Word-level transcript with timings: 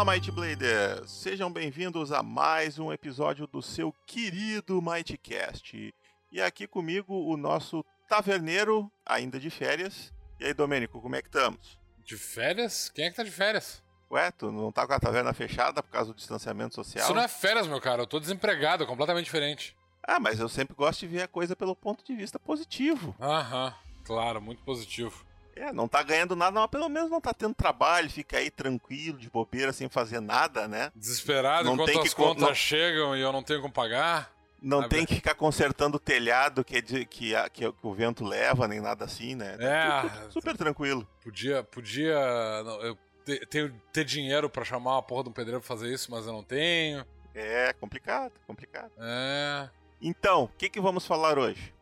Olá, 0.00 0.14
Might 0.14 0.30
Bladers! 0.30 1.10
Sejam 1.10 1.52
bem-vindos 1.52 2.10
a 2.10 2.22
mais 2.22 2.78
um 2.78 2.90
episódio 2.90 3.46
do 3.46 3.60
seu 3.60 3.94
querido 4.06 4.80
Mightcast. 4.80 5.94
E 6.32 6.40
aqui 6.40 6.66
comigo 6.66 7.14
o 7.30 7.36
nosso 7.36 7.84
taverneiro, 8.08 8.90
ainda 9.04 9.38
de 9.38 9.50
férias. 9.50 10.10
E 10.38 10.46
aí, 10.46 10.54
Domênico, 10.54 11.02
como 11.02 11.16
é 11.16 11.20
que 11.20 11.28
estamos? 11.28 11.78
De 12.02 12.16
férias? 12.16 12.90
Quem 12.94 13.04
é 13.04 13.10
que 13.10 13.16
tá 13.16 13.22
de 13.22 13.30
férias? 13.30 13.82
Ué, 14.10 14.30
tu 14.30 14.50
não 14.50 14.72
tá 14.72 14.86
com 14.86 14.94
a 14.94 14.98
taverna 14.98 15.34
fechada 15.34 15.82
por 15.82 15.90
causa 15.90 16.14
do 16.14 16.16
distanciamento 16.16 16.74
social? 16.74 17.04
Isso 17.04 17.14
não 17.14 17.22
é 17.22 17.28
férias, 17.28 17.66
meu 17.66 17.78
cara. 17.78 18.00
Eu 18.00 18.06
tô 18.06 18.18
desempregado, 18.18 18.84
é 18.84 18.86
completamente 18.86 19.26
diferente. 19.26 19.76
Ah, 20.02 20.18
mas 20.18 20.40
eu 20.40 20.48
sempre 20.48 20.74
gosto 20.74 21.00
de 21.00 21.08
ver 21.08 21.24
a 21.24 21.28
coisa 21.28 21.54
pelo 21.54 21.76
ponto 21.76 22.02
de 22.02 22.16
vista 22.16 22.38
positivo. 22.38 23.14
Aham, 23.20 23.74
claro, 24.02 24.40
muito 24.40 24.62
positivo. 24.62 25.26
É, 25.60 25.72
não 25.72 25.86
tá 25.86 26.02
ganhando 26.02 26.34
nada, 26.34 26.58
mas 26.58 26.70
pelo 26.70 26.88
menos 26.88 27.10
não 27.10 27.20
tá 27.20 27.34
tendo 27.34 27.54
trabalho, 27.54 28.08
fica 28.08 28.38
aí 28.38 28.50
tranquilo, 28.50 29.18
de 29.18 29.28
bobeira, 29.28 29.72
sem 29.74 29.88
fazer 29.90 30.18
nada, 30.20 30.66
né? 30.66 30.90
Desesperado 30.94 31.64
Não 31.66 31.74
enquanto 31.74 31.88
tem 31.88 31.98
as 31.98 32.08
que 32.08 32.14
co- 32.14 32.28
contas 32.28 32.42
não- 32.48 32.54
chegam 32.54 33.14
e 33.14 33.20
eu 33.20 33.30
não 33.30 33.42
tenho 33.42 33.60
como 33.60 33.72
pagar. 33.72 34.32
Não 34.62 34.88
tem 34.88 35.04
que 35.06 35.14
ficar 35.14 35.34
consertando 35.34 35.96
o 35.96 36.00
telhado 36.00 36.64
que, 36.64 36.76
é 36.78 36.80
de- 36.80 37.04
que, 37.06 37.34
a- 37.34 37.48
que, 37.48 37.64
o 37.82 37.94
vento 37.94 38.24
leva, 38.24 38.66
nem 38.68 38.80
nada 38.80 39.04
assim, 39.04 39.34
né? 39.34 39.56
É. 39.58 40.00
Tudo 40.22 40.32
super 40.32 40.56
tranquilo. 40.56 41.06
Podia, 41.22 41.62
podia 41.62 42.62
não, 42.62 42.80
eu 42.82 42.98
te- 43.24 43.44
tenho 43.46 43.70
ter 43.92 44.04
dinheiro 44.04 44.48
pra 44.48 44.64
chamar 44.64 44.92
uma 44.92 45.02
porra 45.02 45.24
de 45.24 45.28
um 45.30 45.32
pedreiro 45.32 45.60
pra 45.60 45.68
fazer 45.68 45.92
isso, 45.92 46.10
mas 46.10 46.26
eu 46.26 46.32
não 46.32 46.42
tenho. 46.42 47.04
É 47.34 47.72
complicado, 47.74 48.32
complicado. 48.46 48.90
É. 48.98 49.68
Então, 50.00 50.44
o 50.44 50.48
que, 50.48 50.68
que 50.70 50.80
vamos 50.80 51.06
falar 51.06 51.38
hoje? 51.38 51.72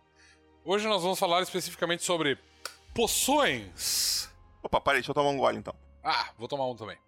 Hoje 0.65 0.87
nós 0.87 1.03
vamos 1.03 1.19
falar 1.19 1.43
especificamente 1.43 2.03
sobre 2.05 2.39
poções. 2.99 4.29
Opa, 4.61 4.81
parei, 4.81 5.01
deixa 5.01 5.13
eu 5.13 5.15
tomar 5.15 5.31
um 5.31 5.37
gole 5.37 5.57
então. 5.57 5.73
Ah, 6.03 6.31
vou 6.37 6.49
tomar 6.49 6.67
um 6.67 6.75
também. 6.75 6.99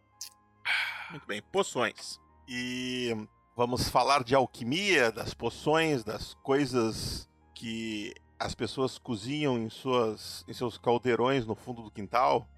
Muito 1.11 1.27
bem, 1.27 1.43
poções. 1.43 2.21
E 2.47 3.13
vamos 3.57 3.89
falar 3.89 4.23
de 4.23 4.33
alquimia, 4.33 5.11
das 5.11 5.35
poções, 5.35 6.05
das 6.05 6.35
coisas 6.45 7.29
que 7.53 8.15
as 8.39 8.55
pessoas 8.55 8.99
cozinham 8.99 9.59
em, 9.59 9.69
suas, 9.69 10.45
em 10.47 10.53
seus 10.53 10.79
caldeirões 10.79 11.45
no 11.45 11.57
fundo 11.57 11.83
do 11.83 11.91
quintal. 11.91 12.49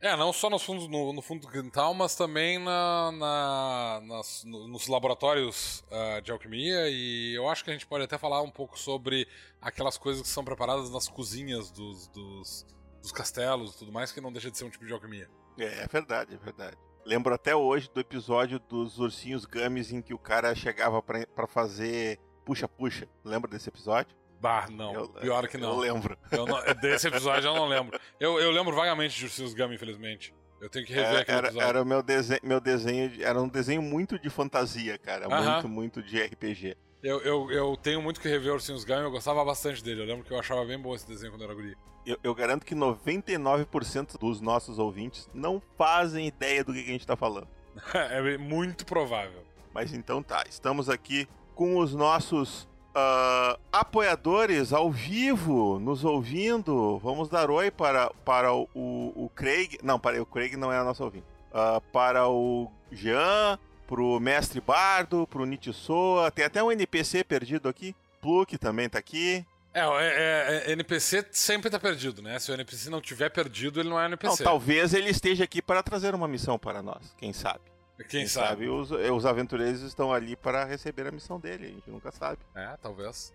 É, 0.00 0.16
não 0.16 0.32
só 0.32 0.48
nos 0.48 0.62
fundos, 0.62 0.86
no, 0.86 1.12
no 1.12 1.20
fundo 1.20 1.40
do 1.46 1.52
quintal, 1.52 1.92
mas 1.92 2.14
também 2.14 2.56
na, 2.58 3.10
na- 3.10 4.00
nas- 4.06 4.44
no- 4.44 4.68
nos 4.68 4.86
laboratórios 4.86 5.82
ah, 5.90 6.20
de 6.20 6.30
alquimia. 6.30 6.88
E 6.88 7.34
eu 7.36 7.48
acho 7.48 7.64
que 7.64 7.70
a 7.70 7.72
gente 7.72 7.86
pode 7.86 8.04
até 8.04 8.16
falar 8.16 8.40
um 8.42 8.50
pouco 8.50 8.78
sobre 8.78 9.26
aquelas 9.60 9.98
coisas 9.98 10.22
que 10.22 10.28
são 10.28 10.44
preparadas 10.44 10.88
nas 10.90 11.08
cozinhas 11.08 11.70
dos, 11.72 12.06
dos, 12.08 12.64
dos 13.02 13.10
castelos 13.10 13.74
e 13.74 13.78
tudo 13.78 13.90
mais, 13.92 14.12
que 14.12 14.20
não 14.20 14.30
deixa 14.32 14.50
de 14.52 14.56
ser 14.56 14.64
um 14.64 14.70
tipo 14.70 14.86
de 14.86 14.92
alquimia. 14.92 15.28
É, 15.58 15.64
é 15.82 15.86
verdade, 15.88 16.32
é 16.34 16.38
verdade. 16.38 16.76
Lembro 17.04 17.34
até 17.34 17.56
hoje 17.56 17.90
do 17.92 17.98
episódio 18.00 18.60
dos 18.60 19.00
ursinhos 19.00 19.44
gummies 19.44 19.90
em 19.92 20.00
que 20.00 20.14
o 20.14 20.18
cara 20.18 20.54
chegava 20.54 21.02
pra 21.02 21.46
fazer 21.48 22.20
puxa-puxa. 22.44 23.08
Lembra 23.24 23.50
desse 23.50 23.68
episódio? 23.68 24.16
Bah, 24.40 24.66
não. 24.70 24.94
Eu- 24.94 25.08
pior 25.08 25.48
que 25.48 25.56
Eu 25.56 25.60
não. 25.60 25.78
lembro. 25.78 26.16
Eu 26.30 26.46
não- 26.46 26.62
Desse 26.80 27.08
episódio 27.08 27.48
eu 27.48 27.54
não 27.54 27.66
lembro. 27.66 27.98
Eu, 28.20 28.38
eu 28.38 28.50
lembro 28.50 28.74
vagamente 28.74 29.16
de 29.18 29.24
Ursinhos 29.24 29.54
Gummy, 29.54 29.74
infelizmente. 29.74 30.32
Eu 30.60 30.68
tenho 30.68 30.84
que 30.86 30.92
rever 30.92 31.20
aquele 31.20 31.38
era, 31.38 31.46
episódio. 31.48 31.68
era 31.68 31.82
o 31.82 31.86
meu 31.86 32.02
desenho, 32.02 32.40
meu 32.42 32.60
desenho, 32.60 33.08
de- 33.10 33.22
era 33.24 33.40
um 33.40 33.48
desenho 33.48 33.80
muito 33.82 34.18
de 34.18 34.28
fantasia, 34.30 34.98
cara. 34.98 35.26
Aham. 35.26 35.52
Muito, 35.54 35.68
muito 35.68 36.02
de 36.02 36.20
RPG. 36.20 36.76
Eu, 37.02 37.20
eu, 37.20 37.50
eu 37.52 37.76
tenho 37.76 38.02
muito 38.02 38.20
que 38.20 38.28
rever 38.28 38.52
Ursinhos 38.52 38.82
Gummy, 38.84 39.02
eu 39.02 39.10
gostava 39.10 39.44
bastante 39.44 39.82
dele. 39.84 40.02
Eu 40.02 40.06
lembro 40.06 40.24
que 40.24 40.32
eu 40.32 40.38
achava 40.38 40.64
bem 40.64 40.78
bom 40.78 40.94
esse 40.94 41.06
desenho 41.06 41.32
quando 41.32 41.42
eu 41.42 41.46
era 41.46 41.54
guri. 41.54 41.76
Eu, 42.04 42.18
eu 42.24 42.34
garanto 42.34 42.66
que 42.66 42.74
99% 42.74 44.18
dos 44.18 44.40
nossos 44.40 44.78
ouvintes 44.78 45.28
não 45.34 45.62
fazem 45.76 46.26
ideia 46.26 46.64
do 46.64 46.72
que, 46.72 46.82
que 46.82 46.88
a 46.88 46.92
gente 46.92 47.06
tá 47.06 47.16
falando. 47.16 47.48
é 47.94 48.36
muito 48.38 48.84
provável. 48.84 49.42
Mas 49.72 49.92
então 49.92 50.22
tá, 50.22 50.44
estamos 50.48 50.88
aqui 50.90 51.28
com 51.54 51.78
os 51.78 51.94
nossos 51.94 52.67
ah, 52.94 53.58
apoiadores 53.72 54.72
ao 54.72 54.90
vivo, 54.90 55.78
nos 55.78 56.04
ouvindo. 56.04 56.98
Vamos 56.98 57.28
dar 57.28 57.50
oi 57.50 57.70
para, 57.70 58.10
para 58.24 58.52
o, 58.52 58.68
o, 58.74 59.24
o 59.24 59.30
Craig. 59.34 59.78
Não, 59.82 59.98
para 59.98 60.20
o 60.20 60.26
Craig 60.26 60.56
não 60.56 60.72
é 60.72 60.78
a 60.78 60.84
nossa 60.84 61.04
ouvinte. 61.04 61.26
Ah, 61.52 61.80
para 61.92 62.28
o 62.28 62.70
Jean, 62.90 63.58
pro 63.86 64.18
Mestre 64.20 64.60
Bardo, 64.60 65.26
pro 65.26 65.44
Nitsoa. 65.44 66.30
Tem 66.30 66.44
até 66.44 66.62
um 66.62 66.72
NPC 66.72 67.24
perdido 67.24 67.68
aqui. 67.68 67.94
Pluk 68.20 68.58
também 68.58 68.88
tá 68.88 68.98
aqui. 68.98 69.44
É, 69.72 69.80
é, 69.80 70.64
é, 70.66 70.72
NPC 70.72 71.26
sempre 71.30 71.70
tá 71.70 71.78
perdido, 71.78 72.20
né? 72.20 72.38
Se 72.38 72.50
o 72.50 72.54
NPC 72.54 72.90
não 72.90 73.00
tiver 73.00 73.28
perdido, 73.28 73.78
ele 73.78 73.88
não 73.88 73.98
é 73.98 74.02
Não, 74.02 74.08
NPC. 74.08 74.42
talvez 74.42 74.92
ele 74.92 75.10
esteja 75.10 75.44
aqui 75.44 75.62
para 75.62 75.82
trazer 75.82 76.14
uma 76.14 76.26
missão 76.26 76.58
para 76.58 76.82
nós. 76.82 77.14
Quem 77.16 77.32
sabe? 77.32 77.60
Quem, 78.08 78.26
sabe? 78.26 78.68
os, 78.68 78.90
os 78.90 79.26
aventureiros 79.26 79.80
estão 79.82 80.12
ali 80.12 80.36
para 80.36 80.64
receber 80.64 81.06
a 81.06 81.10
missão 81.10 81.40
dele. 81.40 81.66
A 81.66 81.70
gente 81.70 81.90
nunca 81.90 82.12
sabe. 82.12 82.38
É, 82.54 82.76
talvez. 82.80 83.32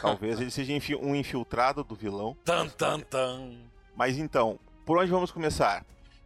Talvez 0.00 0.40
ele 0.40 0.50
seja 0.50 0.72
um 0.98 1.14
infiltrado 1.14 1.84
do 1.84 1.94
vilão. 1.94 2.36
Tan, 2.44 2.68
tan, 2.68 3.00
tan. 3.00 3.58
Mas 3.94 4.16
então, 4.18 4.58
por 4.86 4.98
onde 4.98 5.10
vamos 5.10 5.30
começar? 5.30 5.84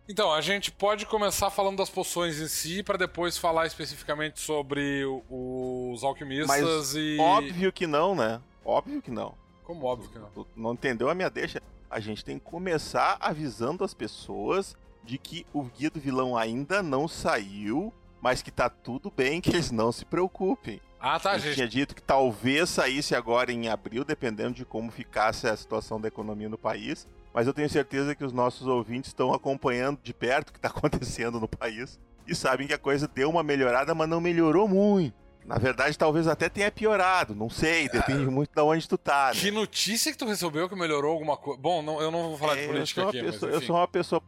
Então, 0.09 0.33
a 0.33 0.41
gente 0.41 0.71
pode 0.71 1.07
começar 1.07 1.51
falando 1.51 1.79
das 1.79 1.89
poções 1.91 2.39
em 2.39 2.47
si, 2.47 2.83
pra 2.83 2.97
depois 2.99 3.39
falar 3.39 3.67
especificamente 3.67 4.39
sobre 4.39 5.05
o- 5.05 5.91
os 5.93 6.05
alquimistas 6.05 6.47
Mas 6.49 6.95
e. 6.95 7.17
Óbvio 7.19 7.73
que 7.73 7.87
não, 7.87 8.15
né? 8.15 8.41
Óbvio 8.65 9.01
que 9.03 9.11
não. 9.11 9.35
Como 9.65 9.87
óbvio 9.87 10.11
que 10.11 10.19
não. 10.19 10.29
Tu 10.31 10.47
não 10.55 10.75
entendeu 10.75 11.09
a 11.09 11.15
minha 11.15 11.31
deixa? 11.31 11.61
A 11.91 11.99
gente 12.01 12.25
tem 12.25 12.39
que 12.39 12.45
começar 12.45 13.17
avisando 13.19 13.83
as 13.83 13.95
pessoas 13.95 14.77
de 15.05 15.19
que 15.19 15.47
o 15.53 15.63
guia 15.65 15.91
do 15.91 16.01
vilão 16.01 16.37
ainda 16.37 16.83
não 16.83 17.07
saiu, 17.07 17.93
mas 18.21 18.43
que 18.43 18.51
tá 18.51 18.69
tudo 18.69 19.13
bem, 19.15 19.41
que 19.41 19.51
eles 19.51 19.71
não 19.71 19.93
se 19.93 20.05
preocupem. 20.05 20.81
Ah, 20.99 21.21
tá, 21.21 21.37
gente 21.37 21.49
gente. 21.49 21.55
tinha 21.57 21.69
dito 21.69 21.95
que 21.95 22.03
talvez 22.03 22.71
saísse 22.71 23.15
agora 23.15 23.53
em 23.53 23.69
abril, 23.69 24.05
dependendo 24.05 24.55
de 24.55 24.65
como 24.65 24.91
ficasse 24.91 25.47
a 25.47 25.55
situação 25.55 26.01
da 26.01 26.09
economia 26.09 26.49
no 26.49 26.57
país. 26.57 27.07
Mas 27.35 27.47
eu 27.47 27.53
tenho 27.53 27.69
certeza 27.69 28.15
que 28.15 28.25
os 28.25 28.33
nossos 28.33 28.67
ouvintes 28.67 29.11
estão 29.11 29.35
acompanhando 29.35 29.99
de 30.03 30.15
perto 30.15 30.49
o 30.49 30.53
que 30.53 30.59
está 30.59 30.69
acontecendo 30.75 31.39
no 31.39 31.49
país 31.49 32.01
e 32.27 32.35
sabem 32.35 32.67
que 32.67 32.73
a 32.73 32.79
coisa 32.79 33.07
deu 33.07 33.29
uma 33.29 33.43
melhorada, 33.43 33.95
mas 33.95 34.09
não 34.09 34.21
melhorou 34.21 34.67
muito. 34.67 35.15
Na 35.45 35.59
verdade, 35.59 35.99
talvez 35.99 36.27
até 36.27 36.49
tenha 36.49 36.71
piorado, 36.73 37.35
não 37.35 37.51
sei, 37.51 37.89
depende 37.89 38.25
muito 38.27 38.51
de 38.55 38.61
onde 38.63 38.89
tu 38.89 38.97
tá. 38.97 39.31
Né? 39.35 39.41
Que 39.41 39.51
notícia 39.51 40.11
que 40.11 40.17
tu 40.17 40.25
recebeu 40.25 40.69
que 40.69 40.75
melhorou 40.75 41.13
alguma 41.13 41.37
coisa? 41.37 41.61
Bom, 41.61 41.83
não, 41.83 42.01
eu 42.01 42.11
não 42.11 42.31
vou 42.31 42.39
falar 42.39 42.55
de 42.55 42.61
É, 42.61 42.65
eu, 42.65 42.69
política 42.69 43.09
aqui, 43.09 43.23
pessoa, 43.23 43.53
mas 43.53 43.61
eu 43.61 43.67
sou 43.67 43.77
uma 43.77 43.89
pessoa 43.89 44.23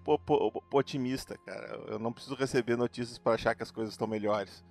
otimista, 0.73 1.39
cara. 1.39 1.81
Eu 1.89 1.99
não 1.99 2.13
preciso 2.13 2.37
receber 2.37 2.77
notícias 2.77 3.17
para 3.19 3.33
achar 3.33 3.55
que 3.55 3.63
as 3.63 3.71
coisas 3.71 3.95
estão 3.95 4.07
melhores. 4.07 4.63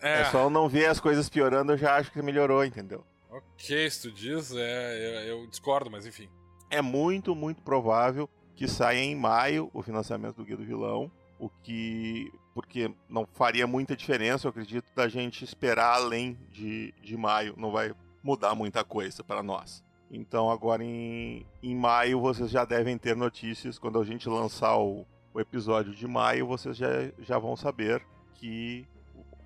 É. 0.00 0.20
É, 0.20 0.24
só 0.26 0.42
eu 0.42 0.50
não 0.50 0.68
ver 0.68 0.86
as 0.86 1.00
coisas 1.00 1.28
piorando, 1.28 1.72
eu 1.72 1.76
já 1.76 1.96
acho 1.96 2.10
que 2.12 2.22
melhorou, 2.22 2.64
entendeu? 2.64 3.04
ok, 3.30 3.90
se 3.90 4.02
tu 4.02 4.12
diz, 4.12 4.52
é, 4.52 5.28
eu, 5.28 5.38
eu 5.38 5.46
discordo, 5.46 5.90
mas 5.90 6.06
enfim. 6.06 6.28
é 6.70 6.82
muito, 6.82 7.34
muito 7.34 7.62
provável 7.62 8.28
que 8.56 8.68
saia 8.68 8.98
em 8.98 9.14
maio 9.14 9.70
o 9.72 9.82
financiamento 9.82 10.36
do 10.36 10.44
Guia 10.44 10.56
do 10.56 10.64
Vilão, 10.64 11.10
o 11.38 11.48
que. 11.48 12.30
Porque 12.54 12.92
não 13.08 13.26
faria 13.32 13.66
muita 13.66 13.96
diferença, 13.96 14.46
eu 14.46 14.50
acredito, 14.50 14.86
da 14.94 15.08
gente 15.08 15.44
esperar 15.44 15.94
além 15.94 16.38
de, 16.50 16.92
de 17.02 17.16
maio. 17.16 17.54
Não 17.56 17.70
vai 17.70 17.94
mudar 18.22 18.54
muita 18.54 18.84
coisa 18.84 19.22
para 19.22 19.42
nós. 19.42 19.84
Então, 20.10 20.50
agora 20.50 20.82
em, 20.82 21.46
em 21.62 21.74
maio, 21.74 22.20
vocês 22.20 22.50
já 22.50 22.64
devem 22.64 22.98
ter 22.98 23.14
notícias. 23.14 23.78
Quando 23.78 24.00
a 24.00 24.04
gente 24.04 24.28
lançar 24.28 24.76
o, 24.76 25.06
o 25.32 25.40
episódio 25.40 25.94
de 25.94 26.06
maio, 26.06 26.46
vocês 26.46 26.76
já, 26.76 26.88
já 27.20 27.38
vão 27.38 27.56
saber 27.56 28.04
que 28.34 28.86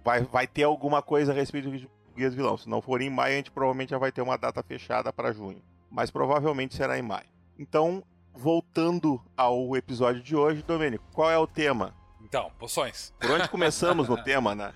vai, 0.02 0.22
vai 0.22 0.46
ter 0.46 0.62
alguma 0.62 1.02
coisa 1.02 1.32
a 1.32 1.34
respeito 1.34 1.70
do 1.70 1.90
Guia 2.16 2.30
Vilão. 2.30 2.56
Se 2.56 2.68
não 2.68 2.80
for 2.80 3.02
em 3.02 3.10
maio, 3.10 3.34
a 3.34 3.36
gente 3.36 3.50
provavelmente 3.50 3.90
já 3.90 3.98
vai 3.98 4.10
ter 4.10 4.22
uma 4.22 4.38
data 4.38 4.62
fechada 4.62 5.12
para 5.12 5.32
junho. 5.32 5.62
Mas 5.90 6.10
provavelmente 6.10 6.74
será 6.74 6.98
em 6.98 7.02
maio. 7.02 7.28
Então, 7.58 8.02
voltando 8.32 9.20
ao 9.36 9.76
episódio 9.76 10.22
de 10.22 10.34
hoje, 10.34 10.62
Domênico, 10.62 11.04
qual 11.12 11.30
é 11.30 11.38
o 11.38 11.46
tema? 11.46 11.94
Então, 12.24 12.50
poções. 12.58 13.12
Por 13.20 13.30
onde 13.30 13.48
começamos 13.48 14.08
no 14.08 14.16
tema, 14.24 14.54
né? 14.54 14.72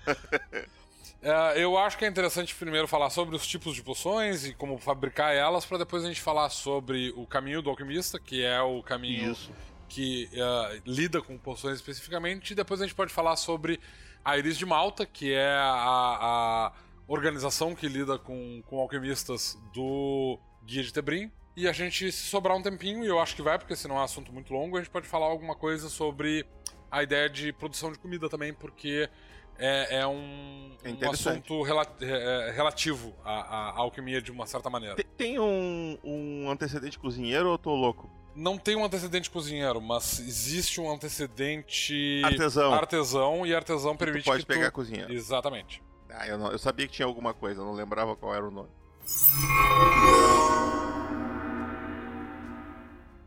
É, 1.21 1.61
eu 1.61 1.77
acho 1.77 1.97
que 1.97 2.05
é 2.05 2.07
interessante 2.07 2.55
primeiro 2.55 2.87
falar 2.87 3.09
sobre 3.09 3.35
os 3.35 3.45
tipos 3.45 3.75
de 3.75 3.83
poções 3.83 4.45
e 4.45 4.53
como 4.53 4.77
fabricar 4.77 5.35
elas, 5.35 5.65
pra 5.65 5.77
depois 5.77 6.05
a 6.05 6.07
gente 6.07 6.21
falar 6.21 6.49
sobre 6.49 7.11
o 7.17 7.25
caminho 7.25 7.61
do 7.61 7.69
alquimista, 7.69 8.19
que 8.19 8.43
é 8.43 8.61
o 8.61 8.81
caminho 8.81 9.31
Isso. 9.31 9.51
que 9.89 10.29
é, 10.31 10.81
lida 10.85 11.21
com 11.21 11.37
poções 11.37 11.75
especificamente, 11.75 12.51
e 12.51 12.55
depois 12.55 12.79
a 12.79 12.85
gente 12.85 12.95
pode 12.95 13.11
falar 13.11 13.35
sobre 13.35 13.79
a 14.23 14.37
Iris 14.37 14.57
de 14.57 14.65
Malta, 14.65 15.05
que 15.05 15.33
é 15.33 15.51
a, 15.57 16.71
a 16.71 16.73
organização 17.07 17.75
que 17.75 17.87
lida 17.87 18.17
com, 18.17 18.61
com 18.67 18.79
alquimistas 18.79 19.57
do 19.73 20.39
Guia 20.63 20.83
de 20.83 20.93
Tebrim. 20.93 21.31
E 21.57 21.67
a 21.67 21.73
gente, 21.73 22.09
se 22.11 22.27
sobrar 22.27 22.55
um 22.55 22.61
tempinho, 22.61 23.03
e 23.03 23.07
eu 23.07 23.19
acho 23.19 23.35
que 23.35 23.41
vai, 23.41 23.57
porque 23.57 23.75
senão 23.75 23.97
é 23.97 23.99
um 23.99 24.03
assunto 24.03 24.31
muito 24.31 24.53
longo, 24.53 24.77
a 24.77 24.79
gente 24.79 24.89
pode 24.89 25.07
falar 25.07 25.25
alguma 25.25 25.55
coisa 25.55 25.89
sobre 25.89 26.45
a 26.91 27.03
ideia 27.03 27.29
de 27.29 27.51
produção 27.53 27.91
de 27.91 27.99
comida 27.99 28.29
também, 28.29 28.53
porque 28.53 29.09
é, 29.57 29.99
é 29.99 30.07
um, 30.07 30.71
É 30.83 31.05
um 31.07 31.11
assunto 31.11 31.61
rela- 31.63 31.85
é, 32.01 32.49
é, 32.49 32.51
relativo 32.51 33.13
à, 33.23 33.69
à 33.69 33.77
alquimia 33.79 34.21
de 34.21 34.31
uma 34.31 34.45
certa 34.45 34.69
maneira. 34.69 34.95
Te- 34.95 35.03
Tem 35.03 35.37
um, 35.39 35.97
um 36.03 36.49
antecedente 36.49 36.97
cozinheiro 36.97 37.47
ou 37.47 37.53
eu 37.53 37.57
tô 37.57 37.75
louco? 37.75 38.09
não 38.35 38.57
tem 38.57 38.73
um 38.77 38.85
antecedente 38.85 39.29
cozinheiro, 39.29 39.81
mas 39.81 40.17
existe 40.19 40.79
um 40.79 40.89
antecedente 40.89 42.21
Artesão. 42.23 42.73
artesão 42.73 43.45
e 43.45 43.53
artesão 43.53 43.91
Que 43.93 43.97
tu 43.97 44.05
permite 44.05 44.23
pode 44.25 44.45
que 44.45 44.47
pegar 44.53 44.71
tu... 44.71 44.75
cozinheiro. 44.75 45.11
Exatamente. 45.11 45.83
Ah, 46.09 46.25
eu, 46.25 46.37
não- 46.37 46.49
eu 46.51 46.57
sabia 46.57 46.87
que 46.87 46.93
tinha 46.93 47.05
alguma 47.05 47.33
coisa, 47.33 47.59
eu 47.59 47.65
não 47.65 47.73
lembrava 47.73 48.15
qual 48.15 48.33
era 48.33 48.47
o 48.47 48.51
nome. 48.51 48.69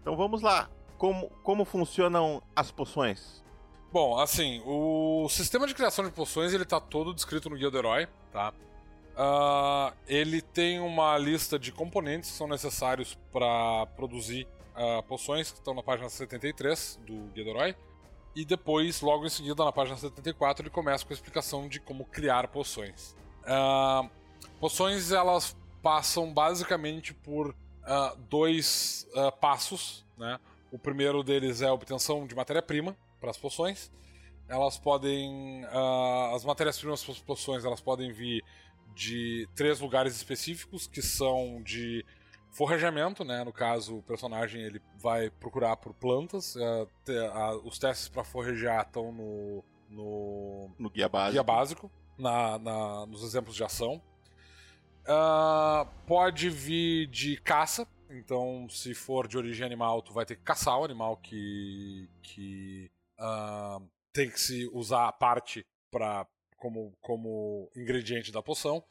Então 0.00 0.16
vamos 0.16 0.40
lá. 0.42 0.70
Como, 0.96 1.28
como 1.42 1.64
funcionam 1.64 2.42
as 2.54 2.70
poções? 2.70 3.41
Bom, 3.92 4.18
assim, 4.18 4.62
o 4.64 5.28
sistema 5.28 5.66
de 5.66 5.74
criação 5.74 6.02
de 6.02 6.10
poções 6.10 6.54
ele 6.54 6.64
tá 6.64 6.80
todo 6.80 7.12
descrito 7.12 7.50
no 7.50 7.56
Guia 7.56 7.70
do 7.70 7.76
Herói, 7.76 8.08
tá? 8.32 8.54
Ah, 9.14 9.92
ele 10.08 10.40
tem 10.40 10.80
uma 10.80 11.18
lista 11.18 11.58
de 11.58 11.70
componentes 11.70 12.30
que 12.30 12.36
são 12.38 12.48
necessários 12.48 13.18
para 13.30 13.84
produzir 13.94 14.48
ah, 14.74 15.02
poções, 15.06 15.50
que 15.50 15.58
estão 15.58 15.74
na 15.74 15.82
página 15.82 16.08
73 16.08 17.00
do 17.06 17.30
Guia 17.34 17.44
do 17.44 17.50
Herói. 17.50 17.76
E 18.34 18.46
depois, 18.46 19.02
logo 19.02 19.26
em 19.26 19.28
seguida, 19.28 19.62
na 19.62 19.70
página 19.72 19.98
74, 19.98 20.62
ele 20.62 20.70
começa 20.70 21.04
com 21.04 21.12
a 21.12 21.14
explicação 21.14 21.68
de 21.68 21.78
como 21.78 22.06
criar 22.06 22.48
poções. 22.48 23.14
Ah, 23.44 24.08
poções, 24.58 25.12
elas 25.12 25.54
passam 25.82 26.32
basicamente 26.32 27.12
por 27.12 27.54
dois 28.30 29.06
passos, 29.40 30.06
né? 30.16 30.38
O 30.70 30.78
primeiro 30.78 31.22
deles 31.22 31.60
é 31.60 31.66
a 31.66 31.72
obtenção 31.74 32.26
de 32.26 32.34
matéria-prima 32.34 32.96
para 33.22 33.30
as 33.30 33.38
poções. 33.38 33.90
Elas 34.48 34.76
podem. 34.76 35.64
ah, 35.70 36.32
as 36.34 36.44
matérias-primas 36.44 37.02
para 37.02 37.12
as 37.14 37.20
poções 37.20 37.64
elas 37.64 37.80
podem 37.80 38.12
vir 38.12 38.42
de 38.94 39.48
três 39.54 39.80
lugares 39.80 40.14
específicos, 40.14 40.86
que 40.86 41.00
são 41.00 41.62
de 41.62 42.04
forrajamento, 42.50 43.24
né? 43.24 43.42
No 43.44 43.52
caso, 43.52 43.96
o 43.98 44.02
personagem 44.02 44.60
ele 44.60 44.82
vai 44.98 45.30
procurar 45.30 45.76
por 45.76 45.94
plantas. 45.94 46.54
ah, 46.58 46.86
te- 47.04 47.16
ah, 47.32 47.54
os 47.64 47.78
testes 47.78 48.08
para 48.08 48.24
forragear 48.24 48.84
estão 48.84 49.10
no, 49.12 49.64
no 49.88 50.70
No 50.78 50.90
guia 50.90 51.08
básico. 51.08 51.32
guia 51.32 51.42
básico, 51.42 51.90
na, 52.18 52.58
na- 52.58 53.06
nos 53.06 53.22
exemplos 53.22 53.56
de 53.56 53.64
ação. 53.64 54.02
Ah, 55.06 55.86
pode 56.06 56.50
vir 56.50 57.06
de 57.08 57.36
caça, 57.38 57.88
então 58.10 58.68
se 58.68 58.94
for 58.94 59.26
de 59.26 59.36
origem 59.38 59.64
animal, 59.66 60.02
tu 60.02 60.12
vai 60.12 60.24
ter 60.26 60.36
que 60.36 60.42
caçar 60.42 60.78
o 60.78 60.84
animal 60.84 61.16
que, 61.16 62.08
que 62.22 62.90
tem 64.12 64.30
que 64.30 64.40
se 64.40 64.68
usar 64.72 65.08
a 65.08 65.12
parte 65.12 65.66
pra, 65.90 66.26
como, 66.58 66.92
como 67.00 67.70
ingrediente 67.76 68.32
da 68.32 68.42
poção. 68.42 68.82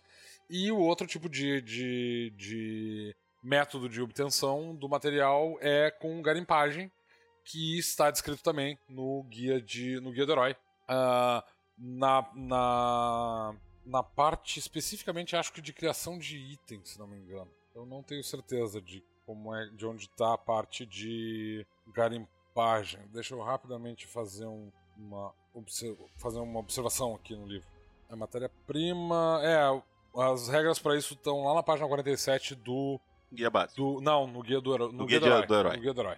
E 0.49 0.71
o 0.71 0.79
outro 0.79 1.07
tipo 1.07 1.29
de, 1.29 1.61
de, 1.61 2.33
de 2.35 3.15
método 3.41 3.87
de 3.87 4.01
obtenção 4.01 4.75
do 4.75 4.89
material 4.89 5.57
é 5.61 5.89
com 5.89 6.21
garimpagem, 6.21 6.91
que 7.45 7.77
está 7.77 8.11
descrito 8.11 8.43
também 8.43 8.77
no 8.87 9.23
guia, 9.23 9.61
de, 9.61 9.99
no 9.99 10.11
guia 10.11 10.25
do 10.25 10.31
herói. 10.33 10.55
Ah, 10.87 11.43
na, 11.77 12.29
na, 12.35 13.55
na 13.85 14.03
parte 14.03 14.59
especificamente, 14.59 15.35
acho 15.35 15.53
que 15.53 15.61
de 15.61 15.73
criação 15.73 16.17
de 16.17 16.37
itens, 16.37 16.89
se 16.89 16.99
não 16.99 17.07
me 17.07 17.17
engano. 17.17 17.49
Eu 17.73 17.85
não 17.85 18.03
tenho 18.03 18.23
certeza 18.23 18.81
de 18.81 19.03
como 19.25 19.55
é, 19.55 19.67
de 19.69 19.85
onde 19.85 20.03
está 20.05 20.33
a 20.33 20.37
parte 20.37 20.85
de 20.85 21.65
garimpagem. 21.87 22.40
Deixa 23.11 23.33
eu 23.33 23.41
rapidamente 23.41 24.07
fazer 24.07 24.45
um- 24.45 24.71
uma, 24.97 25.33
fazer 26.17 26.39
uma 26.39 26.59
observação 26.59 27.15
aqui 27.15 27.35
no 27.35 27.45
livro. 27.47 27.67
A 28.09 28.15
matéria-prima. 28.15 29.39
É, 29.43 29.81
as 30.21 30.47
regras 30.49 30.77
para 30.79 30.95
isso 30.97 31.13
estão 31.13 31.43
lá 31.45 31.53
na 31.55 31.63
página 31.63 31.87
47 31.87 32.55
do 32.55 32.99
Guia 33.31 33.49
básico. 33.49 33.75
do, 33.95 34.01
não, 34.01 34.27
no 34.27 34.41
guia 34.41 34.59
do, 34.59 34.77
no 34.77 34.91
No 34.91 35.05
guia 35.05 35.19
guia 35.19 35.29
do, 35.29 35.35
herói, 35.35 35.47
do 35.47 35.55
herói. 35.55 35.75
No 35.77 35.81
guia 35.81 35.93
do 35.93 36.01
herói. 36.01 36.17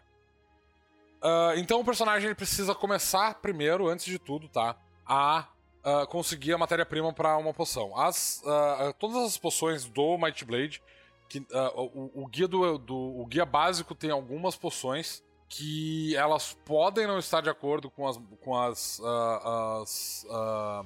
Ah, 1.22 1.54
então 1.56 1.80
o 1.80 1.86
personagem 1.86 2.26
ele 2.28 2.36
precisa 2.36 2.74
começar 2.76 3.36
primeiro, 3.36 3.88
antes 3.88 4.06
de 4.06 4.18
tudo, 4.20 4.48
tá? 4.50 4.76
A 5.06 5.48
ah, 5.86 6.06
conseguir 6.08 6.54
a 6.54 6.58
matéria-prima 6.58 7.14
para 7.14 7.38
uma 7.38 7.54
poção. 7.54 7.98
As, 7.98 8.42
ah, 8.46 8.94
todas 9.00 9.18
as 9.24 9.38
poções 9.38 9.86
do 9.86 10.18
Might 10.18 10.44
Blade, 10.46 10.82
que, 11.30 11.46
o, 11.76 12.24
o 12.24 12.28
guia 12.28 12.48
do, 12.48 12.78
do- 12.78 13.20
o 13.22 13.26
guia 13.26 13.46
básico 13.46 13.94
tem 13.96 14.10
algumas 14.12 14.56
poções 14.56 15.24
que 15.56 16.16
elas 16.16 16.54
podem 16.66 17.06
não 17.06 17.20
estar 17.20 17.42
de 17.42 17.50
acordo 17.50 17.90
com 17.92 18.08
as, 18.08 18.18
com 18.42 18.58
as, 18.60 19.00
ah, 19.04 19.82
as, 19.84 20.26
ah, 20.32 20.84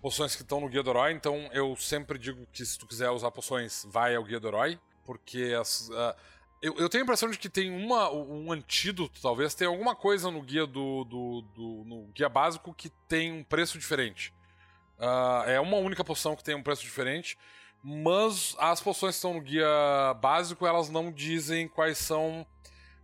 poções 0.00 0.34
que 0.34 0.42
estão 0.42 0.60
no 0.60 0.68
guia 0.68 0.82
do 0.82 0.90
herói. 0.90 1.12
Então 1.12 1.48
eu 1.52 1.76
sempre 1.76 2.18
digo 2.18 2.44
que 2.52 2.66
se 2.66 2.76
tu 2.76 2.86
quiser 2.86 3.10
usar 3.10 3.30
poções, 3.30 3.86
vai 3.88 4.16
ao 4.16 4.24
guia 4.24 4.40
do 4.40 4.48
herói, 4.48 4.78
porque 5.04 5.54
as, 5.58 5.88
ah, 5.92 6.16
eu, 6.60 6.74
eu 6.78 6.88
tenho 6.88 7.02
a 7.02 7.06
impressão 7.06 7.30
de 7.30 7.38
que 7.38 7.48
tem 7.48 7.70
uma, 7.70 8.10
um 8.12 8.50
antídoto, 8.50 9.20
talvez, 9.22 9.54
tem 9.54 9.68
alguma 9.68 9.94
coisa 9.94 10.30
no 10.32 10.42
guia 10.42 10.66
do, 10.66 11.04
do, 11.04 11.42
do- 11.54 11.84
no 11.86 12.06
guia 12.12 12.28
básico 12.28 12.74
que 12.74 12.90
tem 13.08 13.30
um 13.32 13.44
preço 13.44 13.78
diferente. 13.78 14.34
Ah, 14.98 15.44
é 15.46 15.60
uma 15.60 15.76
única 15.76 16.02
poção 16.04 16.34
que 16.34 16.42
tem 16.42 16.56
um 16.56 16.62
preço 16.62 16.82
diferente, 16.82 17.38
mas 17.84 18.56
as 18.58 18.80
poções 18.80 19.14
que 19.14 19.18
estão 19.18 19.34
no 19.34 19.40
guia 19.40 19.66
básico, 20.20 20.66
elas 20.66 20.88
não 20.88 21.12
dizem 21.12 21.68
quais 21.68 21.98
são 21.98 22.44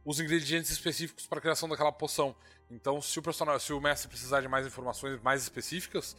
os 0.08 0.20
ingredientes 0.20 0.70
específicos 0.70 1.26
para 1.26 1.38
a 1.38 1.40
criação 1.42 1.68
daquela 1.68 1.92
poção. 1.92 2.34
Então, 2.70 3.00
se 3.02 3.18
o 3.18 3.22
personagem, 3.22 3.60
se 3.60 3.72
o 3.72 3.80
mestre 3.80 4.08
precisar 4.08 4.40
de 4.40 4.48
mais 4.48 4.66
informações 4.66 5.20
mais 5.20 5.42
específicas, 5.42 6.16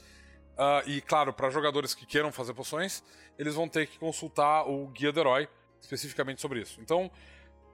ah, 0.58 0.84
e 0.86 1.02
claro, 1.02 1.34
para 1.34 1.50
jogadores 1.50 1.96
que 1.96 2.06
queiram 2.06 2.32
fazer 2.32 2.54
poções, 2.54 3.04
eles 3.38 3.56
vão 3.56 3.68
ter 3.68 3.88
que 3.88 3.98
consultar 3.98 4.70
o 4.70 4.88
guia 4.90 5.12
do 5.12 5.20
herói 5.20 5.50
especificamente 5.82 6.42
sobre 6.42 6.62
isso. 6.62 6.80
Então, 6.82 7.10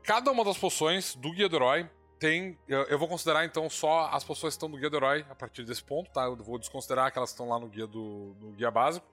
cada 0.03 0.31
uma 0.31 0.43
das 0.43 0.57
poções 0.57 1.15
do 1.15 1.31
Guia 1.31 1.50
do 1.50 1.55
Herói 1.55 1.89
tem. 2.19 2.57
Eu, 2.67 2.98
vou 2.98 3.07
considerar 3.07 3.43
então 3.45 3.69
só 3.69 4.10
as 4.12 4.24
poções 4.24 4.53
que 4.53 4.57
estão 4.57 4.69
no 4.69 4.77
Guia 4.77 4.89
do 4.89 4.98
Herói 4.98 5.25
a 5.29 5.36
partir 5.36 5.65
desse 5.65 5.84
ponto, 5.84 6.12
tá? 6.12 6.24
Eu 6.25 6.38
vou 6.38 6.57
desconsiderar 6.57 7.07
aquelas 7.07 7.31
que 7.31 7.34
estão 7.34 7.50
lá 7.50 7.60
no 7.60 7.67
guia 7.67 7.88
do 7.88 8.36
no 8.39 8.51
guia 8.51 8.72
básico 8.72 9.05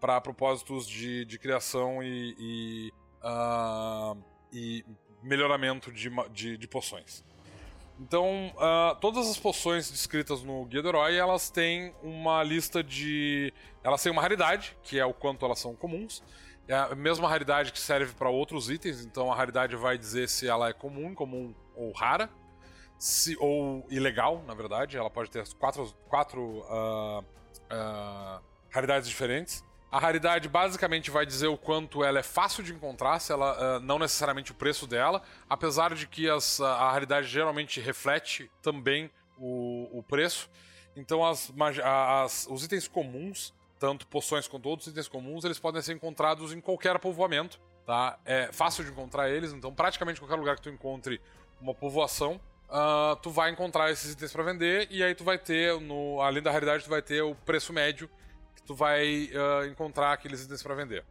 para 0.00 0.20
propósitos 0.20 0.86
de, 0.86 1.24
de 1.24 1.38
criação 1.38 2.02
e, 2.02 2.36
e, 2.38 2.92
ah, 3.22 4.14
e 4.52 4.84
melhoramento 5.24 5.90
de, 5.90 6.10
de, 6.32 6.56
de 6.56 6.68
poções. 6.68 7.24
Então, 7.98 8.52
ah, 8.58 8.96
todas 9.00 9.28
as 9.28 9.38
poções 9.38 9.90
descritas 9.90 10.42
no 10.42 10.64
Guia 10.64 10.82
do 10.82 10.88
Herói, 10.88 11.16
elas 11.16 11.48
têm 11.48 11.94
uma 12.02 12.42
lista 12.42 12.82
de. 12.82 13.52
Elas 13.82 14.02
têm 14.02 14.10
uma 14.10 14.20
raridade, 14.20 14.76
que 14.82 14.98
é 14.98 15.04
o 15.04 15.14
quanto 15.14 15.44
elas 15.44 15.58
são 15.58 15.74
comuns. 15.76 16.22
É 16.66 16.74
a 16.74 16.94
mesma 16.94 17.28
raridade 17.28 17.72
que 17.72 17.78
serve 17.78 18.14
para 18.14 18.28
outros 18.28 18.70
itens, 18.70 19.04
então 19.04 19.30
a 19.30 19.36
raridade 19.36 19.76
vai 19.76 19.98
dizer 19.98 20.28
se 20.28 20.48
ela 20.48 20.70
é 20.70 20.72
comum, 20.72 21.10
incomum 21.10 21.54
ou 21.76 21.92
rara. 21.92 22.28
Se, 22.98 23.36
ou 23.38 23.86
ilegal, 23.90 24.42
na 24.46 24.54
verdade. 24.54 24.96
Ela 24.96 25.10
pode 25.10 25.30
ter 25.30 25.46
quatro, 25.54 25.94
quatro 26.08 26.64
ah, 26.68 27.24
ah, 27.70 28.40
raridades 28.70 29.08
diferentes. 29.08 29.62
A 29.94 29.98
raridade 30.00 30.48
basicamente 30.48 31.08
vai 31.08 31.24
dizer 31.24 31.46
o 31.46 31.56
quanto 31.56 32.02
ela 32.02 32.18
é 32.18 32.22
fácil 32.24 32.64
de 32.64 32.72
encontrar, 32.72 33.20
se 33.20 33.30
ela, 33.30 33.56
ah, 33.56 33.78
não 33.78 33.96
necessariamente 33.96 34.50
o 34.50 34.54
preço 34.56 34.88
dela, 34.88 35.22
apesar 35.48 35.94
de 35.94 36.04
que 36.08 36.28
as- 36.28 36.60
a 36.60 36.90
raridade 36.90 37.28
geralmente 37.28 37.80
reflete 37.80 38.50
também 38.60 39.08
o, 39.38 39.88
o 39.96 40.02
preço. 40.02 40.50
Então 40.96 41.24
as, 41.24 41.52
as- 41.84 42.44
os 42.50 42.64
itens 42.64 42.88
comuns, 42.88 43.54
tanto 43.78 44.04
poções 44.08 44.48
quanto 44.48 44.68
outros 44.68 44.88
itens 44.88 45.06
comuns, 45.06 45.44
eles 45.44 45.60
podem 45.60 45.80
ser 45.80 45.92
encontrados 45.92 46.52
em 46.52 46.60
qualquer 46.60 46.98
povoamento. 46.98 47.60
Tá? 47.86 48.18
É 48.24 48.50
fácil 48.50 48.82
de 48.82 48.90
encontrar 48.90 49.30
eles, 49.30 49.52
então 49.52 49.72
praticamente 49.72 50.18
qualquer 50.20 50.34
lugar 50.36 50.56
que 50.56 50.62
tu 50.62 50.70
encontre 50.70 51.20
uma 51.60 51.72
povoação, 51.72 52.40
ah, 52.68 53.16
tu 53.22 53.30
vai 53.30 53.48
encontrar 53.52 53.92
esses 53.92 54.10
itens 54.10 54.32
para 54.32 54.42
vender 54.42 54.88
e 54.90 55.04
aí 55.04 55.14
tu 55.14 55.22
vai 55.22 55.38
ter, 55.38 55.80
no, 55.80 56.20
além 56.20 56.42
da 56.42 56.50
raridade, 56.50 56.82
tu 56.82 56.90
vai 56.90 57.00
ter 57.00 57.22
o 57.22 57.36
preço 57.36 57.72
médio 57.72 58.10
que 58.54 58.62
tu 58.62 58.74
vai 58.74 59.30
ah, 59.34 59.66
encontrar 59.66 60.12
aqueles 60.12 60.44
itens 60.44 60.62
para 60.62 60.74
vender. 60.74 61.04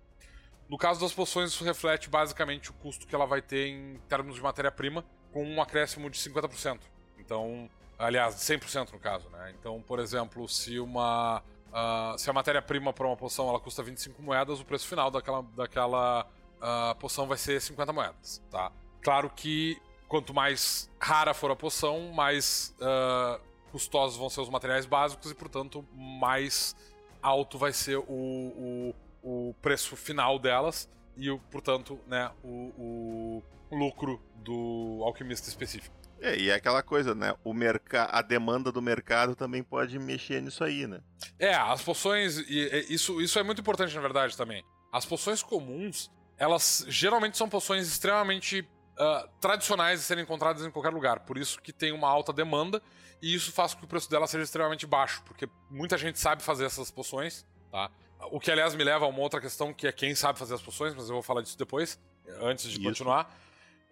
No 0.69 0.77
caso 0.77 0.99
das 0.99 1.13
poções, 1.13 1.51
isso 1.51 1.63
reflete 1.63 2.09
basicamente 2.09 2.71
o 2.71 2.73
custo 2.73 3.05
que 3.05 3.13
ela 3.13 3.25
vai 3.25 3.41
ter 3.41 3.67
em 3.67 3.99
termos 4.07 4.35
de 4.35 4.41
matéria-prima, 4.41 5.05
com 5.31 5.45
um 5.45 5.61
acréscimo 5.61 6.09
de 6.09 6.17
50%. 6.17 6.79
Então, 7.19 7.69
aliás, 7.99 8.35
100% 8.35 8.91
no 8.91 8.99
caso, 8.99 9.29
né? 9.29 9.53
Então, 9.59 9.81
por 9.81 9.99
exemplo, 9.99 10.47
se 10.47 10.79
uma 10.79 11.43
ah, 11.73 12.15
se 12.17 12.29
a 12.29 12.33
matéria-prima 12.33 12.93
para 12.93 13.07
uma 13.07 13.17
poção 13.17 13.49
ela 13.49 13.59
custa 13.59 13.81
25 13.81 14.21
moedas, 14.21 14.59
o 14.59 14.65
preço 14.65 14.87
final 14.87 15.09
daquela, 15.09 15.41
daquela 15.55 16.27
ah, 16.61 16.95
poção 16.99 17.27
vai 17.27 17.37
ser 17.37 17.59
50 17.59 17.91
moedas, 17.91 18.41
tá? 18.51 18.71
Claro 19.01 19.29
que 19.29 19.81
quanto 20.07 20.33
mais 20.33 20.89
rara 20.99 21.33
for 21.33 21.49
a 21.49 21.55
poção, 21.55 22.11
mais 22.13 22.75
ah, 22.79 23.39
custosos 23.71 24.17
vão 24.17 24.29
ser 24.29 24.41
os 24.41 24.49
materiais 24.49 24.85
básicos 24.85 25.31
e, 25.31 25.35
portanto, 25.35 25.83
mais 25.91 26.75
alto 27.23 27.57
vai 27.57 27.73
ser 27.73 27.97
o, 27.97 28.03
o, 28.07 28.95
o 29.23 29.55
preço 29.61 29.95
final 29.95 30.37
delas 30.37 30.89
e, 31.17 31.31
o, 31.31 31.39
portanto, 31.39 31.99
né, 32.05 32.29
o, 32.43 33.41
o 33.69 33.75
lucro 33.75 34.21
do 34.35 35.01
alquimista 35.03 35.49
específico. 35.49 35.95
É, 36.21 36.37
e 36.37 36.49
é 36.49 36.53
aquela 36.53 36.81
coisa, 36.81 37.13
né? 37.13 37.35
O 37.43 37.53
merca... 37.53 38.07
A 38.11 38.21
demanda 38.21 38.71
do 38.71 38.81
mercado 38.81 39.35
também 39.35 39.61
pode 39.61 39.99
mexer 39.99 40.41
nisso 40.41 40.63
aí, 40.63 40.87
né? 40.87 41.01
É, 41.37 41.53
as 41.53 41.81
poções. 41.81 42.37
E, 42.37 42.85
e 42.89 42.93
isso, 42.93 43.19
isso 43.19 43.37
é 43.39 43.43
muito 43.43 43.59
importante, 43.59 43.93
na 43.93 43.99
verdade, 43.99 44.37
também. 44.37 44.63
As 44.91 45.05
poções 45.05 45.43
comuns, 45.43 46.09
elas 46.37 46.85
geralmente 46.87 47.37
são 47.37 47.49
poções 47.49 47.87
extremamente 47.87 48.61
uh, 48.61 49.27
tradicionais 49.41 49.99
de 49.99 50.05
serem 50.05 50.23
encontradas 50.23 50.65
em 50.65 50.71
qualquer 50.71 50.93
lugar. 50.93 51.21
Por 51.21 51.37
isso 51.37 51.61
que 51.61 51.73
tem 51.73 51.91
uma 51.91 52.07
alta 52.07 52.31
demanda 52.31 52.81
e 53.23 53.33
isso 53.33 53.53
faz 53.53 53.73
com 53.73 53.79
que 53.79 53.85
o 53.85 53.87
preço 53.87 54.09
dela 54.09 54.27
seja 54.27 54.43
extremamente 54.43 54.85
baixo, 54.85 55.23
porque 55.25 55.47
muita 55.71 55.97
gente 55.97 56.19
sabe 56.19 56.43
fazer 56.43 56.65
essas 56.65 56.91
poções, 56.91 57.45
tá? 57.71 57.89
O 58.31 58.37
que, 58.37 58.51
aliás, 58.51 58.75
me 58.75 58.83
leva 58.83 59.05
a 59.05 59.07
uma 59.07 59.21
outra 59.21 59.39
questão, 59.39 59.73
que 59.73 59.87
é 59.87 59.93
quem 59.93 60.13
sabe 60.13 60.37
fazer 60.37 60.53
as 60.53 60.61
poções, 60.61 60.93
mas 60.93 61.07
eu 61.07 61.13
vou 61.13 61.23
falar 61.23 61.41
disso 61.41 61.57
depois, 61.57 61.97
antes 62.41 62.69
de 62.69 62.79
isso. 62.79 62.83
continuar. 62.83 63.33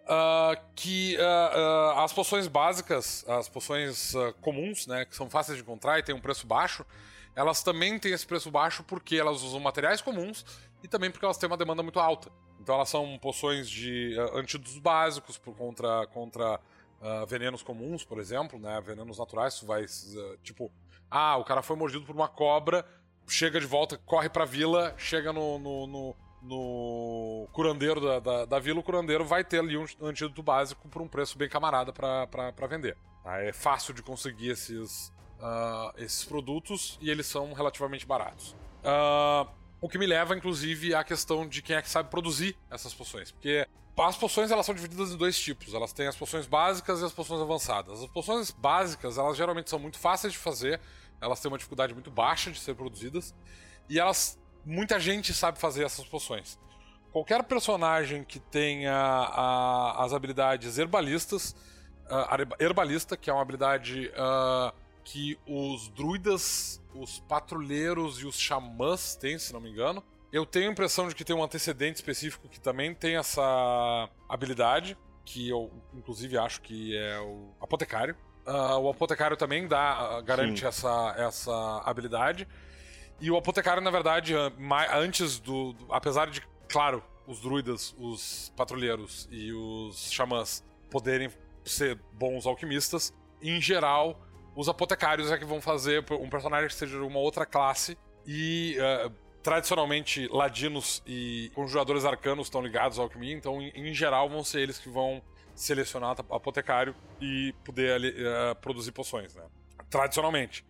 Uh, 0.02 0.60
que 0.74 1.16
uh, 1.16 1.20
uh, 1.20 2.00
as 2.00 2.12
poções 2.12 2.46
básicas, 2.46 3.24
as 3.26 3.48
poções 3.48 4.12
comuns, 4.42 4.86
né, 4.86 5.06
que 5.06 5.16
são 5.16 5.30
fáceis 5.30 5.56
de 5.56 5.62
encontrar 5.62 5.98
e 5.98 6.02
têm 6.02 6.14
um 6.14 6.20
preço 6.20 6.46
baixo, 6.46 6.84
elas 7.34 7.62
também 7.62 7.98
têm 7.98 8.12
esse 8.12 8.26
preço 8.26 8.50
baixo 8.50 8.84
porque 8.84 9.16
elas 9.16 9.40
usam 9.42 9.60
materiais 9.60 10.02
comuns 10.02 10.44
e 10.82 10.88
também 10.88 11.10
porque 11.10 11.24
elas 11.24 11.38
têm 11.38 11.46
uma 11.46 11.56
demanda 11.56 11.82
muito 11.82 11.98
alta. 11.98 12.30
Então 12.60 12.74
elas 12.74 12.90
são 12.90 13.18
poções 13.18 13.70
de 13.70 14.14
antídotos 14.34 14.78
básicos 14.78 15.38
por 15.38 15.56
contra, 15.56 16.06
contra 16.08 16.60
venenos 17.26 17.62
comuns, 17.62 18.04
por 18.04 18.18
exemplo, 18.18 18.58
né, 18.58 18.80
venenos 18.80 19.18
naturais. 19.18 19.58
Tu 19.58 19.66
vai, 19.66 19.84
tipo, 20.42 20.70
ah, 21.10 21.36
o 21.36 21.44
cara 21.44 21.62
foi 21.62 21.76
mordido 21.76 22.04
por 22.04 22.14
uma 22.14 22.28
cobra, 22.28 22.86
chega 23.28 23.60
de 23.60 23.66
volta, 23.66 23.98
corre 23.98 24.28
pra 24.28 24.44
vila, 24.44 24.94
chega 24.96 25.32
no, 25.32 25.58
no, 25.58 25.86
no 25.86 26.16
no 26.42 27.48
curandeiro 27.52 28.00
da, 28.00 28.18
da, 28.18 28.44
da, 28.44 28.58
vila, 28.58 28.80
o 28.80 28.82
curandeiro 28.82 29.24
vai 29.24 29.44
ter 29.44 29.60
ali 29.60 29.76
um 29.76 29.86
antídoto 30.02 30.42
básico 30.42 30.88
por 30.88 31.00
um 31.00 31.06
preço 31.06 31.38
bem 31.38 31.48
camarada 31.48 31.92
para 31.92 32.66
vender. 32.68 32.96
Tá? 33.22 33.38
É 33.40 33.52
fácil 33.52 33.94
de 33.94 34.02
conseguir 34.02 34.50
esses, 34.50 35.08
uh, 35.38 35.92
esses 35.96 36.24
produtos 36.24 36.98
e 37.00 37.10
eles 37.10 37.26
são 37.26 37.52
relativamente 37.52 38.04
baratos. 38.04 38.56
Uh, 38.82 39.48
o 39.80 39.88
que 39.88 39.98
me 39.98 40.06
leva, 40.06 40.36
inclusive, 40.36 40.94
à 40.94 41.04
questão 41.04 41.46
de 41.46 41.62
quem 41.62 41.76
é 41.76 41.82
que 41.82 41.88
sabe 41.88 42.10
produzir 42.10 42.56
essas 42.70 42.92
poções. 42.92 43.30
Porque 43.30 43.66
as 43.98 44.16
poções 44.16 44.50
elas 44.50 44.64
são 44.64 44.74
divididas 44.74 45.12
em 45.12 45.16
dois 45.16 45.38
tipos. 45.38 45.74
Elas 45.74 45.92
têm 45.92 46.06
as 46.06 46.16
poções 46.16 46.46
básicas 46.46 47.00
e 47.00 47.04
as 47.04 47.12
poções 47.12 47.40
avançadas. 47.40 48.02
As 48.02 48.10
poções 48.10 48.50
básicas, 48.50 49.18
elas 49.18 49.36
geralmente 49.36 49.68
são 49.70 49.78
muito 49.78 49.98
fáceis 49.98 50.32
de 50.32 50.38
fazer, 50.38 50.80
elas 51.20 51.40
têm 51.40 51.50
uma 51.50 51.58
dificuldade 51.58 51.92
muito 51.92 52.10
baixa 52.10 52.50
de 52.50 52.58
ser 52.58 52.74
produzidas, 52.74 53.34
e 53.88 53.98
elas 53.98 54.38
muita 54.64 54.98
gente 54.98 55.34
sabe 55.34 55.58
fazer 55.58 55.84
essas 55.84 56.06
poções. 56.06 56.58
Qualquer 57.12 57.42
personagem 57.42 58.24
que 58.24 58.40
tenha 58.40 58.94
a, 58.94 60.04
as 60.04 60.14
habilidades 60.14 60.78
herbalistas, 60.78 61.54
uh, 62.06 62.54
herbalista, 62.58 63.16
que 63.16 63.28
é 63.28 63.32
uma 63.32 63.42
habilidade 63.42 64.10
uh, 64.10 64.74
que 65.04 65.38
os 65.46 65.88
druidas, 65.88 66.80
os 66.94 67.20
patrulheiros 67.20 68.18
e 68.20 68.26
os 68.26 68.38
xamãs 68.38 69.14
têm, 69.14 69.38
se 69.38 69.52
não 69.52 69.60
me 69.60 69.70
engano. 69.70 70.02
Eu 70.32 70.46
tenho 70.46 70.70
a 70.70 70.72
impressão 70.72 71.08
de 71.08 71.14
que 71.14 71.24
tem 71.24 71.36
um 71.36 71.44
antecedente 71.44 71.96
específico 71.96 72.48
que 72.48 72.58
também 72.58 72.94
tem 72.94 73.16
essa 73.16 74.08
habilidade, 74.26 74.96
que 75.26 75.50
eu 75.50 75.70
inclusive 75.92 76.38
acho 76.38 76.62
que 76.62 76.96
é 76.96 77.20
o 77.20 77.54
apotecário. 77.60 78.16
Uh, 78.46 78.78
o 78.78 78.88
apotecário 78.88 79.36
também 79.36 79.68
dá, 79.68 80.22
garante 80.22 80.64
essa, 80.64 81.14
essa 81.18 81.82
habilidade. 81.84 82.48
E 83.20 83.30
o 83.30 83.36
apotecário, 83.36 83.82
na 83.82 83.90
verdade, 83.90 84.34
antes 84.90 85.38
do, 85.38 85.74
do. 85.74 85.92
Apesar 85.92 86.30
de, 86.30 86.42
claro, 86.66 87.04
os 87.26 87.40
druidas, 87.40 87.94
os 87.98 88.50
patrulheiros 88.56 89.28
e 89.30 89.52
os 89.52 90.10
xamãs 90.10 90.64
poderem 90.90 91.30
ser 91.62 92.00
bons 92.14 92.46
alquimistas, 92.46 93.14
em 93.40 93.60
geral, 93.60 94.18
os 94.56 94.68
apotecários 94.68 95.30
é 95.30 95.36
que 95.36 95.44
vão 95.44 95.60
fazer 95.60 96.04
um 96.10 96.28
personagem 96.28 96.68
que 96.68 96.74
seja 96.74 96.98
de 96.98 97.04
uma 97.04 97.18
outra 97.18 97.44
classe 97.44 97.98
e. 98.26 98.78
Uh, 98.78 99.21
tradicionalmente, 99.42 100.28
ladinos 100.28 101.02
e 101.06 101.50
conjuradores 101.54 102.04
arcanos 102.04 102.46
estão 102.46 102.62
ligados 102.62 102.98
à 102.98 103.02
alquimia, 103.02 103.34
então, 103.34 103.60
em, 103.60 103.92
geral, 103.92 104.28
vão 104.28 104.44
ser 104.44 104.60
eles 104.60 104.78
que 104.78 104.88
vão 104.88 105.22
selecionar 105.54 106.16
apotecário 106.30 106.94
e 107.20 107.52
poder 107.64 108.00
uh, 108.00 108.54
produzir 108.56 108.92
poções, 108.92 109.34
né? 109.34 109.44
Tradicionalmente. 109.90 110.64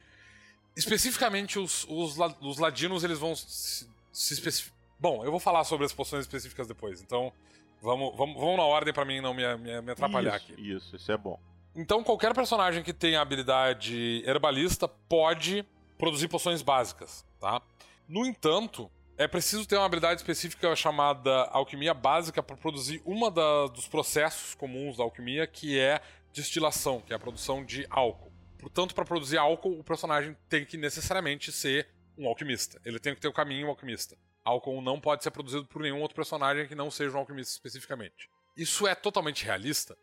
Especificamente, 0.75 1.59
os, 1.59 1.87
os, 1.89 2.17
os 2.41 2.59
ladinos, 2.59 3.05
eles 3.05 3.19
vão 3.19 3.37
se, 3.37 3.89
se 4.11 4.35
especificar. 4.35 4.77
Bom, 4.99 5.25
eu 5.25 5.31
vou 5.31 5.41
falar 5.41 5.65
sobre 5.65 5.85
as 5.85 5.93
poções 5.93 6.25
específicas 6.25 6.67
depois, 6.67 7.03
então 7.03 7.33
vamos, 7.81 8.17
vamos, 8.17 8.37
vamos 8.41 8.57
na 8.57 8.65
ordem 8.65 8.95
para 8.95 9.05
mim 9.05 9.21
não 9.21 9.35
me, 9.35 9.43
me, 9.57 9.83
me 9.83 9.93
atrapalhar 9.93 10.37
isso, 10.37 10.53
aqui. 10.53 10.71
Isso, 10.71 10.97
isso 10.97 11.13
é 11.13 11.17
bom. 11.17 11.39
Então, 11.75 12.03
qualquer 12.03 12.35
personagem 12.35 12.83
que 12.83 12.93
tenha 12.93 13.21
habilidade 13.21 14.23
herbalista 14.27 14.87
pode 14.87 15.65
produzir 15.99 16.29
poções 16.29 16.63
básicas, 16.63 17.25
tá? 17.41 17.61
No 18.09 18.27
entanto, 18.27 18.91
é 19.17 19.29
preciso 19.29 19.67
ter 19.67 19.77
uma 19.77 19.87
habilidade 19.87 20.21
específica 20.21 20.75
chamada 20.75 21.31
alquimia 21.51 21.95
básica 21.95 22.43
para 22.43 22.57
produzir 22.57 23.01
uma 23.05 23.31
da, 23.31 23.67
dos 23.67 23.87
processos 23.87 24.55
comuns 24.55 24.97
da 24.97 25.05
alquimia, 25.05 25.47
que 25.47 25.79
é 25.79 26.01
destilação, 26.33 27.01
que 27.01 27.13
é 27.13 27.17
a 27.17 27.19
produção 27.19 27.65
de 27.65 27.87
álcool. 27.91 28.33
Portanto, 28.59 28.95
para 28.95 29.05
produzir 29.05 29.39
álcool, 29.39 29.79
o 29.79 29.85
personagem 29.85 30.37
tem 30.49 30.65
que 30.65 30.77
necessariamente 30.77 31.53
ser 31.53 31.89
um 32.17 32.27
alquimista. 32.27 32.81
Ele 32.85 32.99
tem 32.99 33.15
que 33.15 33.21
ter 33.21 33.29
o 33.29 33.33
caminho 33.33 33.69
alquimista. 33.69 34.17
Álcool 34.45 34.81
não 34.81 35.01
pode 35.01 35.23
ser 35.23 35.31
produzido 35.31 35.67
por 35.67 35.83
nenhum 35.83 36.01
outro 36.01 36.15
personagem 36.15 36.67
que 36.67 36.75
não 36.75 36.91
seja 36.91 37.17
um 37.17 37.21
alquimista 37.21 37.53
especificamente. 37.53 38.29
Isso 38.57 38.87
é 38.87 38.95
totalmente 38.95 39.45
realista? 39.45 39.97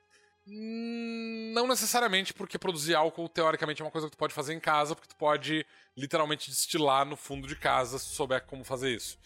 Hum, 0.47 1.51
não 1.53 1.67
necessariamente, 1.67 2.33
porque 2.33 2.57
produzir 2.57 2.95
álcool, 2.95 3.29
teoricamente, 3.29 3.81
é 3.81 3.85
uma 3.85 3.91
coisa 3.91 4.07
que 4.07 4.15
tu 4.15 4.17
pode 4.17 4.33
fazer 4.33 4.53
em 4.53 4.59
casa, 4.59 4.95
porque 4.95 5.09
tu 5.09 5.15
pode 5.15 5.65
literalmente 5.99 6.49
destilar 6.49 7.05
no 7.05 7.15
fundo 7.15 7.47
de 7.47 7.55
casa 7.55 7.99
se 7.99 8.15
souber 8.15 8.43
como 8.45 8.63
fazer 8.63 8.95
isso. 8.95 9.17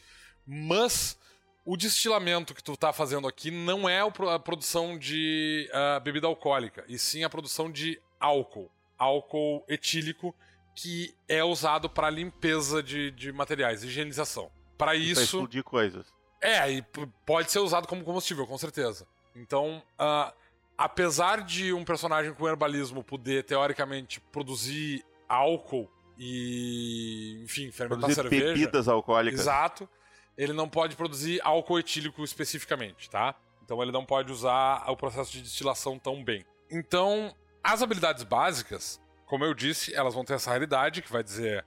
Mas 0.45 1.17
o 1.65 1.77
destilamento 1.77 2.53
que 2.53 2.63
tu 2.63 2.75
tá 2.75 2.91
fazendo 2.91 3.27
aqui 3.27 3.51
não 3.51 3.87
é 3.87 4.01
a 4.01 4.39
produção 4.39 4.97
de 4.97 5.69
uh, 5.71 5.99
bebida 6.01 6.27
alcoólica, 6.27 6.83
e 6.87 6.97
sim 6.97 7.23
a 7.23 7.29
produção 7.29 7.71
de 7.71 8.01
álcool 8.19 8.69
álcool 9.03 9.65
etílico 9.67 10.33
que 10.75 11.13
é 11.27 11.43
usado 11.43 11.89
para 11.89 12.09
limpeza 12.09 12.81
de, 12.81 13.11
de 13.11 13.31
materiais, 13.31 13.83
higienização. 13.83 14.49
Para 14.77 14.95
isso. 14.95 15.13
Pra 15.13 15.23
explodir 15.23 15.63
coisas. 15.63 16.05
É, 16.41 16.71
e 16.71 16.81
pode 17.25 17.51
ser 17.51 17.59
usado 17.59 17.87
como 17.87 18.03
combustível, 18.03 18.47
com 18.47 18.57
certeza. 18.57 19.07
Então, 19.35 19.83
uh, 19.99 20.33
apesar 20.77 21.41
de 21.43 21.71
um 21.73 21.85
personagem 21.85 22.33
com 22.33 22.47
herbalismo 22.47 23.03
poder, 23.03 23.43
teoricamente, 23.43 24.19
produzir 24.19 25.05
álcool 25.29 25.89
e, 26.17 27.41
enfim, 27.43 27.71
fermentar 27.71 27.99
produzir 27.99 28.21
cerveja. 28.21 28.53
bebidas 28.53 28.87
alcoólicas. 28.87 29.41
Exato. 29.41 29.89
Ele 30.37 30.53
não 30.53 30.67
pode 30.67 30.95
produzir 30.95 31.39
álcool 31.43 31.79
etílico 31.79 32.23
especificamente, 32.23 33.09
tá? 33.09 33.35
Então 33.63 33.81
ele 33.81 33.91
não 33.91 34.05
pode 34.05 34.31
usar 34.31 34.83
o 34.89 34.97
processo 34.97 35.31
de 35.31 35.41
destilação 35.41 35.97
tão 35.97 36.23
bem. 36.23 36.45
Então, 36.69 37.35
as 37.63 37.81
habilidades 37.81 38.23
básicas, 38.23 38.99
como 39.25 39.45
eu 39.45 39.53
disse, 39.53 39.93
elas 39.93 40.13
vão 40.13 40.25
ter 40.25 40.33
essa 40.33 40.51
raridade, 40.51 41.01
que 41.01 41.11
vai 41.11 41.23
dizer. 41.23 41.65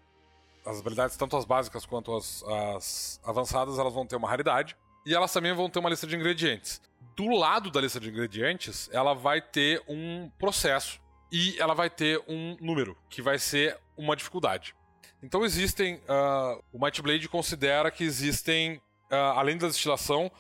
As 0.64 0.80
habilidades, 0.80 1.16
tanto 1.16 1.36
as 1.36 1.44
básicas 1.44 1.86
quanto 1.86 2.14
as, 2.16 2.42
as 2.42 3.20
avançadas, 3.24 3.78
elas 3.78 3.94
vão 3.94 4.04
ter 4.04 4.16
uma 4.16 4.28
raridade. 4.28 4.76
E 5.06 5.14
elas 5.14 5.32
também 5.32 5.52
vão 5.52 5.70
ter 5.70 5.78
uma 5.78 5.88
lista 5.88 6.06
de 6.08 6.16
ingredientes. 6.16 6.82
Do 7.14 7.28
lado 7.28 7.70
da 7.70 7.80
lista 7.80 8.00
de 8.00 8.10
ingredientes, 8.10 8.90
ela 8.92 9.14
vai 9.14 9.40
ter 9.40 9.80
um 9.86 10.28
processo 10.38 11.00
e 11.30 11.56
ela 11.58 11.74
vai 11.74 11.90
ter 11.90 12.22
um 12.28 12.56
número, 12.60 12.96
que 13.08 13.20
vai 13.20 13.38
ser 13.38 13.78
uma 13.96 14.16
dificuldade. 14.16 14.74
Então 15.22 15.44
existem. 15.44 15.96
Uh, 15.96 16.62
o 16.72 16.78
Might 16.78 17.00
Blade 17.02 17.28
considera 17.28 17.90
que 17.90 18.04
existem, 18.04 18.76
uh, 19.10 19.14
além 19.34 19.56
da 19.56 19.66
destilação, 19.66 20.30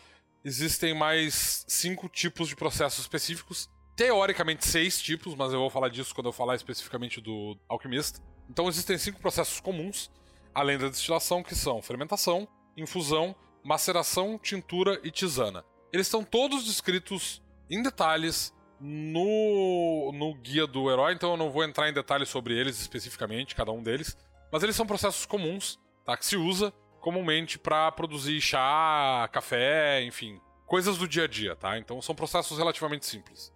existem 0.44 0.94
mais 0.94 1.64
cinco 1.66 2.08
tipos 2.08 2.48
de 2.48 2.56
processos 2.56 3.00
específicos 3.00 3.68
teoricamente 3.96 4.66
seis 4.66 5.00
tipos, 5.00 5.34
mas 5.34 5.52
eu 5.52 5.58
vou 5.58 5.70
falar 5.70 5.88
disso 5.88 6.14
quando 6.14 6.26
eu 6.26 6.32
falar 6.32 6.54
especificamente 6.54 7.20
do 7.20 7.58
alquimista. 7.66 8.20
Então 8.48 8.68
existem 8.68 8.98
cinco 8.98 9.18
processos 9.18 9.58
comuns, 9.58 10.10
além 10.54 10.78
da 10.78 10.88
destilação, 10.88 11.42
que 11.42 11.54
são 11.54 11.80
fermentação, 11.80 12.46
infusão, 12.76 13.34
maceração, 13.64 14.38
tintura 14.38 15.00
e 15.02 15.10
tisana. 15.10 15.64
Eles 15.92 16.06
estão 16.06 16.22
todos 16.22 16.66
descritos 16.66 17.42
em 17.70 17.82
detalhes 17.82 18.52
no, 18.80 20.12
no 20.12 20.34
guia 20.34 20.66
do 20.66 20.90
herói, 20.90 21.14
então 21.14 21.32
eu 21.32 21.36
não 21.36 21.50
vou 21.50 21.64
entrar 21.64 21.88
em 21.88 21.92
detalhes 21.92 22.28
sobre 22.28 22.54
eles 22.54 22.80
especificamente, 22.80 23.54
cada 23.54 23.72
um 23.72 23.82
deles. 23.82 24.16
Mas 24.52 24.62
eles 24.62 24.76
são 24.76 24.86
processos 24.86 25.26
comuns, 25.26 25.78
tá? 26.04 26.16
Que 26.16 26.26
se 26.26 26.36
usa 26.36 26.72
comumente 27.00 27.58
para 27.58 27.90
produzir 27.92 28.40
chá, 28.40 29.28
café, 29.32 30.02
enfim, 30.02 30.40
coisas 30.66 30.98
do 30.98 31.08
dia 31.08 31.24
a 31.24 31.28
dia, 31.28 31.56
tá? 31.56 31.78
Então 31.78 32.00
são 32.02 32.14
processos 32.14 32.58
relativamente 32.58 33.06
simples. 33.06 33.52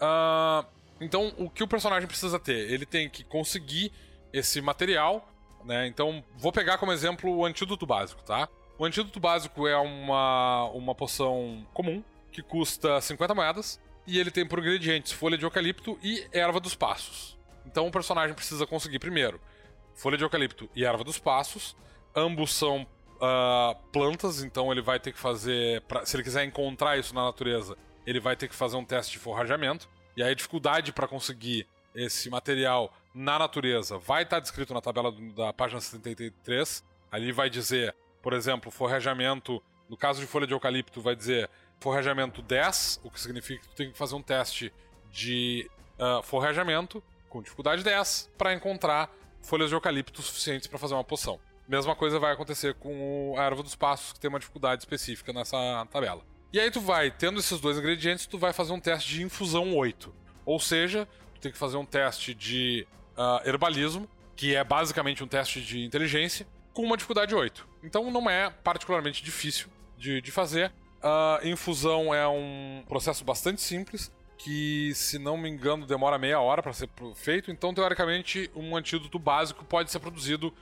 Uh, 0.00 0.66
então, 1.00 1.32
o 1.36 1.50
que 1.50 1.62
o 1.62 1.68
personagem 1.68 2.08
precisa 2.08 2.38
ter? 2.38 2.70
Ele 2.70 2.86
tem 2.86 3.08
que 3.08 3.22
conseguir 3.24 3.92
esse 4.32 4.60
material, 4.60 5.28
né? 5.64 5.86
Então, 5.86 6.24
vou 6.36 6.52
pegar 6.52 6.78
como 6.78 6.92
exemplo 6.92 7.34
o 7.34 7.44
antídoto 7.44 7.86
básico, 7.86 8.22
tá? 8.22 8.48
O 8.78 8.84
antídoto 8.84 9.18
básico 9.18 9.66
é 9.66 9.76
uma, 9.76 10.64
uma 10.70 10.94
poção 10.94 11.66
comum 11.72 12.02
que 12.30 12.42
custa 12.42 13.00
50 13.00 13.34
moedas 13.34 13.80
e 14.08 14.18
ele 14.18 14.30
tem 14.30 14.46
por 14.46 14.58
ingredientes 14.58 15.12
folha 15.12 15.36
de 15.36 15.44
eucalipto 15.44 15.98
e 16.02 16.26
erva 16.32 16.58
dos 16.58 16.74
passos. 16.74 17.38
Então, 17.66 17.86
o 17.86 17.90
personagem 17.90 18.34
precisa 18.34 18.66
conseguir 18.66 18.98
primeiro 18.98 19.38
folha 19.94 20.16
de 20.16 20.24
eucalipto 20.24 20.70
e 20.74 20.84
erva 20.84 21.04
dos 21.04 21.18
passos. 21.18 21.76
Ambos 22.14 22.54
são 22.54 22.86
uh, 23.16 23.74
plantas, 23.92 24.42
então 24.42 24.72
ele 24.72 24.80
vai 24.80 24.98
ter 24.98 25.12
que 25.12 25.18
fazer. 25.18 25.82
Pra, 25.82 26.06
se 26.06 26.16
ele 26.16 26.22
quiser 26.22 26.44
encontrar 26.44 26.98
isso 26.98 27.14
na 27.14 27.24
natureza, 27.24 27.76
ele 28.06 28.20
vai 28.20 28.34
ter 28.34 28.48
que 28.48 28.54
fazer 28.54 28.76
um 28.76 28.84
teste 28.84 29.12
de 29.12 29.18
forrajamento. 29.18 29.88
E 30.16 30.22
aí 30.22 30.30
a 30.30 30.34
dificuldade 30.34 30.92
para 30.92 31.06
conseguir 31.06 31.66
esse 31.94 32.30
material 32.30 32.94
na 33.12 33.38
natureza 33.38 33.98
vai 33.98 34.22
estar 34.22 34.40
descrito 34.40 34.72
na 34.72 34.80
tabela 34.80 35.12
da 35.34 35.52
página 35.52 35.80
73. 35.80 36.84
Ali 37.10 37.32
vai 37.32 37.50
dizer, 37.50 37.94
por 38.22 38.32
exemplo, 38.32 38.70
forrajamento, 38.70 39.62
no 39.88 39.96
caso 39.96 40.20
de 40.20 40.26
folha 40.26 40.46
de 40.46 40.54
eucalipto, 40.54 41.00
vai 41.00 41.16
dizer 41.16 41.50
forrajamento 41.80 42.42
10, 42.42 43.00
o 43.04 43.10
que 43.10 43.20
significa 43.20 43.62
que 43.62 43.68
tu 43.68 43.74
tem 43.74 43.90
que 43.90 43.98
fazer 43.98 44.14
um 44.14 44.22
teste 44.22 44.72
de 45.10 45.70
uh, 45.98 46.22
forrajamento 46.22 47.02
com 47.28 47.42
dificuldade 47.42 47.82
10 47.82 48.30
para 48.36 48.52
encontrar 48.54 49.10
folhas 49.42 49.68
de 49.68 49.74
eucalipto 49.74 50.22
suficientes 50.22 50.66
para 50.66 50.78
fazer 50.78 50.94
uma 50.94 51.04
poção. 51.04 51.38
Mesma 51.68 51.94
coisa 51.94 52.18
vai 52.18 52.32
acontecer 52.32 52.74
com 52.74 53.34
a 53.36 53.42
erva 53.42 53.62
dos 53.62 53.74
passos, 53.74 54.12
que 54.12 54.20
tem 54.20 54.28
uma 54.28 54.38
dificuldade 54.38 54.82
específica 54.82 55.32
nessa 55.32 55.86
tabela. 55.90 56.22
E 56.50 56.58
aí 56.58 56.70
tu 56.70 56.80
vai, 56.80 57.10
tendo 57.10 57.38
esses 57.38 57.60
dois 57.60 57.76
ingredientes, 57.76 58.26
tu 58.26 58.38
vai 58.38 58.54
fazer 58.54 58.72
um 58.72 58.80
teste 58.80 59.10
de 59.10 59.22
infusão 59.22 59.76
8. 59.76 60.14
Ou 60.46 60.58
seja, 60.58 61.06
tu 61.34 61.40
tem 61.40 61.52
que 61.52 61.58
fazer 61.58 61.76
um 61.76 61.84
teste 61.84 62.32
de 62.32 62.86
uh, 63.16 63.46
herbalismo, 63.46 64.08
que 64.34 64.54
é 64.54 64.64
basicamente 64.64 65.22
um 65.22 65.28
teste 65.28 65.60
de 65.60 65.84
inteligência, 65.84 66.46
com 66.72 66.82
uma 66.82 66.96
dificuldade 66.96 67.34
8. 67.34 67.68
Então 67.82 68.10
não 68.10 68.30
é 68.30 68.48
particularmente 68.48 69.22
difícil 69.22 69.68
de, 69.98 70.22
de 70.22 70.30
fazer. 70.30 70.72
A 71.02 71.40
infusão 71.44 72.12
é 72.14 72.26
um 72.26 72.84
processo 72.88 73.24
bastante 73.24 73.60
simples, 73.60 74.12
que, 74.36 74.92
se 74.94 75.18
não 75.18 75.36
me 75.36 75.48
engano, 75.48 75.86
demora 75.86 76.18
meia 76.18 76.40
hora 76.40 76.62
para 76.62 76.72
ser 76.72 76.88
feito. 77.14 77.50
Então, 77.50 77.74
teoricamente, 77.74 78.50
um 78.54 78.76
antídoto 78.76 79.18
básico 79.18 79.64
pode 79.64 79.90
ser 79.90 79.98
produzido 79.98 80.54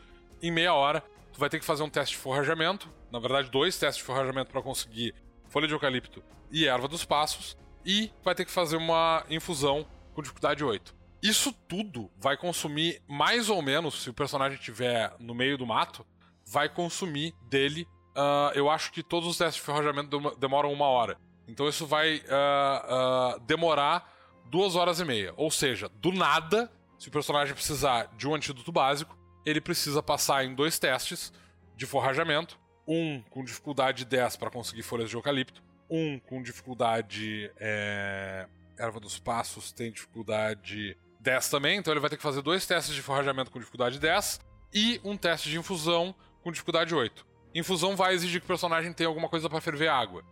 em 0.42 0.50
meia 0.50 0.74
hora. 0.74 1.02
Tu 1.32 1.38
vai 1.38 1.48
ter 1.50 1.58
que 1.58 1.64
fazer 1.64 1.82
um 1.82 1.90
teste 1.90 2.16
de 2.16 2.22
forrajamento, 2.22 2.88
na 3.12 3.18
verdade, 3.18 3.50
dois 3.50 3.78
testes 3.78 3.98
de 3.98 4.04
forrajamento 4.04 4.50
para 4.50 4.62
conseguir 4.62 5.14
folha 5.48 5.66
de 5.66 5.74
eucalipto 5.74 6.22
e 6.50 6.66
erva 6.66 6.88
dos 6.88 7.04
passos, 7.04 7.56
e 7.84 8.10
vai 8.24 8.34
ter 8.34 8.44
que 8.44 8.50
fazer 8.50 8.76
uma 8.76 9.24
infusão 9.28 9.86
com 10.14 10.22
dificuldade 10.22 10.64
8. 10.64 10.94
Isso 11.22 11.52
tudo 11.68 12.10
vai 12.16 12.36
consumir 12.36 13.02
mais 13.06 13.50
ou 13.50 13.60
menos, 13.60 14.02
se 14.02 14.10
o 14.10 14.14
personagem 14.14 14.58
estiver 14.58 15.14
no 15.18 15.34
meio 15.34 15.58
do 15.58 15.66
mato, 15.66 16.06
vai 16.46 16.68
consumir 16.68 17.34
dele. 17.48 17.86
Uh, 18.16 18.50
eu 18.54 18.70
acho 18.70 18.90
que 18.90 19.02
todos 19.02 19.28
os 19.28 19.36
testes 19.36 19.56
de 19.56 19.60
forrajamento 19.60 20.34
demoram 20.38 20.72
uma 20.72 20.86
hora. 20.86 21.18
Então 21.46 21.68
isso 21.68 21.86
vai 21.86 22.16
uh, 22.16 23.36
uh, 23.36 23.40
demorar 23.40 24.10
duas 24.46 24.74
horas 24.74 25.00
e 25.00 25.04
meia. 25.04 25.34
Ou 25.36 25.50
seja, 25.50 25.88
do 25.88 26.10
nada, 26.10 26.72
se 26.98 27.08
o 27.08 27.10
personagem 27.10 27.54
precisar 27.54 28.10
de 28.16 28.26
um 28.26 28.34
antídoto 28.34 28.72
básico, 28.72 29.16
ele 29.44 29.60
precisa 29.60 30.02
passar 30.02 30.44
em 30.46 30.54
dois 30.54 30.78
testes 30.78 31.30
de 31.76 31.84
forrajamento. 31.84 32.58
Um 32.88 33.20
com 33.30 33.44
dificuldade 33.44 34.04
10 34.04 34.36
para 34.36 34.50
conseguir 34.50 34.82
folhas 34.82 35.10
de 35.10 35.16
eucalipto. 35.16 35.62
Um 35.90 36.18
com 36.18 36.42
dificuldade. 36.42 37.50
É... 37.58 38.48
Erva 38.78 39.00
dos 39.00 39.18
Passos 39.18 39.72
tem 39.72 39.90
dificuldade 39.90 40.96
10 41.20 41.48
também, 41.48 41.78
então 41.78 41.92
ele 41.92 42.00
vai 42.00 42.10
ter 42.10 42.16
que 42.18 42.22
fazer 42.22 42.42
dois 42.42 42.66
testes 42.66 42.94
de 42.94 43.00
forrajamento 43.00 43.50
com 43.50 43.58
dificuldade 43.58 43.98
10 43.98 44.38
e 44.74 45.00
um 45.02 45.16
teste 45.16 45.48
de 45.48 45.58
infusão 45.58 46.14
com 46.42 46.52
dificuldade 46.52 46.94
8. 46.94 47.26
Infusão 47.54 47.96
vai 47.96 48.14
exigir 48.14 48.40
que 48.40 48.44
o 48.44 48.48
personagem 48.48 48.92
tenha 48.92 49.08
alguma 49.08 49.28
coisa 49.28 49.48
para 49.48 49.60
ferver 49.60 49.88
água. 49.88 50.22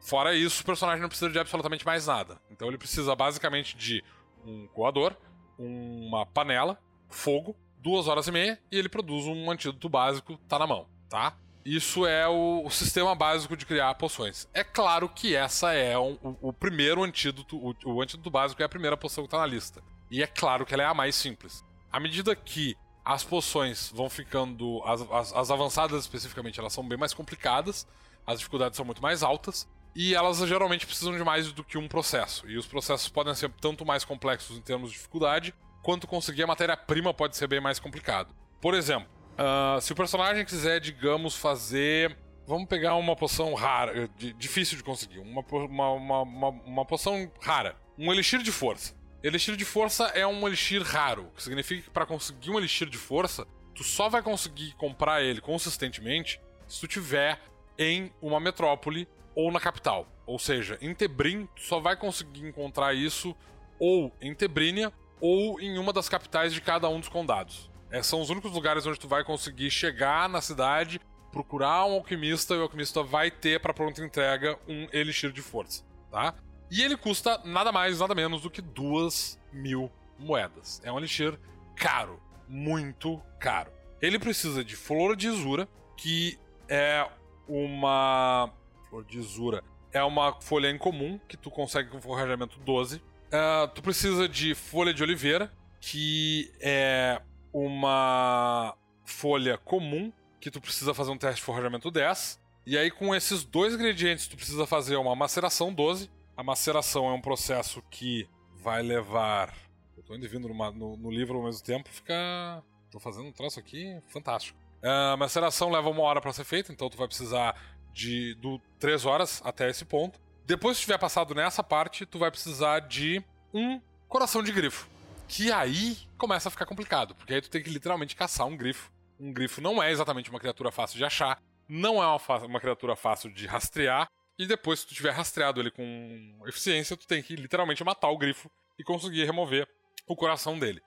Fora 0.00 0.34
isso, 0.34 0.62
o 0.62 0.66
personagem 0.66 1.00
não 1.00 1.08
precisa 1.08 1.30
de 1.30 1.38
absolutamente 1.38 1.86
mais 1.86 2.06
nada. 2.06 2.40
Então 2.50 2.68
ele 2.68 2.78
precisa 2.78 3.14
basicamente 3.14 3.76
de 3.76 4.02
um 4.44 4.66
coador, 4.68 5.16
uma 5.58 6.26
panela, 6.26 6.78
fogo, 7.08 7.56
duas 7.78 8.08
horas 8.08 8.26
e 8.26 8.32
meia, 8.32 8.58
e 8.70 8.78
ele 8.78 8.88
produz 8.88 9.26
um 9.26 9.50
antídoto 9.50 9.88
básico, 9.88 10.36
tá 10.48 10.58
na 10.58 10.66
mão, 10.66 10.88
tá? 11.08 11.36
Isso 11.64 12.04
é 12.04 12.26
o, 12.26 12.64
o 12.64 12.70
sistema 12.70 13.14
básico 13.14 13.56
de 13.56 13.64
criar 13.64 13.94
poções. 13.94 14.48
É 14.52 14.64
claro 14.64 15.08
que 15.08 15.36
essa 15.36 15.72
é 15.72 15.96
um, 15.96 16.18
o, 16.22 16.48
o, 16.48 16.52
primeiro 16.52 17.04
antídoto, 17.04 17.56
o, 17.56 17.74
o 17.84 18.02
antídoto 18.02 18.30
básico 18.30 18.60
é 18.60 18.64
a 18.64 18.68
primeira 18.68 18.96
poção 18.96 19.24
que 19.24 19.30
tá 19.30 19.38
na 19.38 19.46
lista. 19.46 19.82
E 20.10 20.22
é 20.22 20.26
claro 20.26 20.66
que 20.66 20.74
ela 20.74 20.82
é 20.82 20.86
a 20.86 20.94
mais 20.94 21.14
simples. 21.14 21.64
À 21.90 22.00
medida 22.00 22.34
que 22.34 22.76
as 23.04 23.24
poções 23.24 23.90
vão 23.94 24.08
ficando. 24.08 24.82
As, 24.84 25.00
as, 25.10 25.32
as, 25.32 25.50
avançadas 25.50 26.00
especificamente, 26.02 26.60
elas 26.60 26.72
são 26.72 26.86
bem 26.86 26.98
mais 26.98 27.12
complicadas, 27.12 27.86
as 28.26 28.38
dificuldades 28.38 28.76
são 28.76 28.84
muito 28.84 29.02
mais 29.02 29.22
altas, 29.22 29.68
e 29.94 30.14
elas 30.14 30.38
geralmente 30.38 30.86
precisam 30.86 31.16
de 31.16 31.24
mais 31.24 31.52
do 31.52 31.64
que 31.64 31.76
um 31.76 31.88
processo. 31.88 32.48
E 32.48 32.56
os 32.56 32.66
processos 32.66 33.08
podem 33.08 33.34
ser 33.34 33.50
tanto 33.60 33.84
mais 33.84 34.04
complexos 34.04 34.56
em 34.56 34.60
termos 34.60 34.90
de 34.90 34.96
dificuldade, 34.96 35.54
quanto 35.82 36.06
conseguir 36.06 36.44
a 36.44 36.46
matéria-prima 36.46 37.12
pode 37.12 37.36
ser 37.36 37.46
bem 37.46 37.60
mais 37.60 37.78
complicado. 37.78 38.34
Por 38.60 38.74
exemplo, 38.74 39.08
uh, 39.32 39.80
se 39.80 39.92
o 39.92 39.96
personagem 39.96 40.44
quiser, 40.44 40.80
digamos, 40.80 41.36
fazer. 41.36 42.16
Vamos 42.44 42.66
pegar 42.68 42.96
uma 42.96 43.14
poção 43.14 43.54
rara, 43.54 44.10
difícil 44.36 44.76
de 44.76 44.82
conseguir, 44.82 45.20
uma, 45.20 45.42
uma, 45.42 46.22
uma, 46.22 46.48
uma 46.48 46.84
poção 46.84 47.30
rara, 47.40 47.76
um 47.96 48.12
elixir 48.12 48.42
de 48.42 48.50
força. 48.50 48.96
Elixir 49.22 49.56
de 49.56 49.64
força 49.64 50.06
é 50.06 50.26
um 50.26 50.46
elixir 50.48 50.82
raro, 50.82 51.30
que 51.36 51.42
significa 51.42 51.82
que 51.82 51.90
para 51.90 52.04
conseguir 52.04 52.50
um 52.50 52.58
elixir 52.58 52.88
de 52.88 52.98
força, 52.98 53.46
tu 53.72 53.84
só 53.84 54.08
vai 54.08 54.20
conseguir 54.20 54.74
comprar 54.74 55.22
ele 55.22 55.40
consistentemente 55.40 56.40
se 56.66 56.80
tu 56.80 56.88
tiver 56.88 57.40
em 57.78 58.12
uma 58.20 58.40
metrópole 58.40 59.06
ou 59.34 59.52
na 59.52 59.60
capital. 59.60 60.08
Ou 60.26 60.40
seja, 60.40 60.76
em 60.80 60.92
Tebrim, 60.92 61.48
tu 61.54 61.62
só 61.62 61.78
vai 61.78 61.96
conseguir 61.96 62.46
encontrar 62.46 62.94
isso 62.94 63.36
ou 63.78 64.12
em 64.20 64.34
Tebrínia 64.34 64.92
ou 65.20 65.60
em 65.60 65.78
uma 65.78 65.92
das 65.92 66.08
capitais 66.08 66.52
de 66.52 66.60
cada 66.60 66.88
um 66.88 66.98
dos 66.98 67.08
condados. 67.08 67.70
É, 67.92 68.02
são 68.02 68.20
os 68.20 68.28
únicos 68.28 68.50
lugares 68.52 68.86
onde 68.86 68.98
tu 68.98 69.06
vai 69.06 69.22
conseguir 69.22 69.70
chegar 69.70 70.28
na 70.28 70.40
cidade, 70.40 71.00
procurar 71.30 71.84
um 71.86 71.92
alquimista 71.92 72.54
e 72.54 72.58
o 72.58 72.62
alquimista 72.62 73.04
vai 73.04 73.30
ter 73.30 73.60
para 73.60 73.72
pronta 73.72 74.04
entrega 74.04 74.58
um 74.66 74.88
elixir 74.92 75.30
de 75.30 75.42
força, 75.42 75.84
tá? 76.10 76.34
E 76.72 76.82
ele 76.82 76.96
custa 76.96 77.38
nada 77.44 77.70
mais, 77.70 78.00
nada 78.00 78.14
menos 78.14 78.42
do 78.42 78.50
que 78.50 78.62
duas 78.62 79.38
mil 79.52 79.92
moedas. 80.18 80.80
É 80.82 80.90
um 80.90 80.98
elixir 80.98 81.38
caro, 81.76 82.18
muito 82.48 83.20
caro. 83.38 83.70
Ele 84.00 84.18
precisa 84.18 84.64
de 84.64 84.74
flor 84.74 85.14
de 85.14 85.28
isura, 85.28 85.68
que 85.96 86.38
é 86.68 87.06
uma 87.46 88.50
flor 88.88 89.04
de 89.04 89.20
Zura 89.20 89.62
é 89.92 90.02
uma 90.02 90.40
folha 90.40 90.70
incomum 90.70 91.20
que 91.28 91.36
tu 91.36 91.50
consegue 91.50 91.90
com 91.90 92.00
forrajamento 92.00 92.58
12. 92.60 92.96
Uh, 92.96 93.02
é, 93.30 93.66
tu 93.68 93.82
precisa 93.82 94.28
de 94.28 94.54
folha 94.54 94.92
de 94.92 95.02
oliveira, 95.02 95.52
que 95.80 96.50
é 96.60 97.20
uma 97.52 98.74
folha 99.04 99.58
comum 99.58 100.10
que 100.40 100.50
tu 100.50 100.60
precisa 100.60 100.94
fazer 100.94 101.10
um 101.10 101.18
teste 101.18 101.36
de 101.36 101.42
forrajamento 101.42 101.90
10. 101.90 102.40
E 102.64 102.78
aí, 102.78 102.90
com 102.90 103.14
esses 103.14 103.44
dois 103.44 103.74
ingredientes, 103.74 104.26
tu 104.26 104.36
precisa 104.36 104.66
fazer 104.66 104.96
uma 104.96 105.14
maceração 105.14 105.72
12. 105.72 106.10
A 106.36 106.42
maceração 106.42 107.08
é 107.08 107.12
um 107.12 107.20
processo 107.20 107.82
que 107.90 108.28
vai 108.54 108.82
levar. 108.82 109.54
Eu 109.96 110.02
tô 110.02 110.14
indo 110.14 110.28
vindo 110.28 110.48
numa, 110.48 110.70
no, 110.70 110.96
no, 110.96 111.10
livro 111.10 111.36
ao 111.36 111.44
mesmo 111.44 111.62
tempo, 111.62 111.88
fica. 111.88 112.62
Tô 112.90 112.98
fazendo 112.98 113.26
um 113.26 113.32
troço 113.32 113.58
aqui 113.60 114.00
fantástico. 114.08 114.58
Uh, 114.82 115.12
a 115.12 115.16
maceração 115.16 115.70
leva 115.70 115.88
uma 115.88 116.02
hora 116.02 116.20
para 116.20 116.32
ser 116.32 116.44
feita, 116.44 116.72
então 116.72 116.88
tu 116.88 116.96
vai 116.96 117.06
precisar 117.06 117.54
de 117.92 118.34
do 118.34 118.58
3 118.78 119.04
horas 119.04 119.40
até 119.44 119.68
esse 119.68 119.84
ponto. 119.84 120.18
Depois 120.44 120.78
que 120.78 120.84
tiver 120.84 120.98
passado 120.98 121.34
nessa 121.34 121.62
parte, 121.62 122.04
tu 122.04 122.18
vai 122.18 122.30
precisar 122.30 122.80
de 122.80 123.22
um 123.52 123.80
coração 124.08 124.42
de 124.42 124.52
grifo. 124.52 124.88
Que 125.28 125.52
aí 125.52 125.96
começa 126.18 126.48
a 126.48 126.50
ficar 126.50 126.66
complicado, 126.66 127.14
porque 127.14 127.34
aí 127.34 127.40
tu 127.40 127.50
tem 127.50 127.62
que 127.62 127.70
literalmente 127.70 128.16
caçar 128.16 128.46
um 128.46 128.56
grifo. 128.56 128.90
Um 129.20 129.32
grifo 129.32 129.60
não 129.60 129.82
é 129.82 129.90
exatamente 129.90 130.30
uma 130.30 130.40
criatura 130.40 130.72
fácil 130.72 130.98
de 130.98 131.04
achar, 131.04 131.40
não 131.68 132.02
é 132.02 132.06
uma, 132.06 132.38
uma 132.44 132.60
criatura 132.60 132.96
fácil 132.96 133.32
de 133.32 133.46
rastrear, 133.46 134.08
e 134.38 134.46
depois, 134.46 134.80
se 134.80 134.86
tu 134.86 134.94
tiver 134.94 135.10
rastreado 135.10 135.60
ele 135.60 135.70
com 135.70 136.40
eficiência, 136.46 136.96
tu 136.96 137.06
tem 137.06 137.22
que 137.22 137.36
literalmente 137.36 137.84
matar 137.84 138.10
o 138.10 138.18
grifo 138.18 138.50
e 138.78 138.84
conseguir 138.84 139.24
remover 139.24 139.68
o 140.06 140.16
coração 140.16 140.58
dele. 140.58 140.82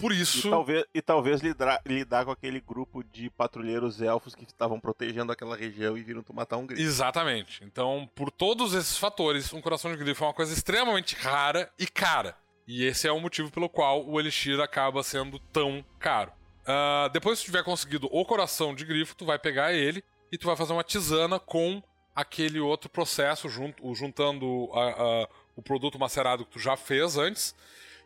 Por 0.00 0.12
isso. 0.12 0.48
E 0.48 0.50
talvez, 0.50 0.84
e 0.94 1.02
talvez 1.02 1.40
lidar, 1.42 1.82
lidar 1.84 2.24
com 2.24 2.30
aquele 2.30 2.58
grupo 2.58 3.04
de 3.04 3.28
patrulheiros 3.30 4.00
elfos 4.00 4.34
que 4.34 4.44
estavam 4.44 4.80
protegendo 4.80 5.30
aquela 5.30 5.54
região 5.54 5.96
e 5.96 6.02
viram 6.02 6.22
tu 6.22 6.32
matar 6.32 6.56
um 6.56 6.66
grifo. 6.66 6.82
Exatamente. 6.82 7.62
Então, 7.62 8.08
por 8.14 8.30
todos 8.30 8.72
esses 8.72 8.96
fatores, 8.96 9.52
um 9.52 9.60
coração 9.60 9.90
de 9.90 9.98
grifo 9.98 10.24
é 10.24 10.28
uma 10.28 10.34
coisa 10.34 10.54
extremamente 10.54 11.14
rara 11.16 11.70
e 11.78 11.86
cara. 11.86 12.34
E 12.66 12.84
esse 12.84 13.06
é 13.06 13.12
o 13.12 13.20
motivo 13.20 13.50
pelo 13.50 13.68
qual 13.68 14.06
o 14.06 14.18
Elixir 14.18 14.58
acaba 14.60 15.02
sendo 15.02 15.38
tão 15.52 15.84
caro. 15.98 16.32
Uh, 16.62 17.10
depois 17.12 17.38
que 17.38 17.44
tu 17.44 17.46
tiver 17.46 17.64
conseguido 17.64 18.08
o 18.10 18.24
coração 18.24 18.74
de 18.74 18.84
grifo, 18.84 19.16
tu 19.16 19.26
vai 19.26 19.38
pegar 19.38 19.72
ele 19.72 20.02
e 20.32 20.38
tu 20.38 20.46
vai 20.46 20.56
fazer 20.56 20.72
uma 20.72 20.84
tisana 20.84 21.38
com 21.38 21.82
aquele 22.20 22.60
outro 22.60 22.88
processo, 22.90 23.48
junto, 23.48 23.94
juntando 23.94 24.68
a, 24.72 24.90
a, 24.90 25.28
o 25.56 25.62
produto 25.62 25.98
macerado 25.98 26.44
que 26.44 26.52
tu 26.52 26.58
já 26.58 26.76
fez 26.76 27.16
antes 27.16 27.54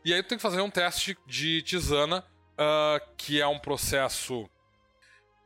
e 0.05 0.13
aí 0.13 0.23
tu 0.23 0.29
tem 0.29 0.37
que 0.37 0.43
fazer 0.43 0.61
um 0.61 0.69
teste 0.69 1.17
de 1.27 1.63
tisana, 1.63 2.19
uh, 2.19 3.15
que 3.17 3.41
é 3.41 3.47
um 3.47 3.59
processo 3.59 4.49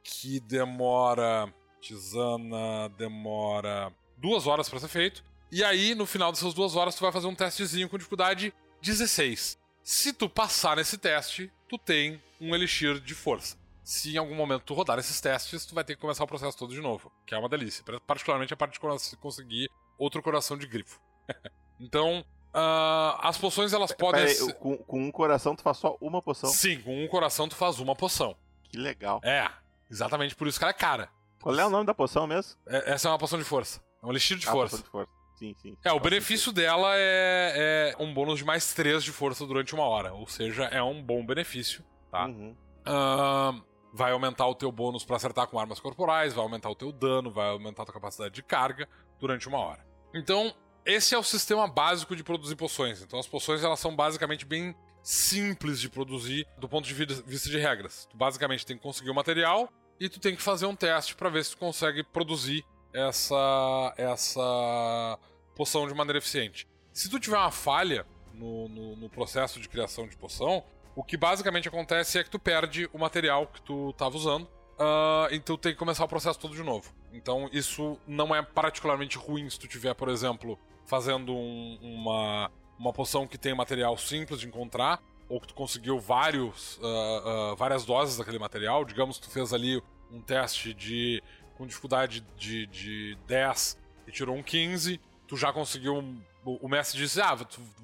que 0.03 0.41
demora. 0.41 1.53
Tisana 1.81 2.89
demora 2.99 3.93
duas 4.17 4.49
horas 4.49 4.69
para 4.69 4.81
ser 4.81 4.89
feito. 4.89 5.23
E 5.51 5.63
aí, 5.63 5.95
no 5.95 6.05
final 6.05 6.33
dessas 6.33 6.53
duas 6.53 6.75
horas, 6.75 6.97
tu 6.97 7.03
vai 7.03 7.13
fazer 7.13 7.29
um 7.29 7.37
testezinho 7.37 7.89
com 7.89 7.97
dificuldade 7.97 8.53
16. 8.83 9.57
Se 9.85 10.13
tu 10.13 10.29
passar 10.29 10.77
nesse 10.77 10.99
teste, 10.99 11.53
tu 11.69 11.79
tem 11.79 12.21
um 12.41 12.53
elixir 12.53 12.99
de 12.99 13.15
força. 13.15 13.57
Se 13.89 14.15
em 14.15 14.19
algum 14.19 14.35
momento 14.35 14.65
tu 14.65 14.75
rodar 14.75 14.99
esses 14.99 15.19
testes, 15.19 15.65
tu 15.65 15.75
vai 15.75 15.83
ter 15.83 15.95
que 15.95 16.01
começar 16.03 16.23
o 16.23 16.27
processo 16.27 16.59
todo 16.59 16.75
de 16.75 16.81
novo, 16.83 17.11
que 17.27 17.35
é 17.35 17.39
uma 17.39 17.49
delícia. 17.49 17.83
Particularmente 18.07 18.53
a 18.53 18.57
parte 18.57 18.75
de 18.75 19.17
conseguir 19.17 19.71
outro 19.97 20.23
coração 20.23 20.59
de 20.59 20.67
grifo. 20.67 21.01
então, 21.81 22.21
uh, 22.55 23.19
as 23.23 23.39
poções 23.39 23.73
elas 23.73 23.91
podem. 23.91 24.27
Pera 24.27 24.45
aí, 24.45 24.53
com, 24.57 24.77
com 24.77 25.01
um 25.01 25.11
coração 25.11 25.57
tu 25.57 25.63
faz 25.63 25.79
só 25.79 25.97
uma 26.03 26.21
poção? 26.21 26.51
Sim, 26.51 26.83
com 26.83 27.03
um 27.03 27.09
coração 27.09 27.49
tu 27.49 27.57
faz 27.57 27.81
uma 27.81 27.97
poção. 27.97 28.37
Que 28.65 28.77
legal. 28.77 29.23
É, 29.25 29.51
exatamente 29.91 30.37
por 30.37 30.47
isso 30.47 30.59
que 30.59 30.65
ela 30.67 30.73
é 30.73 30.75
cara. 30.75 31.09
Qual 31.41 31.59
é 31.59 31.65
o 31.65 31.71
nome 31.71 31.87
da 31.87 31.95
poção 31.95 32.27
mesmo? 32.27 32.61
É, 32.67 32.93
essa 32.93 33.09
é 33.09 33.11
uma 33.11 33.19
poção 33.19 33.39
de 33.39 33.45
força. 33.47 33.81
É 34.03 34.07
um 34.07 34.11
elixir 34.11 34.37
de 34.37 34.47
Ah, 34.47 34.53
força. 34.53 34.77
poção 34.77 34.85
de 34.85 34.91
força. 34.91 35.13
Sim, 35.39 35.55
sim. 35.63 35.75
É, 35.83 35.93
o 35.93 36.01
benefício 36.01 36.53
dela 36.53 36.91
é, 36.95 37.95
é 37.97 38.03
um 38.03 38.13
bônus 38.13 38.41
de 38.41 38.45
mais 38.45 38.75
3 38.75 39.03
de 39.03 39.13
força 39.13 39.47
durante 39.47 39.75
uma 39.75 39.85
hora. 39.85 40.13
Ou 40.13 40.27
seja, 40.27 40.65
é 40.65 40.83
um 40.83 41.03
bom 41.03 41.25
benefício. 41.25 41.83
Tá? 42.11 42.27
Uhum. 42.27 42.55
Ahn, 42.85 43.63
vai 43.93 44.13
aumentar 44.13 44.47
o 44.47 44.55
teu 44.55 44.71
bônus 44.71 45.05
pra 45.05 45.17
acertar 45.17 45.47
com 45.49 45.59
armas 45.59 45.81
corporais, 45.81 46.35
vai 46.35 46.43
aumentar 46.45 46.69
o 46.71 46.75
teu 46.75 46.93
dano, 46.93 47.31
vai 47.31 47.49
aumentar 47.49 47.83
a 47.83 47.87
tua 47.87 47.95
capacidade 47.95 48.35
de 48.35 48.43
carga 48.43 48.89
durante 49.19 49.49
uma 49.49 49.59
hora. 49.59 49.87
Então, 50.15 50.55
esse 50.85 51.15
é 51.15 51.19
o 51.19 51.23
sistema 51.23 51.67
básico 51.67 52.15
de 52.17 52.23
produzir 52.25 52.57
poções. 52.57 53.03
Então, 53.03 53.19
as 53.19 53.27
poções 53.27 53.63
elas 53.65 53.79
são 53.81 53.95
basicamente 53.95 54.45
bem 54.47 54.75
simples 55.03 55.81
de 55.81 55.89
produzir 55.89 56.47
do 56.59 56.69
ponto 56.69 56.87
de 56.87 56.93
vi- 56.95 57.23
vista 57.27 57.49
de 57.49 57.59
regras. 57.59 58.07
Tu 58.11 58.17
basicamente 58.17 58.65
tem 58.67 58.77
que 58.77 58.83
conseguir 58.83 59.11
o 59.11 59.15
material 59.15 59.69
e 59.99 60.09
tu 60.09 60.21
tem 60.21 60.37
que 60.37 60.43
fazer 60.43 60.67
um 60.67 60.77
teste 60.77 61.15
pra 61.15 61.29
ver 61.31 61.45
se 61.45 61.53
tu 61.53 61.59
consegue 61.59 62.03
produzir 62.03 62.65
essa 62.93 63.95
essa 63.97 65.19
poção 65.55 65.87
de 65.87 65.95
maneira 65.95 66.19
eficiente. 66.19 66.67
Se 66.93 67.09
tu 67.09 67.19
tiver 67.19 67.37
uma 67.37 67.51
falha 67.51 68.07
no, 68.35 68.69
no, 68.69 68.97
no 68.97 69.09
processo 69.11 69.61
de 69.61 69.69
criação 69.69 70.07
de 70.07 70.17
poção, 70.17 70.63
o 70.99 71.05
que 71.05 71.17
basicamente 71.17 71.69
acontece 71.69 72.19
é 72.19 72.25
que 72.25 72.31
tu 72.31 72.39
perde 72.39 72.89
o 72.93 72.99
material 72.99 73.47
que 73.47 73.63
tu 73.63 73.91
estava 73.91 74.17
usando. 74.17 74.49
ah, 74.81 75.29
então 75.33 75.57
tem 75.57 75.73
que 75.73 75.79
começar 75.79 76.05
o 76.05 76.09
processo 76.09 76.39
todo 76.39 76.55
de 76.55 76.63
novo. 76.63 76.93
Então 77.13 77.49
isso 77.53 77.99
não 78.07 78.35
é 78.35 78.41
particularmente 78.43 79.17
ruim 79.19 79.49
se 79.51 79.59
tu 79.59 79.67
tiver, 79.67 79.95
por 79.95 80.09
exemplo, 80.09 80.59
fazendo 80.87 81.33
um- 81.35 81.79
uma, 81.83 82.51
uma 82.79 82.93
poção 82.93 83.27
que 83.27 83.37
tem 83.39 83.55
material 83.55 83.97
simples 83.99 84.41
de 84.41 84.47
encontrar, 84.47 85.01
ou 85.29 85.41
que 85.41 85.49
tu 85.49 85.55
conseguiu 85.55 85.99
vários, 85.99 86.79
ah, 86.83 87.51
ah, 87.53 87.55
várias 87.57 87.85
doses 87.85 88.17
daquele 88.19 88.39
material. 88.39 88.85
Digamos 88.85 89.19
que 89.19 89.25
tu 89.29 89.31
fez 89.33 89.53
ali 89.53 89.83
um 90.13 90.21
teste 90.21 90.73
de 90.75 91.23
com 91.57 91.67
dificuldade 91.67 92.21
de, 92.37 92.67
de 92.69 93.19
10 93.27 93.77
e 94.07 94.13
tirou 94.13 94.35
um 94.37 94.43
15, 94.43 95.01
tu 95.27 95.37
já 95.37 95.53
conseguiu. 95.53 95.97
um- 95.97 96.21
o, 96.45 96.69
mestre 96.69 96.97
disse: 96.99 97.21
Ah, 97.21 97.37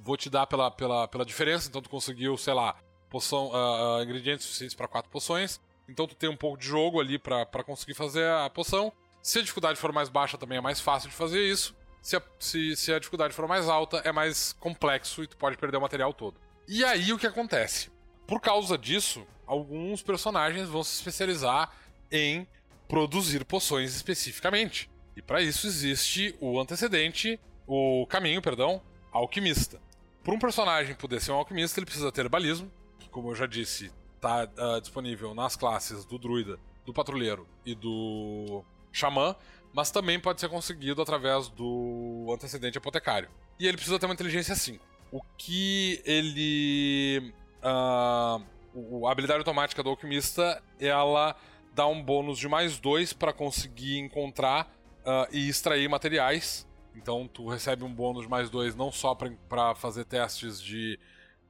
vou 0.02 0.16
te 0.16 0.30
dar 0.30 0.46
pela, 0.46 0.70
pela, 0.70 1.06
pela 1.08 1.24
diferença, 1.24 1.68
então 1.68 1.82
tu 1.82 1.90
conseguiu, 1.90 2.36
sei 2.38 2.54
lá, 2.54 2.76
poção, 3.14 3.52
ah, 3.54 4.02
ingredientes 4.02 4.44
suficientes 4.44 4.74
para 4.74 4.88
quatro 4.88 5.08
poções. 5.08 5.60
Então 5.88 6.04
tu 6.04 6.16
tem 6.16 6.28
um 6.28 6.36
pouco 6.36 6.58
de 6.58 6.66
jogo 6.66 7.00
ali 7.00 7.16
pra 7.16 7.62
conseguir 7.64 7.94
fazer 7.94 8.28
a 8.28 8.50
poção. 8.50 8.92
Se 9.22 9.38
a 9.38 9.42
dificuldade 9.42 9.78
for 9.78 9.92
mais 9.92 10.08
baixa, 10.08 10.36
também 10.36 10.58
é 10.58 10.60
mais 10.60 10.80
fácil 10.80 11.08
de 11.08 11.14
fazer 11.14 11.40
isso. 11.40 11.76
Se 12.02 12.16
a, 12.16 12.22
se, 12.40 12.74
se 12.74 12.92
a 12.92 12.98
dificuldade 12.98 13.32
for 13.32 13.46
mais 13.46 13.68
alta, 13.68 13.98
é 13.98 14.10
mais 14.10 14.52
complexo 14.54 15.22
e 15.22 15.28
tu 15.28 15.36
pode 15.36 15.56
perder 15.56 15.76
o 15.76 15.80
material 15.80 16.12
todo. 16.12 16.40
E 16.66 16.84
aí 16.84 17.12
o 17.12 17.18
que 17.18 17.26
acontece? 17.26 17.88
Por 18.26 18.40
causa 18.40 18.76
disso, 18.76 19.24
alguns 19.46 20.02
personagens 20.02 20.68
vão 20.68 20.82
se 20.82 20.94
especializar 20.96 21.70
em 22.10 22.48
produzir 22.88 23.44
poções 23.44 23.94
especificamente. 23.94 24.90
E 25.16 25.22
para 25.22 25.40
isso 25.40 25.66
existe 25.68 26.34
o 26.40 26.58
antecedente, 26.58 27.38
o 27.66 28.06
caminho, 28.08 28.42
perdão, 28.42 28.82
alquimista. 29.12 29.80
Para 30.24 30.34
um 30.34 30.38
personagem 30.38 30.94
poder 30.94 31.20
ser 31.20 31.32
um 31.32 31.36
alquimista, 31.36 31.78
ele 31.78 31.86
precisa 31.86 32.10
ter 32.10 32.22
herbalismo, 32.22 32.68
que 32.68 32.83
como 33.14 33.30
eu 33.30 33.34
já 33.36 33.46
disse, 33.46 33.92
está 34.16 34.44
disponível 34.80 35.34
nas 35.36 35.54
classes 35.54 36.04
do 36.04 36.18
druida, 36.18 36.58
do 36.84 36.92
patrulheiro 36.92 37.46
e 37.64 37.72
do 37.74 38.64
xamã, 38.92 39.36
mas 39.72 39.92
também 39.92 40.18
pode 40.18 40.40
ser 40.40 40.48
conseguido 40.48 41.00
através 41.00 41.48
do 41.48 42.26
antecedente 42.34 42.76
apotecário. 42.76 43.30
E 43.58 43.66
ele 43.68 43.76
precisa 43.76 43.98
ter 44.00 44.06
uma 44.06 44.14
inteligência 44.14 44.56
5. 44.56 44.84
O 45.12 45.20
que 45.38 46.02
ele. 46.04 47.32
ah, 47.62 48.40
o- 48.74 49.06
a 49.06 49.12
habilidade 49.12 49.38
automática 49.38 49.80
do 49.80 49.90
alquimista, 49.90 50.60
ela 50.80 51.36
dá 51.72 51.86
um 51.86 52.02
bônus 52.02 52.36
de 52.38 52.48
mais 52.48 52.78
2 52.80 53.12
para 53.12 53.32
conseguir 53.32 53.98
encontrar 53.98 54.68
ah, 55.06 55.28
e 55.30 55.48
extrair 55.48 55.88
materiais. 55.88 56.66
Então 56.96 57.28
tu 57.28 57.48
recebe 57.48 57.84
um 57.84 57.92
bônus 57.94 58.22
de 58.24 58.28
mais 58.28 58.50
2 58.50 58.74
não 58.74 58.90
só 58.90 59.14
para 59.14 59.74
fazer 59.76 60.04
testes 60.04 60.60
de. 60.60 60.98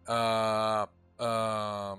ah, 0.07 0.88
ah, 1.18 1.96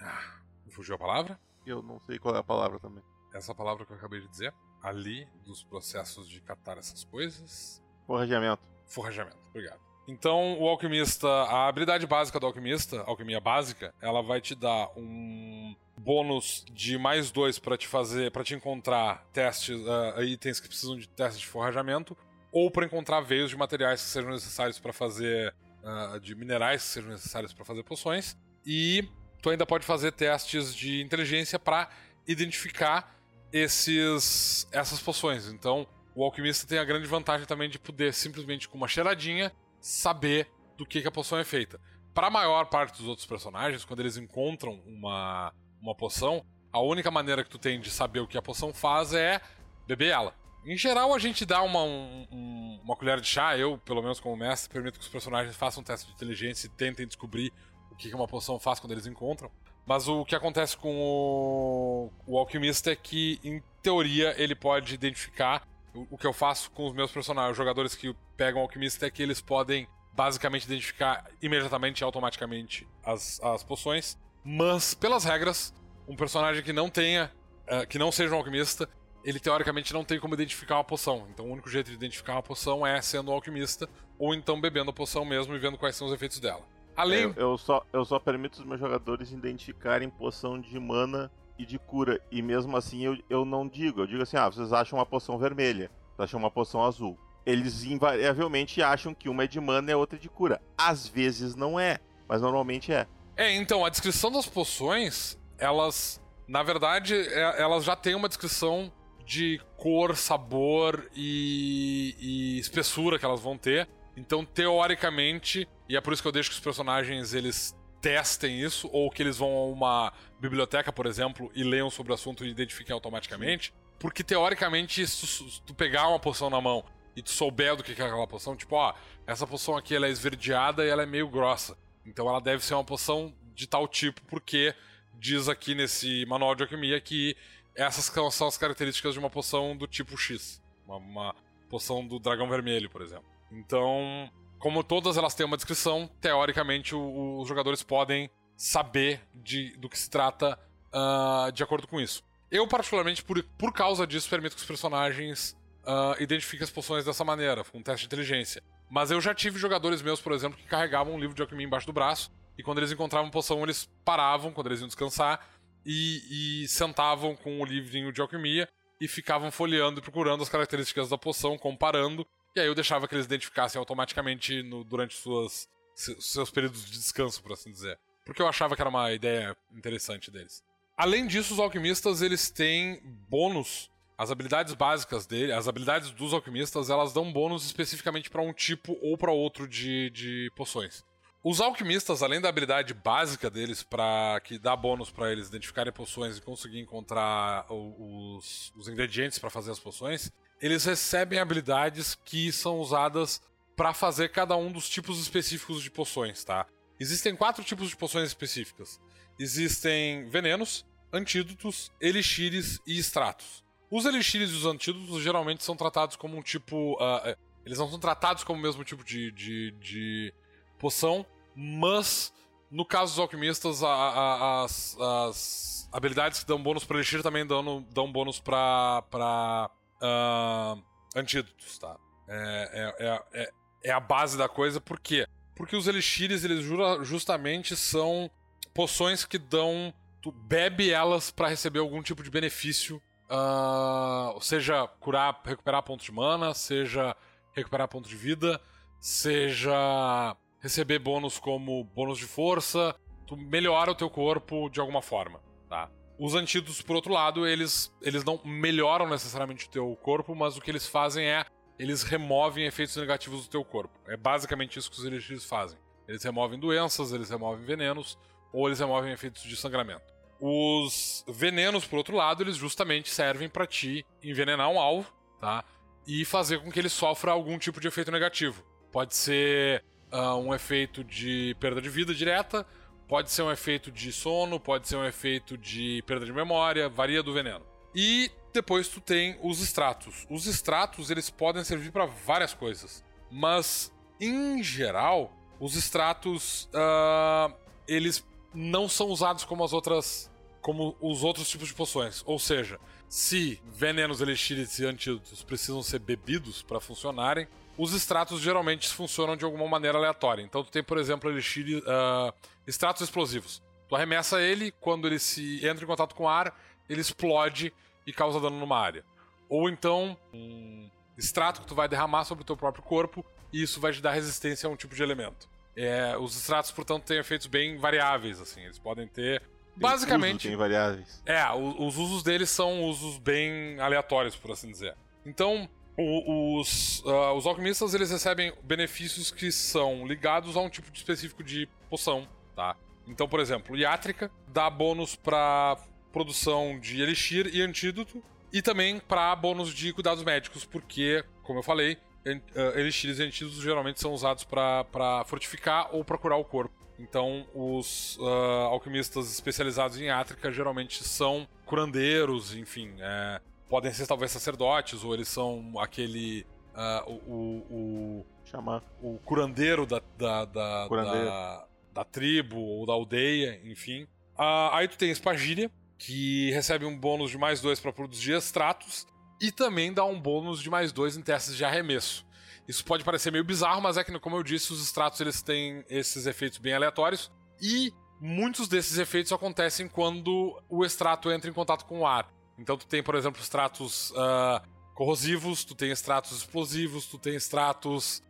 ah, 0.00 0.40
fugiu 0.70 0.94
a 0.94 0.98
palavra? 0.98 1.38
Eu 1.66 1.82
não 1.82 2.00
sei 2.00 2.18
qual 2.18 2.34
é 2.34 2.38
a 2.38 2.44
palavra 2.44 2.78
também. 2.78 3.02
Essa 3.34 3.54
palavra 3.54 3.84
que 3.84 3.92
eu 3.92 3.96
acabei 3.96 4.20
de 4.20 4.28
dizer. 4.28 4.54
Ali, 4.82 5.26
dos 5.44 5.64
processos 5.64 6.28
de 6.28 6.40
catar 6.40 6.78
essas 6.78 7.04
coisas. 7.04 7.82
Forrageamento. 8.06 8.62
Forrajamento, 8.86 9.38
obrigado. 9.50 9.80
Então, 10.08 10.60
o 10.60 10.68
alquimista, 10.68 11.26
a 11.28 11.66
habilidade 11.66 12.06
básica 12.06 12.38
do 12.38 12.46
alquimista, 12.46 13.02
alquimia 13.02 13.40
básica, 13.40 13.92
ela 14.00 14.22
vai 14.22 14.40
te 14.40 14.54
dar 14.54 14.88
um 14.96 15.74
bônus 15.98 16.64
de 16.72 16.96
mais 16.96 17.32
dois 17.32 17.58
para 17.58 17.76
te 17.76 17.88
fazer, 17.88 18.30
para 18.30 18.44
te 18.44 18.54
encontrar 18.54 19.26
testes, 19.32 19.76
ah, 19.88 20.22
itens 20.22 20.60
que 20.60 20.68
precisam 20.68 20.96
de 20.96 21.08
testes 21.08 21.40
de 21.40 21.46
forrajamento, 21.48 22.16
ou 22.52 22.70
para 22.70 22.86
encontrar 22.86 23.20
veios 23.20 23.50
de 23.50 23.56
materiais 23.56 24.00
que 24.00 24.08
sejam 24.08 24.30
necessários 24.30 24.78
para 24.78 24.92
fazer, 24.92 25.52
ah, 25.82 26.18
de 26.22 26.36
minerais 26.36 26.82
que 26.82 26.88
sejam 26.88 27.10
necessários 27.10 27.52
para 27.52 27.64
fazer 27.64 27.82
poções, 27.82 28.36
e 28.66 29.08
tu 29.40 29.48
ainda 29.50 29.64
pode 29.64 29.86
fazer 29.86 30.10
testes 30.12 30.74
de 30.74 31.00
inteligência 31.00 31.58
para 31.58 31.88
identificar 32.26 33.16
esses 33.52 34.66
essas 34.72 35.00
poções. 35.00 35.46
Então, 35.48 35.86
o 36.14 36.24
alquimista 36.24 36.66
tem 36.66 36.78
a 36.78 36.84
grande 36.84 37.06
vantagem 37.06 37.46
também 37.46 37.68
de 37.70 37.78
poder 37.78 38.12
simplesmente 38.12 38.68
com 38.68 38.76
uma 38.76 38.88
cheiradinha 38.88 39.52
saber 39.80 40.48
do 40.76 40.84
que, 40.84 41.00
que 41.00 41.08
a 41.08 41.12
poção 41.12 41.38
é 41.38 41.44
feita. 41.44 41.80
Para 42.12 42.26
a 42.26 42.30
maior 42.30 42.66
parte 42.66 42.98
dos 42.98 43.06
outros 43.06 43.26
personagens, 43.26 43.84
quando 43.84 44.00
eles 44.00 44.16
encontram 44.16 44.80
uma, 44.86 45.52
uma 45.80 45.94
poção, 45.94 46.44
a 46.72 46.80
única 46.80 47.10
maneira 47.10 47.44
que 47.44 47.50
tu 47.50 47.58
tem 47.58 47.78
de 47.80 47.90
saber 47.90 48.20
o 48.20 48.26
que 48.26 48.36
a 48.38 48.42
poção 48.42 48.72
faz 48.72 49.12
é 49.14 49.40
beber 49.86 50.08
ela. 50.10 50.34
Em 50.64 50.76
geral, 50.76 51.14
a 51.14 51.18
gente 51.18 51.44
dá 51.46 51.62
uma, 51.62 51.82
um- 51.84 52.26
um- 52.32 52.80
uma 52.82 52.96
colher 52.96 53.20
de 53.20 53.28
chá, 53.28 53.56
eu, 53.56 53.78
pelo 53.78 54.02
menos 54.02 54.18
como 54.18 54.36
mestre, 54.36 54.68
permito 54.72 54.98
que 54.98 55.04
os 55.04 55.10
personagens 55.10 55.54
façam 55.54 55.80
um 55.80 55.84
teste 55.84 56.06
de 56.08 56.12
inteligência 56.14 56.66
e 56.66 56.70
tentem 56.70 57.06
descobrir 57.06 57.52
o 57.96 57.98
que, 57.98 58.14
uma 58.14 58.28
poção 58.28 58.58
faz 58.60 58.78
quando 58.78 58.92
eles 58.92 59.06
encontram. 59.06 59.50
Mas 59.86 60.06
o 60.06 60.24
que 60.24 60.34
acontece 60.34 60.76
com 60.76 60.94
o, 61.00 62.10
o 62.26 62.38
alquimista 62.38 62.92
é 62.92 62.96
que, 62.96 63.40
em 63.42 63.62
teoria, 63.82 64.34
ele 64.40 64.54
pode 64.54 64.94
identificar. 64.94 65.66
O, 66.10 66.18
que 66.18 66.26
eu 66.26 66.32
faço 66.32 66.70
com 66.72 66.86
os 66.86 66.92
meus 66.92 67.10
personagens, 67.10 67.52
os 67.52 67.56
jogadores 67.56 67.94
que 67.94 68.14
pegam 68.36 68.60
o 68.60 68.62
alquimista, 68.64 69.06
é 69.06 69.10
que 69.10 69.22
eles 69.22 69.40
podem 69.40 69.88
basicamente 70.12 70.64
identificar 70.64 71.24
imediatamente 71.40 72.00
e 72.00 72.04
automaticamente 72.04 72.86
as, 73.02 73.40
as 73.40 73.64
poções. 73.64 74.18
Mas, 74.44 74.92
pelas 74.92 75.24
regras, 75.24 75.72
um 76.06 76.14
personagem 76.14 76.62
que 76.62 76.72
não 76.72 76.90
tenha. 76.90 77.32
eh, 77.66 77.86
que 77.86 77.98
não 77.98 78.12
seja 78.12 78.34
um 78.34 78.38
alquimista, 78.38 78.88
ele 79.24 79.40
teoricamente 79.40 79.92
não 79.92 80.04
tem 80.04 80.20
como 80.20 80.34
identificar 80.34 80.76
uma 80.76 80.84
poção. 80.84 81.26
Então 81.30 81.46
o 81.46 81.52
único 81.52 81.70
jeito 81.70 81.88
de 81.88 81.94
identificar 81.94 82.34
uma 82.34 82.42
poção 82.42 82.86
é 82.86 83.00
sendo 83.00 83.30
um 83.30 83.34
alquimista, 83.34 83.88
ou 84.18 84.34
então 84.34 84.60
bebendo 84.60 84.90
a 84.90 84.92
poção 84.92 85.24
mesmo 85.24 85.54
e 85.54 85.58
vendo 85.58 85.78
quais 85.78 85.96
são 85.96 86.06
os 86.06 86.12
efeitos 86.12 86.38
dela. 86.38 86.62
Além. 86.96 87.22
Eu, 87.22 87.34
eu 87.36 87.58
só, 87.58 87.84
eu 87.92 88.04
só 88.04 88.18
permito 88.18 88.60
os 88.60 88.64
meus 88.64 88.80
jogadores 88.80 89.30
identificarem 89.32 90.08
poção 90.08 90.60
de 90.60 90.78
mana 90.80 91.30
e 91.58 91.64
de 91.66 91.78
cura. 91.78 92.20
E 92.30 92.40
mesmo 92.42 92.76
assim 92.76 93.04
eu, 93.04 93.18
eu 93.28 93.44
não 93.44 93.68
digo. 93.68 94.00
Eu 94.00 94.06
digo 94.06 94.22
assim, 94.22 94.36
ah, 94.36 94.48
vocês 94.48 94.72
acham 94.72 94.98
uma 94.98 95.06
poção 95.06 95.38
vermelha, 95.38 95.90
vocês 96.16 96.28
acham 96.28 96.40
uma 96.40 96.50
poção 96.50 96.84
azul. 96.84 97.18
Eles 97.44 97.84
invariavelmente 97.84 98.82
acham 98.82 99.14
que 99.14 99.28
uma 99.28 99.44
é 99.44 99.46
de 99.46 99.60
mana 99.60 99.90
e 99.90 99.94
a 99.94 99.96
outra 99.96 100.18
é 100.18 100.20
de 100.20 100.28
cura. 100.28 100.60
Às 100.76 101.06
vezes 101.06 101.54
não 101.54 101.78
é, 101.78 101.98
mas 102.28 102.42
normalmente 102.42 102.92
é. 102.92 103.06
É, 103.36 103.54
então, 103.54 103.84
a 103.84 103.88
descrição 103.90 104.32
das 104.32 104.46
poções, 104.46 105.38
elas, 105.58 106.20
na 106.48 106.62
verdade, 106.62 107.14
é- 107.14 107.62
elas 107.62 107.84
já 107.84 107.94
têm 107.94 108.14
uma 108.14 108.28
descrição 108.28 108.90
de 109.24 109.60
cor, 109.76 110.16
sabor 110.16 111.08
e, 111.14 112.14
e 112.18 112.58
espessura 112.58 113.18
que 113.18 113.24
elas 113.24 113.40
vão 113.40 113.58
ter. 113.58 113.88
Então, 114.16 114.44
teoricamente, 114.44 115.68
e 115.88 115.96
é 115.96 116.00
por 116.00 116.12
isso 116.12 116.22
que 116.22 116.28
eu 116.28 116.32
deixo 116.32 116.50
que 116.50 116.54
os 116.56 116.60
personagens 116.60 117.34
eles 117.34 117.74
testem 118.00 118.60
isso, 118.60 118.88
ou 118.92 119.10
que 119.10 119.22
eles 119.22 119.36
vão 119.38 119.50
a 119.50 119.66
uma 119.66 120.12
biblioteca, 120.38 120.92
por 120.92 121.06
exemplo, 121.06 121.50
e 121.54 121.64
leiam 121.64 121.90
sobre 121.90 122.12
o 122.12 122.14
assunto 122.14 122.44
e 122.44 122.50
identifiquem 122.50 122.92
automaticamente. 122.94 123.72
Porque, 123.98 124.22
teoricamente, 124.22 125.06
se 125.06 125.60
tu, 125.64 125.74
pegar 125.74 126.08
uma 126.08 126.18
poção 126.20 126.50
na 126.50 126.60
mão 126.60 126.84
e 127.16 127.22
tu 127.22 127.30
souber 127.30 127.74
do 127.74 127.82
que 127.82 127.90
é 127.90 127.94
aquela 128.04 128.26
poção, 128.26 128.54
tipo, 128.54 128.76
ó, 128.76 128.94
essa 129.26 129.46
poção 129.46 129.76
aqui 129.76 129.94
ela 129.96 130.06
é 130.06 130.10
esverdeada 130.10 130.84
e 130.84 130.88
ela 130.88 131.02
é 131.02 131.06
meio 131.06 131.28
grossa. 131.28 131.76
Então 132.04 132.28
ela 132.28 132.40
deve 132.40 132.64
ser 132.64 132.74
uma 132.74 132.84
poção 132.84 133.34
de 133.54 133.66
tal 133.66 133.88
tipo, 133.88 134.20
porque 134.28 134.74
diz 135.14 135.48
aqui 135.48 135.74
nesse 135.74 136.26
manual 136.26 136.54
de 136.54 136.62
alquimia 136.62 137.00
que 137.00 137.34
essas 137.74 138.04
são- 138.04 138.30
são 138.30 138.46
as 138.46 138.58
características 138.58 139.14
de 139.14 139.18
uma 139.18 139.30
poção 139.30 139.74
do 139.76 139.86
tipo 139.86 140.16
X. 140.16 140.62
Uma, 140.86 140.96
uma 140.98 141.34
poção 141.70 142.06
do 142.06 142.18
dragão 142.18 142.48
vermelho, 142.48 142.88
por 142.90 143.00
exemplo. 143.02 143.24
Então, 143.50 144.30
como 144.58 144.82
todas 144.82 145.16
elas 145.16 145.34
têm 145.34 145.46
uma 145.46 145.56
descrição, 145.56 146.08
teoricamente 146.20 146.94
os 146.94 147.46
jogadores 147.46 147.82
podem 147.82 148.30
saber 148.56 149.20
de, 149.34 149.76
do 149.76 149.88
que 149.88 149.98
se 149.98 150.08
trata 150.08 150.58
ah, 150.92 151.50
de 151.52 151.62
acordo 151.62 151.86
com 151.86 152.00
isso. 152.00 152.22
Eu, 152.50 152.66
particularmente, 152.66 153.22
por, 153.22 153.42
por 153.58 153.72
causa 153.72 154.06
disso, 154.06 154.28
permito 154.30 154.56
que 154.56 154.62
os 154.62 154.66
personagens 154.66 155.56
ah, 155.84 156.16
identifiquem 156.18 156.64
as 156.64 156.70
poções 156.70 157.04
dessa 157.04 157.24
maneira, 157.24 157.64
com 157.64 157.78
um 157.78 157.82
teste 157.82 158.02
de 158.02 158.06
inteligência. 158.06 158.62
Mas 158.88 159.10
eu 159.10 159.20
já 159.20 159.34
tive 159.34 159.58
jogadores 159.58 160.00
meus, 160.00 160.20
por 160.20 160.32
exemplo, 160.32 160.56
que 160.56 160.66
carregavam 160.66 161.14
um 161.14 161.18
livro 161.18 161.34
de 161.34 161.42
alquimia 161.42 161.66
embaixo 161.66 161.86
do 161.86 161.92
braço, 161.92 162.30
e 162.56 162.62
quando 162.62 162.78
eles 162.78 162.92
encontravam 162.92 163.30
poção, 163.30 163.62
eles 163.62 163.90
paravam, 164.04 164.52
quando 164.52 164.68
eles 164.68 164.80
iam 164.80 164.86
descansar, 164.86 165.46
e, 165.84 166.62
e 166.62 166.68
sentavam 166.68 167.36
com 167.36 167.60
o 167.60 167.64
livrinho 167.64 168.12
de 168.12 168.20
alquimia 168.20 168.68
e 169.00 169.06
ficavam 169.06 169.50
folheando 169.50 170.00
e 170.00 170.02
procurando 170.02 170.42
as 170.42 170.48
características 170.48 171.08
da 171.08 171.18
poção, 171.18 171.56
comparando, 171.56 172.26
e 172.56 172.60
aí 172.60 172.66
eu 172.66 172.74
deixava 172.74 173.06
que 173.06 173.14
eles 173.14 173.26
identificassem 173.26 173.78
automaticamente 173.78 174.62
no, 174.62 174.82
durante 174.82 175.14
suas, 175.14 175.68
seus 175.94 176.50
períodos 176.50 176.84
de 176.84 176.92
descanso, 176.92 177.42
por 177.42 177.52
assim 177.52 177.70
dizer. 177.70 177.98
Porque 178.24 178.40
eu 178.40 178.48
achava 178.48 178.74
que 178.74 178.82
era 178.82 178.88
uma 178.88 179.12
ideia 179.12 179.56
interessante 179.74 180.30
deles. 180.30 180.64
Além 180.96 181.26
disso, 181.26 181.54
os 181.54 181.60
alquimistas 181.60 182.22
eles 182.22 182.50
têm 182.50 183.00
bônus. 183.28 183.90
As 184.18 184.30
habilidades 184.30 184.72
básicas 184.72 185.26
dele, 185.26 185.52
as 185.52 185.68
habilidades 185.68 186.10
dos 186.10 186.32
alquimistas, 186.32 186.88
elas 186.88 187.12
dão 187.12 187.30
bônus 187.30 187.66
especificamente 187.66 188.30
para 188.30 188.40
um 188.40 188.52
tipo 188.52 188.98
ou 189.02 189.18
para 189.18 189.30
outro 189.30 189.68
de, 189.68 190.08
de 190.08 190.50
poções. 190.56 191.04
Os 191.44 191.60
alquimistas, 191.60 192.22
além 192.22 192.40
da 192.40 192.48
habilidade 192.48 192.94
básica 192.94 193.50
deles, 193.50 193.82
para 193.82 194.40
que 194.42 194.58
dá 194.58 194.74
bônus 194.74 195.10
para 195.10 195.30
eles 195.30 195.48
identificarem 195.48 195.92
poções 195.92 196.38
e 196.38 196.40
conseguir 196.40 196.80
encontrar 196.80 197.66
os, 197.70 198.72
os 198.74 198.88
ingredientes 198.88 199.38
para 199.38 199.50
fazer 199.50 199.70
as 199.70 199.78
poções, 199.78 200.32
eles 200.60 200.84
recebem 200.84 201.38
habilidades 201.38 202.18
que 202.24 202.50
são 202.52 202.78
usadas 202.78 203.40
para 203.76 203.92
fazer 203.92 204.30
cada 204.30 204.56
um 204.56 204.72
dos 204.72 204.88
tipos 204.88 205.20
específicos 205.20 205.82
de 205.82 205.90
poções, 205.90 206.42
tá? 206.42 206.66
Existem 206.98 207.36
quatro 207.36 207.62
tipos 207.62 207.90
de 207.90 207.96
poções 207.96 208.28
específicas. 208.28 208.98
Existem 209.38 210.28
venenos, 210.30 210.86
antídotos, 211.12 211.92
elixires 212.00 212.80
e 212.86 212.98
extratos. 212.98 213.62
Os 213.90 214.06
elixires 214.06 214.50
e 214.50 214.54
os 214.54 214.64
antídotos 214.64 215.22
geralmente 215.22 215.62
são 215.62 215.76
tratados 215.76 216.16
como 216.16 216.36
um 216.36 216.42
tipo. 216.42 216.94
Uh, 216.94 217.36
eles 217.64 217.78
não 217.78 217.90
são 217.90 217.98
tratados 217.98 218.42
como 218.44 218.58
o 218.58 218.62
mesmo 218.62 218.82
tipo 218.82 219.04
de, 219.04 219.30
de, 219.32 219.70
de 219.72 220.34
poção, 220.78 221.26
mas 221.54 222.32
no 222.70 222.84
caso 222.84 223.12
dos 223.12 223.20
alquimistas, 223.20 223.82
a, 223.82 223.88
a, 223.88 224.64
as, 224.64 224.96
as, 224.98 225.88
habilidades 225.92 226.40
que 226.40 226.46
dão 226.46 226.62
bônus 226.62 226.84
para 226.84 226.96
elixir 226.96 227.22
também 227.22 227.46
dão, 227.46 227.82
dão 227.90 228.10
bônus 228.10 228.40
para 228.40 229.70
uh, 230.02 230.82
antídotos, 231.14 231.78
tá? 231.78 231.96
É, 232.28 232.94
é, 232.98 233.06
é, 233.06 233.42
é, 233.42 233.50
é 233.84 233.90
a 233.92 234.00
base 234.00 234.36
da 234.36 234.48
coisa, 234.48 234.80
por 234.80 234.98
quê? 234.98 235.26
Porque 235.54 235.76
os 235.76 235.86
elixires, 235.86 236.44
eles 236.44 236.64
justamente 237.02 237.76
são 237.76 238.30
poções 238.74 239.24
que 239.24 239.38
dão. 239.38 239.92
Tu 240.20 240.30
bebe 240.30 240.90
elas 240.90 241.30
para 241.30 241.48
receber 241.48 241.78
algum 241.78 242.02
tipo 242.02 242.22
de 242.22 242.30
benefício. 242.30 243.00
Uh, 243.28 244.40
seja 244.40 244.86
curar, 245.00 245.40
recuperar 245.44 245.82
pontos 245.82 246.04
de 246.04 246.12
mana, 246.12 246.52
seja 246.54 247.16
recuperar 247.52 247.88
pontos 247.88 248.10
de 248.10 248.16
vida, 248.16 248.60
seja 249.00 250.36
receber 250.60 250.98
bônus 250.98 251.38
como 251.38 251.82
bônus 251.84 252.18
de 252.18 252.26
força, 252.26 252.94
tu 253.26 253.36
melhora 253.36 253.90
o 253.90 253.94
teu 253.94 254.10
corpo 254.10 254.68
de 254.68 254.78
alguma 254.78 255.02
forma, 255.02 255.40
tá? 255.68 255.90
Os 256.18 256.34
antídotos, 256.34 256.80
por 256.80 256.96
outro 256.96 257.12
lado, 257.12 257.46
eles, 257.46 257.92
eles 258.00 258.24
não 258.24 258.40
melhoram 258.44 259.08
necessariamente 259.08 259.66
o 259.66 259.70
teu 259.70 259.96
corpo, 260.02 260.34
mas 260.34 260.56
o 260.56 260.60
que 260.60 260.70
eles 260.70 260.86
fazem 260.86 261.26
é 261.26 261.44
eles 261.78 262.02
removem 262.02 262.64
efeitos 262.64 262.96
negativos 262.96 263.44
do 263.44 263.50
teu 263.50 263.64
corpo. 263.64 263.98
É 264.08 264.16
basicamente 264.16 264.78
isso 264.78 264.90
que 264.90 264.98
os 264.98 265.04
elixires 265.04 265.44
fazem. 265.44 265.78
Eles 266.08 266.22
removem 266.22 266.58
doenças, 266.58 267.12
eles 267.12 267.28
removem 267.28 267.64
venenos, 267.64 268.18
ou 268.52 268.66
eles 268.66 268.78
removem 268.78 269.12
efeitos 269.12 269.42
de 269.42 269.56
sangramento. 269.56 270.04
Os 270.40 271.24
venenos, 271.28 271.84
por 271.84 271.96
outro 271.96 272.16
lado, 272.16 272.42
eles 272.42 272.56
justamente 272.56 273.10
servem 273.10 273.48
para 273.48 273.66
ti 273.66 274.04
envenenar 274.22 274.70
um 274.70 274.78
alvo, 274.78 275.12
tá? 275.40 275.64
E 276.06 276.24
fazer 276.24 276.60
com 276.60 276.70
que 276.70 276.78
ele 276.78 276.88
sofra 276.88 277.32
algum 277.32 277.58
tipo 277.58 277.80
de 277.80 277.88
efeito 277.88 278.10
negativo. 278.10 278.64
Pode 278.92 279.14
ser 279.14 279.82
uh, 280.12 280.36
um 280.36 280.54
efeito 280.54 281.02
de 281.02 281.56
perda 281.58 281.80
de 281.80 281.88
vida 281.88 282.14
direta, 282.14 282.66
pode 283.08 283.30
ser 283.30 283.42
um 283.42 283.50
efeito 283.50 283.90
de 283.90 284.12
sono, 284.12 284.58
pode 284.58 284.88
ser 284.88 284.96
um 284.96 285.04
efeito 285.04 285.56
de 285.56 286.02
perda 286.06 286.26
de 286.26 286.32
memória, 286.32 286.88
varia 286.88 287.22
do 287.22 287.32
veneno. 287.32 287.64
E 287.94 288.30
depois 288.52 288.88
tu 288.88 289.00
tem 289.00 289.38
os 289.42 289.60
extratos. 289.60 290.26
Os 290.30 290.46
extratos 290.46 291.10
eles 291.10 291.30
podem 291.30 291.62
servir 291.64 291.92
para 291.92 292.06
várias 292.06 292.52
coisas, 292.52 293.04
mas 293.30 293.92
em 294.20 294.62
geral 294.62 295.32
os 295.60 295.76
extratos 295.76 296.68
uh, 296.74 297.54
eles 297.86 298.24
não 298.52 298.88
são 298.88 299.08
usados 299.08 299.44
como 299.44 299.64
as 299.64 299.72
outras 299.72 300.30
como 300.60 300.96
os 301.00 301.22
outros 301.22 301.48
tipos 301.48 301.68
de 301.68 301.74
poções. 301.74 302.24
Ou 302.26 302.40
seja, 302.40 302.80
se 303.08 303.62
venenos, 303.66 304.20
elixires 304.20 304.78
e 304.80 304.84
antídotos 304.84 305.44
precisam 305.44 305.80
ser 305.80 306.00
bebidos 306.00 306.60
para 306.60 306.80
funcionarem, 306.80 307.46
os 307.78 307.92
extratos 307.92 308.40
geralmente 308.40 308.88
funcionam 308.88 309.36
de 309.36 309.44
alguma 309.44 309.66
maneira 309.68 309.98
aleatória. 309.98 310.42
Então 310.42 310.64
tu 310.64 310.70
tem, 310.70 310.82
por 310.82 310.98
exemplo, 310.98 311.30
elixir, 311.30 311.78
uh, 311.78 312.32
extratos 312.66 313.02
explosivos. 313.02 313.62
Tu 313.88 313.94
arremessa 313.94 314.40
ele, 314.40 314.72
quando 314.80 315.06
ele 315.06 315.18
se 315.18 315.64
entra 315.66 315.84
em 315.84 315.86
contato 315.86 316.14
com 316.14 316.28
ar, 316.28 316.58
ele 316.88 317.00
explode 317.00 317.72
e 318.06 318.12
causa 318.12 318.40
dano 318.40 318.58
numa 318.58 318.78
área. 318.78 319.04
Ou 319.48 319.68
então, 319.68 320.16
um 320.32 320.88
extrato 321.16 321.60
que 321.60 321.66
tu 321.66 321.74
vai 321.74 321.88
derramar 321.88 322.24
sobre 322.24 322.42
o 322.42 322.44
teu 322.44 322.56
próprio 322.56 322.82
corpo 322.82 323.24
e 323.52 323.62
isso 323.62 323.80
vai 323.80 323.92
te 323.92 324.02
dar 324.02 324.12
resistência 324.12 324.68
a 324.68 324.70
um 324.70 324.76
tipo 324.76 324.94
de 324.94 325.02
elemento. 325.02 325.48
É, 325.76 326.16
os 326.16 326.36
extratos, 326.36 326.70
portanto, 326.70 327.04
têm 327.04 327.18
efeitos 327.18 327.46
bem 327.46 327.76
variáveis, 327.76 328.40
assim. 328.40 328.62
Eles 328.62 328.78
podem 328.78 329.06
ter. 329.06 329.40
Tem 329.40 329.48
basicamente. 329.78 330.40
Uso, 330.40 330.48
tem 330.48 330.56
variáveis. 330.56 331.22
É, 331.26 331.44
os, 331.52 331.74
os 331.78 331.98
usos 331.98 332.22
deles 332.22 332.48
são 332.48 332.82
usos 332.84 333.18
bem 333.18 333.78
aleatórios, 333.78 334.34
por 334.34 334.50
assim 334.50 334.70
dizer. 334.70 334.96
Então, 335.24 335.68
os, 335.96 337.00
uh, 337.04 337.32
os 337.32 337.46
alquimistas 337.46 337.94
eles 337.94 338.10
recebem 338.10 338.52
benefícios 338.62 339.30
que 339.30 339.50
são 339.50 340.06
ligados 340.06 340.56
a 340.56 340.60
um 340.60 340.68
tipo 340.68 340.88
específico 340.94 341.42
de 341.42 341.68
poção, 341.88 342.28
tá? 342.54 342.76
Então, 343.06 343.28
por 343.28 343.40
exemplo, 343.40 343.76
Iátrica 343.76 344.30
dá 344.48 344.68
bônus 344.68 345.16
para 345.16 345.78
produção 346.12 346.78
de 346.78 347.00
elixir 347.00 347.54
e 347.54 347.62
antídoto 347.62 348.22
e 348.52 348.60
também 348.60 348.98
para 348.98 349.34
bônus 349.36 349.72
de 349.72 349.92
cuidados 349.92 350.24
médicos, 350.24 350.64
porque, 350.64 351.24
como 351.42 351.60
eu 351.60 351.62
falei, 351.62 351.94
uh, 351.94 352.78
elixires 352.78 353.18
e 353.18 353.22
antídotos 353.22 353.60
geralmente 353.60 354.00
são 354.00 354.12
usados 354.12 354.44
para 354.44 355.24
fortificar 355.26 355.94
ou 355.94 356.04
para 356.04 356.18
curar 356.18 356.38
o 356.38 356.44
corpo. 356.44 356.74
Então, 356.98 357.46
os 357.54 358.16
uh, 358.16 358.68
alquimistas 358.70 359.30
especializados 359.30 360.00
em 360.00 360.08
átrica 360.10 360.50
geralmente 360.50 361.04
são 361.04 361.46
curandeiros, 361.66 362.54
enfim, 362.54 362.94
é, 362.98 363.40
podem 363.68 363.92
ser 363.92 364.06
talvez 364.06 364.30
sacerdotes, 364.30 365.04
ou 365.04 365.14
eles 365.14 365.28
são 365.28 365.74
aquele. 365.78 366.46
Uh, 366.74 367.10
o, 367.10 367.66
o, 367.70 368.26
Chamar. 368.44 368.82
o 369.02 369.18
curandeiro 369.24 369.86
da, 369.86 370.02
da, 370.16 370.44
da, 370.44 370.84
curandeiro. 370.88 371.26
da, 371.26 371.66
da 371.94 372.04
tribo 372.04 372.58
ou 372.58 372.86
da 372.86 372.92
aldeia, 372.92 373.60
enfim. 373.64 374.04
Uh, 374.38 374.68
aí 374.72 374.86
tu 374.86 374.98
tem 374.98 375.10
Espagília, 375.10 375.70
que 375.98 376.50
recebe 376.50 376.84
um 376.84 376.96
bônus 376.96 377.30
de 377.30 377.38
mais 377.38 377.60
dois 377.60 377.80
para 377.80 377.92
produzir 377.92 378.32
extratos 378.32 379.06
e 379.40 379.50
também 379.50 379.92
dá 379.92 380.04
um 380.04 380.20
bônus 380.20 380.60
de 380.60 380.68
mais 380.68 380.92
dois 380.92 381.16
em 381.16 381.22
testes 381.22 381.56
de 381.56 381.64
arremesso. 381.64 382.26
Isso 382.68 382.84
pode 382.84 383.04
parecer 383.04 383.30
meio 383.30 383.44
bizarro, 383.44 383.80
mas 383.80 383.96
é 383.96 384.04
que, 384.04 384.18
como 384.18 384.36
eu 384.36 384.42
disse, 384.42 384.72
os 384.72 384.82
extratos 384.82 385.20
eles 385.20 385.40
têm 385.40 385.84
esses 385.88 386.26
efeitos 386.26 386.58
bem 386.58 386.74
aleatórios 386.74 387.30
e 387.60 387.92
muitos 388.20 388.68
desses 388.68 388.98
efeitos 388.98 389.32
acontecem 389.32 389.88
quando 389.88 390.60
o 390.68 390.84
extrato 390.84 391.30
entra 391.30 391.48
em 391.48 391.54
contato 391.54 391.84
com 391.84 392.00
o 392.00 392.06
ar. 392.06 392.28
Então 392.58 392.76
tu 392.76 392.86
tem, 392.86 393.02
por 393.02 393.14
exemplo, 393.14 393.40
extratos 393.40 394.10
uh, 394.12 394.60
corrosivos, 394.94 395.64
tu 395.64 395.74
tem 395.74 395.90
extratos 395.90 396.32
explosivos, 396.38 397.06
tu 397.06 397.18
tem 397.18 397.34
extratos 397.34 398.22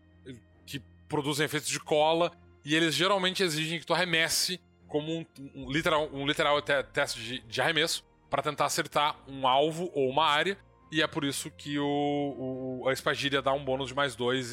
que 0.67 0.81
produzem 1.09 1.47
efeitos 1.47 1.69
de 1.69 1.79
cola 1.79 2.33
e 2.65 2.75
eles 2.75 2.95
geralmente 2.95 3.43
exigem 3.43 3.79
que 3.79 3.87
tu 3.87 3.95
arremesse 3.95 4.61
como 4.89 5.13
um, 5.13 5.27
um 5.55 5.71
literal, 5.71 6.09
um 6.13 6.27
literal 6.27 6.61
teste 6.61 7.21
de, 7.21 7.39
de 7.41 7.61
arremesso 7.61 8.05
para 8.29 8.43
tentar 8.43 8.67
acertar 8.67 9.17
um 9.29 9.47
alvo 9.47 9.91
ou 9.95 10.09
uma 10.09 10.27
área 10.27 10.59
e 10.91 11.03
é 11.03 11.07
por 11.07 11.25
isso 11.25 11.51
que 11.51 11.79
o, 11.79 12.83
o 12.83 12.89
a 12.89 12.93
Espagíria 12.93 13.43
dá 13.43 13.53
um 13.53 13.65
bônus 13.65 13.89
de 13.89 13.95
mais 13.95 14.15
dois 14.15 14.53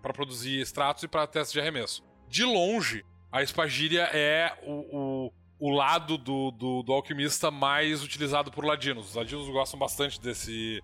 para 0.00 0.12
produzir 0.12 0.60
extratos 0.60 1.04
e 1.04 1.08
para 1.08 1.26
testes 1.26 1.52
de 1.52 1.60
arremesso. 1.60 2.04
De 2.28 2.44
longe, 2.44 3.04
a 3.30 3.42
Espagíria 3.42 4.02
é 4.12 4.58
o, 4.64 4.72
o, 4.72 5.32
o 5.62 5.70
lado 5.70 6.18
do, 6.18 6.50
do, 6.50 6.82
do, 6.82 6.92
alquimista 6.92 7.48
mais 7.48 8.02
utilizado 8.02 8.50
por 8.50 8.64
ladinos. 8.64 9.10
Os 9.10 9.14
ladinos 9.14 9.48
gostam 9.48 9.78
bastante 9.78 10.20
desse, 10.20 10.82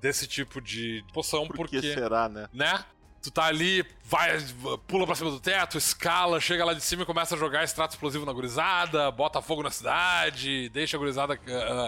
desse 0.00 0.26
tipo 0.26 0.62
de 0.62 1.04
poção, 1.12 1.46
por 1.46 1.56
porque. 1.56 1.78
que 1.78 1.92
será, 1.92 2.26
né? 2.26 2.48
Né? 2.50 2.82
Tu 3.20 3.30
tá 3.30 3.44
ali, 3.44 3.84
vai, 4.02 4.38
pula 4.86 5.04
pra 5.04 5.14
cima 5.14 5.30
do 5.30 5.38
teto, 5.38 5.76
escala, 5.76 6.40
chega 6.40 6.64
lá 6.64 6.72
de 6.72 6.80
cima 6.80 7.02
e 7.02 7.06
começa 7.06 7.34
a 7.34 7.38
jogar 7.38 7.64
extrato 7.64 7.90
explosivo 7.92 8.24
na 8.24 8.32
gurizada, 8.32 9.10
bota 9.10 9.42
fogo 9.42 9.62
na 9.62 9.70
cidade, 9.70 10.70
deixa 10.70 10.96
a 10.96 11.00
gurizada 11.00 11.34
uh, 11.34 11.86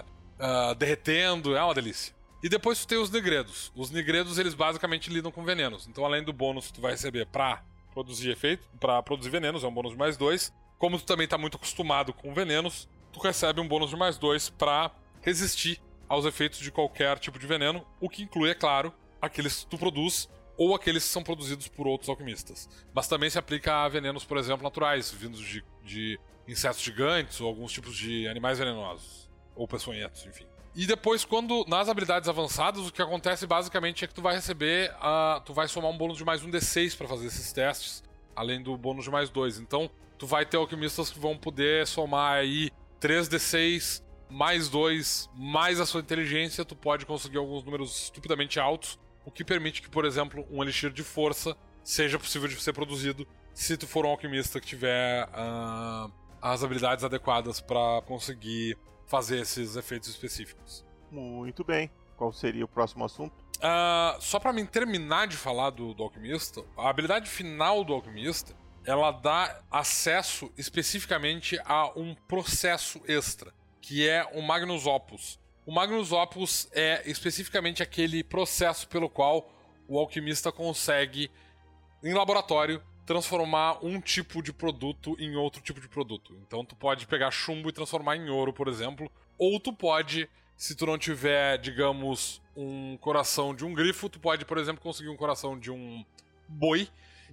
uh, 0.70 0.75
derretendo, 0.75 1.57
é 1.57 1.64
uma 1.64 1.72
delícia. 1.72 2.14
E 2.42 2.51
depois 2.51 2.79
tu 2.81 2.87
tem 2.87 2.99
os 2.99 3.11
negredos. 3.11 3.72
Os 3.75 3.90
negredos, 3.90 4.38
eles 4.38 4.53
basicamente 4.53 5.09
lidam 5.09 5.33
com 5.33 5.42
venenos. 5.42 5.87
Então, 5.88 6.05
além 6.05 6.22
do 6.22 6.35
bônus 6.35 6.66
que 6.66 6.75
tu 6.75 6.81
vai 6.83 6.92
receber 6.92 7.25
pra 7.25 7.62
produzir 7.94 8.31
efeito, 8.31 8.68
para 8.79 9.03
produzir 9.03 9.31
venenos, 9.31 9.64
é 9.64 9.66
um 9.66 9.72
bônus 9.72 9.92
de 9.92 9.99
mais 9.99 10.18
dois. 10.18 10.53
Como 10.79 10.99
tu 10.99 11.05
também 11.05 11.27
tá 11.27 11.39
muito 11.39 11.57
acostumado 11.57 12.12
com 12.12 12.35
venenos, 12.35 12.89
tu 13.12 13.21
recebe 13.21 13.61
um 13.61 13.69
bônus 13.69 13.91
de 13.91 13.97
mais 13.97 14.19
dois 14.19 14.51
para 14.51 14.91
resistir 15.23 15.81
aos 16.09 16.25
efeitos 16.25 16.59
de 16.59 16.71
qualquer 16.71 17.19
tipo 17.19 17.39
de 17.39 17.47
veneno, 17.47 17.85
o 18.01 18.09
que 18.09 18.23
inclui, 18.23 18.51
é 18.51 18.55
claro, 18.55 18.93
aqueles 19.21 19.65
que 19.65 19.67
tu 19.67 19.79
produz 19.79 20.29
ou 20.57 20.75
aqueles 20.75 21.05
que 21.05 21.11
são 21.11 21.23
produzidos 21.23 21.69
por 21.69 21.87
outros 21.87 22.09
alquimistas. 22.09 22.69
Mas 22.95 23.09
também 23.09 23.29
se 23.29 23.39
aplica 23.39 23.85
a 23.85 23.89
venenos, 23.89 24.25
por 24.25 24.39
exemplo, 24.39 24.62
naturais, 24.62 25.11
vindos 25.11 25.41
de, 25.41 25.65
de 25.83 26.21
insetos 26.47 26.81
gigantes 26.81 27.41
ou 27.41 27.49
alguns 27.49 27.73
tipos 27.73 27.97
de 27.97 28.27
animais 28.29 28.59
venenosos, 28.59 29.29
ou 29.55 29.67
peçonhentos, 29.67 30.25
enfim. 30.27 30.47
E 30.75 30.87
depois, 30.87 31.25
quando 31.25 31.65
nas 31.67 31.89
habilidades 31.89 32.29
avançadas, 32.29 32.87
o 32.87 32.93
que 32.93 33.01
acontece 33.01 33.47
basicamente 33.47 34.05
é 34.05 34.09
que 34.09 34.15
tu 34.15 34.21
vai 34.21 34.35
receber, 34.35 34.91
uh, 34.97 35.41
tu 35.41 35.55
vai 35.55 35.69
somar 35.69 35.91
um 35.91 35.97
bônus 35.97 36.19
de 36.19 36.25
mais 36.25 36.45
um 36.45 36.51
D6 36.51 36.97
para 36.97 37.09
fazer 37.09 37.27
esses 37.27 37.51
testes, 37.51 38.05
além 38.35 38.62
do 38.62 38.77
bônus 38.77 39.05
de 39.05 39.11
mais 39.11 39.31
dois. 39.31 39.59
Então, 39.59 39.91
tu 40.18 40.26
vai 40.26 40.44
ter 40.44 40.57
alquimistas 40.57 41.11
que 41.11 41.18
vão 41.18 41.37
poder 41.37 41.87
somar 41.87 42.35
aí 42.35 42.70
3d6 43.00 44.02
mais 44.29 44.68
2, 44.68 45.31
mais 45.35 45.81
a 45.81 45.87
sua 45.87 46.00
inteligência, 46.00 46.64
tu 46.64 46.74
pode 46.74 47.07
conseguir 47.07 47.38
alguns 47.38 47.62
números 47.62 48.05
estupidamente 48.05 48.59
altos, 48.59 48.98
o 49.24 49.31
que 49.31 49.44
permite 49.44 49.83
que, 49.83 49.88
por 49.88 50.05
exemplo, 50.05 50.46
um 50.50 50.62
elixir 50.62 50.90
de 50.90 51.02
força 51.02 51.57
seja 51.83 52.18
possível 52.18 52.48
de 52.48 52.61
ser 52.61 52.72
produzido 52.72 53.26
se 53.55 53.76
tu 53.76 53.87
for 53.87 54.05
um 54.05 54.11
alquimista 54.11 54.61
que 54.61 54.66
tiver 54.66 55.24
uh, 55.29 56.12
as 56.42 56.62
habilidades 56.62 57.05
adequadas 57.05 57.61
para 57.61 58.02
conseguir 58.02 58.76
fazer 59.07 59.40
esses 59.40 59.76
efeitos 59.76 60.09
específicos. 60.09 60.85
Muito 61.11 61.64
bem. 61.64 61.90
Qual 62.16 62.33
seria 62.33 62.64
o 62.64 62.68
próximo 62.68 63.05
assunto? 63.05 63.35
Uh, 63.57 64.20
só 64.20 64.38
para 64.38 64.52
mim 64.52 64.66
terminar 64.66 65.26
de 65.26 65.37
falar 65.37 65.70
do, 65.70 65.94
do 65.94 66.02
alquimista, 66.02 66.62
a 66.76 66.90
habilidade 66.90 67.31
final 67.31 67.85
do 67.85 67.94
alquimista 67.94 68.55
ela 68.87 69.11
dá 69.11 69.61
acesso 69.68 70.51
especificamente 70.57 71.59
a 71.64 71.90
um 71.99 72.14
processo 72.14 73.03
extra, 73.09 73.53
que 73.81 74.09
é 74.09 74.25
o 74.33 74.40
Magnus 74.40 74.87
Opus. 74.87 75.40
O 75.66 75.72
Magnus 75.72 76.12
Opus 76.12 76.68
é 76.70 77.03
especificamente 77.05 77.83
aquele 77.83 78.22
processo 78.22 78.87
pelo 78.87 79.11
qual 79.11 79.53
o 79.88 79.99
alquimista 79.99 80.53
consegue, 80.53 81.29
em 82.03 82.14
laboratório, 82.14 82.81
transformar 83.05 83.85
um 83.85 84.01
tipo 84.01 84.40
de 84.40 84.53
produto 84.53 85.16
em 85.18 85.35
outro 85.35 85.61
tipo 85.61 85.81
de 85.81 85.88
produto. 85.88 86.37
Então 86.46 86.64
tu 86.64 86.77
pode 86.77 87.09
pegar 87.09 87.33
chumbo 87.33 87.68
e 87.68 87.72
transformar 87.72 88.16
em 88.16 88.31
ouro, 88.31 88.53
por 88.53 88.68
exemplo, 88.68 89.11
ou 89.37 89.59
tu 89.59 89.72
pode, 89.72 90.31
se 90.57 90.77
tu 90.77 90.87
não 90.87 90.96
tiver, 90.96 91.59
digamos, 91.59 92.40
um 92.57 92.96
coração 92.99 93.53
de 93.53 93.64
um 93.64 93.75
grifo, 93.75 94.09
tu 94.09 94.20
pode, 94.20 94.44
por 94.44 94.59
exemplo, 94.59 94.81
conseguir 94.81 95.09
um 95.09 95.16
coração 95.16 95.59
de 95.59 95.72
um 95.72 96.05
boi 96.49 96.88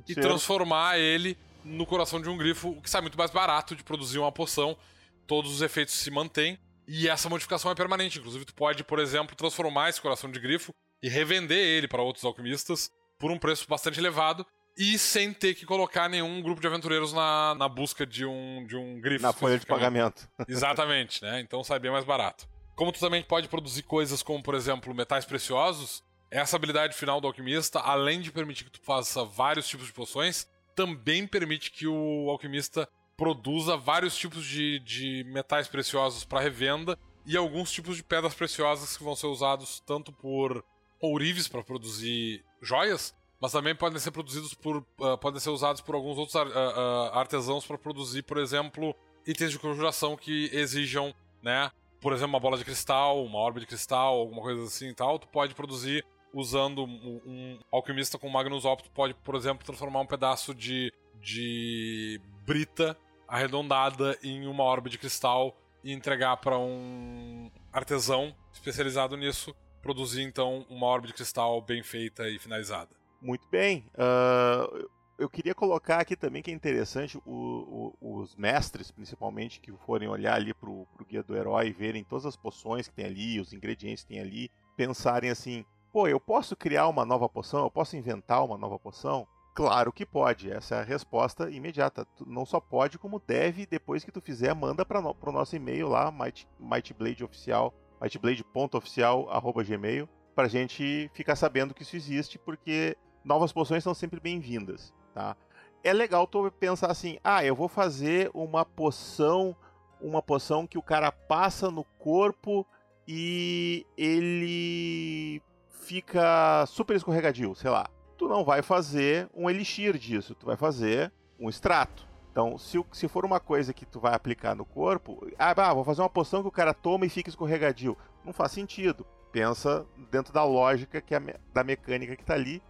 e 0.08 0.16
transformar 0.16 0.98
ele 0.98 1.38
no 1.64 1.86
coração 1.86 2.22
de 2.22 2.30
um 2.30 2.38
grifo, 2.38 2.70
o 2.70 2.82
que 2.82 2.90
sai 2.90 3.02
muito 3.02 3.18
mais 3.18 3.32
barato 3.32 3.76
de 3.76 3.84
produzir 3.84 4.20
uma 4.20 4.32
poção. 4.32 4.78
Todos 5.26 5.54
os 5.54 5.62
efeitos 5.62 5.94
se 5.94 6.12
mantêm 6.12 6.60
e 6.88 7.08
essa 7.08 7.30
modificação 7.30 7.72
é 7.72 7.76
permanente. 7.76 8.20
Inclusive, 8.20 8.46
tu 8.46 8.54
pode, 8.54 8.84
por 8.84 9.00
exemplo, 9.00 9.36
transformar 9.36 9.90
esse 9.90 10.02
coração 10.02 10.30
de 10.30 10.40
grifo 10.40 10.74
e 11.02 11.10
revender 11.10 11.58
ele 11.58 11.88
para 11.88 12.02
outros 12.02 12.26
alquimistas 12.26 12.92
por 13.18 13.32
um 13.32 13.38
preço 13.38 13.68
bastante 13.68 14.00
elevado 14.00 14.46
e 14.78 14.98
sem 14.98 15.34
ter 15.34 15.54
que 15.54 15.66
colocar 15.66 16.10
nenhum 16.10 16.42
grupo 16.42 16.60
de 16.60 16.68
aventureiros 16.68 17.14
na, 17.14 17.56
na 17.56 17.70
busca 17.70 18.06
de 18.06 18.26
um, 18.26 18.66
de 18.66 18.76
um 18.76 19.00
grifo. 19.00 19.24
Na 19.24 19.34
folha 19.34 19.58
de 19.58 19.66
pagamento. 19.66 20.28
Exatamente, 20.48 21.22
né? 21.22 21.40
Então 21.40 21.64
sai 21.64 21.80
bem 21.80 21.92
mais 21.92 22.06
barato. 22.06 22.48
Como 22.76 22.92
tu 22.92 23.00
também 23.00 23.22
pode 23.22 23.48
produzir 23.48 23.84
coisas 23.84 24.24
como, 24.24 24.42
por 24.42 24.56
exemplo, 24.56 24.94
metais 24.96 25.26
preciosos, 25.26 26.04
essa 26.34 26.56
habilidade 26.56 26.96
final 26.96 27.22
do 27.22 27.28
alquimista, 27.28 27.80
além 27.80 28.20
de 28.20 28.32
permitir 28.32 28.64
que 28.64 28.72
tu 28.72 28.82
faça 28.82 29.24
vários 29.24 29.68
tipos 29.68 29.86
de 29.86 29.94
poções, 29.94 30.48
também 30.76 31.28
permite 31.28 31.70
que 31.70 31.86
o 31.86 32.28
alquimista 32.28 32.90
produza 33.16 33.78
vários 33.78 34.18
tipos 34.18 34.44
de, 34.44 34.80
de 34.80 35.24
metais 35.28 35.68
preciosos 35.68 36.26
para 36.26 36.42
revenda 36.42 36.98
e 37.24 37.38
alguns 37.38 37.72
tipos 37.72 37.96
de 37.98 38.04
pedras 38.04 38.34
preciosas 38.34 38.98
que 38.98 39.04
vão 39.04 39.16
ser 39.16 39.28
usados 39.28 39.80
tanto 39.86 40.12
por 40.12 40.66
ourives 41.00 41.48
para 41.48 41.64
produzir 41.64 42.44
joias, 42.60 43.16
mas 43.40 43.52
também 43.52 43.76
podem 43.76 44.00
ser 44.00 44.10
produzidos 44.10 44.56
por 44.56 44.78
uh, 44.78 45.18
podem 45.20 45.40
ser 45.40 45.52
usados 45.52 45.82
por 45.82 45.94
alguns 45.94 46.18
outros 46.18 46.36
ar, 46.36 46.48
uh, 46.48 46.50
uh, 46.50 47.14
artesãos 47.14 47.64
para 47.64 47.78
produzir, 47.78 48.24
por 48.24 48.40
exemplo, 48.40 48.96
itens 49.28 49.52
de 49.52 49.60
conjuração 49.60 50.18
que 50.18 50.50
exijam, 50.52 51.14
né, 51.44 51.72
por 52.02 52.12
exemplo, 52.12 52.30
uma 52.30 52.40
bola 52.40 52.58
de 52.58 52.66
cristal, 52.66 53.24
uma 53.24 53.38
orbe 53.38 53.60
de 53.60 53.68
cristal, 53.68 54.16
alguma 54.16 54.42
coisa 54.42 54.64
assim 54.64 54.90
e 54.90 54.96
tal, 54.96 55.20
tu 55.20 55.28
pode 55.28 55.54
produzir 55.54 56.04
usando 56.34 56.84
um, 56.84 57.60
alquimista 57.72 58.18
com 58.18 58.28
Magnus 58.28 58.66
Opus 58.66 58.88
pode, 58.88 59.14
por 59.14 59.36
exemplo, 59.36 59.66
transformar 59.66 60.02
um 60.02 60.06
pedaço 60.06 60.54
de, 60.54 60.92
de 61.22 62.20
brita 62.46 62.98
arredondada 63.28 64.18
em 64.24 64.48
uma 64.48 64.64
orbe 64.64 64.90
de 64.90 64.98
cristal 64.98 65.56
e 65.84 65.94
entregar 65.94 66.38
para 66.38 66.58
um 66.58 67.52
artesão 67.72 68.36
especializado 68.52 69.16
nisso 69.16 69.56
produzir 69.82 70.24
então 70.24 70.66
uma 70.70 70.88
orbe 70.88 71.08
de 71.08 71.14
cristal 71.14 71.62
bem 71.62 71.84
feita 71.84 72.28
e 72.30 72.40
finalizada. 72.40 72.90
Muito 73.22 73.48
bem. 73.50 73.86
Uh, 73.94 74.90
eu 75.20 75.30
queria 75.30 75.54
colocar 75.54 76.00
aqui 76.00 76.16
também 76.16 76.42
que 76.42 76.50
é 76.50 76.54
interessante 76.54 77.18
o, 77.26 77.94
o, 78.02 78.22
os 78.22 78.36
mestres, 78.36 78.90
principalmente, 78.92 79.60
que 79.60 79.72
forem 79.86 80.08
olhar 80.08 80.36
ali 80.36 80.54
para 80.54 80.70
o 80.70 80.88
guia 81.08 81.22
do 81.22 81.36
herói 81.36 81.72
verem 81.72 82.04
todas 82.04 82.26
as 82.26 82.36
poções 82.36 82.88
que 82.88 82.94
tem 82.94 83.06
ali, 83.06 83.40
os 83.40 83.54
ingredientes 83.54 84.04
que 84.04 84.10
tem 84.10 84.20
ali, 84.20 84.50
pensarem 84.76 85.30
assim: 85.30 85.66
Pô, 85.94 86.08
eu 86.08 86.20
posso 86.20 86.56
criar 86.56 86.88
uma 86.88 87.06
nova 87.06 87.30
poção? 87.30 87.66
Eu 87.66 87.70
posso 87.70 87.96
inventar 87.96 88.44
uma 88.44 88.58
nova 88.58 88.80
poção? 88.80 89.28
Claro 89.54 89.94
que 89.94 90.04
pode, 90.04 90.52
essa 90.52 90.78
é 90.78 90.80
a 90.80 90.84
resposta 90.84 91.52
imediata. 91.52 92.04
Tu 92.18 92.28
não 92.28 92.48
só 92.48 92.60
pode, 92.60 92.98
como 92.98 93.20
deve, 93.20 93.68
depois 93.68 94.04
que 94.04 94.12
tu 94.12 94.20
fizer, 94.20 94.56
manda 94.56 94.84
para 94.84 95.00
o 95.00 95.32
nosso 95.32 95.56
e-mail 95.56 95.88
lá, 95.88 96.12
Might, 96.12 96.48
mightbladeoficial, 96.60 97.72
mightblade.oficial.gmail, 98.02 100.10
pra 100.34 100.48
gente 100.48 101.12
ficar 101.14 101.36
sabendo 101.36 101.76
que 101.76 101.84
isso 101.84 101.96
existe, 101.96 102.40
porque 102.40 102.98
novas 103.24 103.54
poções 103.54 103.84
são 103.84 103.94
sempre 103.94 104.20
bem-vindas, 104.20 104.92
tá? 105.14 105.38
É 105.84 105.94
legal 105.94 106.26
tu 106.26 106.50
pensar 106.60 106.90
assim, 106.90 107.20
ah, 107.24 107.46
eu 107.46 107.56
vou 107.56 107.68
fazer 107.68 108.32
uma 108.34 108.66
poção, 108.66 109.56
uma 110.02 110.24
poção 110.24 110.66
que 110.66 110.80
o 110.80 110.82
cara 110.82 111.12
passa 111.12 111.70
no 111.70 111.84
corpo 112.00 112.66
e 113.08 113.86
ele 113.96 115.40
fica 115.84 116.66
super 116.66 116.96
escorregadio, 116.96 117.54
sei 117.56 117.70
lá. 117.70 117.88
Tu 118.18 118.28
não 118.28 118.44
vai 118.44 118.62
fazer 118.62 119.30
um 119.36 119.50
elixir 119.50 119.98
disso, 119.98 120.34
tu 120.36 120.46
vai 120.46 120.56
fazer 120.56 121.12
um 121.40 121.50
extrato. 121.50 122.08
Então, 122.32 122.58
se, 122.58 122.84
se 122.92 123.08
for 123.08 123.26
uma 123.26 123.40
coisa 123.40 123.74
que 123.74 123.86
tu 123.86 124.00
vai 124.00 124.14
aplicar 124.14 124.56
no 124.56 124.66
corpo, 124.66 125.28
ah, 125.38 125.54
bah, 125.54 125.74
vou 125.74 125.84
fazer 125.84 126.02
uma 126.02 126.10
poção 126.10 126.42
que 126.42 126.48
o 126.48 126.52
cara 126.52 126.74
toma 126.74 127.06
e 127.06 127.10
fica 127.10 127.30
escorregadio. 127.30 127.98
Não 128.26 128.34
faz 128.34 128.52
sentido. 128.52 129.06
Pensa 129.32 129.86
dentro 130.12 130.34
da 130.34 130.44
lógica 130.44 131.02
que 131.02 131.14
é 131.14 131.22
da 131.54 131.64
mecânica 131.64 132.16
que 132.16 132.26
tá 132.26 132.34
ali. 132.34 132.62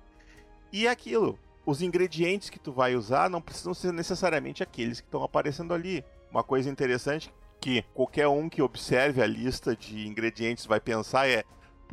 E 0.72 0.88
é 0.88 0.90
aquilo, 0.90 1.38
os 1.66 1.82
ingredientes 1.82 2.50
que 2.50 2.60
tu 2.60 2.72
vai 2.72 2.96
usar 2.96 3.30
não 3.30 3.42
precisam 3.42 3.74
ser 3.74 3.94
necessariamente 3.94 4.64
aqueles 4.64 5.00
que 5.00 5.08
estão 5.08 5.24
aparecendo 5.24 5.74
ali. 5.74 6.04
Uma 6.32 6.44
coisa 6.44 6.70
interessante 6.70 7.32
que 7.62 7.84
qualquer 7.94 8.28
um 8.28 8.50
que 8.50 8.62
observe 8.62 9.22
a 9.22 9.28
lista 9.28 9.76
de 9.76 10.08
ingredientes 10.08 10.66
vai 10.66 10.80
pensar 10.80 11.30
é: 11.30 11.44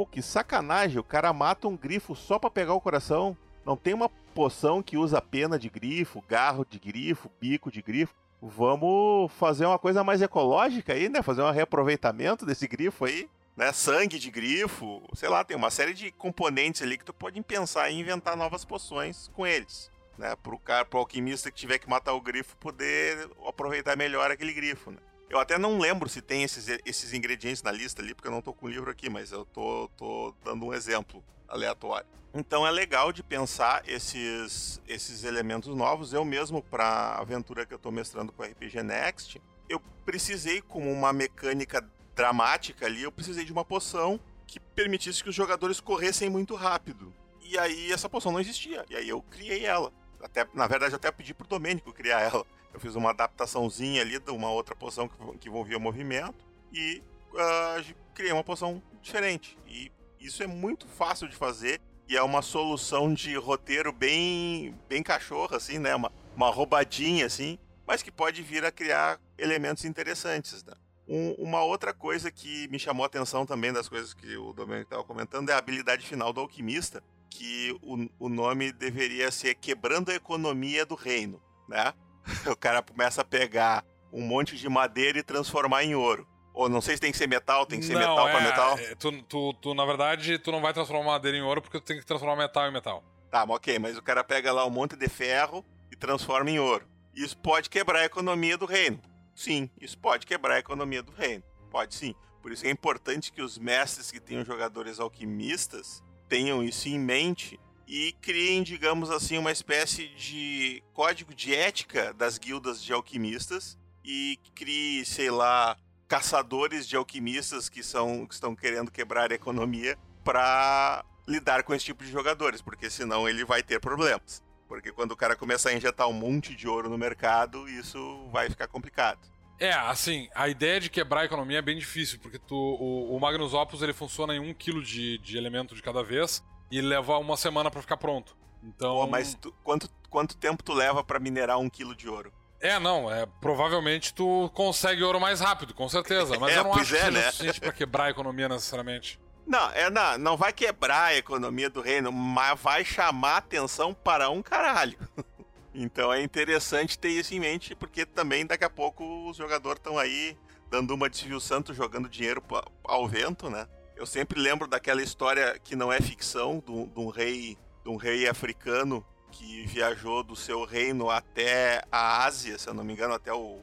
Pô, 0.01 0.07
que 0.07 0.23
sacanagem, 0.23 0.99
o 0.99 1.05
cara 1.05 1.31
mata 1.31 1.69
um 1.69 1.77
grifo 1.77 2.17
só 2.17 2.39
para 2.39 2.49
pegar 2.49 2.73
o 2.73 2.81
coração. 2.81 3.37
Não 3.67 3.77
tem 3.77 3.93
uma 3.93 4.09
poção 4.35 4.83
que 4.83 4.97
usa 4.97 5.21
pena 5.21 5.59
de 5.59 5.69
grifo, 5.69 6.25
garro 6.27 6.65
de 6.65 6.79
grifo, 6.79 7.31
bico 7.39 7.71
de 7.71 7.83
grifo. 7.83 8.15
Vamos 8.41 9.31
fazer 9.33 9.67
uma 9.67 9.79
coisa 9.79 10.03
mais 10.03 10.23
ecológica 10.23 10.95
aí, 10.95 11.11
né? 11.11 11.21
Fazer 11.21 11.43
um 11.43 11.51
reaproveitamento 11.51 12.47
desse 12.47 12.67
grifo 12.67 13.05
aí, 13.05 13.29
né? 13.55 13.75
Sangue 13.75 14.19
de 14.19 14.31
grifo, 14.31 15.03
sei 15.13 15.29
lá, 15.29 15.45
tem 15.45 15.55
uma 15.55 15.71
série 15.71 15.93
de 15.93 16.11
componentes 16.13 16.81
ali 16.81 16.97
que 16.97 17.05
tu 17.05 17.13
pode 17.13 17.39
pensar 17.43 17.91
em 17.91 18.01
inventar 18.01 18.39
novas 18.39 18.65
poções 18.65 19.29
com 19.35 19.47
eles, 19.47 19.91
né? 20.17 20.35
Pro 20.43 20.59
cara, 20.59 20.87
pro 20.87 21.01
alquimista 21.01 21.51
que 21.51 21.59
tiver 21.59 21.79
que 21.79 21.91
matar 21.91 22.15
o 22.15 22.23
grifo 22.23 22.57
poder 22.57 23.29
aproveitar 23.47 23.99
melhor 23.99 24.31
aquele 24.31 24.55
grifo, 24.55 24.93
né? 24.93 25.10
Eu 25.31 25.39
até 25.39 25.57
não 25.57 25.79
lembro 25.79 26.09
se 26.09 26.21
tem 26.21 26.43
esses, 26.43 26.67
esses 26.85 27.15
ingredientes 27.15 27.63
na 27.63 27.71
lista 27.71 28.03
ali, 28.03 28.13
porque 28.15 28.27
eu 28.27 28.33
não 28.33 28.43
tô 28.43 28.53
com 28.53 28.67
o 28.67 28.69
livro 28.69 28.91
aqui, 28.91 29.09
mas 29.09 29.31
eu 29.31 29.45
tô, 29.45 29.89
tô 29.97 30.35
dando 30.45 30.67
um 30.67 30.75
exemplo 30.75 31.23
aleatório. 31.47 32.07
Então 32.35 32.67
é 32.67 32.71
legal 32.71 33.13
de 33.13 33.23
pensar 33.23 33.83
esses, 33.87 34.81
esses 34.89 35.23
elementos 35.23 35.73
novos. 35.75 36.13
Eu 36.13 36.25
mesmo, 36.25 36.61
para 36.61 36.85
a 36.85 37.21
aventura 37.21 37.65
que 37.65 37.73
eu 37.73 37.79
tô 37.79 37.93
mestrando 37.93 38.33
com 38.33 38.43
RPG 38.43 38.83
Next, 38.83 39.41
eu 39.69 39.81
precisei, 40.05 40.61
como 40.61 40.91
uma 40.91 41.13
mecânica 41.13 41.89
dramática 42.17 42.87
ali, 42.87 43.05
eu 43.05 43.13
precisei 43.13 43.45
de 43.45 43.53
uma 43.53 43.65
poção 43.65 44.19
que 44.49 44.59
permitisse 44.59 45.23
que 45.23 45.29
os 45.29 45.35
jogadores 45.35 45.79
corressem 45.79 46.29
muito 46.29 46.57
rápido. 46.57 47.15
E 47.41 47.57
aí 47.57 47.93
essa 47.93 48.09
poção 48.09 48.33
não 48.33 48.41
existia. 48.41 48.85
E 48.91 48.97
aí 48.97 49.09
eu 49.09 49.23
criei 49.23 49.65
ela. 49.65 49.93
Até, 50.21 50.45
na 50.53 50.67
verdade, 50.67 50.95
até 50.95 51.11
pedi 51.13 51.33
pro 51.33 51.47
Domênico 51.47 51.93
criar 51.93 52.19
ela. 52.35 52.45
Eu 52.73 52.81
fiz 52.81 52.95
uma 52.95 53.11
adaptaçãozinha 53.11 54.03
ali 54.03 54.19
de 54.19 54.31
uma 54.31 54.51
outra 54.51 54.75
poção 54.75 55.09
que, 55.09 55.39
que 55.39 55.49
envolvia 55.49 55.79
movimento 55.79 56.45
e 56.73 57.03
uh, 57.33 57.95
criei 58.15 58.33
uma 58.33 58.45
poção 58.45 58.83
diferente. 59.03 59.57
E 59.67 59.91
isso 60.21 60.43
é 60.43 60.47
muito 60.47 60.87
fácil 60.87 61.29
de 61.29 61.37
fazer 61.37 61.81
e 62.09 62.17
é 62.17 62.23
uma 62.23 62.43
solução 62.43 63.15
de 63.15 63.35
roteiro 63.37 63.93
bem, 63.93 64.77
bem 64.89 65.03
cachorra, 65.03 65.57
assim, 65.57 65.79
né? 65.79 65.95
Uma, 65.95 66.13
uma 66.35 66.51
roubadinha, 66.51 67.27
assim, 67.27 67.59
mas 67.87 68.03
que 68.03 68.11
pode 68.11 68.43
vir 68.43 68.65
a 68.65 68.73
criar 68.73 69.21
elementos 69.39 69.85
interessantes, 69.85 70.65
né? 70.65 70.75
Um, 71.09 71.33
uma 71.39 71.63
outra 71.65 71.93
coisa 71.93 72.31
que 72.31 72.69
me 72.69 72.79
chamou 72.79 73.05
a 73.05 73.07
atenção 73.07 73.45
também 73.45 73.73
das 73.73 73.89
coisas 73.89 74.15
que 74.15 74.37
o 74.37 74.53
Domenico 74.53 74.87
estava 74.87 75.05
comentando 75.05 75.51
é 75.51 75.53
a 75.53 75.59
habilidade 75.59 76.07
final 76.07 76.33
do 76.33 76.41
alquimista, 76.41 77.03
que 77.29 77.77
o, 77.83 78.09
o 78.19 78.29
nome 78.29 78.73
deveria 78.73 79.31
ser 79.31 79.55
Quebrando 79.55 80.11
a 80.11 80.15
Economia 80.15 80.85
do 80.85 80.95
Reino, 80.95 81.41
né? 81.69 81.93
O 82.51 82.57
cara 82.57 82.83
começa 82.83 83.21
a 83.21 83.25
pegar 83.25 83.85
um 84.13 84.23
monte 84.23 84.57
de 84.57 84.69
madeira 84.69 85.19
e 85.19 85.23
transformar 85.23 85.85
em 85.85 85.95
ouro. 85.95 86.27
Ou 86.53 86.69
não 86.69 86.81
sei 86.81 86.97
se 86.97 87.01
tem 87.01 87.13
que 87.13 87.19
ser 87.19 87.29
metal, 87.29 87.65
tem 87.65 87.79
que 87.79 87.87
ser 87.87 87.95
Não, 87.95 88.01
metal 88.01 88.29
é, 88.29 88.33
pra 88.33 88.41
metal. 88.41 88.79
é, 88.79 88.95
tu, 88.97 89.23
tu, 89.23 89.55
tu, 89.55 89.75
na 89.75 89.85
verdade, 89.85 90.39
tu 90.39 90.51
não 90.51 90.61
vai 90.61 90.73
transformar 90.73 91.05
madeira 91.13 91.37
em 91.37 91.43
ouro 91.43 91.63
porque 91.63 91.79
tu 91.81 91.85
tem 91.85 91.99
que 91.99 92.05
transformar 92.05 92.37
metal 92.37 92.69
em 92.69 92.73
metal. 92.73 93.05
Tá, 93.31 93.47
mas 93.47 93.57
ok, 93.57 93.79
mas 93.79 93.97
o 93.97 94.03
cara 94.03 94.25
pega 94.25 94.53
lá 94.53 94.67
um 94.67 94.71
monte 94.71 94.97
de 94.97 95.09
ferro 95.09 95.65
e 95.91 95.97
transforma 95.97 96.51
em 96.51 96.59
ouro. 96.59 96.87
Isso 97.15 97.37
pode 97.39 97.71
quebrar 97.71 98.01
a 98.01 98.05
economia 98.05 98.59
do 98.59 98.67
reino. 98.67 99.01
Sim, 99.35 99.71
isso 99.81 99.97
pode 99.99 100.27
quebrar 100.27 100.55
a 100.55 100.59
economia 100.59 101.03
do 101.03 101.13
reino. 101.13 101.43
Pode 101.71 101.95
sim. 101.95 102.15
Por 102.43 102.51
isso 102.53 102.67
é 102.67 102.71
importante 102.71 103.33
que 103.33 103.43
os 103.43 103.57
mestres 103.59 104.11
que 104.11 104.19
tenham 104.19 104.45
jogadores 104.45 104.99
alquimistas 104.99 106.03
tenham 106.29 106.63
isso 106.63 106.89
em 106.89 106.99
mente 106.99 107.61
e 107.91 108.13
criem, 108.23 108.63
digamos 108.63 109.11
assim, 109.11 109.37
uma 109.37 109.51
espécie 109.51 110.07
de 110.11 110.81
código 110.93 111.35
de 111.35 111.53
ética 111.53 112.15
das 112.15 112.39
guildas 112.39 112.81
de 112.81 112.93
alquimistas 112.93 113.77
e 114.05 114.39
crie, 114.55 115.05
sei 115.05 115.29
lá, 115.29 115.77
caçadores 116.07 116.87
de 116.87 116.95
alquimistas 116.95 117.69
que 117.69 117.83
são 117.83 118.29
que 118.29 118.35
estão 118.35 118.55
querendo 118.55 118.93
quebrar 118.93 119.33
a 119.33 119.35
economia 119.35 119.99
para 120.23 121.05
lidar 121.27 121.65
com 121.65 121.75
esse 121.75 121.87
tipo 121.87 122.05
de 122.05 122.13
jogadores, 122.13 122.63
porque 122.63 122.89
senão 122.89 123.29
ele 123.29 123.45
vai 123.45 123.61
ter 123.61 123.81
problemas. 123.81 124.41
Porque 124.69 124.93
quando 124.93 125.11
o 125.11 125.17
cara 125.17 125.35
começar 125.35 125.71
a 125.71 125.75
injetar 125.75 126.07
um 126.07 126.13
monte 126.13 126.55
de 126.55 126.69
ouro 126.69 126.89
no 126.89 126.97
mercado, 126.97 127.69
isso 127.69 128.29
vai 128.31 128.49
ficar 128.49 128.69
complicado. 128.69 129.19
É, 129.59 129.73
assim, 129.73 130.29
a 130.33 130.49
ideia 130.49 130.79
de 130.79 130.91
quebrar 130.91 131.23
a 131.23 131.25
economia 131.25 131.59
é 131.59 131.63
bem 131.63 131.77
difícil, 131.77 132.21
porque 132.21 132.39
tu, 132.39 132.55
o, 132.55 133.17
o 133.17 133.19
Magnus 133.19 133.53
Opus 133.53 133.83
ele 133.83 133.93
funciona 133.93 134.33
em 134.33 134.39
um 134.39 134.55
quilo 134.55 134.81
de, 134.81 135.19
de 135.19 135.37
elemento 135.37 135.75
de 135.75 135.83
cada 135.83 136.05
vez 136.05 136.41
e 136.71 136.81
leva 136.81 137.19
uma 137.19 137.37
semana 137.37 137.71
pra 137.71 137.81
ficar 137.81 137.97
pronto. 137.97 138.37
Então. 138.63 138.97
Pô, 138.97 139.07
mas 139.07 139.35
tu- 139.35 139.53
quanto, 139.65 139.89
quanto 140.09 140.37
tempo 140.37 140.63
tu 140.63 140.73
leva 140.73 141.03
para 141.03 141.19
minerar 141.19 141.59
um 141.59 141.69
quilo 141.71 141.95
de 141.97 142.09
ouro? 142.09 142.33
É, 142.61 142.79
não, 142.79 143.11
é, 143.11 143.25
provavelmente 143.41 144.13
tu 144.13 144.51
consegue 144.55 145.03
ouro 145.03 145.19
mais 145.19 145.41
rápido, 145.41 145.73
com 145.73 145.89
certeza. 145.89 146.39
Mas 146.39 146.53
É, 146.55 146.59
eu 146.59 146.65
não 146.65 146.75
acho 146.75 146.91
que 146.91 146.97
é, 146.97 147.01
seja 147.01 147.11
né? 147.11 147.23
suficiente 147.31 147.61
pra 147.61 147.73
quebrar 147.73 148.05
a 148.05 148.11
economia 148.11 148.49
necessariamente. 148.49 149.19
Não, 149.47 149.71
é, 149.71 149.89
não, 149.91 150.19
não 150.19 150.37
vai 150.37 150.53
quebrar 150.53 151.05
a 151.07 151.17
economia 151.17 151.71
do 151.71 151.81
reino, 151.81 152.13
mas 152.13 152.61
vai 152.61 152.85
chamar 152.85 153.39
atenção 153.39 153.93
para 153.95 154.29
um 154.31 154.43
caralho. 154.43 154.99
Então 155.73 156.13
é 156.13 156.21
interessante 156.21 156.99
ter 156.99 157.11
isso 157.11 157.33
em 157.33 157.39
mente, 157.39 157.77
porque 157.77 158.05
também 158.05 158.45
daqui 158.45 158.65
a 158.65 158.69
pouco 158.69 159.31
os 159.31 159.37
jogadores 159.37 159.79
estão 159.79 159.97
aí 159.99 160.37
dando 160.69 160.93
uma 160.93 161.09
de 161.09 161.17
Silvio 161.17 161.39
Santos 161.41 161.77
jogando 161.77 162.09
dinheiro 162.09 162.43
ao 162.83 163.07
vento, 163.07 163.49
né? 163.49 163.69
Eu 164.01 164.07
sempre 164.07 164.41
lembro 164.41 164.67
daquela 164.67 165.03
história 165.03 165.59
que 165.63 165.77
não 165.77 165.93
é 165.93 166.01
ficção, 166.01 166.63
de 166.67 166.73
um- 166.73 167.11
rei, 167.11 167.59
um 167.85 167.97
rei 167.97 168.27
africano 168.27 169.05
que 169.31 169.67
viajou 169.67 170.23
do 170.23 170.35
seu 170.35 170.65
reino 170.65 171.11
até 171.11 171.83
a 171.93 172.25
Ásia, 172.25 172.59
se 172.59 172.67
eu 172.67 172.73
não 172.73 172.83
me 172.83 172.95
engano, 172.95 173.13
até 173.13 173.31
o, 173.31 173.59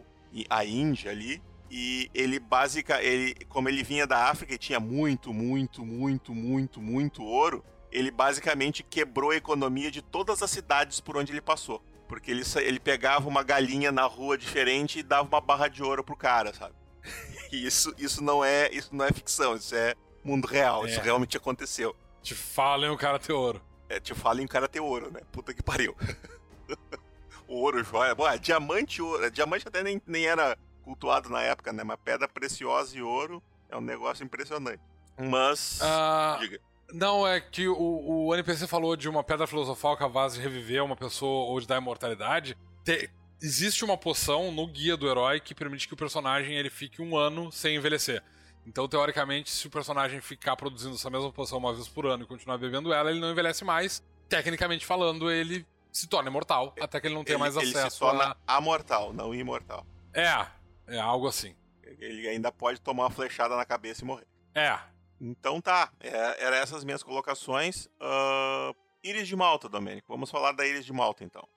a 0.47 0.63
Índia 0.63 1.09
ali. 1.09 1.41
E 1.71 2.11
ele 2.13 2.39
básica, 2.39 3.01
ele, 3.01 3.33
como 3.49 3.67
ele 3.67 3.81
vinha 3.81 4.05
da 4.05 4.29
África 4.29 4.53
e 4.53 4.59
tinha 4.59 4.79
muito, 4.79 5.33
muito, 5.33 5.83
muito, 5.83 6.35
muito, 6.35 6.79
muito 6.79 7.23
ouro, 7.23 7.65
ele 7.91 8.11
basicamente 8.11 8.83
quebrou 8.83 9.31
a 9.31 9.35
economia 9.35 9.89
de 9.89 10.03
todas 10.03 10.43
as 10.43 10.51
cidades 10.51 10.99
por 10.99 11.17
onde 11.17 11.31
ele 11.31 11.41
passou. 11.41 11.81
Porque 12.07 12.29
ele, 12.29 12.43
ele 12.57 12.79
pegava 12.79 13.27
uma 13.27 13.41
galinha 13.41 13.91
na 13.91 14.03
rua 14.03 14.37
diferente 14.37 14.99
e 14.99 15.03
dava 15.03 15.27
uma 15.27 15.41
barra 15.41 15.67
de 15.67 15.81
ouro 15.81 16.03
pro 16.03 16.15
cara, 16.15 16.53
sabe? 16.53 16.75
Isso, 17.51 17.95
isso, 17.97 18.21
não, 18.21 18.43
é, 18.43 18.69
isso 18.73 18.93
não 18.93 19.05
é 19.05 19.11
ficção, 19.11 19.55
isso 19.55 19.73
é 19.73 19.95
mundo 20.27 20.45
real, 20.47 20.85
isso 20.85 20.99
É. 20.99 21.03
realmente 21.03 21.37
aconteceu. 21.37 21.95
Te 22.21 22.35
falem 22.35 22.89
o 22.89 22.97
cara 22.97 23.17
ter 23.19 23.33
ouro. 23.33 23.61
É, 23.89 23.99
te 23.99 24.13
fala 24.13 24.41
em 24.41 24.45
o 24.45 24.49
cara 24.49 24.67
ter 24.67 24.79
ouro, 24.81 25.09
né? 25.11 25.21
Puta 25.31 25.53
que 25.53 25.63
pariu. 25.63 25.95
ouro, 27.47 27.83
joia. 27.83 28.13
Bom, 28.15 28.27
é, 28.27 28.37
diamante, 28.37 29.01
ouro. 29.01 29.23
é, 29.25 29.29
Diamante 29.29 29.67
até 29.67 29.83
nem, 29.83 30.01
nem 30.05 30.25
era 30.25 30.57
cultuado 30.83 31.29
na 31.29 31.41
época, 31.41 31.71
né? 31.71 31.83
Mas 31.83 31.97
pedra 32.03 32.27
preciosa 32.27 32.97
e 32.97 33.01
ouro 33.01 33.41
é 33.69 33.77
um 33.77 33.81
negócio 33.81 34.23
impressionante. 34.23 34.81
Mas. 35.17 35.79
Ah, 35.81 36.37
Diga. 36.39 36.59
não, 36.93 37.25
é 37.27 37.39
que 37.39 37.67
o, 37.67 38.25
o 38.27 38.33
NPC 38.33 38.67
falou 38.67 38.95
de 38.95 39.09
uma 39.09 39.23
pedra 39.23 39.47
filosofal 39.47 39.97
capaz 39.97 40.33
de 40.33 40.41
reviver 40.41 40.83
uma 40.83 40.95
pessoa 40.95 41.49
ou 41.49 41.59
de 41.59 41.67
dar 41.67 41.77
imortalidade. 41.77 42.57
Te- 42.83 43.09
existe 43.41 43.83
uma 43.85 43.97
poção 43.97 44.51
no 44.51 44.67
guia 44.67 44.95
do 44.97 45.07
herói 45.09 45.39
que 45.39 45.55
permite 45.55 45.87
que 45.87 45.93
o 45.93 45.97
personagem 45.97 46.55
ele 46.55 46.69
fique 46.69 47.01
um 47.01 47.15
ano 47.17 47.51
sem 47.51 47.75
envelhecer. 47.75 48.21
Então, 48.67 48.85
teoricamente, 48.85 49.49
se 49.49 49.65
o 49.65 49.69
personagem 49.69 50.19
ficar 50.19 50.57
produzindo 50.57 50.95
essa 50.95 51.09
mesma 51.09 51.31
poção 51.31 51.57
uma 51.57 51.73
vez 51.73 51.87
por 51.87 52.05
ano 52.05 52.23
e 52.23 52.27
continuar 52.27 52.57
bebendo 52.57 52.91
ela, 52.91 53.09
ele 53.09 53.21
não 53.21 53.31
envelhece 53.31 53.63
mais. 53.63 54.03
Tecnicamente 54.27 54.85
falando, 54.85 55.31
ele 55.31 55.65
se 55.89 56.05
torna 56.05 56.29
imortal, 56.29 56.75
até 56.81 56.99
que 56.99 57.07
ele 57.07 57.15
não 57.15 57.23
tenha 57.23 57.35
ele, 57.35 57.39
mais 57.39 57.55
ele 57.55 57.69
acesso 57.69 57.91
se 57.91 57.99
torna 57.99 58.35
a... 58.45 58.57
amortal, 58.57 59.13
não 59.13 59.33
imortal. 59.33 59.87
É, 60.13 60.45
é 60.85 60.99
algo 60.99 61.29
assim. 61.29 61.55
Ele 61.81 62.27
ainda 62.27 62.51
pode 62.51 62.81
tomar 62.81 63.03
uma 63.03 63.09
flechada 63.09 63.55
na 63.55 63.65
cabeça 63.65 64.03
e 64.03 64.05
morrer. 64.05 64.27
É, 64.53 64.77
Então 65.19 65.61
tá, 65.61 65.89
é, 66.01 66.43
era 66.43 66.57
essas 66.57 66.83
minhas 66.83 67.01
colocações. 67.01 67.87
Ahn, 68.01 68.73
Íris 69.01 69.29
de 69.29 69.35
Malta, 69.37 69.69
Domênico. 69.69 70.07
Vamos 70.09 70.29
falar 70.29 70.51
da 70.51 70.67
Íris 70.67 70.85
de 70.85 70.91
Malta, 70.91 71.23
então. 71.23 71.47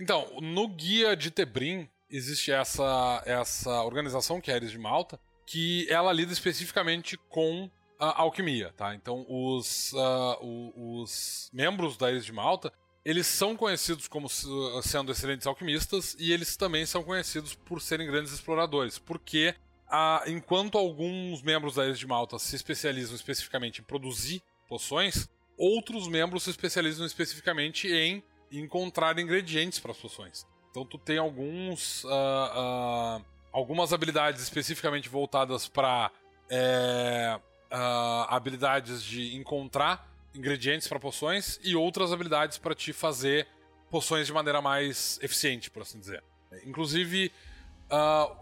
Então, 0.00 0.26
no 0.42 0.66
guia 0.66 1.16
de 1.16 1.30
Tebrim 1.30 1.88
existe 2.12 2.52
essa, 2.52 3.22
essa 3.26 3.82
organização 3.82 4.40
que 4.40 4.50
é 4.50 4.54
a 4.54 4.56
Ares 4.56 4.70
de 4.70 4.78
Malta, 4.78 5.18
que 5.46 5.86
ela 5.90 6.12
lida 6.12 6.32
especificamente 6.32 7.16
com 7.28 7.70
a 7.98 8.20
alquimia, 8.22 8.72
tá? 8.76 8.94
Então, 8.94 9.24
os, 9.28 9.92
o- 10.40 11.00
os 11.02 11.50
membros 11.52 11.96
da 11.96 12.06
Ares 12.08 12.24
de 12.24 12.32
Malta, 12.32 12.72
eles 13.04 13.26
são 13.26 13.56
conhecidos 13.56 14.06
como 14.08 14.28
se- 14.28 14.46
sendo 14.82 15.10
excelentes 15.12 15.46
alquimistas 15.46 16.14
e 16.18 16.32
eles 16.32 16.56
também 16.56 16.84
são 16.86 17.02
conhecidos 17.02 17.54
por 17.54 17.80
serem 17.80 18.06
grandes 18.06 18.32
exploradores, 18.32 18.98
porque 18.98 19.54
ah, 19.88 20.22
enquanto 20.26 20.78
alguns 20.78 21.42
membros 21.42 21.74
da 21.74 21.82
Ares 21.82 21.98
de 21.98 22.06
Malta 22.06 22.38
se 22.38 22.54
especializam 22.56 23.14
especificamente 23.14 23.80
em 23.80 23.84
produzir 23.84 24.42
poções, 24.68 25.28
outros 25.58 26.08
membros 26.08 26.44
se 26.44 26.50
especializam 26.50 27.04
especificamente 27.06 27.88
em 27.88 28.22
encontrar 28.50 29.18
ingredientes 29.18 29.78
para 29.78 29.92
as 29.92 29.98
poções. 29.98 30.46
Então 30.72 30.86
tu 30.86 30.96
tem 30.96 31.18
alguns 31.18 32.04
ah, 32.06 32.52
ah, 32.54 33.20
algumas 33.52 33.92
habilidades 33.92 34.42
especificamente 34.42 35.08
voltadas 35.08 35.68
para 35.68 36.10
habilidades 38.28 39.02
de 39.02 39.36
encontrar 39.36 40.10
ingredientes 40.34 40.88
para 40.88 40.98
poções 40.98 41.60
e 41.62 41.76
outras 41.76 42.12
habilidades 42.12 42.58
para 42.58 42.74
te 42.74 42.92
fazer 42.92 43.46
poções 43.90 44.26
de 44.26 44.32
maneira 44.32 44.60
mais 44.60 45.18
eficiente, 45.22 45.70
por 45.70 45.82
assim 45.82 45.98
dizer. 46.00 46.22
Inclusive 46.66 47.32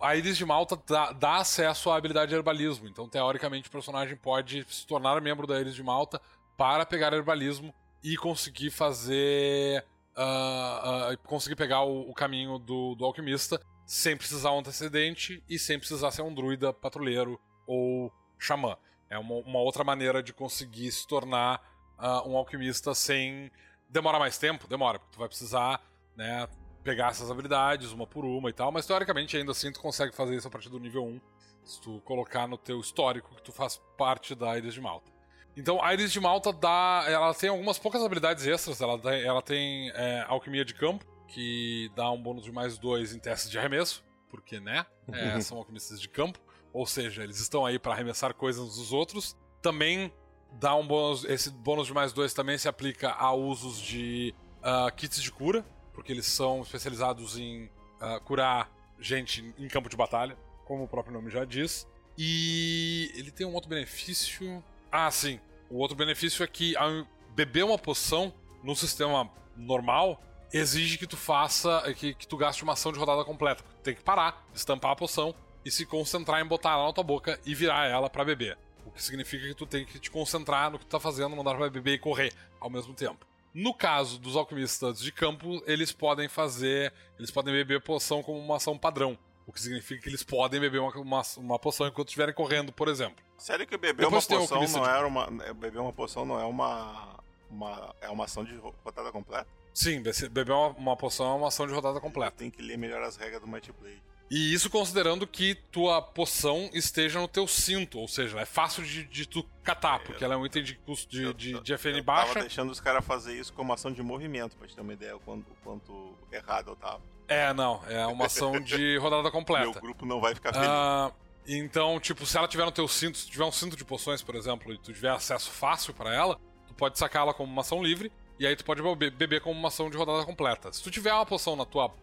a 0.00 0.14
Iris 0.16 0.36
de 0.36 0.44
Malta 0.44 0.80
dá, 0.88 1.12
dá 1.12 1.36
acesso 1.36 1.90
à 1.90 1.96
habilidade 1.96 2.30
de 2.30 2.36
herbalismo, 2.36 2.88
então 2.88 3.08
teoricamente 3.08 3.68
o 3.68 3.72
personagem 3.72 4.16
pode 4.16 4.64
se 4.68 4.86
tornar 4.86 5.20
membro 5.20 5.46
da 5.46 5.60
Iris 5.60 5.74
de 5.74 5.82
Malta 5.82 6.20
para 6.56 6.86
pegar 6.86 7.12
herbalismo 7.12 7.74
e 8.02 8.16
conseguir 8.16 8.70
fazer. 8.70 9.84
Ah, 10.16 11.10
ah, 11.12 11.16
conseguir 11.26 11.56
pegar 11.56 11.82
o, 11.82 12.10
o 12.10 12.14
caminho 12.14 12.58
do, 12.58 12.94
do 12.94 13.04
alquimista 13.04 13.60
sem 13.86 14.16
precisar 14.16 14.52
um 14.52 14.58
antecedente 14.60 15.42
e 15.48 15.58
sem 15.58 15.78
precisar 15.78 16.10
ser 16.10 16.22
um 16.22 16.32
druida 16.32 16.72
patrulheiro 16.72 17.40
ou 17.66 18.12
xamã. 18.38 18.76
É 19.08 19.18
uma, 19.18 19.36
uma 19.36 19.58
outra 19.60 19.82
maneira 19.82 20.22
de 20.22 20.32
conseguir 20.32 20.90
se 20.92 21.06
tornar 21.06 21.60
ah, 21.98 22.26
um 22.26 22.36
alquimista 22.36 22.94
sem. 22.94 23.50
Demora 23.88 24.18
mais 24.18 24.38
tempo? 24.38 24.68
Demora, 24.68 24.98
porque 24.98 25.12
tu 25.12 25.18
vai 25.18 25.28
precisar 25.28 25.82
né, 26.16 26.48
pegar 26.82 27.10
essas 27.10 27.30
habilidades 27.30 27.92
uma 27.92 28.06
por 28.06 28.24
uma 28.24 28.48
e 28.48 28.52
tal, 28.52 28.70
mas 28.70 28.86
teoricamente 28.86 29.36
ainda 29.36 29.52
assim 29.52 29.72
tu 29.72 29.80
consegue 29.80 30.14
fazer 30.14 30.36
isso 30.36 30.46
a 30.46 30.50
partir 30.50 30.68
do 30.68 30.78
nível 30.78 31.04
1, 31.04 31.20
se 31.64 31.80
tu 31.80 32.00
colocar 32.02 32.46
no 32.46 32.56
teu 32.56 32.80
histórico 32.80 33.34
que 33.34 33.42
tu 33.42 33.52
faz 33.52 33.80
parte 33.98 34.34
da 34.34 34.56
Iris 34.56 34.74
de 34.74 34.80
Malta. 34.80 35.10
Então, 35.56 35.82
a 35.82 35.92
Iris 35.92 36.12
de 36.12 36.20
Malta 36.20 36.52
dá. 36.52 37.04
Ela 37.06 37.34
tem 37.34 37.50
algumas 37.50 37.78
poucas 37.78 38.02
habilidades 38.02 38.46
extras. 38.46 38.80
Ela, 38.80 38.98
tem- 38.98 39.22
ela 39.22 39.42
tem 39.42 39.90
é, 39.90 40.24
alquimia 40.28 40.64
de 40.64 40.74
campo, 40.74 41.04
que 41.28 41.90
dá 41.94 42.10
um 42.10 42.20
bônus 42.22 42.44
de 42.44 42.52
mais 42.52 42.78
dois 42.78 43.12
em 43.14 43.18
testes 43.18 43.50
de 43.50 43.58
arremesso, 43.58 44.04
porque, 44.30 44.60
né? 44.60 44.86
é, 45.12 45.40
são 45.40 45.58
alquimistas 45.58 46.00
de 46.00 46.08
campo. 46.08 46.38
Ou 46.72 46.86
seja, 46.86 47.24
eles 47.24 47.40
estão 47.40 47.66
aí 47.66 47.78
para 47.78 47.92
arremessar 47.92 48.32
coisas 48.34 48.62
uns 48.62 48.76
dos 48.76 48.92
outros. 48.92 49.36
Também 49.60 50.12
dá 50.52 50.74
um 50.76 50.86
bônus. 50.86 51.24
Esse 51.24 51.50
bônus 51.50 51.86
de 51.88 51.92
mais 51.92 52.12
dois 52.12 52.32
também 52.32 52.56
se 52.56 52.68
aplica 52.68 53.10
a 53.12 53.32
usos 53.34 53.80
de 53.80 54.34
ah, 54.62 54.90
kits 54.94 55.20
de 55.20 55.32
cura, 55.32 55.64
porque 55.92 56.12
eles 56.12 56.26
são 56.26 56.62
especializados 56.62 57.36
em 57.36 57.68
ah, 58.00 58.20
curar 58.20 58.70
gente 59.00 59.52
em 59.58 59.66
campo 59.68 59.88
de 59.88 59.96
batalha, 59.96 60.36
como 60.64 60.84
o 60.84 60.88
próprio 60.88 61.12
nome 61.12 61.28
já 61.28 61.44
diz. 61.44 61.88
E 62.16 63.10
ele 63.16 63.30
tem 63.30 63.46
um 63.46 63.54
outro 63.54 63.68
benefício. 63.68 64.62
Ah, 64.90 65.10
sim. 65.10 65.40
O 65.68 65.78
outro 65.78 65.96
benefício 65.96 66.42
é 66.42 66.46
que 66.46 66.76
ao 66.76 67.06
beber 67.34 67.64
uma 67.64 67.78
poção 67.78 68.32
no 68.62 68.74
sistema 68.74 69.30
normal 69.56 70.20
exige 70.52 70.98
que 70.98 71.06
tu 71.06 71.16
faça. 71.16 71.82
que, 71.96 72.14
que 72.14 72.26
tu 72.26 72.36
gaste 72.36 72.62
uma 72.62 72.72
ação 72.72 72.92
de 72.92 72.98
rodada 72.98 73.24
completa. 73.24 73.64
Tem 73.82 73.94
que 73.94 74.02
parar, 74.02 74.44
estampar 74.54 74.92
a 74.92 74.96
poção 74.96 75.34
e 75.64 75.70
se 75.70 75.86
concentrar 75.86 76.40
em 76.40 76.46
botar 76.46 76.72
ela 76.72 76.86
na 76.86 76.92
tua 76.92 77.04
boca 77.04 77.38
e 77.44 77.54
virar 77.54 77.86
ela 77.86 78.08
pra 78.08 78.24
beber. 78.24 78.58
o 78.84 78.90
que 78.90 79.02
significa 79.02 79.46
que 79.46 79.54
tu 79.54 79.66
tem 79.66 79.84
que 79.84 79.98
te 79.98 80.10
concentrar 80.10 80.70
no 80.70 80.78
que 80.78 80.86
tu 80.86 80.88
tá 80.90 80.98
fazendo, 80.98 81.36
não 81.36 81.44
pra 81.44 81.70
beber 81.70 81.94
e 81.94 81.98
correr 81.98 82.32
ao 82.58 82.70
mesmo 82.70 82.94
tempo. 82.94 83.26
No 83.52 83.74
caso 83.74 84.18
dos 84.18 84.36
alquimistas 84.36 85.00
de 85.00 85.10
campo, 85.10 85.62
eles 85.66 85.92
podem 85.92 86.28
fazer. 86.28 86.92
Eles 87.18 87.30
podem 87.30 87.52
beber 87.52 87.80
poção 87.80 88.22
como 88.22 88.38
uma 88.38 88.56
ação 88.56 88.78
padrão. 88.78 89.18
O 89.50 89.52
que 89.52 89.60
significa 89.60 90.00
que 90.00 90.08
eles 90.08 90.22
podem 90.22 90.60
beber 90.60 90.78
uma, 90.78 90.92
uma, 90.96 91.22
uma 91.38 91.58
poção 91.58 91.88
enquanto 91.88 92.06
estiverem 92.06 92.32
correndo, 92.32 92.72
por 92.72 92.86
exemplo. 92.86 93.16
Sério 93.36 93.66
que 93.66 93.76
beber 93.76 94.04
Depois 94.04 94.30
uma 94.30 94.38
poção 94.38 94.68
não 94.68 94.86
era 94.88 95.04
uma. 95.04 95.26
Beber 95.54 95.80
uma 95.80 95.92
poção 95.92 96.24
não 96.24 96.38
é 96.38 96.44
uma. 96.44 97.18
uma 97.50 97.92
é 98.00 98.08
uma 98.08 98.26
ação 98.26 98.44
de 98.44 98.54
rodada 98.54 99.10
completa? 99.10 99.48
Sim, 99.74 100.00
beber 100.30 100.52
uma, 100.52 100.68
uma 100.68 100.96
poção 100.96 101.32
é 101.32 101.34
uma 101.34 101.48
ação 101.48 101.66
de 101.66 101.74
rodada 101.74 101.98
completa. 101.98 102.36
Tem 102.38 102.48
que 102.48 102.62
ler 102.62 102.78
melhor 102.78 103.02
as 103.02 103.16
regras 103.16 103.40
do 103.40 103.48
Might 103.48 103.72
Blade. 103.72 104.00
E 104.30 104.54
isso 104.54 104.70
considerando 104.70 105.26
que 105.26 105.56
tua 105.72 106.00
poção 106.00 106.70
esteja 106.72 107.18
no 107.18 107.26
teu 107.26 107.48
cinto, 107.48 107.98
ou 107.98 108.06
seja, 108.06 108.38
é 108.38 108.46
fácil 108.46 108.84
de, 108.84 109.02
de 109.02 109.26
tu 109.26 109.42
catar, 109.64 109.98
porque 110.04 110.22
ela 110.22 110.34
é 110.34 110.36
um 110.36 110.46
item 110.46 110.62
de 110.62 110.76
custo 110.76 111.10
de, 111.10 111.34
de, 111.34 111.60
de 111.60 111.74
FN 111.76 111.96
eu 111.96 112.04
baixa. 112.04 112.34
tava 112.34 112.40
deixando 112.42 112.70
os 112.70 112.78
caras 112.78 113.04
fazer 113.04 113.34
isso 113.36 113.52
como 113.52 113.72
ação 113.72 113.90
de 113.90 114.00
movimento, 114.00 114.56
pra 114.56 114.68
te 114.68 114.76
ter 114.76 114.80
uma 114.80 114.92
ideia 114.92 115.16
o 115.16 115.20
quanto, 115.20 115.46
quanto 115.64 116.16
errado 116.30 116.70
eu 116.70 116.76
tava. 116.76 117.02
É, 117.30 117.54
não, 117.54 117.80
é 117.88 118.04
uma 118.06 118.26
ação 118.26 118.60
de 118.60 118.98
rodada 118.98 119.30
completa. 119.32 119.70
Meu 119.70 119.80
grupo 119.80 120.04
não 120.04 120.20
vai 120.20 120.34
ficar 120.34 120.52
feliz. 120.52 120.68
Uh, 120.68 121.14
então, 121.46 122.00
tipo, 122.00 122.26
se 122.26 122.36
ela 122.36 122.48
tiver 122.48 122.64
no 122.64 122.72
teu 122.72 122.88
cinto, 122.88 123.16
se 123.16 123.30
tiver 123.30 123.44
um 123.44 123.52
cinto 123.52 123.76
de 123.76 123.84
poções, 123.84 124.20
por 124.20 124.34
exemplo, 124.34 124.72
e 124.72 124.78
tu 124.78 124.92
tiver 124.92 125.10
acesso 125.10 125.48
fácil 125.48 125.94
para 125.94 126.12
ela, 126.12 126.38
tu 126.66 126.74
pode 126.74 126.98
sacá-la 126.98 127.32
como 127.32 127.50
uma 127.50 127.62
ação 127.62 127.80
livre, 127.80 128.10
e 128.36 128.46
aí 128.46 128.56
tu 128.56 128.64
pode 128.64 128.82
beber 129.12 129.40
como 129.40 129.56
uma 129.56 129.68
ação 129.68 129.88
de 129.88 129.96
rodada 129.96 130.24
completa. 130.24 130.72
Se 130.72 130.82
tu 130.82 130.90
tiver 130.90 131.12
uma 131.12 131.24
poção 131.24 131.54
na 131.54 131.64
tua 131.64 131.94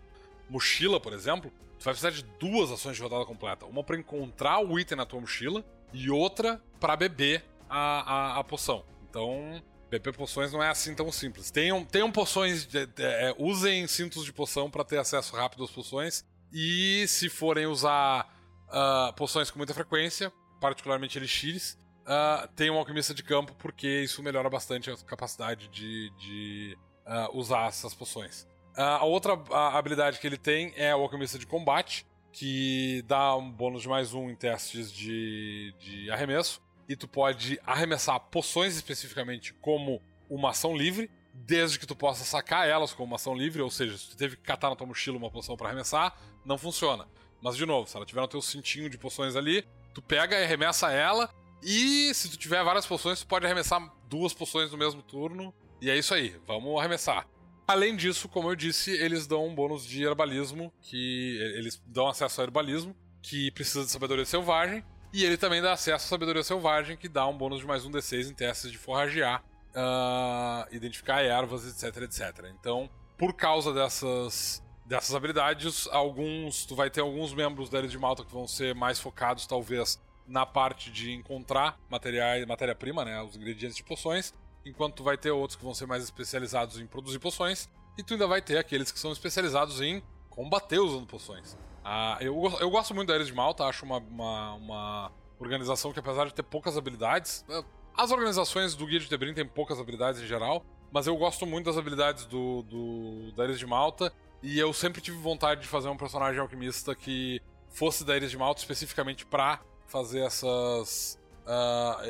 mochila, 0.49 0.97
por 0.97 1.11
exemplo, 1.11 1.51
tu 1.77 1.83
vai 1.83 1.93
precisar 1.93 2.11
de 2.11 2.23
duas 2.39 2.71
ações 2.71 2.95
de 2.95 3.01
rodada 3.01 3.25
completa. 3.25 3.65
Uma 3.65 3.83
para 3.83 3.97
encontrar 3.97 4.59
o 4.59 4.79
item 4.79 4.97
na 4.97 5.05
tua 5.05 5.19
mochila 5.19 5.63
e 5.91 6.09
outra 6.09 6.61
para 6.79 6.95
beber 6.95 7.43
a, 7.69 8.37
a, 8.37 8.39
a, 8.39 8.43
poção. 8.45 8.83
Então, 9.09 9.61
beber 9.89 10.13
poções 10.13 10.51
não 10.51 10.61
é 10.61 10.69
assim 10.69 10.93
tão 10.93 11.11
simples. 11.11 11.51
Tenham, 11.51 11.83
tenham 11.83 12.11
poções, 12.11 12.65
de, 12.65 12.85
de, 12.85 13.03
é, 13.03 13.35
usem 13.37 13.87
cintos 13.87 14.25
de 14.25 14.33
poção 14.33 14.69
para 14.69 14.83
ter 14.83 14.97
acesso 14.97 15.35
rápido 15.35 15.63
às 15.63 15.71
poções. 15.71 16.25
E 16.51 17.05
se 17.07 17.29
forem 17.29 17.65
usar 17.65 18.33
uh, 18.67 19.13
poções 19.13 19.51
com 19.51 19.57
muita 19.57 19.73
frequência, 19.73 20.31
particularmente 20.61 21.17
elixires, 21.17 21.77
uh, 22.03 22.47
tenham 22.55 22.75
um 22.75 22.79
alquimista 22.79 23.13
de 23.13 23.23
campo, 23.23 23.53
porque 23.55 24.03
isso 24.03 24.23
melhora 24.23 24.49
bastante 24.49 24.89
a 24.89 24.97
capacidade 24.97 25.67
de, 25.67 26.09
de 26.17 26.77
uh, 27.05 27.37
usar 27.37 27.67
essas 27.67 27.93
poções. 27.93 28.47
A 28.75 29.03
outra 29.05 29.33
habilidade 29.75 30.19
que 30.19 30.27
ele 30.27 30.37
tem 30.37 30.71
é 30.75 30.95
o 30.95 31.01
Alquimista 31.01 31.39
de 31.39 31.47
Combate, 31.47 32.05
que 32.31 33.03
dá 33.07 33.35
um 33.35 33.51
bônus 33.51 33.81
de 33.81 33.89
mais 33.89 34.13
um 34.13 34.29
em 34.29 34.35
testes 34.35 34.91
de, 34.91 35.73
de 35.79 36.11
arremesso. 36.11 36.61
E 36.87 36.95
tu 36.95 37.07
pode 37.07 37.59
arremessar 37.65 38.19
poções 38.19 38.75
especificamente 38.75 39.53
como 39.53 40.01
uma 40.29 40.51
ação 40.51 40.75
livre, 40.75 41.09
desde 41.33 41.77
que 41.77 41.85
tu 41.85 41.95
possa 41.95 42.23
sacar 42.23 42.67
elas 42.67 42.93
como 42.93 43.07
uma 43.07 43.15
ação 43.17 43.35
livre, 43.35 43.61
ou 43.61 43.69
seja, 43.69 43.97
se 43.97 44.09
tu 44.09 44.17
teve 44.17 44.35
que 44.35 44.43
catar 44.43 44.69
na 44.69 44.75
tua 44.75 44.87
mochila 44.87 45.17
uma 45.17 45.29
poção 45.29 45.55
para 45.55 45.67
arremessar, 45.67 46.17
não 46.45 46.57
funciona. 46.57 47.07
Mas 47.41 47.55
de 47.55 47.65
novo, 47.65 47.87
se 47.87 47.95
ela 47.95 48.05
tiver 48.05 48.21
no 48.21 48.27
teu 48.27 48.41
cintinho 48.41 48.89
de 48.89 48.97
poções 48.97 49.35
ali, 49.35 49.65
tu 49.93 50.01
pega 50.01 50.39
e 50.39 50.43
arremessa 50.43 50.91
ela, 50.91 51.29
e 51.61 52.13
se 52.13 52.29
tu 52.29 52.37
tiver 52.37 52.63
várias 52.63 52.85
poções, 52.85 53.19
tu 53.19 53.27
pode 53.27 53.45
arremessar 53.45 53.81
duas 54.07 54.33
poções 54.33 54.71
no 54.71 54.77
mesmo 54.77 55.01
turno, 55.01 55.53
e 55.81 55.89
é 55.89 55.97
isso 55.97 56.13
aí, 56.13 56.35
vamos 56.45 56.79
arremessar. 56.79 57.27
Além 57.67 57.95
disso, 57.95 58.29
como 58.29 58.49
eu 58.49 58.55
disse, 58.55 58.91
eles 58.91 59.27
dão 59.27 59.45
um 59.45 59.53
bônus 59.53 59.85
de 59.85 60.03
herbalismo, 60.03 60.73
que 60.81 61.37
eles 61.55 61.81
dão 61.85 62.07
acesso 62.07 62.39
ao 62.39 62.47
herbalismo, 62.47 62.95
que 63.21 63.51
precisa 63.51 63.83
de 63.83 63.91
sabedoria 63.91 64.25
selvagem, 64.25 64.83
e 65.13 65.23
ele 65.23 65.37
também 65.37 65.61
dá 65.61 65.73
acesso 65.73 66.05
à 66.05 66.09
sabedoria 66.09 66.43
selvagem, 66.43 66.97
que 66.97 67.07
dá 67.07 67.25
um 67.27 67.37
bônus 67.37 67.59
de 67.59 67.65
mais 67.65 67.85
um 67.85 67.91
D6 67.91 68.29
em 68.29 68.33
testes 68.33 68.71
de 68.71 68.77
forragear, 68.77 69.43
uh, 69.73 70.75
identificar 70.75 71.21
ervas, 71.21 71.65
etc, 71.65 72.03
etc. 72.03 72.51
Então, 72.59 72.89
por 73.17 73.33
causa 73.33 73.73
dessas, 73.73 74.63
dessas 74.85 75.15
habilidades, 75.15 75.87
alguns 75.91 76.65
tu 76.65 76.75
vai 76.75 76.89
ter 76.89 77.01
alguns 77.01 77.33
membros 77.33 77.69
da 77.69 77.79
Ilha 77.79 77.87
de 77.87 77.97
Malta 77.97 78.23
que 78.23 78.31
vão 78.31 78.47
ser 78.47 78.75
mais 78.75 78.99
focados, 78.99 79.47
talvez, 79.47 79.99
na 80.27 80.45
parte 80.45 80.91
de 80.91 81.13
encontrar 81.13 81.79
materiais, 81.89 82.45
matéria-prima, 82.45 83.05
né, 83.05 83.21
os 83.21 83.35
ingredientes 83.35 83.77
de 83.77 83.83
poções, 83.83 84.33
enquanto 84.65 84.95
tu 84.95 85.03
vai 85.03 85.17
ter 85.17 85.31
outros 85.31 85.55
que 85.55 85.63
vão 85.63 85.73
ser 85.73 85.85
mais 85.85 86.03
especializados 86.03 86.79
em 86.79 86.85
produzir 86.85 87.19
poções, 87.19 87.69
e 87.97 88.03
tu 88.03 88.13
ainda 88.13 88.27
vai 88.27 88.41
ter 88.41 88.57
aqueles 88.57 88.91
que 88.91 88.99
são 88.99 89.11
especializados 89.11 89.81
em 89.81 90.03
combater 90.29 90.79
usando 90.79 91.07
poções. 91.07 91.57
Ah, 91.89 92.17
eu, 92.19 92.35
eu 92.59 92.69
gosto 92.69 92.93
muito 92.93 93.07
da 93.07 93.13
Ares 93.13 93.27
de 93.27 93.33
Malta, 93.33 93.63
acho 93.63 93.85
uma, 93.85 93.99
uma, 93.99 94.53
uma, 94.55 95.11
organização 95.39 95.93
que, 95.93 95.99
apesar 95.99 96.25
de 96.25 96.33
ter 96.33 96.43
poucas 96.43 96.77
habilidades, 96.77 97.45
eh, 97.47 97.63
as 97.95 98.11
organizações 98.11 98.75
do 98.75 98.85
Guia 98.85 98.99
de 98.99 99.07
Tebrim 99.07 99.33
têm 99.33 99.47
poucas 99.47 99.79
habilidades 99.79 100.21
em 100.21 100.27
geral, 100.27 100.65
mas 100.91 101.07
eu 101.07 101.15
gosto 101.15 101.45
muito 101.45 101.67
das 101.67 101.77
habilidades 101.77 102.25
do, 102.25 102.61
do, 102.63 103.31
da 103.31 103.43
Ares 103.43 103.57
de 103.57 103.65
Malta, 103.65 104.11
e 104.43 104.59
eu 104.59 104.73
sempre 104.73 104.99
tive 104.99 105.17
vontade 105.17 105.61
de 105.61 105.67
fazer 105.69 105.87
um 105.87 105.95
personagem 105.95 106.41
alquimista 106.41 106.93
que 106.93 107.41
fosse 107.69 108.03
da 108.03 108.15
Ares 108.15 108.31
de 108.31 108.37
Malta 108.37 108.59
especificamente 108.59 109.25
para 109.25 109.61
fazer 109.87 110.25
essas 110.25 111.17
uh, 111.45 112.01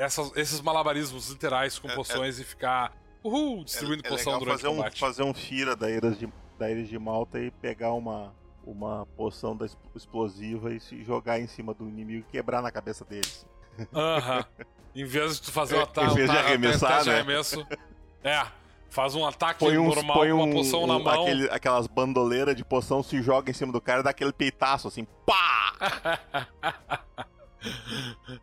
essas, 0.00 0.36
esses 0.36 0.60
malabarismos 0.60 1.30
literais 1.30 1.78
com 1.78 1.88
é, 1.88 1.94
poções 1.94 2.40
é, 2.40 2.42
e 2.42 2.44
ficar 2.44 2.92
uhul, 3.22 3.62
distribuindo 3.62 4.04
é, 4.04 4.08
poção 4.08 4.36
durante 4.40 4.62
fazer 4.62 4.66
o 4.66 4.76
combate. 4.76 4.96
Um, 4.96 4.98
fazer 4.98 5.22
um 5.22 5.32
Fira 5.32 5.76
da 5.76 5.88
Ilha 5.88 6.10
de, 6.10 6.28
da 6.58 6.66
de 6.74 6.98
Malta 6.98 7.38
e 7.38 7.52
pegar 7.52 7.92
uma, 7.92 8.34
uma 8.66 9.06
poção 9.16 9.56
da 9.56 9.66
explosiva 9.94 10.74
e 10.74 10.80
se 10.80 11.02
jogar 11.04 11.40
em 11.40 11.46
cima 11.46 11.72
do 11.72 11.88
inimigo 11.88 12.26
e 12.28 12.32
quebrar 12.32 12.60
na 12.60 12.70
cabeça 12.70 13.04
deles. 13.04 13.46
Aham. 13.94 14.38
Uh 14.38 14.42
-huh. 14.42 14.66
Em 14.96 15.04
vez 15.04 15.34
de 15.36 15.42
tu 15.42 15.52
fazer 15.52 15.76
um 15.76 15.82
ataque. 15.82 16.10
Em 16.12 16.14
vez 16.14 16.30
de 16.30 16.36
arremessar, 16.36 17.04
né? 17.04 17.14
arremesso. 17.14 17.66
É. 18.24 18.46
Faz 18.88 19.14
um 19.14 19.26
ataque 19.26 19.60
põe 19.60 19.76
uns, 19.76 19.94
normal 19.94 20.16
põe 20.16 20.32
um, 20.32 20.38
com 20.38 20.44
uma 20.44 20.54
poção 20.54 20.84
um, 20.84 20.86
na 20.86 20.98
mão. 20.98 21.22
Aquele, 21.22 21.50
aquelas 21.50 21.86
bandoleiras 21.86 22.56
de 22.56 22.64
poção 22.64 23.02
se 23.02 23.20
joga 23.20 23.50
em 23.50 23.54
cima 23.54 23.70
do 23.70 23.80
cara 23.80 24.00
e 24.00 24.02
dá 24.02 24.10
aquele 24.10 24.32
peitaço 24.32 24.88
assim. 24.88 25.06
Pá! 25.26 25.74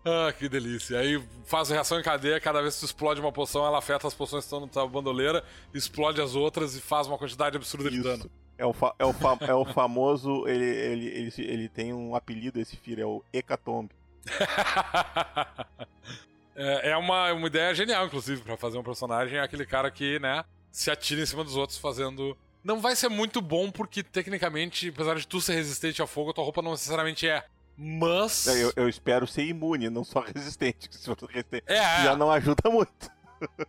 ah, 0.05 0.31
que 0.37 0.47
delícia. 0.47 0.99
Aí 0.99 1.19
faz 1.45 1.69
reação 1.69 1.99
em 1.99 2.03
cadeia, 2.03 2.39
cada 2.39 2.61
vez 2.61 2.75
que 2.75 2.81
tu 2.81 2.85
explode 2.85 3.19
uma 3.19 3.31
poção, 3.31 3.65
ela 3.65 3.79
afeta 3.79 4.07
as 4.07 4.13
poções 4.13 4.43
que 4.43 4.45
estão 4.45 4.59
na 4.59 4.67
tua 4.67 4.87
bandoleira, 4.87 5.43
explode 5.73 6.21
as 6.21 6.35
outras 6.35 6.75
e 6.75 6.81
faz 6.81 7.07
uma 7.07 7.17
quantidade 7.17 7.57
absurda 7.57 7.89
Isso. 7.89 7.97
de 7.97 8.03
dano. 8.03 8.29
É 8.63 8.65
o, 8.65 8.73
é 8.97 9.05
o, 9.05 9.13
é 9.41 9.53
o 9.53 9.65
famoso. 9.65 10.47
Ele, 10.47 10.63
ele, 10.63 11.07
ele, 11.07 11.33
ele 11.37 11.67
tem 11.67 11.93
um 11.93 12.15
apelido, 12.15 12.61
esse 12.61 12.77
filho, 12.77 13.03
é 13.03 13.05
o 13.05 13.21
Hecatombe. 13.33 13.93
é, 16.55 16.91
é 16.91 16.97
uma, 16.97 17.33
uma 17.33 17.47
ideia 17.47 17.75
genial, 17.75 18.05
inclusive, 18.05 18.41
para 18.41 18.55
fazer 18.55 18.77
um 18.77 18.83
personagem. 18.83 19.37
É 19.37 19.41
aquele 19.41 19.65
cara 19.65 19.91
que, 19.91 20.17
né, 20.19 20.45
se 20.71 20.89
atira 20.89 21.21
em 21.21 21.25
cima 21.25 21.43
dos 21.43 21.57
outros 21.57 21.77
fazendo. 21.77 22.37
Não 22.63 22.79
vai 22.79 22.95
ser 22.95 23.09
muito 23.09 23.41
bom, 23.41 23.69
porque 23.69 24.01
tecnicamente, 24.01 24.87
apesar 24.87 25.15
de 25.15 25.27
tu 25.27 25.41
ser 25.41 25.55
resistente 25.55 26.01
ao 26.01 26.07
fogo, 26.07 26.31
tua 26.31 26.45
roupa 26.45 26.61
não 26.61 26.71
necessariamente 26.71 27.27
é. 27.27 27.43
Mas. 27.77 28.47
Eu, 28.47 28.71
eu, 28.77 28.87
espero 28.87 29.27
ser 29.27 29.43
imune, 29.43 29.89
não 29.89 30.05
só 30.05 30.21
resistente. 30.33 30.87
Se 30.89 31.03
for 31.03 31.17
resistente, 31.29 31.65
é, 31.67 31.79
é. 31.79 32.03
já 32.05 32.15
não 32.15 32.31
ajuda 32.31 32.69
muito. 32.69 33.11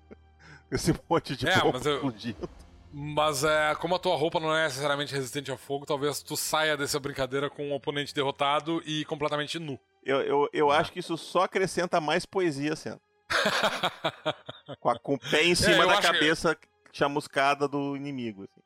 Esse 0.71 0.95
monte 1.11 1.35
de 1.35 1.49
é, 1.49 1.65
mas 1.65 1.85
eu... 1.85 1.97
explodindo. 1.97 2.49
Mas 2.97 3.43
é, 3.43 3.75
como 3.75 3.97
a 3.97 3.99
tua 3.99 4.15
roupa 4.15 4.39
não 4.39 4.55
é 4.57 4.67
necessariamente 4.67 5.13
resistente 5.13 5.51
ao 5.51 5.57
fogo, 5.57 5.85
talvez 5.85 6.23
tu 6.23 6.37
saia 6.37 6.77
dessa 6.77 7.01
brincadeira 7.01 7.51
com 7.51 7.67
um 7.67 7.75
oponente 7.75 8.15
derrotado 8.15 8.81
e 8.87 9.05
completamente 9.07 9.59
nu. 9.59 9.77
Eu, 10.05 10.21
eu, 10.21 10.49
eu 10.53 10.71
acho 10.71 10.93
que 10.93 11.01
isso 11.01 11.17
só 11.17 11.43
acrescenta 11.43 12.01
mais 12.01 12.25
poesia, 12.25 12.77
sendo. 12.77 13.01
com, 14.79 14.91
a, 14.91 14.99
com 15.01 15.15
o 15.15 15.19
pé 15.19 15.43
em 15.43 15.57
cima 15.57 15.83
é, 15.83 15.87
da 15.89 16.01
cabeça 16.01 16.55
que... 16.55 16.69
chamuscada 16.93 17.67
do 17.67 17.97
inimigo. 17.97 18.45
Assim. 18.45 18.63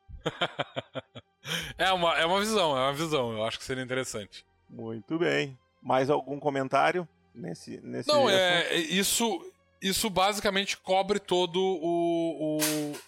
é, 1.79 1.91
uma, 1.91 2.15
é 2.15 2.23
uma 2.23 2.39
visão, 2.39 2.77
é 2.77 2.81
uma 2.81 2.93
visão. 2.93 3.31
Eu 3.31 3.43
acho 3.45 3.57
que 3.57 3.65
seria 3.65 3.83
interessante. 3.83 4.45
Muito 4.69 5.17
bem. 5.17 5.57
Mais 5.81 6.07
algum 6.07 6.39
comentário 6.39 7.07
nesse 7.33 7.81
nesse 7.81 8.07
Não, 8.07 8.29
é, 8.29 8.67
é 8.67 8.77
isso 8.77 9.41
isso 9.81 10.09
basicamente 10.09 10.77
cobre 10.77 11.19
todo 11.19 11.57
o, 11.59 12.59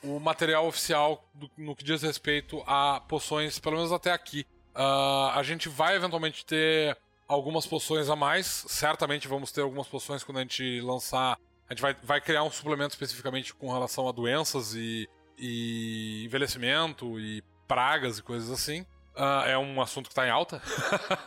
o, 0.03 0.15
o 0.15 0.19
material 0.19 0.67
oficial 0.67 1.28
do, 1.34 1.49
no 1.57 1.76
que 1.76 1.84
diz 1.84 2.01
respeito 2.01 2.63
a 2.65 3.01
poções, 3.01 3.59
pelo 3.59 3.76
menos 3.76 3.91
até 3.91 4.11
aqui. 4.11 4.45
Uh, 4.74 5.30
a 5.34 5.43
gente 5.43 5.67
vai 5.67 5.95
eventualmente 5.95 6.45
ter 6.45 6.97
algumas 7.28 7.65
poções 7.65 8.09
a 8.09 8.15
mais. 8.15 8.65
Certamente 8.67 9.28
vamos 9.28 9.51
ter 9.51 9.61
algumas 9.61 9.88
poções 9.88 10.24
quando 10.24 10.38
a 10.38 10.41
gente 10.41 10.80
lançar. 10.82 11.38
A 11.69 11.74
gente 11.74 11.82
vai, 11.82 11.93
vai 12.03 12.22
criar 12.22 12.43
um 12.43 12.51
suplemento 12.51 12.93
especificamente 12.93 13.53
com 13.53 13.72
relação 13.72 14.07
a 14.07 14.11
doenças 14.11 14.74
e, 14.74 15.09
e 15.38 16.24
envelhecimento 16.26 17.19
e 17.19 17.43
pragas 17.67 18.17
e 18.17 18.24
coisas 18.24 18.49
assim. 18.49 18.82
Uh, 19.15 19.45
é 19.45 19.57
um 19.57 19.82
assunto 19.82 20.05
que 20.05 20.13
está 20.13 20.26
em 20.26 20.30
alta 20.30 20.61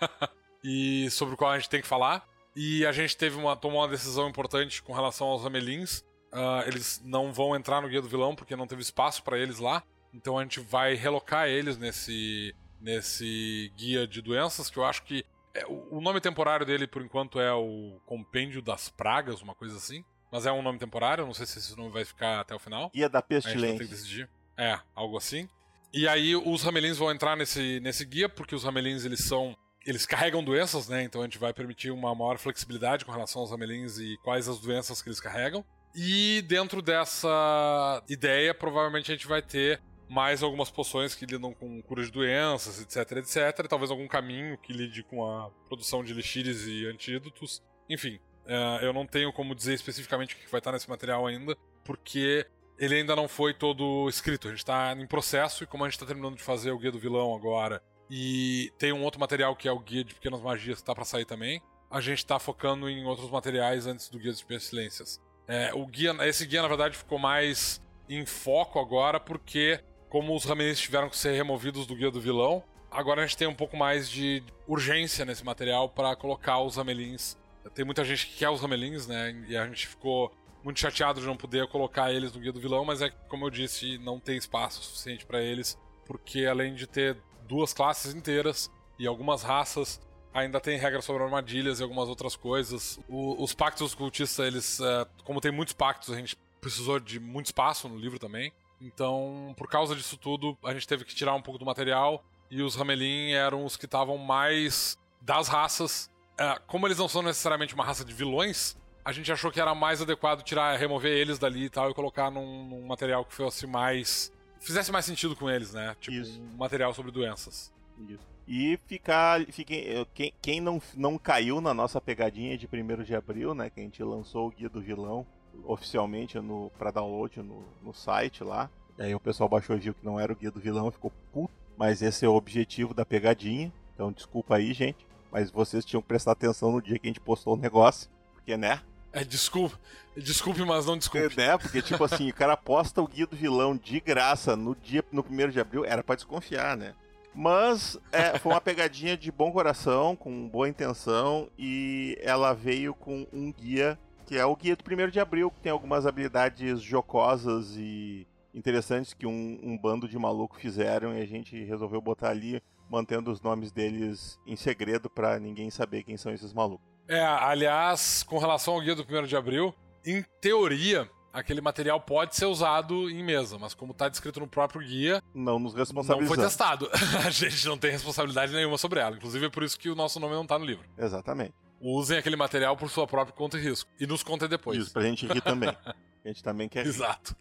e 0.64 1.11
sobre 1.11 1.34
o 1.34 1.36
qual 1.36 1.51
a 1.51 1.59
gente 1.59 1.68
tem 1.68 1.82
que 1.82 1.86
falar. 1.86 2.26
E 2.57 2.86
a 2.86 2.92
gente 2.92 3.16
teve 3.16 3.36
uma, 3.36 3.57
tomou 3.57 3.80
uma 3.80 3.88
decisão 3.88 4.28
importante 4.28 4.82
com 4.82 4.92
relação 4.92 5.26
aos 5.26 5.44
amelins. 5.44 6.00
Uh, 6.32 6.66
eles 6.66 7.00
não 7.05 7.32
vão 7.32 7.55
entrar 7.55 7.80
no 7.80 7.88
Guia 7.88 8.02
do 8.02 8.09
Vilão 8.09 8.34
porque 8.34 8.57
não 8.57 8.66
teve 8.66 8.82
espaço 8.82 9.22
para 9.22 9.38
eles 9.38 9.59
lá. 9.59 9.82
Então 10.12 10.38
a 10.38 10.42
gente 10.42 10.61
vai 10.61 10.94
relocar 10.94 11.48
eles 11.48 11.76
nesse, 11.76 12.55
nesse 12.80 13.72
guia 13.76 14.07
de 14.07 14.20
doenças, 14.22 14.70
que 14.70 14.76
eu 14.76 14.84
acho 14.84 15.02
que 15.02 15.24
É, 15.57 15.64
o 15.68 16.00
nome 16.00 16.20
temporário 16.20 16.66
dele, 16.66 16.86
por 16.86 17.00
enquanto, 17.00 17.38
é 17.38 17.52
o 17.52 18.00
Compêndio 18.05 18.61
das 18.61 18.88
Pragas, 18.88 19.40
uma 19.40 19.55
coisa 19.55 19.76
assim. 19.76 20.05
Mas 20.32 20.46
é 20.46 20.52
um 20.52 20.62
nome 20.62 20.80
temporário, 20.80 21.24
não 21.24 21.32
sei 21.32 21.46
se 21.46 21.59
esse 21.59 21.76
nome 21.76 21.90
vai 21.90 22.05
ficar 22.05 22.40
até 22.40 22.52
o 22.52 22.59
final. 22.59 22.90
Guia 22.92 23.09
da 23.09 23.22
Pestilência. 23.22 23.86
decidir. 23.86 24.28
É, 24.57 24.78
algo 24.94 25.16
assim. 25.16 25.48
E 25.92 26.09
aí 26.09 26.34
os 26.34 26.64
ramelins 26.64 26.98
vão 26.98 27.12
entrar 27.12 27.36
nesse, 27.36 27.78
nesse 27.78 28.05
guia, 28.05 28.28
porque 28.28 28.52
os 28.55 28.64
ramelins 28.64 29.05
eles 29.05 29.20
são. 29.24 29.57
Eles 29.87 30.07
carregam 30.07 30.43
doenças, 30.43 30.89
né? 30.89 31.03
Então 31.03 31.20
a 31.20 31.24
gente 31.24 31.39
vai 31.39 31.53
permitir 31.53 31.91
uma 31.91 32.14
maior 32.14 32.39
flexibilidade 32.39 33.05
com 33.05 33.12
relação 33.12 33.43
aos 33.43 33.51
ramelins 33.51 33.99
e 33.99 34.16
quais 34.22 34.49
as 34.49 34.59
doenças 34.59 35.03
que 35.03 35.09
eles 35.09 35.20
carregam. 35.20 35.64
E 35.95 36.43
dentro 36.49 36.82
dessa 36.82 38.03
ideia, 38.09 38.53
provavelmente 38.53 39.12
a 39.12 39.14
gente 39.14 39.26
vai 39.26 39.41
ter 39.41 39.80
mais 40.09 40.43
algumas 40.43 40.70
poções 40.70 41.14
que 41.14 41.24
lidam 41.24 41.53
com 41.55 41.80
cura 41.82 42.03
de 42.05 42.11
doenças, 42.11 42.80
etc, 42.80 43.18
etc. 43.18 43.66
Talvez 43.68 43.91
algum 43.91 44.09
caminho 44.09 44.59
que 44.59 44.72
lide 44.72 45.03
com 45.05 45.24
a 45.24 45.51
produção 45.68 46.03
de 46.03 46.12
elixires 46.12 46.66
e 46.66 46.87
antídotos. 46.87 47.62
Enfim, 47.89 48.18
uh, 48.47 48.82
eu 48.82 48.93
não 48.93 49.07
tenho 49.07 49.32
como 49.32 49.55
dizer 49.55 49.74
especificamente 49.74 50.35
o 50.35 50.39
que 50.39 50.51
vai 50.51 50.59
estar 50.59 50.72
nesse 50.72 50.89
material 50.89 51.26
ainda, 51.26 51.57
porque 51.85 52.47
ele 52.78 52.97
ainda 52.97 53.14
não 53.14 53.28
foi 53.28 53.55
todo 53.55 54.09
escrito. 54.09 54.49
A 54.49 54.51
gente 54.51 54.61
está 54.61 54.93
em 54.93 55.07
processo 55.07 55.64
e 55.64 55.66
como 55.66 55.85
a 55.85 55.89
gente 55.89 55.95
está 55.95 56.07
terminando 56.07 56.37
de 56.37 56.43
fazer 56.43 56.70
o 56.72 56.78
guia 56.78 56.91
do 56.91 56.99
vilão 56.99 57.35
agora 57.35 57.82
e 58.11 58.72
tem 58.78 58.92
um 58.92 59.02
outro 59.02 59.20
material 59.20 59.57
que 59.57 59.68
é 59.68 59.72
o 59.72 59.78
guia 59.78 60.05
de 60.05 60.14
pequenas 60.14 60.40
magias 60.40 60.76
que 60.76 60.82
está 60.82 60.94
para 60.94 61.05
sair 61.05 61.24
também, 61.24 61.61
a 61.90 62.00
gente 62.00 62.18
está 62.18 62.38
focando 62.38 62.88
em 62.88 63.05
outros 63.05 63.30
materiais 63.30 63.86
antes 63.86 64.09
do 64.09 64.18
guia 64.18 64.30
das 64.30 64.42
pestilências. 64.42 65.20
É, 65.46 65.72
o 65.74 65.86
guia, 65.86 66.14
esse 66.22 66.46
guia 66.46 66.62
na 66.62 66.68
verdade 66.68 66.96
ficou 66.96 67.18
mais 67.18 67.80
em 68.09 68.24
foco 68.26 68.78
agora 68.78 69.20
porque 69.20 69.80
como 70.09 70.34
os 70.34 70.44
ramelins 70.44 70.78
tiveram 70.78 71.09
que 71.09 71.16
ser 71.16 71.32
removidos 71.32 71.86
do 71.86 71.94
guia 71.96 72.11
do 72.11 72.20
vilão, 72.20 72.62
agora 72.90 73.22
a 73.22 73.26
gente 73.26 73.36
tem 73.36 73.48
um 73.48 73.55
pouco 73.55 73.76
mais 73.76 74.09
de 74.09 74.42
urgência 74.66 75.24
nesse 75.24 75.44
material 75.44 75.88
para 75.88 76.14
colocar 76.14 76.61
os 76.61 76.76
ramelins. 76.76 77.36
Tem 77.74 77.84
muita 77.84 78.05
gente 78.05 78.26
que 78.26 78.36
quer 78.36 78.48
os 78.48 78.61
ramelins, 78.61 79.07
né? 79.07 79.34
E 79.48 79.57
a 79.57 79.66
gente 79.66 79.88
ficou 79.88 80.32
muito 80.62 80.78
chateado 80.78 81.20
de 81.20 81.26
não 81.26 81.36
poder 81.36 81.66
colocar 81.66 82.12
eles 82.12 82.32
no 82.32 82.40
guia 82.40 82.52
do 82.52 82.61
vilão, 82.61 82.84
mas 82.84 83.02
é 83.02 83.11
que, 83.11 83.16
como 83.28 83.44
eu 83.44 83.50
disse, 83.50 83.98
não 83.98 84.20
tem 84.20 84.36
espaço 84.36 84.82
suficiente 84.82 85.26
para 85.26 85.42
eles, 85.42 85.76
porque 86.07 86.46
além 86.46 86.74
de 86.74 86.86
ter 86.86 87.16
duas 87.55 87.72
classes 87.72 88.14
inteiras 88.14 88.68
e 88.98 89.07
algumas 89.07 89.42
raças, 89.42 90.00
ainda 90.32 90.61
tem 90.61 90.76
regras 90.76 91.05
sobre 91.05 91.22
armadilhas 91.22 91.78
e 91.78 91.82
algumas 91.84 92.09
outras 92.09 92.34
coisas. 92.34 92.98
O, 93.09 93.40
os 93.42 93.55
pactos 93.55 93.94
cultistas, 93.94 94.44
eles, 94.44 94.80
é, 94.80 95.07
como 95.22 95.40
tem 95.40 95.52
muitos 95.52 95.72
pactos, 95.72 96.12
a 96.12 96.16
gente 96.16 96.36
precisou 96.61 96.98
de 96.98 97.20
muito 97.20 97.46
espaço 97.46 97.88
no 97.88 97.96
livro 97.96 98.18
também. 98.18 98.52
Então, 98.80 99.55
por 99.57 99.68
causa 99.68 99.94
disso 99.94 100.16
tudo, 100.16 100.59
a 100.64 100.74
gente 100.74 100.88
teve 100.88 101.05
que 101.05 101.14
tirar 101.14 101.34
um 101.34 101.40
pouco 101.40 101.59
do 101.59 101.64
material 101.64 102.24
e 102.50 102.61
os 102.61 102.74
Ramelin 102.74 103.32
eram 103.32 103.64
os 103.64 103.76
que 103.76 103.84
estavam 103.84 104.18
mais 104.18 104.98
das 105.22 105.46
raças. 105.46 106.11
É, 106.36 106.59
como 106.66 106.88
eles 106.88 106.98
não 106.98 107.09
são 107.09 107.22
necessariamente 107.22 107.72
uma 107.72 107.84
raça 107.84 108.05
de 108.05 108.12
vilões, 108.12 108.76
a 109.05 109.12
gente 109.12 109.30
achou 109.30 109.52
que 109.52 109.61
era 109.61 109.74
mais 109.74 110.02
adequado 110.02 110.42
tirar, 110.42 110.76
remover 110.76 111.12
eles 111.12 111.38
dali 111.38 111.66
e 111.66 111.70
tal 111.70 111.90
e 111.90 111.94
colocar 111.94 112.30
num, 112.32 112.64
num 112.66 112.86
material 112.86 113.24
que 113.24 113.32
fosse 113.32 113.64
mais. 113.64 114.32
Fizesse 114.65 114.91
mais 114.91 115.05
sentido 115.05 115.37
com 115.37 115.49
eles, 115.49 115.73
né? 115.73 115.95
Tipo, 116.01 116.17
Isso. 116.17 116.41
um 116.41 116.57
material 116.57 116.93
sobre 116.95 117.11
doenças. 117.12 117.73
Isso. 118.09 118.35
E 118.47 118.79
ficar. 118.87 119.45
Fiquem, 119.47 120.07
quem, 120.12 120.33
quem 120.41 120.61
não, 120.61 120.81
não 120.95 121.17
caiu 121.17 121.61
na 121.61 121.73
nossa 121.73 122.01
pegadinha 122.01 122.59
de 122.59 122.69
1 122.71 123.03
de 123.03 123.15
abril, 123.15 123.55
né? 123.55 123.71
Que 123.71 123.81
a 123.81 123.83
gente 123.83 124.03
lançou 124.03 124.49
o 124.49 124.51
Guia 124.51 124.69
do 124.69 124.81
Vilão 124.81 125.27
oficialmente 125.65 126.39
no, 126.41 126.71
pra 126.77 126.91
download 126.91 127.41
no, 127.41 127.65
no 127.83 127.95
site 127.95 128.43
lá. 128.43 128.69
E 128.99 129.03
aí 129.03 129.15
o 129.15 129.21
pessoal 129.21 129.49
baixou 129.49 129.77
e 129.77 129.81
viu 129.81 129.95
que 129.95 130.05
não 130.05 130.19
era 130.19 130.33
o 130.33 130.37
Guia 130.37 130.51
do 130.51 130.61
Vilão 130.61 130.89
e 130.89 130.93
ficou 130.93 131.12
puto. 131.33 131.55
Mas 131.77 132.03
esse 132.03 132.25
é 132.25 132.29
o 132.29 132.35
objetivo 132.35 132.93
da 132.93 133.05
pegadinha. 133.05 133.73
Então 133.95 134.12
desculpa 134.12 134.57
aí, 134.57 134.73
gente. 134.73 135.07
Mas 135.33 135.51
vocês 135.51 135.85
tinham 135.85 136.03
que 136.03 136.09
prestar 136.09 136.33
atenção 136.33 136.71
no 136.71 136.83
dia 136.83 136.99
que 136.99 137.07
a 137.07 137.11
gente 137.11 137.21
postou 137.21 137.55
o 137.55 137.61
negócio. 137.61 138.11
Porque, 138.35 138.57
né? 138.57 138.81
É, 139.15 139.23
desculpe. 139.23 139.77
Desculpe, 140.17 140.65
mas 140.65 140.87
não 140.87 140.99
desculpe. 140.99 141.41
É, 141.41 141.47
né? 141.49 141.59
Porque, 141.59 141.81
tipo 141.81 142.03
assim, 142.05 142.29
o 142.29 142.35
cara 142.35 142.57
posta 142.57 143.01
o 143.01 143.07
guia 143.07 143.27
do 143.27 143.37
vilão 143.37 143.77
de 143.77 144.01
graça 144.01 144.57
no 144.57 144.75
dia, 144.75 145.05
no 145.12 145.23
primeiro 145.23 145.53
de 145.53 145.61
abril, 145.61 145.85
era 145.85 146.03
para 146.03 146.17
desconfiar, 146.17 146.77
né? 146.77 146.95
Mas 147.33 147.99
é, 148.12 148.39
foi 148.39 148.53
uma 148.53 148.61
pegadinha 148.61 149.17
de 149.17 149.31
bom 149.31 149.53
coração, 149.53 150.15
com 150.15 150.49
boa 150.49 150.69
intenção, 150.69 151.49
e 151.59 152.19
ela 152.23 152.53
veio 152.53 152.93
com 152.95 153.27
um 153.33 153.53
guia, 153.53 153.99
que 154.27 154.37
é 154.37 154.45
o 154.45 154.55
guia 154.55 154.77
do 154.77 154.85
primeiro 154.85 155.11
de 155.11 155.21
abril, 155.21 155.51
que 155.51 155.61
tem 155.61 155.73
algumas 155.73 156.07
habilidades 156.07 156.81
jocosas 156.81 157.77
e 157.77 158.27
interessantes 158.53 159.12
que 159.15 159.27
um, 159.27 159.59
um 159.62 159.77
bando 159.77 160.09
de 160.09 160.19
maluco 160.19 160.57
fizeram, 160.57 161.17
e 161.17 161.21
a 161.21 161.27
gente 161.27 161.65
resolveu 161.65 162.01
botar 162.01 162.31
ali, 162.31 162.62
mantendo 162.89 163.33
os 163.33 163.41
nomes 163.41 163.73
deles 163.73 164.39
em 164.47 164.55
segredo 164.55 165.11
para 165.11 165.39
ninguém 165.41 165.71
saber 165.71 166.05
quem 166.05 166.17
são 166.17 166.33
esses 166.33 166.53
malucos. 166.53 166.93
É, 167.09 167.20
aliás, 167.20 168.22
com 168.22 168.38
relação 168.38 168.74
ao 168.74 168.80
guia 168.80 168.94
do 168.94 169.02
1 169.02 169.26
de 169.26 169.36
abril, 169.36 169.74
em 170.05 170.24
teoria, 170.40 171.09
aquele 171.32 171.61
material 171.61 172.00
pode 172.00 172.36
ser 172.36 172.46
usado 172.46 173.11
em 173.11 173.22
mesa, 173.22 173.59
mas 173.59 173.74
como 173.74 173.92
está 173.92 174.09
descrito 174.09 174.40
no 174.40 174.46
próprio 174.46 174.80
guia, 174.80 175.22
não 175.34 175.59
nos 175.59 175.74
responsabilizamos. 175.74 176.30
Não 176.30 176.36
foi 176.36 176.44
testado. 176.44 176.88
a 177.26 177.30
gente 177.30 177.66
não 177.66 177.76
tem 177.76 177.90
responsabilidade 177.90 178.52
nenhuma 178.52 178.78
sobre 178.78 179.00
ela. 179.00 179.16
Inclusive 179.16 179.46
é 179.46 179.50
por 179.50 179.62
isso 179.62 179.78
que 179.78 179.90
o 179.90 179.94
nosso 179.94 180.18
nome 180.20 180.34
não 180.34 180.42
está 180.42 180.59
no 180.59 180.64
livro. 180.64 180.84
Exatamente. 180.96 181.52
Usem 181.80 182.16
aquele 182.16 182.36
material 182.36 182.76
por 182.76 182.88
sua 182.88 183.07
própria 183.07 183.36
conta 183.36 183.59
e 183.59 183.61
risco. 183.61 183.90
E 184.00 184.07
nos 184.07 184.22
contem 184.22 184.48
depois. 184.48 184.78
Isso, 184.78 184.92
pra 184.92 185.02
gente 185.02 185.26
rir 185.26 185.42
também. 185.42 185.68
A 186.24 186.28
gente 186.28 186.42
também 186.42 186.70
quer 186.70 186.84
rir. 186.84 186.88
Exato. 186.88 187.36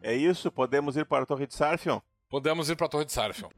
é 0.00 0.14
isso? 0.14 0.50
Podemos 0.50 0.96
ir 0.96 1.04
para 1.04 1.24
a 1.24 1.26
Torre 1.26 1.46
de 1.46 1.54
Sarfion? 1.54 2.00
Podemos 2.30 2.70
ir 2.70 2.76
para 2.76 2.86
a 2.86 2.88
Torre 2.88 3.04
de 3.04 3.12
Sarfion. 3.12 3.50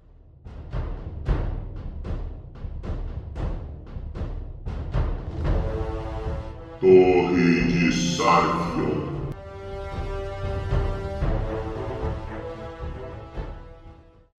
Torre 6.80 7.66
de 7.66 7.92
Sarfion. 7.92 9.20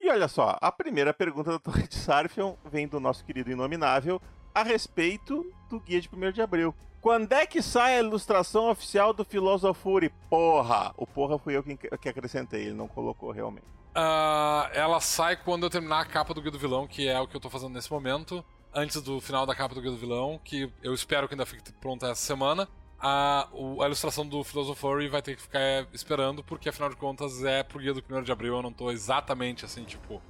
E 0.02 0.10
olha 0.10 0.28
só, 0.28 0.58
a 0.60 0.72
primeira 0.72 1.14
pergunta 1.14 1.52
da 1.52 1.60
Torre 1.60 1.88
de 1.88 1.94
Sarfion 1.94 2.56
vem 2.66 2.88
do 2.88 3.00
nosso 3.00 3.24
querido 3.24 3.52
Inominável 3.52 4.20
a 4.56 4.64
respeito 4.64 5.54
do 5.70 5.80
Guia 5.80 6.02
de 6.02 6.10
1 6.12 6.32
de 6.32 6.42
Abril. 6.42 6.74
Quando 7.00 7.32
é 7.34 7.46
que 7.46 7.62
sai 7.62 7.98
a 7.98 8.00
ilustração 8.00 8.72
oficial 8.72 9.14
do 9.14 9.24
Philosophy? 9.24 10.12
Porra! 10.28 10.96
O 10.98 11.06
porra 11.06 11.38
fui 11.38 11.56
eu 11.56 11.62
que, 11.62 11.76
que 11.76 12.10
acrescentei, 12.10 12.64
ele 12.64 12.74
não 12.74 12.88
colocou 12.88 13.30
realmente. 13.30 13.68
Uh, 13.96 14.66
ela 14.74 15.00
sai 15.00 15.38
quando 15.38 15.68
eu 15.68 15.70
terminar 15.70 16.00
a 16.00 16.06
capa 16.06 16.34
do 16.34 16.42
Guia 16.42 16.50
do 16.50 16.58
Vilão, 16.58 16.88
que 16.88 17.08
é 17.08 17.20
o 17.20 17.28
que 17.28 17.38
eu 17.38 17.42
tô 17.42 17.52
fazendo 17.52 17.74
nesse 17.74 17.92
momento 17.92 18.44
antes 18.74 19.02
do 19.02 19.20
final 19.20 19.46
da 19.46 19.56
capa 19.56 19.76
do 19.76 19.82
Guia 19.82 19.92
do 19.92 19.98
Vilão, 19.98 20.40
que 20.44 20.72
eu 20.82 20.94
espero 20.94 21.28
que 21.28 21.34
ainda 21.34 21.46
fique 21.46 21.72
pronta 21.74 22.08
essa 22.08 22.22
semana. 22.22 22.68
A, 23.00 23.48
a 23.82 23.86
ilustração 23.86 24.26
do 24.28 24.44
Philosopher 24.44 25.10
vai 25.10 25.22
ter 25.22 25.36
que 25.36 25.42
ficar 25.42 25.88
esperando, 25.92 26.44
porque 26.44 26.70
afinal 26.70 26.90
de 26.90 26.96
contas 26.96 27.44
é 27.44 27.64
pro 27.64 27.80
Guia 27.80 27.94
do 27.94 28.04
1 28.08 28.24
de 28.24 28.32
Abril, 28.32 28.56
eu 28.56 28.62
não 28.62 28.72
tô 28.72 28.92
exatamente 28.92 29.66
assim, 29.66 29.84
tipo, 29.84 30.22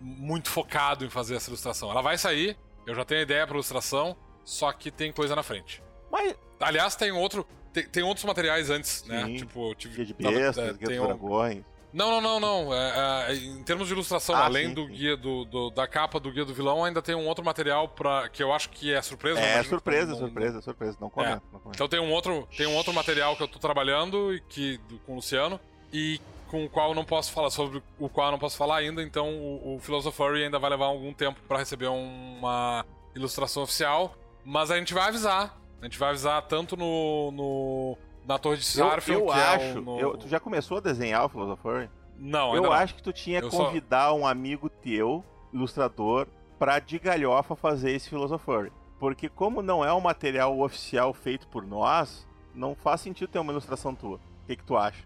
muito 0.00 0.48
focado 0.48 1.04
em 1.04 1.10
fazer 1.10 1.36
essa 1.36 1.50
ilustração. 1.50 1.90
Ela 1.90 2.00
vai 2.00 2.16
sair, 2.16 2.56
eu 2.86 2.94
já 2.94 3.04
tenho 3.04 3.20
a 3.20 3.22
ideia 3.22 3.46
pra 3.46 3.54
ilustração, 3.54 4.16
só 4.44 4.72
que 4.72 4.90
tem 4.90 5.12
coisa 5.12 5.36
na 5.36 5.42
frente. 5.42 5.82
Mas... 6.10 6.34
Aliás, 6.60 6.94
tem 6.94 7.10
outro. 7.10 7.46
Tem, 7.72 7.86
tem 7.86 8.02
outros 8.02 8.24
materiais 8.24 8.68
antes, 8.68 9.04
né? 9.04 9.24
Sim. 9.24 9.36
Tipo, 9.36 9.74
tive. 9.74 9.96
Guia 9.96 10.04
de 10.04 10.14
bestas, 10.14 10.58
é, 10.58 10.72
guia 10.74 10.88
tem 10.88 11.00
dragões. 11.00 11.64
Não, 11.92 12.10
não, 12.10 12.20
não, 12.20 12.40
não. 12.40 12.74
É, 12.74 13.30
é, 13.30 13.34
em 13.34 13.62
termos 13.62 13.88
de 13.88 13.94
ilustração, 13.94 14.34
ah, 14.34 14.44
além 14.44 14.68
sim, 14.68 14.74
do 14.74 14.86
sim. 14.86 14.92
guia 14.92 15.16
do, 15.16 15.44
do, 15.44 15.70
da 15.70 15.86
capa 15.86 16.20
do 16.20 16.30
guia 16.30 16.44
do 16.44 16.54
vilão, 16.54 16.84
ainda 16.84 17.02
tem 17.02 17.14
um 17.14 17.26
outro 17.26 17.44
material 17.44 17.88
para 17.88 18.28
que 18.28 18.42
eu 18.42 18.52
acho 18.52 18.70
que 18.70 18.92
é 18.92 19.02
surpresa. 19.02 19.40
É 19.40 19.62
surpresa, 19.62 20.12
não, 20.12 20.18
surpresa, 20.18 20.54
não, 20.54 20.62
surpresa. 20.62 20.96
Não 21.00 21.10
comenta, 21.10 21.42
é. 21.52 21.52
não. 21.52 21.72
Então 21.74 21.88
tem 21.88 22.00
um 22.00 22.10
outro, 22.12 22.48
tem 22.56 22.66
um 22.66 22.74
outro 22.74 22.92
material 22.92 23.36
que 23.36 23.42
eu 23.42 23.48
tô 23.48 23.58
trabalhando 23.58 24.34
e 24.34 24.40
que 24.40 24.78
com 25.04 25.12
o 25.12 25.16
Luciano 25.16 25.58
e 25.92 26.20
com 26.48 26.64
o 26.64 26.68
qual 26.68 26.90
eu 26.90 26.94
não 26.94 27.04
posso 27.04 27.32
falar 27.32 27.50
sobre 27.50 27.82
o 27.98 28.08
qual 28.08 28.28
eu 28.28 28.32
não 28.32 28.38
posso 28.38 28.56
falar 28.56 28.78
ainda. 28.78 29.02
Então 29.02 29.28
o, 29.28 29.76
o 29.76 29.80
Philosopher 29.80 30.34
ainda 30.34 30.58
vai 30.58 30.70
levar 30.70 30.86
algum 30.86 31.12
tempo 31.12 31.40
para 31.46 31.58
receber 31.58 31.86
uma 31.88 32.84
ilustração 33.14 33.62
oficial, 33.62 34.16
mas 34.44 34.70
a 34.70 34.76
gente 34.76 34.94
vai 34.94 35.08
avisar. 35.08 35.58
A 35.80 35.84
gente 35.84 35.98
vai 35.98 36.10
avisar 36.10 36.42
tanto 36.42 36.76
no, 36.76 37.30
no 37.32 37.98
na 38.26 38.38
Torre 38.38 38.58
de 38.58 38.64
Sarfield. 38.64 39.22
Eu, 39.22 39.26
eu 39.28 39.32
acho. 39.32 39.64
É 39.64 39.74
no... 39.74 40.00
eu, 40.00 40.16
tu 40.16 40.28
já 40.28 40.40
começou 40.40 40.78
a 40.78 40.80
desenhar 40.80 41.24
o 41.24 41.28
Philosopher? 41.28 41.90
Não, 42.18 42.54
Eu 42.54 42.62
não. 42.62 42.72
acho 42.72 42.94
que 42.94 43.02
tu 43.02 43.12
tinha 43.12 43.40
que 43.40 43.48
convidar 43.48 44.08
só... 44.08 44.16
um 44.16 44.26
amigo 44.26 44.68
teu, 44.68 45.24
ilustrador, 45.52 46.26
pra 46.58 46.78
de 46.78 46.98
galhofa 46.98 47.56
fazer 47.56 47.92
esse 47.92 48.08
Philosopher. 48.08 48.70
Porque 48.98 49.28
como 49.30 49.62
não 49.62 49.82
é 49.82 49.92
um 49.92 50.00
material 50.00 50.60
oficial 50.60 51.14
feito 51.14 51.48
por 51.48 51.66
nós, 51.66 52.28
não 52.54 52.74
faz 52.74 53.00
sentido 53.00 53.30
ter 53.30 53.38
uma 53.38 53.52
ilustração 53.52 53.94
tua. 53.94 54.16
O 54.16 54.46
que, 54.46 54.56
que 54.56 54.64
tu 54.64 54.76
acha? 54.76 55.02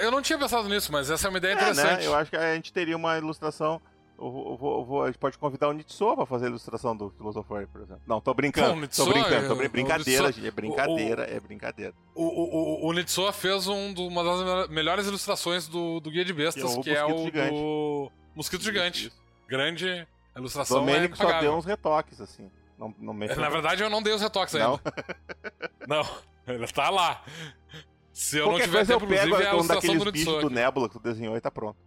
Eu 0.00 0.10
não 0.10 0.22
tinha 0.22 0.38
pensado 0.38 0.66
nisso, 0.68 0.90
mas 0.90 1.10
essa 1.10 1.26
é 1.26 1.28
uma 1.28 1.36
ideia 1.36 1.52
é, 1.52 1.56
né? 1.56 1.60
interessante. 1.60 2.00
Né? 2.00 2.06
Eu 2.06 2.14
acho 2.14 2.30
que 2.30 2.36
a 2.36 2.54
gente 2.54 2.72
teria 2.72 2.96
uma 2.96 3.18
ilustração 3.18 3.82
eu 4.20 4.56
vou, 4.56 4.78
eu 4.80 4.84
vou, 4.84 5.02
a 5.04 5.06
gente 5.06 5.18
pode 5.18 5.38
convidar 5.38 5.68
o 5.68 5.72
Nitsuo 5.72 6.16
pra 6.16 6.26
fazer 6.26 6.46
a 6.46 6.48
ilustração 6.48 6.96
do 6.96 7.10
Philosopher, 7.10 7.68
por 7.68 7.82
exemplo. 7.82 8.02
Não, 8.06 8.20
tô 8.20 8.34
brincando. 8.34 8.74
Não, 8.74 8.88
tô 8.88 9.06
brincando, 9.06 9.48
tô 9.48 9.54
brin 9.54 9.68
brincadeira, 9.68 10.26
Nitsuo, 10.26 10.42
gente. 10.42 10.48
É 10.48 10.50
brincadeira, 10.50 11.22
o, 11.22 11.36
é 11.36 11.40
brincadeira. 11.40 11.94
O, 12.14 12.24
o, 12.24 12.88
o, 12.88 12.92
Nitsuo 12.92 13.32
fez 13.32 13.68
um 13.68 13.92
do, 13.92 14.06
uma 14.06 14.24
das 14.24 14.68
melhores 14.68 15.06
ilustrações 15.06 15.68
do, 15.68 16.00
do 16.00 16.10
Guia 16.10 16.24
de 16.24 16.32
Bestas, 16.32 16.76
que 16.78 16.90
é 16.90 17.04
o, 17.04 17.30
que 17.30 17.38
é 17.38 17.46
o 17.46 18.10
do 18.10 18.12
Mosquito 18.34 18.62
Gigante. 18.62 19.06
Isso. 19.06 19.16
Grande. 19.46 20.06
A 20.34 20.38
ilustração 20.40 20.80
Domênico 20.80 21.14
é 21.14 21.16
só 21.16 21.40
deu 21.40 21.56
uns 21.56 21.64
retoques, 21.64 22.20
assim. 22.20 22.50
Não, 22.78 22.94
não 22.98 23.14
mexeu. 23.14 23.40
Na 23.40 23.48
verdade, 23.48 23.82
eu 23.82 23.90
não 23.90 24.02
dei 24.02 24.12
os 24.12 24.20
retoques 24.20 24.54
Não? 24.54 24.72
ainda. 24.72 25.04
Não, 25.86 26.06
ele 26.46 26.66
tá 26.68 26.90
lá. 26.90 27.24
Se 28.12 28.38
eu 28.38 28.46
não 28.46 28.52
Qualquer 28.52 28.64
tiver 28.64 28.78
coisa 28.78 28.92
tempo, 28.92 29.04
eu 29.04 29.08
pego 29.08 29.26
inclusive, 29.26 29.46
é 29.46 29.50
a 29.50 29.52
um 29.52 29.56
ilustração 29.56 29.80
daqueles 29.80 30.04
do 30.04 30.12
bichos 30.12 30.42
do. 30.42 30.50
Nebula 30.50 30.88
que 30.88 30.94
tu 30.94 31.00
desenhou 31.00 31.36
e 31.36 31.40
tá 31.40 31.50
pronto. 31.50 31.78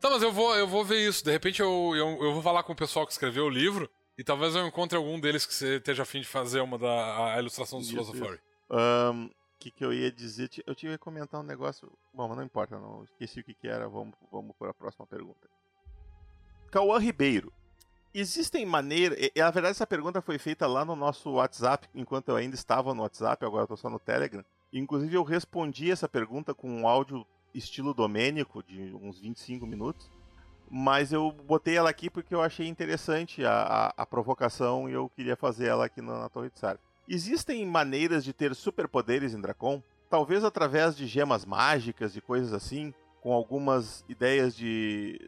Tá, 0.00 0.08
mas 0.08 0.22
eu 0.22 0.32
vou, 0.32 0.56
eu 0.56 0.66
vou 0.66 0.84
ver 0.84 1.06
isso. 1.06 1.22
De 1.22 1.30
repente 1.30 1.60
eu, 1.60 1.92
eu, 1.94 2.24
eu 2.24 2.32
vou 2.32 2.42
falar 2.42 2.62
com 2.62 2.72
o 2.72 2.76
pessoal 2.76 3.06
que 3.06 3.12
escreveu 3.12 3.44
o 3.44 3.50
livro 3.50 3.88
e 4.16 4.24
talvez 4.24 4.54
eu 4.56 4.66
encontre 4.66 4.96
algum 4.96 5.20
deles 5.20 5.44
que 5.44 5.54
você 5.54 5.76
esteja 5.76 6.02
afim 6.02 6.20
de 6.20 6.26
fazer 6.26 6.60
uma 6.60 6.78
da 6.78 7.34
a 7.34 7.38
ilustração 7.38 7.80
do. 7.80 7.86
Ahn, 8.70 9.26
O 9.26 9.30
que, 9.58 9.70
que 9.70 9.84
eu 9.84 9.92
ia 9.92 10.10
dizer? 10.10 10.48
Eu 10.66 10.74
tive 10.74 10.92
que 10.92 10.98
comentar 10.98 11.38
um 11.38 11.44
negócio. 11.44 11.92
Bom, 12.14 12.28
mas 12.28 12.36
não 12.38 12.44
importa, 12.44 12.78
não. 12.78 13.04
Esqueci 13.04 13.40
o 13.40 13.44
que, 13.44 13.52
que 13.52 13.68
era. 13.68 13.88
Vamos, 13.88 14.14
vamos 14.32 14.56
para 14.58 14.70
a 14.70 14.74
próxima 14.74 15.06
pergunta. 15.06 15.48
Cauã 16.70 16.98
Ribeiro. 16.98 17.52
Existem 18.14 18.64
maneiras. 18.64 19.18
Na 19.36 19.50
verdade, 19.50 19.72
essa 19.72 19.86
pergunta 19.86 20.22
foi 20.22 20.38
feita 20.38 20.66
lá 20.66 20.84
no 20.84 20.96
nosso 20.96 21.30
WhatsApp, 21.32 21.88
enquanto 21.94 22.28
eu 22.30 22.36
ainda 22.36 22.54
estava 22.54 22.94
no 22.94 23.02
WhatsApp, 23.02 23.44
agora 23.44 23.64
eu 23.64 23.68
tô 23.68 23.76
só 23.76 23.90
no 23.90 23.98
Telegram. 23.98 24.44
Inclusive, 24.72 25.14
eu 25.14 25.22
respondi 25.22 25.90
essa 25.90 26.08
pergunta 26.08 26.54
com 26.54 26.70
um 26.70 26.88
áudio 26.88 27.26
estilo 27.54 27.94
Domênico, 27.94 28.62
de 28.62 28.94
uns 28.94 29.18
25 29.18 29.66
minutos. 29.66 30.10
Mas 30.70 31.12
eu 31.12 31.32
botei 31.32 31.76
ela 31.76 31.90
aqui 31.90 32.08
porque 32.08 32.34
eu 32.34 32.40
achei 32.40 32.68
interessante 32.68 33.44
a, 33.44 33.52
a, 33.52 34.02
a 34.02 34.06
provocação 34.06 34.88
e 34.88 34.92
eu 34.92 35.08
queria 35.08 35.36
fazer 35.36 35.66
ela 35.66 35.86
aqui 35.86 36.00
na, 36.00 36.20
na 36.20 36.28
Torre 36.28 36.50
de 36.50 36.58
Sark. 36.60 36.80
Existem 37.08 37.66
maneiras 37.66 38.22
de 38.22 38.32
ter 38.32 38.54
superpoderes 38.54 39.34
em 39.34 39.40
Dracon? 39.40 39.82
Talvez 40.08 40.44
através 40.44 40.96
de 40.96 41.08
gemas 41.08 41.44
mágicas 41.44 42.14
e 42.14 42.20
coisas 42.20 42.52
assim, 42.52 42.94
com 43.20 43.32
algumas 43.32 44.04
ideias 44.08 44.54
de. 44.56 45.20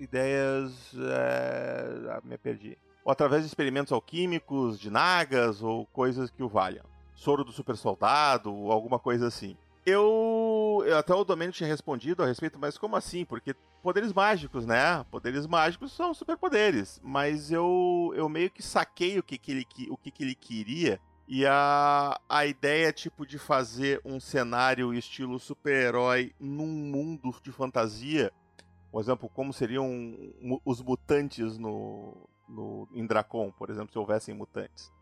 ideias. 0.00 0.94
É... 0.94 2.10
Ah, 2.10 2.20
me 2.24 2.38
perdi. 2.38 2.78
Ou 3.04 3.12
através 3.12 3.42
de 3.42 3.48
experimentos 3.48 3.92
alquímicos, 3.92 4.80
de 4.80 4.90
nagas, 4.90 5.62
ou 5.62 5.84
coisas 5.86 6.30
que 6.30 6.42
o 6.42 6.48
valham. 6.48 6.84
Soro 7.14 7.44
do 7.44 7.52
super 7.52 7.76
soldado, 7.76 8.52
ou 8.52 8.72
alguma 8.72 8.98
coisa 8.98 9.26
assim. 9.26 9.58
Eu. 9.86 10.82
eu- 10.86 10.96
Até 10.98 11.14
o 11.14 11.24
Domênico 11.24 11.56
tinha 11.56 11.68
respondido 11.68 12.22
a 12.22 12.26
respeito, 12.26 12.58
mas 12.58 12.78
como 12.78 12.96
assim? 12.96 13.24
Porque 13.24 13.54
poderes 13.82 14.12
mágicos, 14.12 14.64
né? 14.66 15.04
Poderes 15.10 15.46
mágicos 15.46 15.92
são 15.92 16.14
superpoderes. 16.14 17.00
Mas 17.02 17.50
eu, 17.50 18.12
eu 18.16 18.28
meio 18.28 18.50
que 18.50 18.62
saquei 18.62 19.18
o 19.18 19.22
que, 19.22 19.36
que, 19.38 19.52
ele, 19.52 19.66
o 19.90 19.96
que, 19.96 20.10
que 20.10 20.22
ele 20.22 20.34
queria. 20.34 21.00
E 21.26 21.46
a, 21.46 22.18
a 22.28 22.44
ideia, 22.46 22.92
tipo, 22.92 23.26
de 23.26 23.38
fazer 23.38 24.00
um 24.04 24.20
cenário 24.20 24.92
estilo 24.92 25.38
super-herói 25.38 26.34
num 26.38 26.66
mundo 26.66 27.34
de 27.42 27.50
fantasia. 27.50 28.30
Por 28.92 29.00
exemplo, 29.00 29.28
como 29.28 29.52
seriam 29.52 29.90
os 30.64 30.80
mutantes 30.80 31.58
no, 31.58 32.14
no, 32.48 32.86
em 32.92 33.06
Dracon, 33.06 33.50
por 33.50 33.70
exemplo, 33.70 33.90
se 33.92 33.98
houvessem 33.98 34.34
mutantes. 34.34 34.92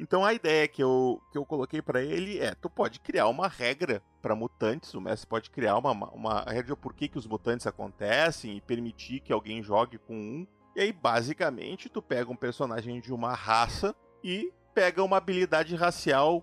Então 0.00 0.24
a 0.24 0.32
ideia 0.32 0.66
que 0.66 0.82
eu, 0.82 1.20
que 1.30 1.36
eu 1.36 1.44
coloquei 1.44 1.82
pra 1.82 2.02
ele 2.02 2.38
é: 2.38 2.54
tu 2.54 2.70
pode 2.70 2.98
criar 3.00 3.28
uma 3.28 3.46
regra 3.46 4.02
pra 4.22 4.34
mutantes, 4.34 4.94
o 4.94 5.00
mestre 5.00 5.28
pode 5.28 5.50
criar 5.50 5.76
uma, 5.76 5.92
uma 5.92 6.40
regra 6.40 6.74
de 6.74 6.76
por 6.80 6.94
que, 6.94 7.06
que 7.06 7.18
os 7.18 7.26
mutantes 7.26 7.66
acontecem 7.66 8.56
e 8.56 8.60
permitir 8.62 9.20
que 9.20 9.30
alguém 9.30 9.62
jogue 9.62 9.98
com 9.98 10.14
um. 10.14 10.46
E 10.74 10.80
aí, 10.80 10.90
basicamente, 10.92 11.90
tu 11.90 12.00
pega 12.00 12.30
um 12.32 12.36
personagem 12.36 12.98
de 12.98 13.12
uma 13.12 13.34
raça 13.34 13.94
e 14.24 14.50
pega 14.72 15.04
uma 15.04 15.18
habilidade 15.18 15.76
racial 15.76 16.42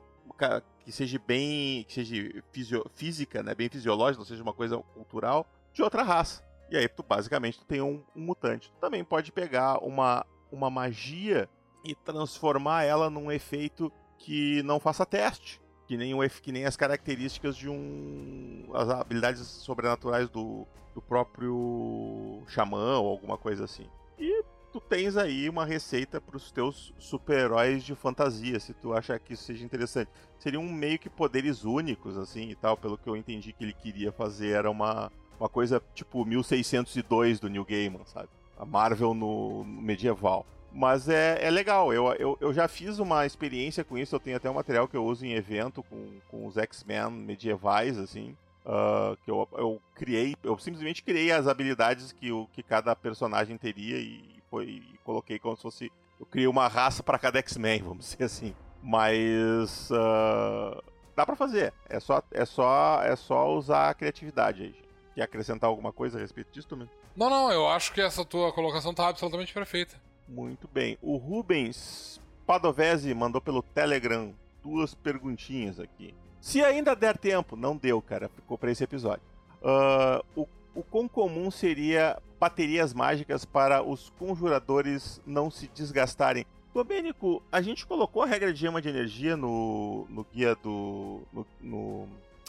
que 0.85 0.91
seja 0.91 1.19
bem. 1.25 1.83
que 1.85 1.93
seja 1.93 2.43
fisio- 2.51 2.85
física, 2.93 3.41
né? 3.41 3.55
Bem 3.55 3.69
fisiológica, 3.69 4.19
não 4.19 4.25
seja 4.25 4.43
uma 4.43 4.53
coisa 4.53 4.77
cultural, 4.93 5.47
de 5.73 5.81
outra 5.81 6.03
raça. 6.03 6.45
E 6.69 6.77
aí, 6.77 6.87
tu 6.87 7.01
basicamente 7.01 7.57
tu 7.57 7.65
tem 7.65 7.81
um, 7.81 8.03
um 8.15 8.21
mutante. 8.21 8.69
Tu 8.69 8.77
também 8.79 9.03
pode 9.03 9.31
pegar 9.31 9.79
uma, 9.83 10.23
uma 10.51 10.69
magia 10.69 11.49
e 11.87 11.95
transformar 11.95 12.83
ela 12.83 13.09
num 13.09 13.31
efeito 13.31 13.91
que 14.17 14.61
não 14.63 14.79
faça 14.79 15.05
teste. 15.05 15.61
Que 15.87 15.95
nem, 15.95 16.13
o, 16.13 16.29
que 16.29 16.51
nem 16.51 16.65
as 16.65 16.75
características 16.75 17.55
de 17.55 17.69
um. 17.69 18.65
as 18.73 18.89
habilidades 18.89 19.47
sobrenaturais 19.47 20.29
do, 20.29 20.67
do 20.93 21.01
próprio 21.01 22.43
xamã 22.45 22.99
ou 22.99 23.07
alguma 23.07 23.37
coisa 23.37 23.63
assim. 23.63 23.87
E 24.19 24.43
tu 24.73 24.81
tens 24.81 25.15
aí 25.15 25.47
uma 25.47 25.65
receita 25.65 26.19
para 26.19 26.35
os 26.35 26.51
teus 26.51 26.93
super-heróis 26.99 27.83
de 27.85 27.95
fantasia, 27.95 28.59
se 28.59 28.73
tu 28.73 28.93
achar 28.93 29.17
que 29.17 29.33
isso 29.33 29.43
seja 29.43 29.63
interessante. 29.63 30.11
Seriam 30.37 30.61
meio 30.63 30.99
que 30.99 31.09
poderes 31.09 31.63
únicos, 31.63 32.17
assim 32.17 32.49
e 32.49 32.55
tal, 32.55 32.75
pelo 32.75 32.97
que 32.97 33.07
eu 33.07 33.15
entendi 33.15 33.53
que 33.53 33.63
ele 33.63 33.73
queria 33.73 34.11
fazer. 34.11 34.49
Era 34.49 34.69
uma, 34.69 35.09
uma 35.39 35.47
coisa 35.47 35.81
tipo 35.93 36.25
1602 36.25 37.39
do 37.39 37.47
New 37.47 37.63
Gaiman, 37.63 38.05
sabe? 38.05 38.27
A 38.57 38.65
Marvel 38.65 39.13
no, 39.13 39.63
no 39.63 39.81
medieval. 39.81 40.45
Mas 40.71 41.09
é, 41.09 41.39
é 41.41 41.49
legal, 41.49 41.91
eu, 41.93 42.13
eu, 42.13 42.37
eu 42.39 42.53
já 42.53 42.67
fiz 42.67 42.99
uma 42.99 43.25
experiência 43.25 43.83
com 43.83 43.97
isso, 43.97 44.15
eu 44.15 44.19
tenho 44.19 44.37
até 44.37 44.49
um 44.49 44.53
material 44.53 44.87
que 44.87 44.95
eu 44.95 45.05
uso 45.05 45.25
em 45.25 45.33
evento 45.33 45.81
com, 45.83 46.19
com 46.29 46.45
os 46.45 46.57
X-Men 46.57 47.09
medievais, 47.11 47.97
assim. 47.97 48.35
ah, 48.65 49.15
que 49.23 49.31
eu, 49.31 49.47
eu 49.53 49.81
criei, 49.95 50.35
eu 50.43 50.57
simplesmente 50.59 51.01
criei 51.01 51.31
as 51.31 51.47
habilidades 51.47 52.11
que, 52.11 52.31
o, 52.31 52.47
que 52.53 52.61
cada 52.61 52.95
personagem 52.95 53.57
teria 53.57 53.97
e, 53.97 54.23
foi, 54.49 54.65
e 54.65 54.97
coloquei 55.03 55.39
como 55.39 55.55
se 55.55 55.63
fosse. 55.63 55.91
Eu 56.19 56.25
criei 56.25 56.47
uma 56.47 56.67
raça 56.67 57.01
para 57.01 57.17
cada 57.17 57.39
X-Men, 57.39 57.81
vamos 57.87 58.09
dizer 58.09 58.23
assim. 58.25 58.53
Mas. 58.83 59.89
ah, 59.91 60.81
dá 61.15 61.25
pra 61.25 61.35
fazer. 61.35 61.73
É 61.89 61.99
só, 61.99 62.21
é, 62.31 62.45
só, 62.45 63.01
é 63.03 63.15
só 63.15 63.49
usar 63.55 63.89
a 63.89 63.93
criatividade 63.93 64.63
aí. 64.63 64.75
Quer 65.15 65.23
acrescentar 65.23 65.67
alguma 65.69 65.91
coisa 65.91 66.17
a 66.17 66.21
respeito 66.21 66.51
disso 66.51 66.67
também? 66.67 66.87
Não, 67.15 67.29
não, 67.29 67.51
eu 67.51 67.67
acho 67.67 67.91
que 67.91 67.99
essa 67.99 68.23
tua 68.23 68.53
colocação 68.53 68.93
tá 68.93 69.07
absolutamente 69.07 69.51
perfeita. 69.51 69.99
Muito 70.27 70.67
bem. 70.67 70.97
O 71.01 71.17
Rubens 71.17 72.19
Padovese 72.45 73.13
mandou 73.13 73.41
pelo 73.41 73.61
Telegram 73.61 74.33
duas 74.63 74.93
perguntinhas 74.93 75.79
aqui. 75.79 76.13
Se 76.41 76.63
ainda 76.63 76.95
der 76.95 77.17
tempo, 77.17 77.55
não 77.55 77.75
deu, 77.75 78.01
cara, 78.01 78.29
ficou 78.29 78.57
pra 78.57 78.71
esse 78.71 78.83
episódio. 78.83 79.23
Ah, 79.63 80.23
o, 80.35 80.47
o 80.75 80.83
quão 80.83 81.07
comum 81.07 81.49
seria 81.49 82.21
baterias 82.39 82.93
mágicas 82.93 83.45
para 83.45 83.81
os 83.81 84.09
conjuradores 84.11 85.21
não 85.25 85.49
se 85.49 85.67
desgastarem? 85.73 86.45
Domênico, 86.73 87.41
a 87.51 87.59
gente 87.61 87.87
colocou 87.87 88.21
a 88.21 88.27
regra 88.27 88.53
de 88.53 88.59
gema 88.59 88.81
de 88.81 88.89
energia 88.89 89.35
no, 89.35 90.05
no 90.09 90.23
guia 90.31 90.55
do. 90.55 91.21
no, 91.33 91.45
no, 91.59 92.07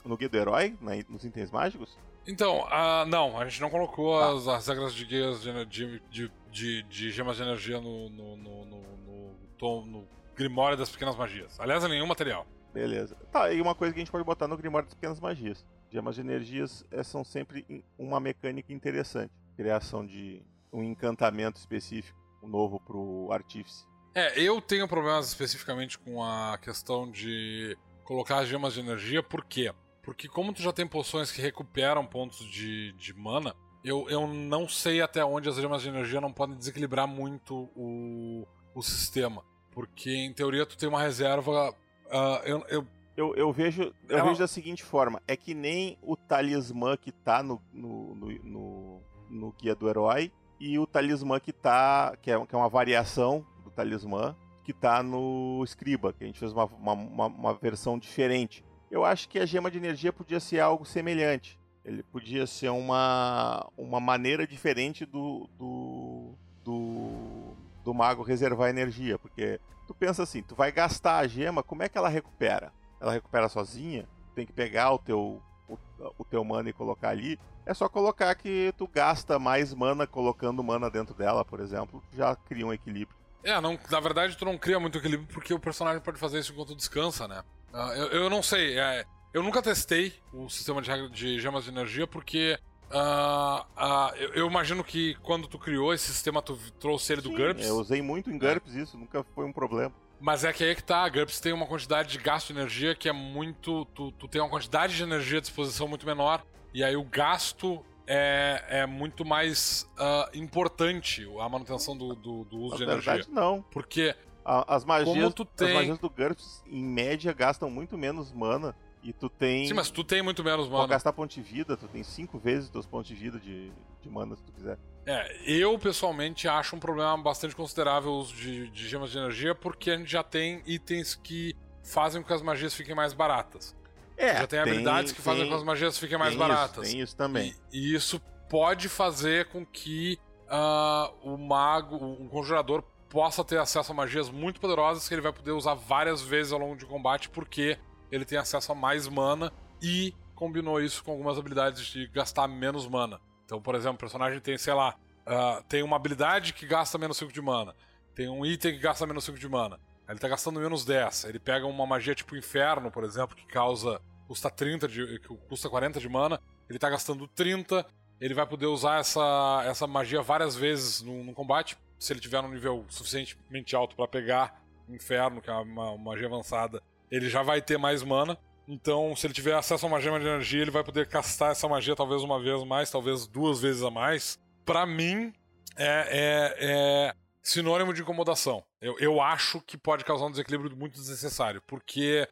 no 0.08 0.16
guia 0.16 0.28
do 0.28 0.36
herói, 0.36 0.76
né, 0.80 1.04
nos 1.08 1.24
itens 1.24 1.50
mágicos? 1.50 1.96
Então, 2.26 2.66
ah, 2.70 3.04
não, 3.06 3.38
a 3.38 3.44
gente 3.46 3.60
não 3.60 3.70
colocou 3.70 4.18
Tá. 4.18 4.32
as, 4.32 4.48
as 4.48 4.66
regras 4.68 4.94
de 4.94 5.04
guias 5.04 5.40
de, 5.42 5.66
de, 6.10 6.32
de, 6.50 6.82
de, 6.82 7.10
gemas 7.10 7.36
de 7.36 7.42
energia 7.42 7.80
no, 7.80 8.08
no, 8.10 8.36
no, 8.36 8.64
no, 8.64 9.34
tom- 9.56 9.84
no 9.86 10.08
Grimório 10.36 10.76
das 10.76 10.90
Pequenas 10.90 11.16
Magias. 11.16 11.58
Aliás, 11.58 11.82
em 11.84 11.88
nenhum 11.88 12.06
material. 12.06 12.46
Beleza. 12.72 13.16
Tá, 13.32 13.50
e 13.52 13.60
uma 13.60 13.74
coisa 13.74 13.92
que 13.94 13.98
a 14.00 14.02
gente 14.04 14.12
pode 14.12 14.24
botar 14.24 14.46
no 14.46 14.56
Grimório 14.56 14.86
das 14.86 14.94
Pequenas 14.94 15.18
Magias. 15.20 15.64
Gemas 15.90 16.16
de 16.16 16.20
energias 16.20 16.84
eh, 16.90 17.02
são 17.02 17.24
sempre 17.24 17.64
uma 17.98 18.20
mecânica 18.20 18.72
interessante. 18.72 19.32
Criação 19.56 20.04
de 20.06 20.42
um 20.72 20.82
encantamento 20.84 21.58
específico, 21.58 22.18
um 22.42 22.46
novo 22.48 22.78
pro 22.78 23.28
artífice. 23.32 23.86
É, 24.14 24.38
eu 24.40 24.60
tenho 24.60 24.86
problemas 24.86 25.28
especificamente 25.28 25.98
com 25.98 26.22
a 26.22 26.58
questão 26.58 27.10
de 27.10 27.76
colocar 28.04 28.40
as 28.40 28.48
gemas 28.48 28.74
de 28.74 28.80
energia, 28.80 29.22
por 29.22 29.44
quê? 29.44 29.72
Porque 30.08 30.26
como 30.26 30.54
tu 30.54 30.62
já 30.62 30.72
tem 30.72 30.86
poções 30.86 31.30
que 31.30 31.38
recuperam 31.42 32.06
pontos 32.06 32.38
de, 32.46 32.92
de 32.92 33.12
mana, 33.12 33.54
eu, 33.84 34.08
eu 34.08 34.26
não 34.26 34.66
sei 34.66 35.02
até 35.02 35.22
onde 35.22 35.50
as 35.50 35.56
gemas 35.56 35.82
de 35.82 35.88
energia 35.90 36.18
não 36.18 36.32
podem 36.32 36.56
desequilibrar 36.56 37.06
muito 37.06 37.68
o, 37.76 38.46
o 38.74 38.80
sistema. 38.82 39.44
Porque, 39.70 40.10
em 40.10 40.32
teoria, 40.32 40.64
tu 40.64 40.78
tem 40.78 40.88
uma 40.88 41.02
reserva. 41.02 41.74
ah, 42.10 42.40
eu, 42.46 42.64
eu, 42.70 42.86
Eu, 43.18 43.34
eu 43.36 43.52
vejo 43.52 43.92
eu 44.08 44.16
uma- 44.16 44.24
vejo 44.24 44.38
da 44.40 44.48
seguinte 44.48 44.82
forma: 44.82 45.20
é 45.28 45.36
que 45.36 45.52
nem 45.52 45.98
o 46.02 46.16
talismã 46.16 46.96
que 46.96 47.12
tá 47.12 47.42
no, 47.42 47.60
no, 47.70 48.14
no, 48.14 48.28
no, 48.44 49.02
no 49.28 49.52
guia 49.60 49.74
do 49.74 49.90
herói 49.90 50.32
e 50.58 50.78
o 50.78 50.86
talismã 50.86 51.38
que 51.38 51.52
tá. 51.52 52.16
que 52.22 52.30
é, 52.30 52.46
que 52.46 52.54
é 52.54 52.58
uma 52.58 52.68
variação 52.70 53.44
do 53.62 53.70
talismã 53.70 54.34
que 54.64 54.72
tá 54.72 55.02
no 55.02 55.62
Scriba, 55.66 56.12
que 56.14 56.24
a 56.24 56.26
gente 56.26 56.38
fez 56.38 56.50
uma, 56.52 56.64
uma, 56.64 56.92
uma, 56.94 57.26
uma 57.26 57.54
versão 57.54 57.98
diferente. 57.98 58.64
Eu 58.90 59.04
acho 59.04 59.28
que 59.28 59.38
a 59.38 59.46
gema 59.46 59.70
de 59.70 59.78
energia 59.78 60.12
podia 60.12 60.40
ser 60.40 60.60
algo 60.60 60.84
semelhante. 60.84 61.58
Ele 61.84 62.02
podia 62.02 62.46
ser 62.46 62.70
uma, 62.70 63.66
uma 63.76 64.00
maneira 64.00 64.46
diferente 64.46 65.04
do, 65.06 65.48
do, 65.58 66.34
do, 66.64 67.56
do 67.84 67.94
mago 67.94 68.22
reservar 68.22 68.68
energia. 68.68 69.18
Porque 69.18 69.60
tu 69.86 69.94
pensa 69.94 70.22
assim, 70.22 70.42
tu 70.42 70.54
vai 70.54 70.72
gastar 70.72 71.18
a 71.18 71.26
gema, 71.26 71.62
como 71.62 71.82
é 71.82 71.88
que 71.88 71.96
ela 71.96 72.08
recupera? 72.08 72.72
Ela 73.00 73.12
recupera 73.12 73.48
sozinha? 73.48 74.06
Tem 74.34 74.44
que 74.44 74.52
pegar 74.52 74.92
o 74.92 74.98
teu, 74.98 75.42
o, 75.68 75.78
o 76.18 76.24
teu 76.24 76.44
mana 76.44 76.70
e 76.70 76.72
colocar 76.72 77.10
ali. 77.10 77.38
É 77.64 77.74
só 77.74 77.88
colocar 77.88 78.34
que 78.34 78.72
tu 78.76 78.86
gasta 78.88 79.38
mais 79.38 79.74
mana 79.74 80.06
colocando 80.06 80.64
mana 80.64 80.90
dentro 80.90 81.14
dela, 81.14 81.44
por 81.44 81.60
exemplo. 81.60 82.02
Já 82.12 82.34
cria 82.34 82.66
um 82.66 82.72
equilíbrio. 82.72 83.16
é, 83.44 83.60
não, 83.60 83.78
na 83.90 84.00
verdade, 84.00 84.36
tu 84.36 84.44
não 84.44 84.56
cria 84.58 84.80
muito 84.80 84.98
equilíbrio 84.98 85.28
porque 85.32 85.52
o 85.52 85.58
personagem 85.58 86.00
pode 86.00 86.18
fazer 86.18 86.38
isso 86.38 86.52
enquanto 86.52 86.74
descansa, 86.74 87.28
né? 87.28 87.42
Ah, 87.72 87.92
eu, 87.96 88.06
eu 88.08 88.30
não 88.30 88.42
sei, 88.42 88.78
é, 88.78 89.04
eu 89.32 89.42
nunca 89.42 89.62
testei 89.62 90.14
o 90.32 90.48
sistema 90.48 90.80
de, 90.80 91.08
de 91.10 91.40
gemas 91.40 91.64
de 91.64 91.70
energia 91.70 92.06
porque 92.06 92.58
Uh, 92.90 93.60
uh, 93.76 94.16
eu, 94.16 94.32
eu, 94.32 94.46
imagino 94.46 94.82
que 94.82 95.14
quando 95.16 95.46
tu 95.46 95.58
criou 95.58 95.92
esse 95.92 96.06
sistema, 96.06 96.40
tu 96.40 96.58
trouxe 96.80 97.12
ele 97.12 97.20
do 97.20 97.28
Sim, 97.28 97.36
GURPS. 97.36 97.66
Eu 97.66 97.76
usei 97.76 98.00
muito 98.00 98.30
em 98.30 98.38
GURPS 98.38 98.74
isso, 98.74 98.96
nunca 98.96 99.22
foi 99.34 99.44
um 99.44 99.52
problema. 99.52 99.92
Mas 100.18 100.42
é 100.42 100.52
que 100.52 100.64
aí 100.64 100.74
que 100.74 100.82
tá, 100.82 101.04
a 101.04 101.08
GURPS 101.08 101.38
tem 101.38 101.52
uma 101.52 101.66
quantidade 101.66 102.08
de 102.08 102.18
gasto 102.18 102.46
de 102.46 102.58
energia 102.58 102.94
que 102.94 103.08
é 103.08 103.12
muito. 103.12 103.84
Tu, 103.94 104.10
tu 104.12 104.26
tem 104.26 104.40
uma 104.40 104.48
quantidade 104.48 104.96
de 104.96 105.02
energia 105.02 105.38
à 105.38 105.40
disposição 105.40 105.86
muito 105.86 106.06
menor. 106.06 106.42
E 106.72 106.82
aí 106.82 106.96
o 106.96 107.04
gasto 107.04 107.84
é, 108.06 108.64
é 108.68 108.86
muito 108.86 109.24
mais 109.24 109.86
uh, 109.98 110.36
importante, 110.36 111.28
a 111.40 111.48
manutenção 111.48 111.96
do, 111.96 112.14
do, 112.14 112.44
do 112.44 112.58
uso 112.58 112.72
Na 112.72 112.78
de 112.78 112.86
verdade, 112.86 113.08
energia. 113.08 113.34
não. 113.34 113.62
Porque 113.70 114.14
A- 114.48 114.76
As 114.76 114.84
magias, 114.84 115.34
tu 115.34 115.42
as 115.42 115.48
tem- 115.66 115.74
magias 115.74 115.98
do 115.98 116.08
GURPS, 116.08 116.62
em 116.66 116.82
média, 116.82 117.32
gastam 117.32 117.70
muito 117.70 117.98
menos 117.98 118.32
mana. 118.32 118.74
E 119.02 119.12
tu 119.12 119.28
tem. 119.28 119.66
Sim, 119.68 119.74
mas 119.74 119.90
tu 119.90 120.02
tem 120.02 120.22
muito 120.22 120.42
menos 120.42 120.66
Pra 120.66 120.78
mana. 120.78 120.88
gastar 120.88 121.12
ponto 121.12 121.32
de 121.32 121.40
vida, 121.40 121.76
tu 121.76 121.86
tem 121.86 122.02
cinco 122.02 122.36
vezes 122.38 122.64
os 122.64 122.70
teus 122.70 122.84
pontos 122.86 123.06
de 123.08 123.14
vida 123.14 123.38
de, 123.38 123.70
de 124.02 124.08
mana 124.10 124.34
se 124.34 124.42
tu 124.42 124.52
quiser. 124.52 124.76
É, 125.06 125.36
eu 125.46 125.78
pessoalmente 125.78 126.48
acho 126.48 126.74
um 126.74 126.80
problema 126.80 127.16
bastante 127.16 127.54
considerável 127.54 128.10
o 128.10 128.18
uso 128.18 128.34
de, 128.34 128.68
de 128.70 128.88
gemas 128.88 129.10
de 129.12 129.18
energia, 129.18 129.54
porque 129.54 129.90
a 129.92 129.96
gente 129.96 130.10
já 130.10 130.22
tem 130.24 130.62
itens 130.66 131.14
que 131.14 131.54
fazem 131.84 132.20
com 132.20 132.26
que 132.28 132.34
as 132.34 132.42
magias 132.42 132.74
fiquem 132.74 132.94
mais 132.94 133.12
baratas. 133.12 133.74
É, 134.16 134.38
já 134.38 134.46
tem, 134.48 134.58
habilidades 134.58 135.12
que 135.12 135.22
fazem 135.22 135.44
com 135.44 135.50
que 135.50 135.56
as 135.56 135.62
magias 135.62 135.96
fiquem 135.96 136.18
mais 136.18 136.30
tem 136.30 136.38
baratas. 136.38 136.82
Isso, 136.88 136.92
tem 136.92 137.00
isso 137.02 137.16
também. 137.16 137.54
E, 137.72 137.92
e 137.92 137.94
isso 137.94 138.20
pode 138.50 138.88
fazer 138.88 139.46
com 139.46 139.64
que 139.64 140.18
ah, 140.50 141.12
o 141.22 141.36
mago, 141.38 141.96
um 142.04 142.26
conjurador, 142.28 142.82
possa 143.08 143.44
ter 143.44 143.58
acesso 143.58 143.90
a 143.92 143.94
magias 143.94 144.30
muito 144.30 144.60
poderosas 144.60 145.08
que 145.08 145.14
ele 145.14 145.22
vai 145.22 145.32
poder 145.32 145.52
usar 145.52 145.74
várias 145.74 146.22
vezes 146.22 146.52
ao 146.52 146.58
longo 146.58 146.76
de 146.76 146.86
combate, 146.86 147.28
porque 147.28 147.78
ele 148.10 148.24
tem 148.24 148.38
acesso 148.38 148.72
a 148.72 148.74
mais 148.74 149.08
mana 149.08 149.52
e 149.82 150.14
combinou 150.34 150.80
isso 150.80 151.02
com 151.02 151.12
algumas 151.12 151.38
habilidades 151.38 151.86
de 151.86 152.06
gastar 152.08 152.46
menos 152.46 152.86
mana. 152.86 153.20
Então, 153.44 153.60
por 153.60 153.74
exemplo, 153.74 153.96
o 153.96 153.98
personagem 153.98 154.40
tem, 154.40 154.58
sei 154.58 154.74
lá, 154.74 154.94
ah, 155.26 155.62
tem 155.68 155.82
uma 155.82 155.96
habilidade 155.96 156.52
que 156.52 156.66
gasta 156.66 156.98
menos 156.98 157.16
5 157.16 157.32
de 157.32 157.40
mana, 157.40 157.74
tem 158.14 158.28
um 158.28 158.44
item 158.44 158.72
que 158.72 158.78
gasta 158.78 159.06
menos 159.06 159.24
5 159.24 159.38
de 159.38 159.48
mana. 159.48 159.78
Ele 160.08 160.18
tá 160.18 160.26
gastando 160.26 160.58
menos 160.58 160.84
10. 160.84 161.24
Ele 161.24 161.38
pega 161.38 161.66
uma 161.66 161.86
magia 161.86 162.14
tipo 162.14 162.34
Inferno, 162.34 162.90
por 162.90 163.04
exemplo, 163.04 163.36
que 163.36 163.46
causa. 163.46 164.00
custa 164.26 164.50
30 164.50 164.88
de. 164.88 165.18
que 165.20 165.28
custa 165.48 165.68
40 165.68 166.00
de 166.00 166.08
mana. 166.08 166.40
Ele 166.68 166.78
tá 166.78 166.88
gastando 166.88 167.28
30. 167.28 167.84
Ele 168.20 168.34
vai 168.34 168.46
poder 168.46 168.66
usar 168.66 169.00
essa, 169.00 169.62
essa 169.66 169.86
magia 169.86 170.22
várias 170.22 170.56
vezes 170.56 171.02
no, 171.02 171.22
no 171.22 171.34
combate. 171.34 171.76
Se 171.98 172.12
ele 172.12 172.20
tiver 172.20 172.42
num 172.42 172.50
nível 172.50 172.84
suficientemente 172.88 173.74
alto 173.74 173.96
pra 173.96 174.06
pegar 174.06 174.62
Inferno, 174.88 175.40
que 175.40 175.50
é 175.50 175.52
uma, 175.52 175.90
uma 175.90 175.98
magia 175.98 176.26
avançada, 176.26 176.82
ele 177.10 177.28
já 177.28 177.42
vai 177.42 177.60
ter 177.60 177.78
mais 177.78 178.02
mana. 178.02 178.38
Então, 178.66 179.16
se 179.16 179.26
ele 179.26 179.34
tiver 179.34 179.54
acesso 179.54 179.86
a 179.86 179.88
uma 179.88 180.00
gema 180.00 180.20
de 180.20 180.26
energia, 180.26 180.62
ele 180.62 180.70
vai 180.70 180.84
poder 180.84 181.06
castar 181.08 181.52
essa 181.52 181.68
magia 181.68 181.96
talvez 181.96 182.22
uma 182.22 182.40
vez 182.40 182.62
mais, 182.64 182.90
talvez 182.90 183.26
duas 183.26 183.60
vezes 183.60 183.82
a 183.82 183.90
mais. 183.90 184.38
Pra 184.64 184.84
mim, 184.84 185.32
é, 185.76 185.86
é, 185.86 186.56
é 186.60 187.14
sinônimo 187.42 187.94
de 187.94 188.02
incomodação. 188.02 188.62
Eu, 188.80 188.98
eu 188.98 189.20
acho 189.20 189.60
que 189.62 189.78
pode 189.78 190.04
causar 190.04 190.26
um 190.26 190.30
desequilíbrio 190.30 190.76
muito 190.76 190.94
desnecessário, 190.94 191.62
porque 191.66 192.28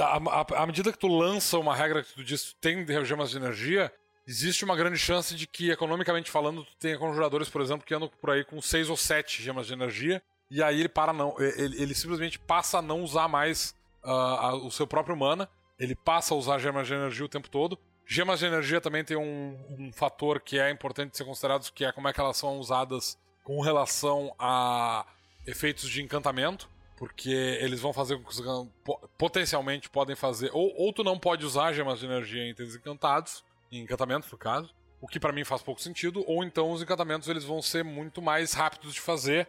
à 0.00 0.66
medida 0.66 0.92
que 0.92 0.98
tu 0.98 1.08
lança 1.08 1.58
uma 1.58 1.74
regra 1.74 2.02
que 2.02 2.14
tu 2.14 2.24
diz 2.24 2.50
que 2.50 2.56
tem 2.56 2.86
gemas 3.04 3.30
de 3.30 3.36
energia, 3.36 3.92
existe 4.28 4.64
uma 4.64 4.76
grande 4.76 4.98
chance 4.98 5.34
de 5.34 5.46
que, 5.46 5.70
economicamente 5.70 6.30
falando, 6.30 6.62
tu 6.62 6.76
tenha 6.78 6.98
conjuradores, 6.98 7.48
por 7.48 7.62
exemplo, 7.62 7.86
que 7.86 7.94
andam 7.94 8.10
por 8.20 8.30
aí 8.30 8.44
com 8.44 8.60
seis 8.60 8.90
ou 8.90 8.96
sete 8.96 9.42
gemas 9.42 9.66
de 9.66 9.72
energia, 9.72 10.22
e 10.50 10.62
aí 10.62 10.78
ele 10.80 10.88
para 10.88 11.12
não. 11.14 11.34
Ele, 11.40 11.82
ele 11.82 11.94
simplesmente 11.94 12.38
passa 12.38 12.78
a 12.78 12.82
não 12.82 13.02
usar 13.02 13.26
mais 13.26 13.74
ah, 14.04 14.48
a- 14.48 14.54
o 14.54 14.70
seu 14.70 14.86
próprio 14.86 15.16
mana. 15.16 15.48
Ele 15.78 15.94
passa 15.94 16.34
a 16.34 16.36
usar 16.36 16.58
gemas 16.58 16.86
de 16.86 16.92
energia 16.94 17.24
o 17.24 17.28
tempo 17.28 17.48
todo. 17.48 17.78
Gemas 18.06 18.38
de 18.38 18.46
energia 18.46 18.80
também 18.80 19.04
tem 19.04 19.16
um, 19.16 19.56
um 19.78 19.92
fator 19.92 20.40
que 20.40 20.58
é 20.58 20.70
importante 20.70 21.16
ser 21.16 21.24
considerado, 21.24 21.70
que 21.72 21.84
é 21.84 21.92
como 21.92 22.08
é 22.08 22.12
que 22.12 22.20
elas 22.20 22.36
são 22.36 22.58
usadas 22.58 23.18
com 23.44 23.60
relação 23.60 24.34
a 24.38 25.06
efeitos 25.46 25.88
de 25.88 26.02
encantamento, 26.02 26.68
porque 26.96 27.30
eles 27.30 27.80
vão 27.80 27.92
fazer 27.92 28.16
com 28.16 28.24
que 28.24 28.30
os 28.30 28.42
potencialmente 29.16 29.88
podem 29.88 30.16
fazer 30.16 30.50
ou, 30.52 30.74
ou 30.76 30.92
tu 30.92 31.04
não 31.04 31.18
pode 31.18 31.44
usar 31.44 31.72
gemas 31.72 32.00
de 32.00 32.06
energia 32.06 32.42
em 32.42 32.50
itens 32.50 32.74
encantados, 32.74 33.44
encantamentos 33.70 34.30
no 34.30 34.38
caso, 34.38 34.74
o 35.00 35.06
que 35.06 35.20
pra 35.20 35.32
mim 35.32 35.44
faz 35.44 35.62
pouco 35.62 35.80
sentido, 35.80 36.24
ou 36.26 36.42
então 36.42 36.70
os 36.72 36.82
encantamentos 36.82 37.28
eles 37.28 37.44
vão 37.44 37.62
ser 37.62 37.84
muito 37.84 38.20
mais 38.20 38.52
rápidos 38.52 38.94
de 38.94 39.00
fazer, 39.00 39.48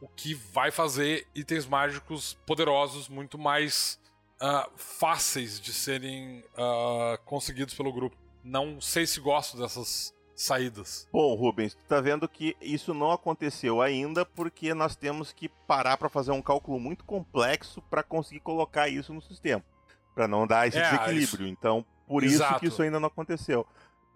o 0.00 0.08
que 0.08 0.34
vai 0.34 0.70
fazer 0.70 1.26
itens 1.34 1.66
mágicos 1.66 2.34
poderosos 2.46 3.08
muito 3.08 3.38
mais 3.38 3.98
ah, 4.40 4.68
fáceis 4.76 5.60
de 5.60 5.72
serem 5.72 6.44
ah, 6.56 7.18
conseguidos 7.24 7.74
pelo 7.74 7.92
grupo. 7.92 8.16
Não 8.44 8.80
sei 8.80 9.06
se 9.06 9.20
gosto 9.20 9.56
dessas 9.56 10.14
saídas. 10.34 11.08
Bom, 11.12 11.34
Rubens, 11.34 11.74
tu 11.74 11.82
tá 11.88 12.00
vendo 12.00 12.28
que 12.28 12.56
isso 12.60 12.94
não 12.94 13.10
aconteceu 13.10 13.82
ainda 13.82 14.24
porque 14.24 14.72
nós 14.72 14.94
temos 14.94 15.32
que 15.32 15.48
parar 15.48 15.96
para 15.96 16.08
fazer 16.08 16.30
um 16.30 16.40
cálculo 16.40 16.78
muito 16.78 17.04
complexo 17.04 17.82
para 17.82 18.04
conseguir 18.04 18.40
colocar 18.40 18.88
isso 18.88 19.12
no 19.12 19.20
sistema, 19.20 19.64
para 20.14 20.28
não 20.28 20.46
dar 20.46 20.68
esse 20.68 20.78
É, 20.78 20.82
desequilíbrio. 20.82 21.48
Então, 21.48 21.84
por 22.08 22.24
isso 22.24 22.36
Exato. 22.36 22.60
que 22.60 22.66
isso 22.66 22.82
ainda 22.82 22.98
não 22.98 23.06
aconteceu. 23.08 23.66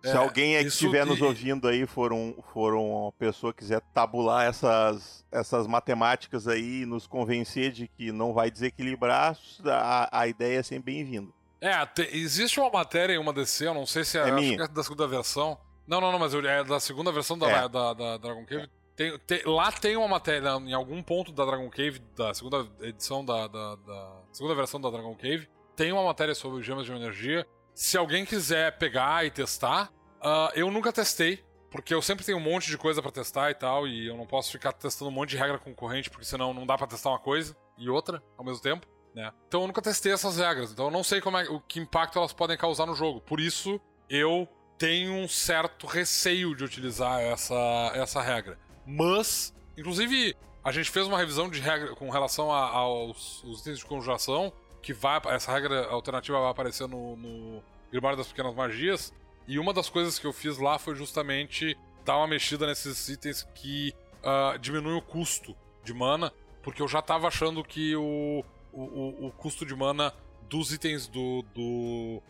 Se 0.02 0.08
É, 0.10 0.16
alguém 0.16 0.56
aí 0.56 0.62
que 0.62 0.68
isso 0.68 0.78
estiver 0.84 1.06
nos 1.06 1.20
e- 1.20 1.22
ouvindo 1.22 1.68
aí 1.68 1.86
for, 1.86 2.12
um, 2.12 2.34
for 2.52 2.74
uma 2.74 3.12
pessoa 3.12 3.52
que 3.52 3.60
quiser 3.60 3.80
tabular 3.94 4.46
essas, 4.46 5.24
essas 5.30 5.64
matemáticas 5.68 6.48
aí 6.48 6.82
e 6.82 6.86
nos 6.86 7.06
convencer 7.06 7.70
de 7.70 7.86
que 7.86 8.10
não 8.10 8.32
vai 8.32 8.50
desequilibrar, 8.50 9.38
a, 9.64 10.20
a 10.20 10.26
ideia 10.26 10.58
é 10.58 10.62
sempre 10.64 10.92
bem-vinda. 10.94 11.30
É, 11.60 11.86
te- 11.86 12.08
existe 12.16 12.58
uma 12.58 12.68
matéria 12.70 13.14
em 13.14 13.18
uma 13.18 13.32
DC, 13.32 13.68
eu 13.68 13.74
não 13.74 13.86
sei 13.86 14.02
se 14.02 14.18
é, 14.18 14.28
É 14.28 14.32
minha. 14.32 14.56
que 14.56 14.62
é 14.64 14.66
da 14.68 14.82
segunda 14.82 15.06
versão. 15.06 15.56
Não, 15.86 16.00
não, 16.00 16.10
não, 16.10 16.18
mas 16.18 16.34
eu- 16.34 16.44
é 16.44 16.64
da 16.64 16.80
segunda 16.80 17.12
versão 17.12 17.38
da, 17.38 17.48
É. 17.48 17.68
da, 17.68 17.92
da 17.94 18.16
Dragon 18.16 18.44
Cave. 18.44 18.68
Tem, 18.96 19.16
tem- 19.20 19.42
lá 19.46 19.70
tem 19.70 19.96
uma 19.96 20.08
matéria, 20.08 20.48
em 20.56 20.72
algum 20.74 21.00
ponto 21.00 21.30
da 21.30 21.44
Dragon 21.44 21.70
Cave, 21.70 22.00
da 22.16 22.34
segunda 22.34 22.66
edição 22.80 23.24
da, 23.24 23.46
da, 23.46 23.76
da- 23.76 24.20
segunda 24.32 24.56
versão 24.56 24.80
da 24.80 24.90
Dragon 24.90 25.14
Cave, 25.14 25.48
tem 25.76 25.92
uma 25.92 26.02
matéria 26.02 26.34
sobre 26.34 26.60
gemas 26.62 26.86
de 26.86 26.92
energia. 26.92 27.46
Se 27.74 27.96
alguém 27.96 28.24
quiser 28.24 28.76
pegar 28.78 29.24
e 29.24 29.30
testar, 29.30 29.90
ah, 30.20 30.50
eu 30.54 30.70
nunca 30.70 30.92
testei, 30.92 31.44
porque 31.70 31.94
eu 31.94 32.02
sempre 32.02 32.24
tenho 32.24 32.38
um 32.38 32.42
monte 32.42 32.68
de 32.68 32.76
coisa 32.76 33.00
pra 33.00 33.10
testar 33.10 33.50
e 33.50 33.54
tal, 33.54 33.88
e 33.88 34.06
eu 34.06 34.16
não 34.16 34.26
posso 34.26 34.52
ficar 34.52 34.72
testando 34.72 35.10
um 35.10 35.14
monte 35.14 35.30
de 35.30 35.36
regra 35.38 35.58
concorrente, 35.58 36.10
porque 36.10 36.24
senão 36.26 36.52
não 36.52 36.66
dá 36.66 36.76
pra 36.76 36.86
testar 36.86 37.10
uma 37.10 37.18
coisa 37.18 37.56
e 37.78 37.88
outra 37.88 38.22
ao 38.36 38.44
mesmo 38.44 38.62
tempo. 38.62 38.86
Né? 39.14 39.30
Então 39.48 39.62
eu 39.62 39.66
nunca 39.66 39.82
testei 39.82 40.12
essas 40.12 40.36
regras, 40.38 40.72
então 40.72 40.86
eu 40.86 40.90
não 40.90 41.02
sei 41.04 41.20
como 41.20 41.36
é, 41.36 41.48
o 41.48 41.60
que 41.60 41.80
impacto 41.80 42.18
elas 42.18 42.32
podem 42.32 42.56
causar 42.56 42.86
no 42.86 42.94
jogo. 42.94 43.20
Por 43.20 43.40
isso 43.40 43.80
eu 44.08 44.48
tenho 44.78 45.12
um 45.14 45.28
certo 45.28 45.86
receio 45.86 46.54
de 46.56 46.64
utilizar 46.64 47.20
essa, 47.20 47.92
essa 47.94 48.20
regra. 48.22 48.58
Mas, 48.86 49.54
inclusive, 49.76 50.34
a 50.64 50.72
gente 50.72 50.90
fez 50.90 51.06
uma 51.06 51.18
revisão 51.18 51.48
de 51.48 51.60
regra 51.60 51.94
com 51.94 52.10
relação 52.10 52.50
a- 52.52 52.68
aos 52.70 53.44
os 53.44 53.60
itens 53.60 53.78
de 53.78 53.84
conjuração, 53.84 54.52
que 54.82 54.92
vai 54.92 55.20
essa 55.26 55.52
regra 55.52 55.86
alternativa 55.86 56.40
vai 56.40 56.50
aparecer 56.50 56.88
no, 56.88 57.16
no 57.16 57.62
Grimório 57.90 58.16
das 58.18 58.28
Pequenas 58.28 58.54
Magias. 58.54 59.12
E 59.46 59.58
uma 59.58 59.72
das 59.72 59.88
coisas 59.88 60.18
que 60.18 60.26
eu 60.26 60.32
fiz 60.32 60.58
lá 60.58 60.78
foi 60.78 60.94
justamente 60.94 61.76
dar 62.04 62.16
uma 62.18 62.26
mexida 62.26 62.66
nesses 62.66 63.08
itens 63.08 63.46
que 63.54 63.94
ah, 64.22 64.56
diminuem 64.60 64.96
o 64.96 65.02
custo 65.02 65.56
de 65.84 65.92
mana, 65.94 66.32
porque 66.62 66.82
eu 66.82 66.88
já 66.88 67.00
tava 67.02 67.26
achando 67.28 67.62
que 67.64 67.94
o, 67.96 68.44
o, 68.72 69.26
o- 69.26 69.32
custo 69.32 69.64
de 69.66 69.74
mana 69.74 70.12
dos 70.48 70.72
itens 70.72 71.06
do, 71.08 71.42
do 71.54 72.22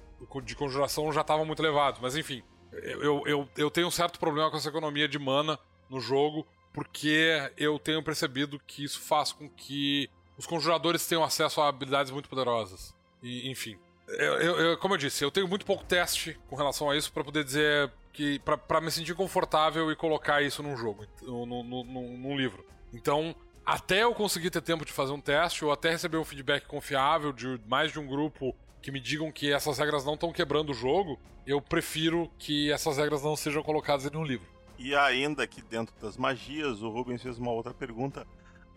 de 0.42 0.54
conjuração 0.54 1.12
já 1.12 1.20
estavam 1.22 1.44
muito 1.44 1.60
elevados. 1.62 2.00
Mas 2.00 2.16
enfim, 2.16 2.42
eu, 2.72 3.26
eu, 3.26 3.48
eu 3.56 3.70
tenho 3.70 3.86
um 3.88 3.90
certo 3.90 4.18
problema 4.18 4.50
com 4.50 4.56
essa 4.56 4.68
economia 4.68 5.06
de 5.08 5.18
mana 5.18 5.58
no 5.90 6.00
jogo, 6.00 6.46
porque 6.72 7.50
eu 7.56 7.78
tenho 7.78 8.02
percebido 8.02 8.58
que 8.66 8.84
isso 8.84 9.00
faz 9.00 9.32
com 9.32 9.48
que 9.50 10.08
os 10.36 10.46
conjuradores 10.46 11.06
tenham 11.06 11.22
acesso 11.24 11.60
a 11.60 11.68
habilidades 11.68 12.10
muito 12.12 12.28
poderosas. 12.28 12.94
E, 13.22 13.50
enfim. 13.50 13.78
Eu, 14.08 14.34
eu- 14.40 14.56
eu- 14.60 14.78
como 14.78 14.94
eu 14.94 14.98
disse, 14.98 15.24
eu 15.24 15.30
tenho 15.30 15.46
muito 15.48 15.64
pouco 15.64 15.84
teste 15.84 16.38
com 16.48 16.56
relação 16.56 16.90
a 16.90 16.96
isso 16.96 17.12
para 17.12 17.22
poder 17.24 17.44
dizer 17.44 17.90
que. 18.12 18.38
Pra 18.40 18.80
me 18.80 18.90
sentir 18.90 19.14
confortável 19.14 19.90
e 19.90 19.96
colocar 19.96 20.42
isso 20.42 20.62
num 20.62 20.76
jogo, 20.76 21.06
num- 21.22 21.84
num 22.18 22.36
livro. 22.36 22.64
Então, 22.92 23.34
até 23.64 24.02
eu 24.02 24.12
conseguir 24.14 24.50
ter 24.50 24.60
tempo 24.60 24.84
de 24.84 24.92
fazer 24.92 25.12
um 25.12 25.20
teste, 25.20 25.64
ou 25.64 25.70
até 25.72 25.90
receber 25.90 26.16
um 26.18 26.24
feedback 26.24 26.66
confiável 26.66 27.32
de 27.32 27.60
mais 27.66 27.92
de 27.92 27.98
um 28.00 28.06
grupo 28.06 28.54
que 28.82 28.90
me 28.90 28.98
digam 29.00 29.30
que 29.30 29.52
essas 29.52 29.78
regras 29.78 30.04
não 30.04 30.14
estão 30.14 30.32
quebrando 30.32 30.70
o 30.70 30.74
jogo, 30.74 31.18
eu 31.46 31.60
prefiro 31.60 32.28
que 32.38 32.70
essas 32.72 32.98
regras 32.98 33.22
não 33.22 33.36
sejam 33.36 33.62
colocadas 33.62 34.04
em 34.04 34.16
um 34.16 34.24
livro. 34.24 34.46
E 34.78 34.94
ainda 34.96 35.44
aqui 35.44 35.62
dentro 35.62 35.94
das 36.02 36.16
magias, 36.16 36.82
o 36.82 36.90
Rubens 36.90 37.22
fez 37.22 37.38
uma 37.38 37.52
outra 37.52 37.72
pergunta. 37.72 38.26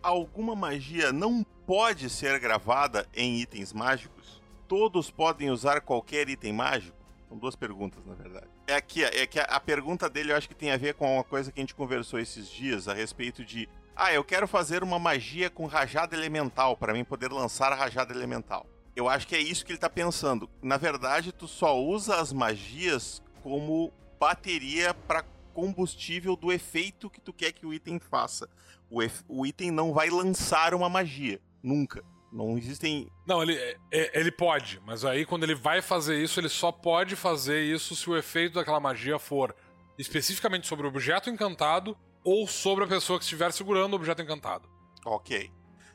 Alguma 0.02 0.54
magia 0.54 1.12
não 1.12 1.44
pode 1.66 2.08
ser 2.08 2.38
gravada 2.38 3.06
em 3.14 3.40
itens 3.40 3.72
mágicos? 3.72 4.40
Todos 4.68 5.10
podem 5.10 5.50
usar 5.50 5.80
qualquer 5.80 6.28
item 6.28 6.52
mágico? 6.52 6.96
São 7.28 7.36
duas 7.36 7.56
perguntas, 7.56 8.04
na 8.06 8.14
verdade. 8.14 8.46
É 8.66 8.74
aqui, 8.74 9.04
é 9.04 9.26
que 9.26 9.38
a, 9.38 9.60
pergunta 9.60 10.08
dele 10.08 10.32
eu 10.32 10.36
acho 10.36 10.48
que 10.48 10.54
tem 10.54 10.70
a 10.70 10.76
ver 10.76 10.94
com 10.94 11.14
uma 11.14 11.24
coisa 11.24 11.50
que 11.50 11.60
a 11.60 11.62
gente 11.62 11.74
conversou 11.74 12.18
esses 12.18 12.48
dias 12.48 12.88
a 12.88 12.94
respeito 12.94 13.44
de 13.44 13.68
ah, 13.94 14.12
eu 14.12 14.22
quero 14.22 14.46
fazer 14.46 14.82
uma 14.82 14.98
magia 14.98 15.48
com 15.48 15.66
rajada 15.66 16.14
elemental 16.14 16.76
para 16.76 16.92
mim 16.92 17.04
poder 17.04 17.32
lançar 17.32 17.72
a 17.72 17.76
rajada 17.76 18.12
elemental. 18.12 18.66
Eu 18.94 19.08
acho 19.08 19.26
que 19.26 19.34
é 19.34 19.40
isso 19.40 19.64
que 19.64 19.72
ele 19.72 19.78
tá 19.78 19.90
pensando. 19.90 20.48
Na 20.62 20.76
verdade, 20.76 21.32
tu 21.32 21.48
só 21.48 21.78
usa 21.78 22.16
as 22.16 22.32
magias 22.32 23.22
como 23.42 23.92
bateria 24.18 24.92
para 24.92 25.24
combustível 25.56 26.36
do 26.36 26.52
efeito 26.52 27.08
que 27.08 27.18
tu 27.18 27.32
quer 27.32 27.50
que 27.50 27.64
o 27.64 27.72
item 27.72 27.98
faça. 27.98 28.46
O, 28.90 29.00
o 29.26 29.46
item 29.46 29.70
não 29.70 29.94
vai 29.94 30.10
lançar 30.10 30.74
uma 30.74 30.86
magia, 30.86 31.40
nunca. 31.62 32.04
Não 32.30 32.58
existem. 32.58 33.10
Não, 33.26 33.42
ele, 33.42 33.54
é, 33.90 34.20
ele 34.20 34.30
pode, 34.30 34.78
mas 34.84 35.02
aí 35.02 35.24
quando 35.24 35.44
ele 35.44 35.54
vai 35.54 35.80
fazer 35.80 36.22
isso, 36.22 36.38
ele 36.38 36.50
só 36.50 36.70
pode 36.70 37.16
fazer 37.16 37.62
isso 37.62 37.96
se 37.96 38.10
o 38.10 38.14
efeito 38.14 38.56
daquela 38.56 38.78
magia 38.78 39.18
for 39.18 39.56
especificamente 39.98 40.66
sobre 40.66 40.84
o 40.84 40.90
objeto 40.90 41.30
encantado 41.30 41.96
ou 42.22 42.46
sobre 42.46 42.84
a 42.84 42.86
pessoa 42.86 43.18
que 43.18 43.24
estiver 43.24 43.50
segurando 43.50 43.94
o 43.94 43.96
objeto 43.96 44.20
encantado. 44.20 44.68
Ok. 45.06 45.50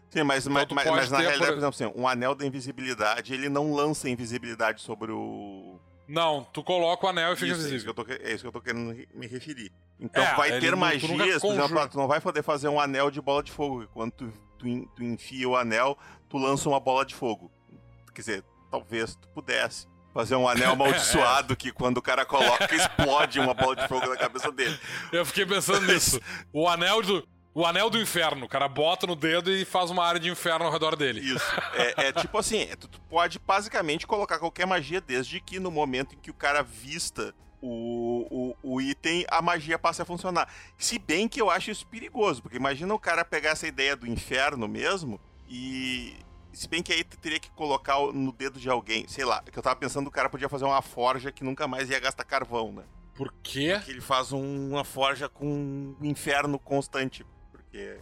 Sim, 0.09 0.23
mas, 0.23 0.47
então, 0.47 0.67
mas, 0.71 0.89
mas 0.89 1.11
na 1.11 1.19
realidade, 1.19 1.51
por 1.51 1.57
exemplo, 1.59 1.87
assim, 1.87 1.93
um 1.95 2.07
anel 2.07 2.33
da 2.33 2.45
invisibilidade, 2.45 3.31
ele 3.31 3.47
não 3.47 3.71
lança 3.71 4.09
invisibilidade 4.09 4.81
sobre 4.81 5.11
o. 5.11 5.79
Não, 6.07 6.43
tu 6.51 6.63
coloca 6.63 7.05
o 7.05 7.09
anel 7.09 7.33
e 7.33 7.35
fica 7.35 7.51
isso, 7.51 7.61
invisível. 7.61 7.93
É 7.97 8.01
isso, 8.01 8.05
tô, 8.05 8.11
é 8.11 8.33
isso, 8.33 8.43
que 8.43 8.47
eu 8.47 8.51
tô 8.51 8.61
querendo 8.61 8.95
me 9.13 9.27
referir. 9.27 9.71
Então 9.99 10.23
é, 10.23 10.35
vai 10.35 10.59
ter 10.59 10.75
magias, 10.75 11.41
por 11.41 11.51
exemplo, 11.51 11.89
tu 11.89 11.97
não 11.97 12.07
vai 12.07 12.19
poder 12.19 12.43
fazer 12.43 12.67
um 12.67 12.79
anel 12.79 13.11
de 13.11 13.21
bola 13.21 13.43
de 13.43 13.51
fogo. 13.51 13.87
Quando 13.93 14.11
tu, 14.11 14.33
tu, 14.57 14.65
tu 14.95 15.03
enfia 15.03 15.47
o 15.47 15.55
anel, 15.55 15.97
tu 16.27 16.37
lança 16.37 16.67
uma 16.67 16.79
bola 16.79 17.05
de 17.05 17.13
fogo. 17.13 17.51
Quer 18.13 18.21
dizer, 18.21 18.43
talvez 18.69 19.15
tu 19.15 19.27
pudesse 19.29 19.87
fazer 20.13 20.35
um 20.35 20.47
anel 20.47 20.71
amaldiçoado 20.73 21.55
que 21.55 21.71
quando 21.71 21.97
o 21.97 22.01
cara 22.01 22.25
coloca, 22.25 22.73
explode 22.75 23.39
uma 23.39 23.53
bola 23.53 23.75
de 23.75 23.87
fogo 23.87 24.07
na 24.07 24.17
cabeça 24.17 24.51
dele. 24.51 24.77
Eu 25.11 25.25
fiquei 25.25 25.45
pensando 25.45 25.85
nisso. 25.85 26.19
O 26.51 26.67
anel 26.67 27.01
do. 27.01 27.27
O 27.53 27.65
anel 27.65 27.89
do 27.89 27.99
inferno, 27.99 28.45
o 28.45 28.49
cara 28.49 28.67
bota 28.69 29.05
no 29.05 29.15
dedo 29.15 29.51
e 29.51 29.65
faz 29.65 29.89
uma 29.89 30.05
área 30.05 30.19
de 30.19 30.29
inferno 30.29 30.65
ao 30.65 30.71
redor 30.71 30.95
dele. 30.95 31.19
Isso. 31.19 31.45
É, 31.73 32.07
é 32.07 32.11
tipo 32.13 32.37
assim, 32.37 32.65
tu 32.79 33.01
pode 33.09 33.39
basicamente 33.39 34.07
colocar 34.07 34.39
qualquer 34.39 34.65
magia, 34.65 35.01
desde 35.01 35.41
que 35.41 35.59
no 35.59 35.69
momento 35.69 36.15
em 36.15 36.17
que 36.17 36.31
o 36.31 36.33
cara 36.33 36.63
vista 36.63 37.35
o, 37.61 38.55
o, 38.63 38.75
o, 38.75 38.81
item, 38.81 39.25
a 39.29 39.41
magia 39.41 39.77
passe 39.77 40.01
a 40.01 40.05
funcionar. 40.05 40.47
Se 40.77 40.97
bem 40.97 41.27
que 41.27 41.41
eu 41.41 41.49
acho 41.49 41.69
isso 41.69 41.85
perigoso, 41.87 42.41
porque 42.41 42.57
imagina 42.57 42.93
o 42.93 42.99
cara 42.99 43.25
pegar 43.25 43.51
essa 43.51 43.67
ideia 43.67 43.95
do 43.95 44.07
inferno 44.07 44.67
mesmo 44.67 45.19
e. 45.47 46.15
Se 46.53 46.67
bem 46.67 46.83
que 46.83 46.91
aí 46.91 47.01
tu 47.01 47.17
teria 47.17 47.39
que 47.39 47.49
colocar 47.51 47.97
no 48.13 48.29
dedo 48.33 48.59
de 48.59 48.69
alguém, 48.69 49.07
sei 49.07 49.23
lá, 49.23 49.41
que 49.41 49.57
eu 49.57 49.63
tava 49.63 49.77
pensando 49.77 50.07
o 50.07 50.11
cara 50.11 50.29
podia 50.29 50.49
fazer 50.49 50.65
uma 50.65 50.81
forja 50.81 51.31
que 51.31 51.45
nunca 51.45 51.65
mais 51.65 51.89
ia 51.89 51.97
gastar 51.97 52.25
carvão, 52.25 52.73
né? 52.73 52.83
Por 53.13 53.33
quê? 53.41 53.75
Porque 53.77 53.91
ele 53.91 54.01
faz 54.01 54.33
um, 54.33 54.71
uma 54.71 54.83
forja 54.83 55.29
com 55.29 55.47
um 55.47 55.95
inferno 56.05 56.59
constante 56.59 57.25
porque 57.71 57.97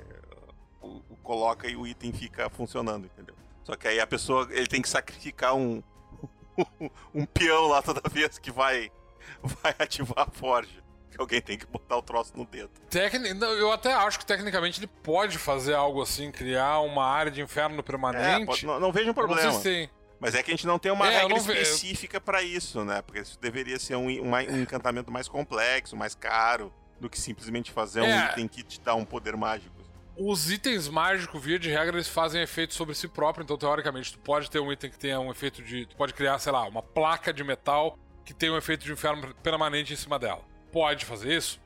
o, 0.81 0.87
o, 1.09 1.15
coloca 1.21 1.67
e 1.67 1.75
o 1.75 1.85
item 1.85 2.11
fica 2.11 2.49
funcionando, 2.49 3.05
entendeu? 3.05 3.35
Só 3.63 3.75
que 3.75 3.87
aí 3.87 3.99
a 3.99 4.07
pessoa, 4.07 4.47
ele 4.51 4.65
tem 4.65 4.81
que 4.81 4.89
sacrificar 4.89 5.55
um, 5.55 5.83
um 7.13 7.25
peão 7.25 7.67
lá 7.67 7.81
toda 7.81 8.01
vez 8.09 8.39
que 8.39 8.51
vai, 8.51 8.91
vai 9.61 9.75
ativar 9.77 10.27
a 10.27 10.31
forja. 10.31 10.83
Que 11.11 11.19
alguém 11.19 11.41
tem 11.41 11.57
que 11.57 11.65
botar 11.65 11.97
o 11.97 12.01
troço 12.01 12.33
no 12.35 12.45
dedo. 12.45 12.69
Tecni... 12.89 13.29
Eu 13.29 13.71
até 13.71 13.93
acho 13.93 14.19
que 14.19 14.25
tecnicamente 14.25 14.79
ele 14.79 14.87
pode 14.87 15.37
fazer 15.37 15.73
algo 15.73 16.01
assim, 16.01 16.31
criar 16.31 16.79
uma 16.81 17.03
área 17.03 17.31
de 17.31 17.41
inferno 17.41 17.81
permanente. 17.81 18.43
É, 18.43 18.45
pode... 18.45 18.65
não, 18.65 18.79
não, 18.79 18.91
vejo 18.91 19.09
um 19.09 19.13
problema. 19.13 19.41
Não 19.41 19.59
sei 19.59 19.85
se. 19.85 19.89
Mas 20.19 20.35
é 20.35 20.43
que 20.43 20.51
a 20.51 20.53
gente 20.53 20.67
não 20.67 20.77
tem 20.77 20.91
uma 20.91 21.07
é, 21.07 21.21
regra 21.21 21.37
específica 21.37 22.19
para 22.19 22.43
isso, 22.43 22.83
né? 22.83 23.01
Porque 23.01 23.21
isso 23.21 23.39
deveria 23.39 23.79
ser 23.79 23.95
um, 23.95 24.07
um, 24.07 24.33
um 24.33 24.61
encantamento 24.61 25.11
mais 25.11 25.27
complexo, 25.27 25.95
mais 25.95 26.13
caro 26.13 26.71
do 26.99 27.09
que 27.09 27.19
simplesmente 27.19 27.71
fazer 27.71 28.03
é. 28.03 28.03
um 28.03 28.25
item 28.31 28.47
que 28.47 28.63
te 28.63 28.79
dá 28.81 28.95
um 28.95 29.05
poder 29.05 29.35
mágico. 29.35 29.79
Os 30.17 30.51
itens 30.51 30.89
mágicos, 30.89 31.41
via 31.41 31.57
de 31.57 31.69
regra, 31.69 31.95
eles 31.95 32.09
fazem 32.09 32.41
efeito 32.41 32.73
sobre 32.73 32.93
si 32.93 33.07
próprio, 33.07 33.43
então 33.43 33.57
teoricamente 33.57 34.11
tu 34.11 34.19
pode 34.19 34.51
ter 34.51 34.59
um 34.59 34.69
item 34.69 34.89
que 34.89 34.99
tenha 34.99 35.17
um 35.19 35.31
efeito 35.31 35.63
de. 35.63 35.85
Tu 35.85 35.95
pode 35.95 36.13
criar, 36.13 36.37
sei 36.39 36.51
lá, 36.51 36.67
uma 36.67 36.83
placa 36.83 37.31
de 37.31 37.41
metal 37.41 37.97
que 38.25 38.33
tem 38.33 38.49
um 38.49 38.57
efeito 38.57 38.83
de 38.83 38.91
inferno 38.91 39.33
permanente 39.35 39.93
em 39.93 39.95
cima 39.95 40.19
dela. 40.19 40.41
Pode 40.73 41.05
fazer 41.05 41.37
isso? 41.37 41.59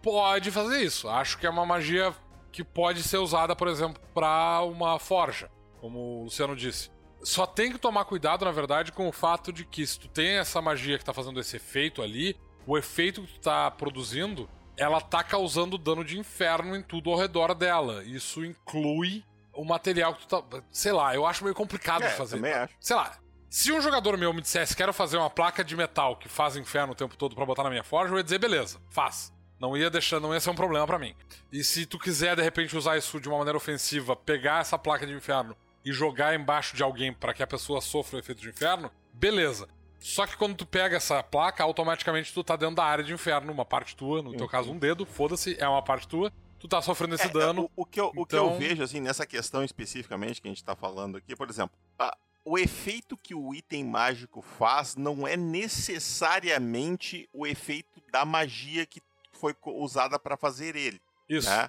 Pode 0.00 0.50
fazer 0.52 0.80
isso. 0.80 1.08
Acho 1.08 1.36
que 1.38 1.46
é 1.46 1.50
uma 1.50 1.66
magia 1.66 2.14
que 2.52 2.62
pode 2.62 3.02
ser 3.02 3.18
usada, 3.18 3.54
por 3.56 3.68
exemplo, 3.68 4.00
para 4.14 4.62
uma 4.62 4.98
forja, 4.98 5.50
como 5.80 6.20
o 6.20 6.24
Luciano 6.24 6.54
disse. 6.54 6.90
Só 7.22 7.46
tem 7.46 7.72
que 7.72 7.78
tomar 7.78 8.04
cuidado, 8.04 8.44
na 8.44 8.52
verdade, 8.52 8.92
com 8.92 9.08
o 9.08 9.12
fato 9.12 9.52
de 9.52 9.64
que 9.64 9.84
se 9.84 9.98
tu 9.98 10.08
tem 10.08 10.38
essa 10.38 10.62
magia 10.62 10.98
que 10.98 11.04
tá 11.04 11.12
fazendo 11.12 11.40
esse 11.40 11.56
efeito 11.56 12.00
ali, 12.00 12.36
o 12.66 12.78
efeito 12.78 13.22
que 13.22 13.34
tu 13.34 13.40
tá 13.40 13.70
produzindo 13.70 14.48
ela 14.78 15.00
tá 15.00 15.22
causando 15.22 15.76
dano 15.76 16.04
de 16.04 16.18
inferno 16.18 16.76
em 16.76 16.82
tudo 16.82 17.10
ao 17.10 17.18
redor 17.18 17.54
dela. 17.54 18.04
Isso 18.04 18.44
inclui 18.44 19.24
o 19.52 19.64
material 19.64 20.14
que 20.14 20.26
tu 20.26 20.42
tá. 20.42 20.62
Sei 20.70 20.92
lá, 20.92 21.14
eu 21.14 21.26
acho 21.26 21.42
meio 21.42 21.54
complicado 21.54 22.04
é, 22.04 22.08
de 22.08 22.14
fazer. 22.14 22.36
Também 22.36 22.52
acho. 22.52 22.74
Sei 22.80 22.96
lá. 22.96 23.18
Se 23.50 23.72
um 23.72 23.80
jogador 23.80 24.16
meu 24.18 24.32
me 24.32 24.42
dissesse 24.42 24.76
quero 24.76 24.92
fazer 24.92 25.16
uma 25.16 25.30
placa 25.30 25.64
de 25.64 25.74
metal 25.74 26.16
que 26.16 26.28
faz 26.28 26.54
inferno 26.54 26.92
o 26.92 26.96
tempo 26.96 27.16
todo 27.16 27.34
para 27.34 27.46
botar 27.46 27.64
na 27.64 27.70
minha 27.70 27.82
forja, 27.82 28.12
eu 28.12 28.18
ia 28.18 28.22
dizer 28.22 28.38
beleza, 28.38 28.78
faz. 28.90 29.32
Não 29.58 29.76
ia 29.76 29.90
deixar, 29.90 30.20
não 30.20 30.32
ia 30.32 30.38
ser 30.38 30.50
um 30.50 30.54
problema 30.54 30.86
para 30.86 30.98
mim. 30.98 31.14
E 31.50 31.64
se 31.64 31.86
tu 31.86 31.98
quiser 31.98 32.36
de 32.36 32.42
repente 32.42 32.76
usar 32.76 32.96
isso 32.96 33.18
de 33.18 33.28
uma 33.28 33.38
maneira 33.38 33.56
ofensiva, 33.56 34.14
pegar 34.14 34.60
essa 34.60 34.78
placa 34.78 35.06
de 35.06 35.14
inferno 35.14 35.56
e 35.84 35.90
jogar 35.92 36.34
embaixo 36.34 36.76
de 36.76 36.82
alguém 36.82 37.12
para 37.12 37.32
que 37.32 37.42
a 37.42 37.46
pessoa 37.46 37.80
sofra 37.80 38.16
o 38.16 38.20
efeito 38.20 38.42
de 38.42 38.50
inferno, 38.50 38.90
beleza. 39.12 39.66
Só 39.98 40.26
que 40.26 40.36
quando 40.36 40.54
tu 40.54 40.66
pega 40.66 40.96
essa 40.96 41.22
placa, 41.22 41.62
automaticamente 41.62 42.32
tu 42.32 42.44
tá 42.44 42.56
dentro 42.56 42.76
da 42.76 42.84
área 42.84 43.04
de 43.04 43.12
inferno, 43.12 43.52
uma 43.52 43.64
parte 43.64 43.96
tua, 43.96 44.22
no 44.22 44.30
uhum. 44.30 44.36
teu 44.36 44.48
caso 44.48 44.70
um 44.70 44.78
dedo, 44.78 45.04
foda-se, 45.04 45.56
é 45.58 45.68
uma 45.68 45.82
parte 45.82 46.06
tua, 46.06 46.32
tu 46.58 46.68
tá 46.68 46.80
sofrendo 46.80 47.14
esse 47.14 47.26
é, 47.26 47.30
dano. 47.30 47.70
O, 47.76 47.82
o, 47.82 47.86
que 47.86 48.00
eu, 48.00 48.10
então... 48.10 48.22
o 48.22 48.26
que 48.26 48.36
eu 48.36 48.46
então 48.46 48.58
vejo, 48.58 48.82
assim, 48.82 49.00
nessa 49.00 49.26
questão 49.26 49.64
especificamente 49.64 50.40
que 50.40 50.48
a 50.48 50.50
gente 50.50 50.62
tá 50.64 50.76
falando 50.76 51.16
aqui, 51.16 51.34
por 51.34 51.50
exemplo, 51.50 51.76
a, 51.98 52.16
o 52.44 52.58
efeito 52.58 53.16
que 53.16 53.34
o 53.34 53.54
item 53.54 53.84
mágico 53.84 54.40
faz 54.40 54.96
não 54.96 55.26
é 55.26 55.36
necessariamente 55.36 57.28
o 57.32 57.46
efeito 57.46 58.00
da 58.10 58.24
magia 58.24 58.86
que 58.86 59.02
foi 59.32 59.54
usada 59.66 60.18
para 60.18 60.36
fazer 60.36 60.74
ele. 60.76 61.00
Isso. 61.28 61.50
Né? 61.50 61.68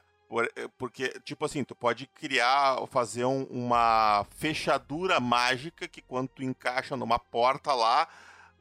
Porque, 0.77 1.09
tipo 1.23 1.45
assim, 1.45 1.63
tu 1.63 1.73
pode 1.73 2.05
criar, 2.05 2.77
fazer 2.87 3.25
um, 3.25 3.43
uma 3.45 4.25
fechadura 4.37 5.19
mágica 5.19 5.87
que 5.87 6.01
quando 6.01 6.29
tu 6.29 6.43
encaixa 6.43 6.95
numa 6.95 7.17
porta 7.17 7.73
lá 7.73 8.07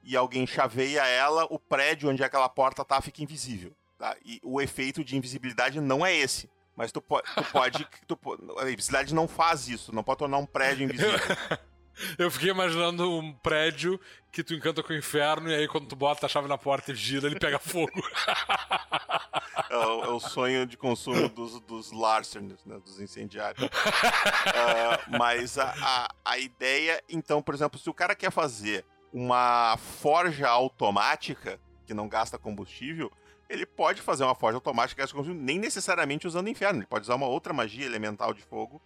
e 0.02 0.16
alguém 0.16 0.46
chaveia 0.46 1.06
ela, 1.06 1.46
o 1.50 1.58
prédio 1.58 2.08
onde 2.08 2.24
aquela 2.24 2.48
porta 2.48 2.84
tá 2.84 3.00
fica 3.02 3.22
invisível. 3.22 3.72
Tá? 3.98 4.16
E 4.24 4.40
o 4.42 4.60
efeito 4.60 5.04
de 5.04 5.16
invisibilidade 5.16 5.80
não 5.80 6.06
é 6.06 6.14
esse. 6.14 6.48
Mas 6.74 6.92
tu, 6.92 7.02
po 7.02 7.20
tu 7.20 7.44
pode. 7.52 7.86
Tu, 8.06 8.18
a 8.58 8.70
invisibilidade 8.70 9.12
não 9.12 9.26
faz 9.26 9.68
isso, 9.68 9.92
não 9.92 10.04
pode 10.04 10.20
tornar 10.20 10.38
um 10.38 10.46
prédio 10.46 10.84
invisível. 10.84 11.18
Eu 12.18 12.30
fiquei 12.30 12.50
imaginando 12.50 13.10
um 13.10 13.32
prédio 13.32 14.00
que 14.30 14.42
tu 14.44 14.54
encanta 14.54 14.82
com 14.82 14.92
o 14.92 14.96
inferno 14.96 15.50
e 15.50 15.54
aí 15.54 15.68
quando 15.68 15.86
tu 15.86 15.96
bota 15.96 16.26
a 16.26 16.28
chave 16.28 16.48
na 16.48 16.58
porta 16.58 16.92
e 16.92 16.94
gira, 16.94 17.26
ele 17.26 17.38
pega 17.38 17.58
fogo. 17.58 17.92
É 19.70 19.76
o, 19.76 20.04
é 20.04 20.08
o 20.08 20.20
sonho 20.20 20.64
de 20.64 20.76
consumo 20.76 21.28
dos, 21.28 21.60
dos 21.60 21.92
né, 21.92 22.78
dos 22.78 23.00
incendiários. 23.00 23.64
uh, 23.64 25.18
mas 25.18 25.58
a, 25.58 25.74
a, 25.82 26.14
a 26.24 26.38
ideia, 26.38 27.02
então, 27.08 27.42
por 27.42 27.54
exemplo, 27.54 27.78
se 27.78 27.90
o 27.90 27.94
cara 27.94 28.14
quer 28.14 28.30
fazer 28.30 28.84
uma 29.12 29.76
forja 29.76 30.48
automática 30.48 31.60
que 31.86 31.92
não 31.92 32.08
gasta 32.08 32.38
combustível, 32.38 33.12
ele 33.48 33.66
pode 33.66 34.00
fazer 34.00 34.24
uma 34.24 34.34
forja 34.34 34.56
automática 34.56 35.02
gasta 35.02 35.14
combustível, 35.14 35.42
nem 35.42 35.58
necessariamente 35.58 36.26
usando 36.26 36.48
inferno. 36.48 36.80
Ele 36.80 36.86
pode 36.86 37.04
usar 37.04 37.16
uma 37.16 37.26
outra 37.26 37.52
magia 37.52 37.84
elemental 37.84 38.32
de 38.32 38.42
fogo 38.42 38.80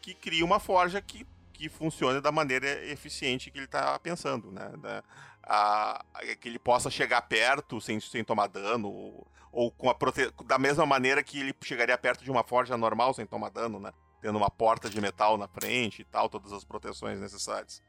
que 0.00 0.14
cria 0.14 0.44
uma 0.44 0.60
forja 0.60 1.00
que 1.00 1.26
que 1.64 1.68
funcione 1.68 2.20
da 2.20 2.30
maneira 2.30 2.66
eficiente 2.86 3.50
que 3.50 3.56
ele 3.56 3.64
está 3.64 3.98
pensando, 3.98 4.52
né? 4.52 4.70
Da, 4.78 5.02
a, 5.42 6.04
que 6.40 6.48
ele 6.48 6.58
possa 6.58 6.90
chegar 6.90 7.22
perto 7.22 7.80
sem, 7.80 7.98
sem 8.00 8.22
tomar 8.22 8.48
dano, 8.48 8.88
ou, 8.88 9.26
ou 9.50 9.70
com 9.70 9.88
a 9.88 9.94
prote... 9.94 10.30
da 10.44 10.58
mesma 10.58 10.84
maneira 10.84 11.22
que 11.22 11.40
ele 11.40 11.54
chegaria 11.62 11.96
perto 11.96 12.22
de 12.22 12.30
uma 12.30 12.44
forja 12.44 12.76
normal 12.76 13.14
sem 13.14 13.24
tomar 13.24 13.50
dano, 13.50 13.80
né? 13.80 13.92
Tendo 14.20 14.36
uma 14.36 14.50
porta 14.50 14.90
de 14.90 15.00
metal 15.00 15.38
na 15.38 15.48
frente 15.48 16.02
e 16.02 16.04
tal, 16.04 16.28
todas 16.28 16.52
as 16.52 16.64
proteções 16.64 17.18
necessárias. 17.18 17.82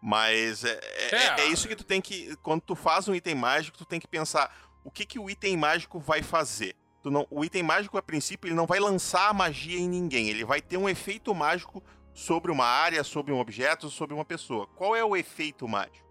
Mas 0.00 0.64
é, 0.64 0.78
é, 1.10 1.16
é. 1.16 1.40
é 1.40 1.46
isso 1.46 1.68
que 1.68 1.76
tu 1.76 1.84
tem 1.84 2.00
que. 2.02 2.36
Quando 2.36 2.60
tu 2.60 2.74
faz 2.74 3.08
um 3.08 3.14
item 3.14 3.34
mágico, 3.34 3.78
tu 3.78 3.86
tem 3.86 3.98
que 3.98 4.06
pensar 4.06 4.54
o 4.84 4.90
que, 4.90 5.06
que 5.06 5.18
o 5.18 5.30
item 5.30 5.56
mágico 5.56 5.98
vai 5.98 6.22
fazer. 6.22 6.76
Não, 7.02 7.26
o 7.30 7.44
item 7.44 7.62
mágico, 7.62 7.96
a 7.96 8.02
princípio, 8.02 8.48
ele 8.48 8.56
não 8.56 8.66
vai 8.66 8.80
lançar 8.80 9.28
a 9.28 9.32
magia 9.32 9.78
em 9.78 9.88
ninguém. 9.88 10.28
Ele 10.28 10.44
vai 10.44 10.60
ter 10.60 10.76
um 10.76 10.88
efeito 10.88 11.32
mágico 11.34 11.82
sobre 12.16 12.50
uma 12.50 12.64
área, 12.64 13.04
sobre 13.04 13.30
um 13.30 13.38
objeto, 13.38 13.90
sobre 13.90 14.14
uma 14.14 14.24
pessoa. 14.24 14.66
Qual 14.68 14.96
é 14.96 15.04
o 15.04 15.14
efeito 15.14 15.68
mágico? 15.68 16.08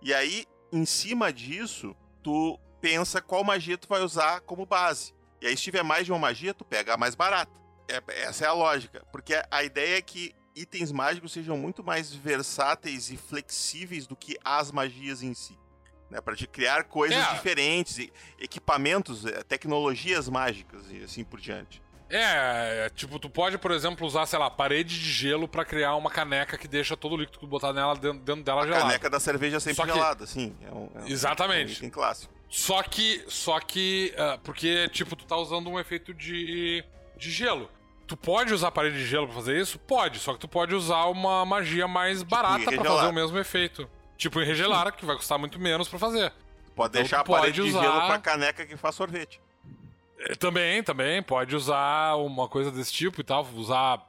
E 0.00 0.14
aí, 0.14 0.46
em 0.72 0.86
cima 0.86 1.32
disso, 1.32 1.96
tu 2.22 2.56
pensa 2.80 3.20
qual 3.20 3.42
magia 3.42 3.76
tu 3.76 3.88
vai 3.88 4.00
usar 4.00 4.40
como 4.42 4.64
base. 4.64 5.12
E 5.42 5.48
aí, 5.48 5.56
se 5.56 5.64
tiver 5.64 5.82
mais 5.82 6.06
de 6.06 6.12
uma 6.12 6.18
magia, 6.18 6.54
tu 6.54 6.64
pega 6.64 6.94
a 6.94 6.96
mais 6.96 7.16
barata. 7.16 7.60
É, 7.88 8.00
essa 8.22 8.44
é 8.44 8.48
a 8.48 8.52
lógica. 8.52 9.04
Porque 9.10 9.34
a 9.50 9.64
ideia 9.64 9.98
é 9.98 10.00
que 10.00 10.32
itens 10.54 10.92
mágicos 10.92 11.32
sejam 11.32 11.58
muito 11.58 11.82
mais 11.82 12.14
versáteis 12.14 13.10
e 13.10 13.16
flexíveis 13.16 14.06
do 14.06 14.14
que 14.14 14.38
as 14.44 14.70
magias 14.70 15.24
em 15.24 15.34
si. 15.34 15.58
Né, 16.08 16.20
para 16.20 16.36
te 16.36 16.46
criar 16.46 16.84
coisas 16.84 17.18
é. 17.18 17.34
diferentes, 17.34 18.08
equipamentos, 18.38 19.26
é, 19.26 19.42
tecnologias 19.42 20.28
mágicas 20.28 20.84
e 20.88 21.02
assim 21.02 21.24
por 21.24 21.40
diante. 21.40 21.82
É, 22.10 22.86
é, 22.86 22.90
tipo, 22.94 23.18
tu 23.18 23.28
pode, 23.28 23.58
por 23.58 23.70
exemplo, 23.70 24.06
usar, 24.06 24.24
sei 24.26 24.38
lá, 24.38 24.48
parede 24.48 24.98
de 24.98 25.12
gelo 25.12 25.46
para 25.46 25.64
criar 25.64 25.94
uma 25.94 26.10
caneca 26.10 26.56
que 26.56 26.66
deixa 26.66 26.96
todo 26.96 27.14
o 27.14 27.16
líquido 27.16 27.38
que 27.38 27.44
tu 27.44 27.46
botar 27.46 27.72
nela 27.72 27.94
dentro, 27.94 28.20
dentro 28.20 28.42
dela 28.42 28.62
a 28.62 28.66
gelado. 28.66 28.82
caneca 28.84 29.10
da 29.10 29.20
cerveja 29.20 29.60
sempre 29.60 29.76
Só 29.76 29.86
gelada, 29.86 30.26
sim. 30.26 30.56
É 30.66 30.70
um, 30.72 30.90
é 30.94 31.00
um, 31.00 31.06
Exatamente. 31.06 31.72
É 31.72 31.74
um 31.74 31.76
item 31.76 31.90
clássico. 31.90 32.32
Só 32.48 32.82
que. 32.82 33.24
Só 33.28 33.60
que. 33.60 34.14
Uh, 34.16 34.38
porque, 34.40 34.88
tipo, 34.88 35.14
tu 35.14 35.26
tá 35.26 35.36
usando 35.36 35.68
um 35.68 35.78
efeito 35.78 36.14
de. 36.14 36.82
de 37.16 37.30
gelo. 37.30 37.70
Tu 38.06 38.16
pode 38.16 38.54
usar 38.54 38.70
parede 38.70 38.96
de 38.96 39.06
gelo 39.06 39.26
pra 39.26 39.36
fazer 39.36 39.60
isso? 39.60 39.78
Pode, 39.80 40.18
só 40.18 40.32
que 40.32 40.38
tu 40.38 40.48
pode 40.48 40.74
usar 40.74 41.04
uma 41.06 41.44
magia 41.44 41.86
mais 41.86 42.20
tipo 42.20 42.30
barata 42.30 42.64
para 42.64 42.84
fazer 42.84 43.08
o 43.08 43.12
mesmo 43.12 43.38
efeito. 43.38 43.88
Tipo 44.16 44.40
em 44.40 44.46
regelar, 44.46 44.90
que 44.96 45.04
vai 45.04 45.14
custar 45.14 45.38
muito 45.38 45.60
menos 45.60 45.88
para 45.88 45.98
fazer. 45.98 46.32
Pode 46.74 46.88
então, 46.90 47.02
deixar 47.02 47.20
a 47.20 47.24
parede 47.24 47.60
usar... 47.60 47.80
de 47.80 47.84
gelo 47.84 48.06
pra 48.06 48.18
caneca 48.18 48.64
que 48.64 48.78
faz 48.78 48.94
sorvete. 48.94 49.38
É, 50.18 50.34
também, 50.34 50.82
também. 50.82 51.22
Pode 51.22 51.54
usar 51.54 52.16
uma 52.16 52.48
coisa 52.48 52.70
desse 52.70 52.92
tipo 52.92 53.20
e 53.20 53.24
tal. 53.24 53.46
Usar. 53.54 54.06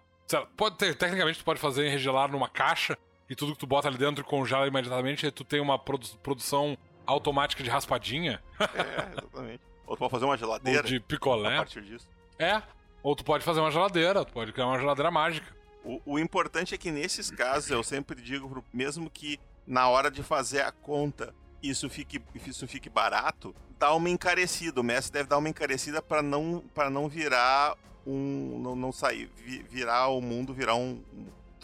Pode 0.55 0.77
ter, 0.77 0.95
tecnicamente, 0.95 1.39
tu 1.39 1.45
pode 1.45 1.59
fazer 1.59 1.87
em 1.87 1.91
regelar 1.91 2.31
numa 2.31 2.47
caixa 2.47 2.97
e 3.29 3.35
tudo 3.35 3.53
que 3.53 3.59
tu 3.59 3.67
bota 3.67 3.87
ali 3.87 3.97
dentro 3.97 4.23
congela 4.23 4.67
imediatamente. 4.67 5.25
E 5.25 5.31
tu 5.31 5.43
tem 5.43 5.59
uma 5.59 5.77
produ 5.77 6.07
produção 6.23 6.77
automática 7.05 7.63
de 7.63 7.69
raspadinha. 7.69 8.41
É, 8.59 9.17
exatamente. 9.17 9.61
Ou 9.85 9.95
tu 9.95 9.99
pode 9.99 10.11
fazer 10.11 10.25
uma 10.25 10.37
geladeira. 10.37 10.81
Ou 10.81 10.85
de 10.85 10.99
picolé. 10.99 11.55
A 11.55 11.57
partir 11.57 11.81
disso. 11.81 12.07
É. 12.37 12.61
Ou 13.01 13.15
tu 13.15 13.23
pode 13.23 13.43
fazer 13.43 13.59
uma 13.59 13.71
geladeira, 13.71 14.23
tu 14.23 14.31
pode 14.31 14.51
criar 14.51 14.67
uma 14.67 14.77
geladeira 14.77 15.09
mágica. 15.09 15.55
O, 15.83 16.01
o 16.05 16.19
importante 16.19 16.75
é 16.75 16.77
que 16.77 16.91
nesses 16.91 17.31
casos, 17.31 17.71
eu 17.71 17.81
sempre 17.81 18.21
digo, 18.21 18.63
mesmo 18.71 19.09
que 19.09 19.39
na 19.65 19.87
hora 19.87 20.11
de 20.11 20.21
fazer 20.21 20.61
a 20.61 20.71
conta 20.71 21.33
isso 21.61 21.89
fique, 21.89 22.21
isso 22.45 22.67
fique 22.67 22.89
barato, 22.89 23.53
dá 23.77 23.93
uma 23.93 24.09
encarecida. 24.09 24.79
O 24.79 24.83
mestre 24.83 25.13
deve 25.13 25.29
dar 25.29 25.37
uma 25.37 25.49
encarecida 25.49 26.01
para 26.01 26.21
não, 26.21 26.63
pra 26.73 26.89
não 26.89 27.07
virar 27.07 27.75
um. 28.05 28.59
Não, 28.61 28.75
não 28.75 28.91
sair. 28.91 29.29
Virar 29.69 30.07
o 30.09 30.21
mundo, 30.21 30.53
virar 30.53 30.75
um. 30.75 31.01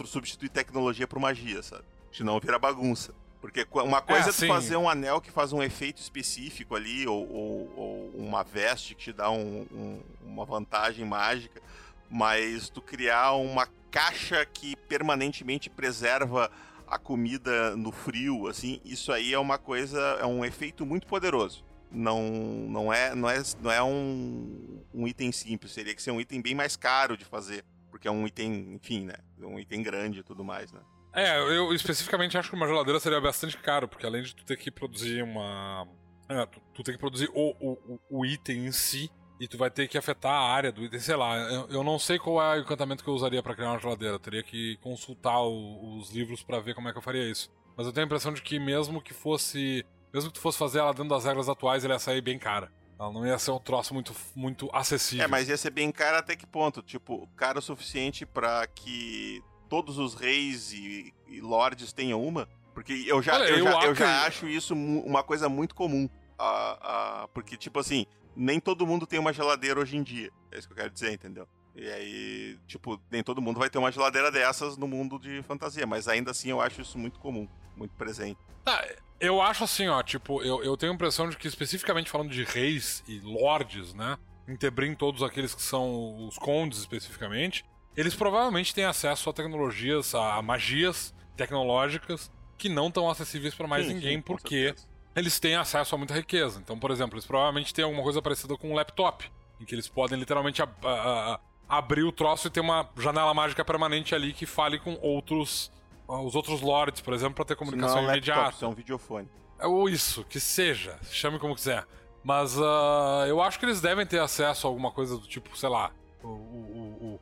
substituir 0.06 0.50
tecnologia 0.50 1.08
por 1.08 1.20
magia, 1.20 1.62
sabe? 1.64 1.84
Senão 2.12 2.40
vira 2.40 2.60
bagunça. 2.60 3.14
Porque 3.42 3.68
uma 3.74 4.02
coisa 4.02 4.30
é, 4.30 4.32
é 4.32 4.34
tu 4.34 4.48
fazer 4.48 4.76
um 4.76 4.90
anel 4.90 5.22
que 5.22 5.30
faz 5.30 5.54
um 5.54 5.62
efeito 5.62 6.02
específico 6.02 6.76
ali, 6.76 7.06
ou, 7.06 7.32
ou, 7.32 7.74
ou 7.78 8.12
uma 8.16 8.44
veste 8.44 8.96
que 8.96 9.04
te 9.04 9.14
dá 9.14 9.30
um, 9.30 9.68
um, 9.72 10.00
uma 10.26 10.46
vantagem 10.46 11.06
mágica, 11.06 11.62
mas 12.10 12.70
tu 12.70 12.82
criar 12.82 13.34
uma 13.34 13.68
caixa 13.92 14.44
que 14.48 14.76
permanentemente 14.76 15.70
preserva 15.70 16.50
a 16.88 16.98
comida 16.98 17.76
no 17.76 17.92
frio, 17.92 18.48
assim, 18.48 18.80
isso 18.84 19.12
aí 19.12 19.34
é 19.34 19.40
uma 19.40 19.58
coisa, 19.58 20.00
é 20.20 20.26
um 20.26 20.44
efeito 20.44 20.86
muito 20.86 21.08
poderoso. 21.08 21.66
Não, 21.92 22.22
não 22.70 22.92
é, 22.92 23.16
não 23.16 23.30
é, 23.30 23.42
não 23.62 23.72
é 23.72 23.82
um, 23.82 24.84
um 24.94 25.08
item 25.08 25.32
simples, 25.32 25.72
seria 25.72 25.96
que 25.96 26.02
ser 26.02 26.12
um 26.12 26.20
item 26.20 26.42
bem 26.42 26.54
mais 26.54 26.76
caro 26.76 27.16
de 27.16 27.24
fazer, 27.24 27.64
porque 27.90 28.08
é 28.08 28.12
um 28.12 28.28
item, 28.28 28.74
enfim, 28.74 29.06
né, 29.06 29.16
um 29.40 29.60
item 29.60 29.82
grande 29.82 30.20
e 30.20 30.24
tudo 30.24 30.44
mais, 30.44 30.72
né. 30.72 30.82
É, 31.14 31.40
eu 31.40 31.74
especificamente 31.74 32.38
acho 32.38 32.50
que 32.50 32.56
uma 32.56 32.68
geladeira 32.68 33.00
seria 33.00 33.22
bastante 33.22 33.58
caro, 33.58 33.88
porque 33.88 34.06
além 34.06 34.22
de 34.22 34.36
tu 34.36 34.44
ter 34.44 34.58
que 34.58 34.70
produzir 34.70 35.24
uma. 35.24 35.88
É, 36.28 36.46
tu, 36.46 36.60
tu 36.74 36.84
tem 36.84 36.96
que 36.96 37.00
produzir 37.00 37.30
o, 37.34 37.56
o, 37.58 38.00
o 38.10 38.26
item 38.26 38.66
em 38.66 38.72
si, 38.74 39.10
e 39.40 39.48
tu 39.48 39.58
vai 39.58 39.70
ter 39.70 39.88
que 39.88 39.98
afetar 39.98 40.32
a 40.32 40.50
área 40.50 40.72
do 40.72 40.84
item, 40.84 41.00
sei 41.00 41.16
lá. 41.16 41.38
Eu, 41.38 41.68
eu 41.70 41.84
não 41.84 42.00
sei 42.00 42.18
qual 42.18 42.42
é 42.42 42.58
o 42.58 42.62
encantamento 42.62 43.04
que 43.04 43.10
eu 43.10 43.14
usaria 43.14 43.44
para 43.44 43.56
criar 43.56 43.72
uma 43.72 43.80
geladeira. 43.80 44.16
Eu 44.16 44.20
teria 44.20 44.44
que 44.44 44.78
consultar 44.78 45.42
o, 45.42 45.98
os 45.98 46.12
livros 46.12 46.42
para 46.42 46.60
ver 46.60 46.74
como 46.74 46.88
é 46.88 46.92
que 46.92 46.98
eu 46.98 47.02
faria 47.02 47.30
isso. 47.30 47.50
Mas 47.76 47.86
eu 47.86 47.94
tenho 47.94 48.06
a 48.06 48.08
impressão 48.08 48.34
de 48.34 48.42
que 48.42 48.58
mesmo 48.60 49.02
que 49.02 49.14
fosse. 49.14 49.86
Mesmo 50.14 50.30
que 50.30 50.36
tu 50.36 50.42
fosse 50.42 50.58
fazer 50.58 50.80
ela 50.80 50.94
dentro 50.94 51.10
das 51.10 51.26
regras 51.26 51.50
atuais, 51.50 51.84
ela 51.84 51.96
ia 51.96 52.00
sair 52.00 52.22
bem 52.22 52.40
cara. 52.40 52.72
Ela 52.98 53.12
não 53.12 53.28
ia 53.28 53.38
ser 53.38 53.52
um 53.52 53.60
troço 53.60 53.94
muito, 53.94 54.16
muito 54.34 54.70
acessível. 54.72 55.26
É, 55.26 55.28
mas 55.28 55.50
ia 55.50 55.58
ser 55.58 55.72
bem 55.72 55.92
cara 55.92 56.20
até 56.20 56.36
que 56.36 56.48
ponto? 56.48 56.82
Tipo, 56.82 57.28
caro 57.36 57.60
o 57.60 57.62
suficiente 57.62 58.26
para 58.26 58.66
que 58.68 59.44
todos 59.68 59.98
os 59.98 60.16
reis 60.16 60.72
e, 60.72 61.14
e, 61.28 61.42
lords 61.42 61.92
tenham 61.92 62.24
uma? 62.24 62.48
Porque 62.74 63.04
eu 63.06 63.22
já, 63.22 63.36
Olha, 63.36 63.50
eu, 63.50 63.58
eu, 63.58 63.66
já, 63.66 63.86
eu 63.88 63.96
já 63.96 64.26
acho 64.26 64.48
isso 64.48 64.74
uma 64.74 65.24
coisa 65.24 65.50
muito 65.50 65.76
comum. 65.76 66.06
Uh, 66.40 67.24
uh, 67.24 67.28
porque, 67.34 67.58
tipo 67.58 67.80
assim, 67.80 68.06
nem 68.36 68.60
todo 68.60 68.86
mundo 68.86 69.08
tem 69.08 69.20
uma 69.20 69.34
geladeira 69.34 69.80
hoje 69.80 69.98
em 69.98 70.04
dia. 70.04 70.32
É 70.52 70.58
isso 70.58 70.68
que 70.68 70.74
eu 70.74 70.78
quero 70.78 70.92
dizer, 70.92 71.12
entendeu? 71.12 71.48
E 71.76 71.90
aí, 71.90 72.58
tipo, 72.68 73.00
nem 73.12 73.22
todo 73.22 73.42
mundo 73.42 73.60
vai 73.60 73.70
ter 73.70 73.78
uma 73.78 73.92
geladeira 73.92 74.32
dessas 74.32 74.78
no 74.78 74.88
mundo 74.88 75.20
de 75.20 75.44
fantasia, 75.44 75.86
mas 75.86 76.08
ainda 76.08 76.32
assim 76.32 76.50
eu 76.50 76.62
acho 76.62 76.82
isso 76.82 76.98
muito 76.98 77.20
comum, 77.20 77.48
muito 77.76 77.94
presente. 77.96 78.40
Ah, 78.66 78.86
eu 79.20 79.42
acho 79.42 79.64
assim, 79.66 79.88
ó, 79.88 80.02
tipo, 80.02 80.42
eu, 80.42 80.64
eu 80.64 80.78
tenho 80.78 80.94
a 80.94 80.96
impressão 80.96 81.30
de 81.30 81.36
que 81.36 81.48
especificamente 81.48 82.10
falando 82.10 82.30
de 82.30 82.44
reis 82.44 83.04
e 83.08 83.20
lords, 83.20 83.94
né? 83.94 84.18
Intebrim 84.48 84.96
todos 84.96 85.22
aqueles 85.22 85.54
que 85.54 85.62
são 85.62 86.28
os 86.28 86.38
condes 86.38 86.80
especificamente, 86.80 87.66
eles 87.96 88.16
provavelmente 88.16 88.74
têm 88.74 88.86
acesso 88.86 89.30
a 89.30 89.34
tecnologias, 89.34 90.16
a 90.16 90.42
magias 90.42 91.14
tecnológicas 91.36 92.32
que 92.58 92.70
não 92.70 92.88
estão 92.88 93.10
acessíveis 93.10 93.54
para 93.54 93.68
mais 93.68 93.86
sim, 93.86 93.96
ninguém, 93.96 94.18
sim, 94.18 94.22
porque 94.22 94.68
certeza 94.68 94.95
eles 95.16 95.40
têm 95.40 95.56
acesso 95.56 95.96
a 95.96 95.98
muita 95.98 96.14
riqueza. 96.14 96.60
Então, 96.60 96.78
por 96.78 96.92
exemplo, 96.92 97.16
eles 97.16 97.26
provavelmente 97.26 97.74
têm 97.74 97.86
alguma 97.86 98.04
coisa 98.04 98.22
parecida 98.22 98.58
com 98.58 98.72
um 98.72 98.76
laptop, 98.76 99.30
em 99.60 99.66
que 99.66 99.74
eles 99.74 99.88
podem 99.88 100.20
literalmente 100.20 100.62
a, 100.62 100.68
a, 100.84 101.34
a, 101.34 101.40
abrir 101.78 102.04
o 102.04 102.12
troço 102.12 102.48
e 102.48 102.52
ter 102.52 102.60
uma 102.60 102.90
janela 102.98 103.34
mágica 103.34 103.64
permanente 103.64 104.14
ali 104.14 104.34
que 104.34 104.46
fale 104.46 104.80
com 104.80 104.98
outros 105.02 105.72
os 106.08 106.36
outros 106.36 106.62
lords, 106.62 107.02
por 107.02 107.16
exemplo, 107.16 107.34
para 107.36 107.46
ter 107.46 107.56
comunicação 107.56 108.04
não 108.04 108.10
é 108.10 108.14
imediata. 108.14 108.42
Laptop, 108.42 108.56
isso 108.58 108.66
é 108.66 108.76
videofone. 108.76 109.30
É, 109.58 109.66
ou 109.66 109.90
isso, 109.90 110.24
que 110.26 110.40
seja, 110.40 111.00
chame 111.10 111.40
como 111.40 111.56
quiser. 111.56 111.84
Mas 112.24 112.58
uh, 112.58 113.26
eu 113.28 113.42
acho 113.42 113.60
que 113.60 113.66
eles 113.66 113.82
devem 113.82 114.06
ter 114.06 114.20
acesso 114.20 114.68
a 114.68 114.70
alguma 114.70 114.92
coisa 114.92 115.18
do 115.18 115.28
tipo, 115.28 115.58
sei 115.58 115.70
lá, 115.70 115.92
o, 116.24 116.28
o, 116.28 116.30
o, 116.30 117.20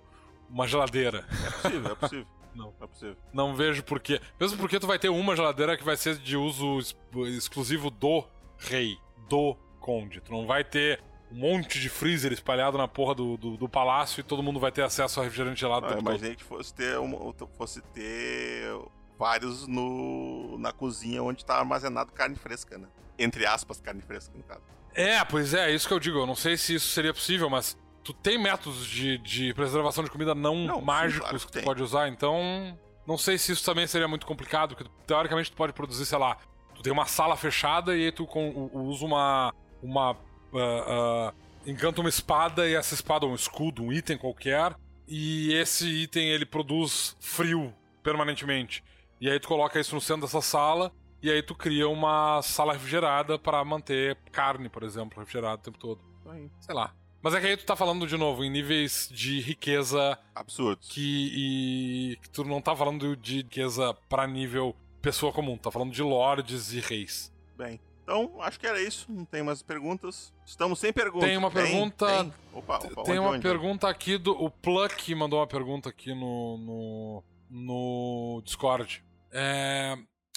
uma 0.50 0.68
geladeira. 0.68 1.26
É 1.46 1.50
possível, 1.50 1.92
é 1.92 1.96
possível. 1.96 2.28
Não. 2.56 2.74
É 2.82 2.88
possível. 2.88 3.18
Não 3.34 3.56
vejo 3.56 3.84
porquê. 3.84 4.20
Mesmo 4.40 4.58
porque 4.58 4.80
tu 4.80 4.88
vai 4.88 5.00
ter 5.00 5.10
uma 5.10 5.36
geladeira 5.36 5.78
que 5.78 5.84
vai 5.84 5.98
ser 5.98 6.18
de 6.18 6.38
uso 6.38 6.80
exclusivo 7.28 7.90
do 7.90 8.24
rei, 8.58 8.98
do 9.28 9.56
conde. 9.80 10.22
Tu 10.22 10.32
não 10.32 10.46
vai 10.46 10.64
ter 10.64 11.02
um 11.32 11.36
monte 11.36 11.80
de 11.80 11.90
freezer 11.90 12.32
espalhado 12.32 12.78
na 12.78 12.88
porra 12.88 13.16
do, 13.16 13.38
do, 13.38 13.58
do 13.58 13.68
palácio 13.68 14.22
e 14.22 14.24
todo 14.24 14.44
mundo 14.44 14.60
vai 14.60 14.72
ter 14.72 14.84
acesso 14.84 15.20
a 15.20 15.24
refrigerante 15.24 15.60
gelado. 15.60 15.88
Ah, 15.88 15.98
imaginei 16.00 16.36
que 16.36 16.44
fosse 16.44 16.74
ter, 16.74 16.98
uma, 17.00 17.34
fosse 17.58 17.82
ter 17.82 18.64
vários 19.18 19.68
no, 19.68 20.58
na 20.60 20.72
cozinha 20.72 21.24
onde 21.24 21.44
tá 21.44 21.58
armazenado 21.58 22.12
carne 22.12 22.36
fresca, 22.36 22.78
né? 22.78 22.88
Entre 23.18 23.46
aspas, 23.46 23.80
carne 23.80 24.02
fresca, 24.02 24.32
no 24.36 24.44
caso. 24.44 24.62
É, 24.94 25.24
pois 25.26 25.54
é, 25.54 25.72
é 25.72 25.74
isso 25.74 25.88
que 25.88 25.94
eu 25.94 26.00
digo. 26.00 26.20
Eu 26.20 26.28
não 26.28 26.36
sei 26.36 26.56
se 26.56 26.76
isso 26.76 26.90
seria 26.90 27.14
possível, 27.14 27.50
mas 27.50 27.78
tu 28.04 28.14
tem 28.14 28.38
métodos 28.38 28.86
de, 28.86 29.18
de 29.20 29.54
preservação 29.54 30.04
de 30.04 30.10
comida 30.10 30.36
não, 30.36 30.56
não 30.56 30.82
mágicos 30.82 31.14
sim, 31.16 31.22
claro 31.22 31.40
que, 31.40 31.46
que 31.46 31.60
tu 31.60 31.64
pode 31.64 31.84
usar, 31.84 32.08
então 32.10 32.78
não 33.06 33.18
sei 33.18 33.38
se 33.38 33.52
isso 33.52 33.66
também 33.66 33.86
seria 33.86 34.08
muito 34.08 34.26
complicado, 34.26 34.76
porque 34.76 34.90
teoricamente 35.06 35.52
tu 35.52 35.58
pode 35.58 35.74
produzir, 35.74 36.06
sei 36.06 36.18
lá, 36.18 36.38
tu 36.74 36.82
tem 36.82 36.92
uma 36.92 37.06
sala 37.06 37.36
fechada 37.36 37.96
e 37.96 38.06
aí 38.06 38.12
tu 38.12 38.26
com, 38.26 38.70
usa 38.74 39.06
uma. 39.06 39.54
uma. 39.82 40.12
Uh, 40.54 41.30
uh, 41.30 41.34
encanta 41.66 42.02
uma 42.02 42.10
espada 42.10 42.68
e 42.68 42.76
essa 42.76 42.94
espada, 42.94 43.26
um 43.26 43.34
escudo, 43.34 43.84
um 43.84 43.92
item 43.92 44.18
qualquer, 44.18 44.76
e 45.08 45.54
esse 45.54 45.88
item 45.88 46.30
ele 46.30 46.46
produz 46.46 47.16
frio 47.20 47.74
permanentemente. 48.02 48.84
E 49.20 49.30
aí 49.30 49.40
tu 49.40 49.48
coloca 49.48 49.80
isso 49.80 49.96
no 49.96 50.02
centro 50.02 50.24
dessa 50.24 50.42
sala 50.42 50.92
e 51.22 51.32
aí 51.32 51.42
tu 51.42 51.56
cria 51.56 51.88
uma 51.88 52.42
sala 52.42 52.74
refrigerada 52.74 53.40
para 53.40 53.64
manter 53.64 54.18
carne, 54.32 54.68
por 54.68 54.84
exemplo, 54.84 55.20
refrigerada 55.20 55.56
o 55.56 55.64
tempo 55.64 55.78
todo. 55.78 56.02
Sei 56.60 56.76
lá. 56.76 56.94
Mas 57.24 57.34
é 57.34 57.40
que 57.40 57.48
aí 57.48 57.56
tu 57.56 57.66
tá 57.66 57.74
falando 57.74 58.06
de 58.06 58.18
novo 58.18 58.44
em 58.44 58.50
níveis 58.50 59.08
de 59.10 59.40
riqueza 59.40 60.20
absurdos. 60.36 60.90
Que, 60.90 61.32
e, 61.34 62.18
que 62.18 62.30
tu 62.30 62.44
não 62.44 62.62
tá 62.62 62.76
falando 62.76 63.16
de 63.16 63.38
riqueza 63.38 63.94
para 64.10 64.28
nível 64.28 64.76
pessoa 65.02 65.32
comum, 65.32 65.58
tá 65.58 65.72
falando 65.72 65.94
de 65.94 66.04
lords 66.04 66.74
e 66.74 66.82
reis. 66.82 67.34
Bem, 67.56 67.80
então 68.04 68.42
acho 68.42 68.60
que 68.60 68.68
era 68.68 68.82
isso. 68.82 69.10
Não 69.10 69.24
tem 69.24 69.42
mais 69.42 69.64
perguntas. 69.64 70.34
Estamos 70.46 70.80
sem 70.80 70.92
perguntas. 70.92 71.30
Tem 71.30 71.38
uma 71.38 71.50
pergunta. 71.50 72.06
Tem, 72.06 72.34
Opa, 72.52 72.76
opa, 72.80 73.04
tem 73.04 73.14
onde, 73.14 73.20
uma 73.20 73.30
onde? 73.30 73.42
pergunta 73.42 73.88
aqui 73.88 74.18
do. 74.18 74.34
O 74.34 74.52
Pluck 74.52 75.16
mandou 75.16 75.40
uma 75.40 75.48
pergunta 75.48 75.88
aqui 75.88 76.14
no. 76.14 76.58
no, 76.58 77.24
no 77.50 78.42
Discord. 78.44 79.02
É. 79.32 79.96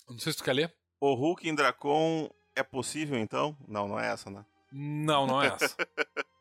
Não 0.09 0.21
sei 0.21 0.31
se 0.31 0.39
tu 0.39 0.45
quer 0.45 0.53
ler. 0.53 0.73
O 1.01 1.15
Hulk 1.15 1.49
em 1.49 1.55
Dracon 1.55 2.31
é 2.55 2.63
possível 2.63 3.19
então? 3.19 3.57
Não, 3.67 3.89
não 3.89 3.99
é 3.99 4.07
essa, 4.13 4.31
né? 4.31 4.47
Não, 4.73 5.27
não 5.27 5.43
é 5.43 5.49
essa. 5.49 5.77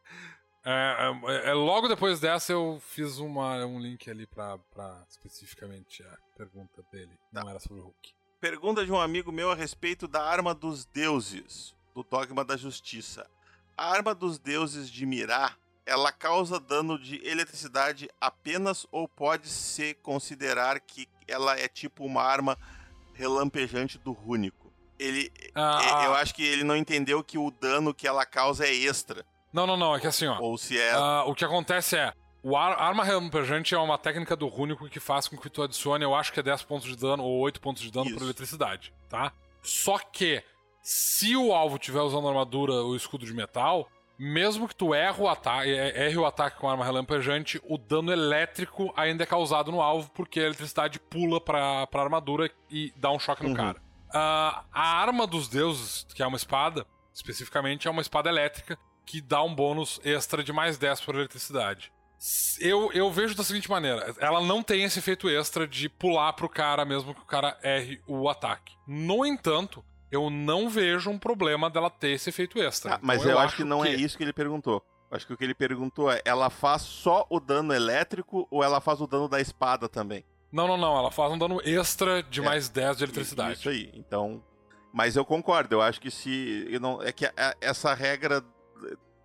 É, 0.68 1.12
é, 1.28 1.50
é, 1.50 1.54
logo 1.54 1.88
depois 1.88 2.20
dessa 2.20 2.52
eu 2.52 2.82
fiz 2.88 3.20
uma, 3.20 3.64
um 3.66 3.80
link 3.80 4.10
ali 4.10 4.26
pra, 4.26 4.58
pra 4.74 5.06
especificamente 5.08 6.02
a 6.02 6.18
pergunta 6.36 6.84
dele. 6.92 7.12
Tá. 7.32 7.44
Não 7.44 7.50
era 7.50 7.60
sobre 7.60 7.82
o 7.82 7.84
Hulk. 7.84 8.14
Pergunta 8.42 8.84
de 8.84 8.92
um 8.92 9.00
amigo 9.00 9.32
meu 9.32 9.52
a 9.52 9.56
respeito 9.56 10.08
da 10.08 10.24
arma 10.24 10.56
dos 10.56 10.84
deuses, 10.86 11.76
do 11.94 12.04
dogma 12.04 12.44
da 12.44 12.58
justiça. 12.58 13.30
A 13.78 13.92
arma 13.92 14.16
dos 14.16 14.40
deuses 14.40 14.90
de 14.90 15.06
Mirá, 15.06 15.56
ela 15.86 16.12
causa 16.12 16.60
dano 16.60 16.98
de 16.98 17.24
eletricidade 17.28 18.10
apenas 18.20 18.88
ou 18.92 19.08
pode 19.08 19.48
se 19.48 19.94
considerar 19.96 20.80
que 20.80 21.08
ela 21.28 21.60
é 21.60 21.68
tipo 21.68 22.04
uma 22.04 22.24
arma 22.24 22.58
relampejante 23.14 24.00
do 24.00 24.12
rúnico? 24.12 24.74
Ele, 24.98 25.32
ah, 25.54 26.04
eu 26.06 26.14
acho 26.16 26.34
que 26.34 26.44
ele 26.44 26.64
não 26.64 26.76
entendeu 26.76 27.24
que 27.24 27.38
o 27.38 27.52
dano 27.52 27.94
que 27.94 28.08
ela 28.08 28.26
causa 28.26 28.66
é 28.66 28.74
extra. 28.74 29.26
Não, 29.56 29.65
não, 29.65 29.77
não. 29.77 29.95
É 29.95 29.99
que 29.99 30.07
assim, 30.07 30.27
ó. 30.27 30.38
Ou 30.40 30.57
se 30.57 30.77
é. 30.77 30.98
Uh, 30.98 31.30
o 31.30 31.34
que 31.34 31.45
acontece 31.45 31.95
é. 31.95 32.11
O 32.44 32.56
ar, 32.56 32.77
arma 32.80 33.03
relampejante 33.03 33.73
é 33.73 33.77
uma 33.80 33.98
técnica 33.98 34.36
do 34.36 34.48
Rúnico 34.48 34.88
que 34.88 34.99
faz 34.99 35.27
com 35.27 35.36
que 35.38 35.49
tu 35.49 35.64
adicione, 35.64 36.03
eu 36.03 36.14
acho 36.14 36.32
que 36.32 36.40
é 36.40 36.44
10 36.44 36.61
pontos 36.64 36.88
de 36.88 36.95
dano 36.95 37.23
ou 37.23 37.40
8 37.40 37.60
pontos 37.60 37.82
de 37.82 37.90
dano 37.90 38.06
Isso. 38.06 38.15
por 38.18 38.23
eletricidade, 38.23 38.94
tá? 39.10 39.32
Só 39.64 39.98
que 39.98 40.44
Se 40.84 41.36
o 41.36 41.52
alvo 41.52 41.80
tiver 41.80 42.02
usando 42.02 42.27
armadura 42.27 42.73
ou 42.73 42.95
escudo 42.95 43.26
de 43.26 43.34
metal, 43.34 43.90
mesmo 44.19 44.68
que 44.68 44.76
tu 44.76 44.94
erre 44.94 45.19
o 45.19 45.27
ataque, 45.27 45.72
erre 45.72 46.18
o 46.18 46.26
ataque 46.27 46.60
com 46.60 46.69
arma 46.69 46.86
relampejante, 46.86 47.60
o 47.68 47.76
dano 47.80 48.11
elétrico 48.11 48.94
ainda 48.95 49.23
é 49.23 49.26
causado 49.26 49.72
no 49.72 49.82
alvo, 49.82 50.11
porque 50.14 50.40
a 50.40 50.44
eletricidade 50.44 50.99
pula 50.99 51.41
pra, 51.41 51.88
pra 51.88 52.03
armadura 52.03 52.52
e 52.69 52.94
dá 52.98 53.10
um 53.10 53.18
choque 53.18 53.41
no 53.41 53.49
Uhum. 53.49 53.56
cara. 53.56 53.82
Ah, 54.14 54.64
a 54.72 55.02
arma 55.02 55.26
dos 55.26 55.48
deuses, 55.48 56.06
que 56.14 56.22
é 56.22 56.27
uma 56.27 56.38
espada, 56.38 56.86
especificamente, 57.11 57.88
é 57.88 57.91
uma 57.91 58.02
espada 58.03 58.30
elétrica 58.30 58.77
que 59.06 59.22
dá 59.22 59.41
um 59.44 59.53
bônus 59.53 59.99
extra 60.03 60.44
de 60.44 60.52
mais 60.52 60.77
10 60.77 61.02
por 61.02 61.15
eletricidade. 61.15 61.91
Eu, 62.60 62.91
eu 62.94 63.11
vejo 63.11 63.36
da 63.36 63.44
seguinte 63.44 63.69
maneira: 63.69 64.14
ela 64.19 64.41
não 64.41 64.64
tem 64.64 64.84
esse 64.84 64.99
efeito 64.99 65.30
extra 65.30 65.68
de 65.68 65.88
pular 65.90 66.34
pro 66.34 66.49
cara 66.49 66.84
mesmo 66.86 67.14
que 67.14 67.22
o 67.22 67.26
cara 67.26 67.57
erre 67.61 68.02
o 68.07 68.27
ataque. 68.30 68.73
No 68.88 69.26
entanto, 69.26 69.84
eu 70.11 70.30
não 70.30 70.69
vejo 70.69 71.10
um 71.10 71.19
problema 71.19 71.69
dela 71.69 71.90
ter 71.90 72.11
esse 72.11 72.30
efeito 72.30 72.57
extra. 72.60 72.95
Ah, 72.95 72.99
mas 73.02 73.19
Então 73.22 73.32
eu, 73.32 73.40
acho 73.40 73.56
que 73.57 73.64
não 73.64 73.84
é 73.86 73.94
que- 73.94 74.02
isso 74.02 74.18
que 74.18 74.23
ele 74.23 74.34
perguntou. 74.34 74.82
Acho 75.11 75.27
que 75.27 75.34
o 75.34 75.38
que 75.38 75.44
ele 75.44 75.53
perguntou 75.53 76.10
é: 76.11 76.22
ela 76.26 76.49
faz 76.49 76.82
só 76.82 77.27
o 77.30 77.40
dano 77.40 77.73
elétrico 77.73 78.48
ou 78.49 78.64
ela 78.64 78.82
faz 78.82 79.02
o 79.02 79.07
dano 79.07 79.27
da 79.27 79.40
espada 79.40 79.88
também? 79.88 80.26
Não, 80.52 80.68
não, 80.68 80.77
não. 80.77 80.98
Ela 80.98 81.11
faz 81.11 81.32
um 81.32 81.38
dano 81.38 81.61
extra 81.64 82.23
de 82.23 82.40
É. 82.40 82.44
mais 82.44 82.69
10 82.69 82.98
de 82.98 83.03
eletricidade. 83.03 83.60
Isso 83.60 83.69
aí. 83.69 83.91
Então. 83.94 84.41
Mas 84.94 85.18
eu 85.18 85.26
concordo. 85.26 85.76
Eu 85.76 85.82
acho 85.82 85.99
que 85.99 86.10
se. 86.10 86.65
eu 86.72 86.80
não, 86.80 87.03
é 87.03 87.11
que 87.11 87.26
a- 87.26 87.56
essa 87.60 87.94
regra 87.94 88.41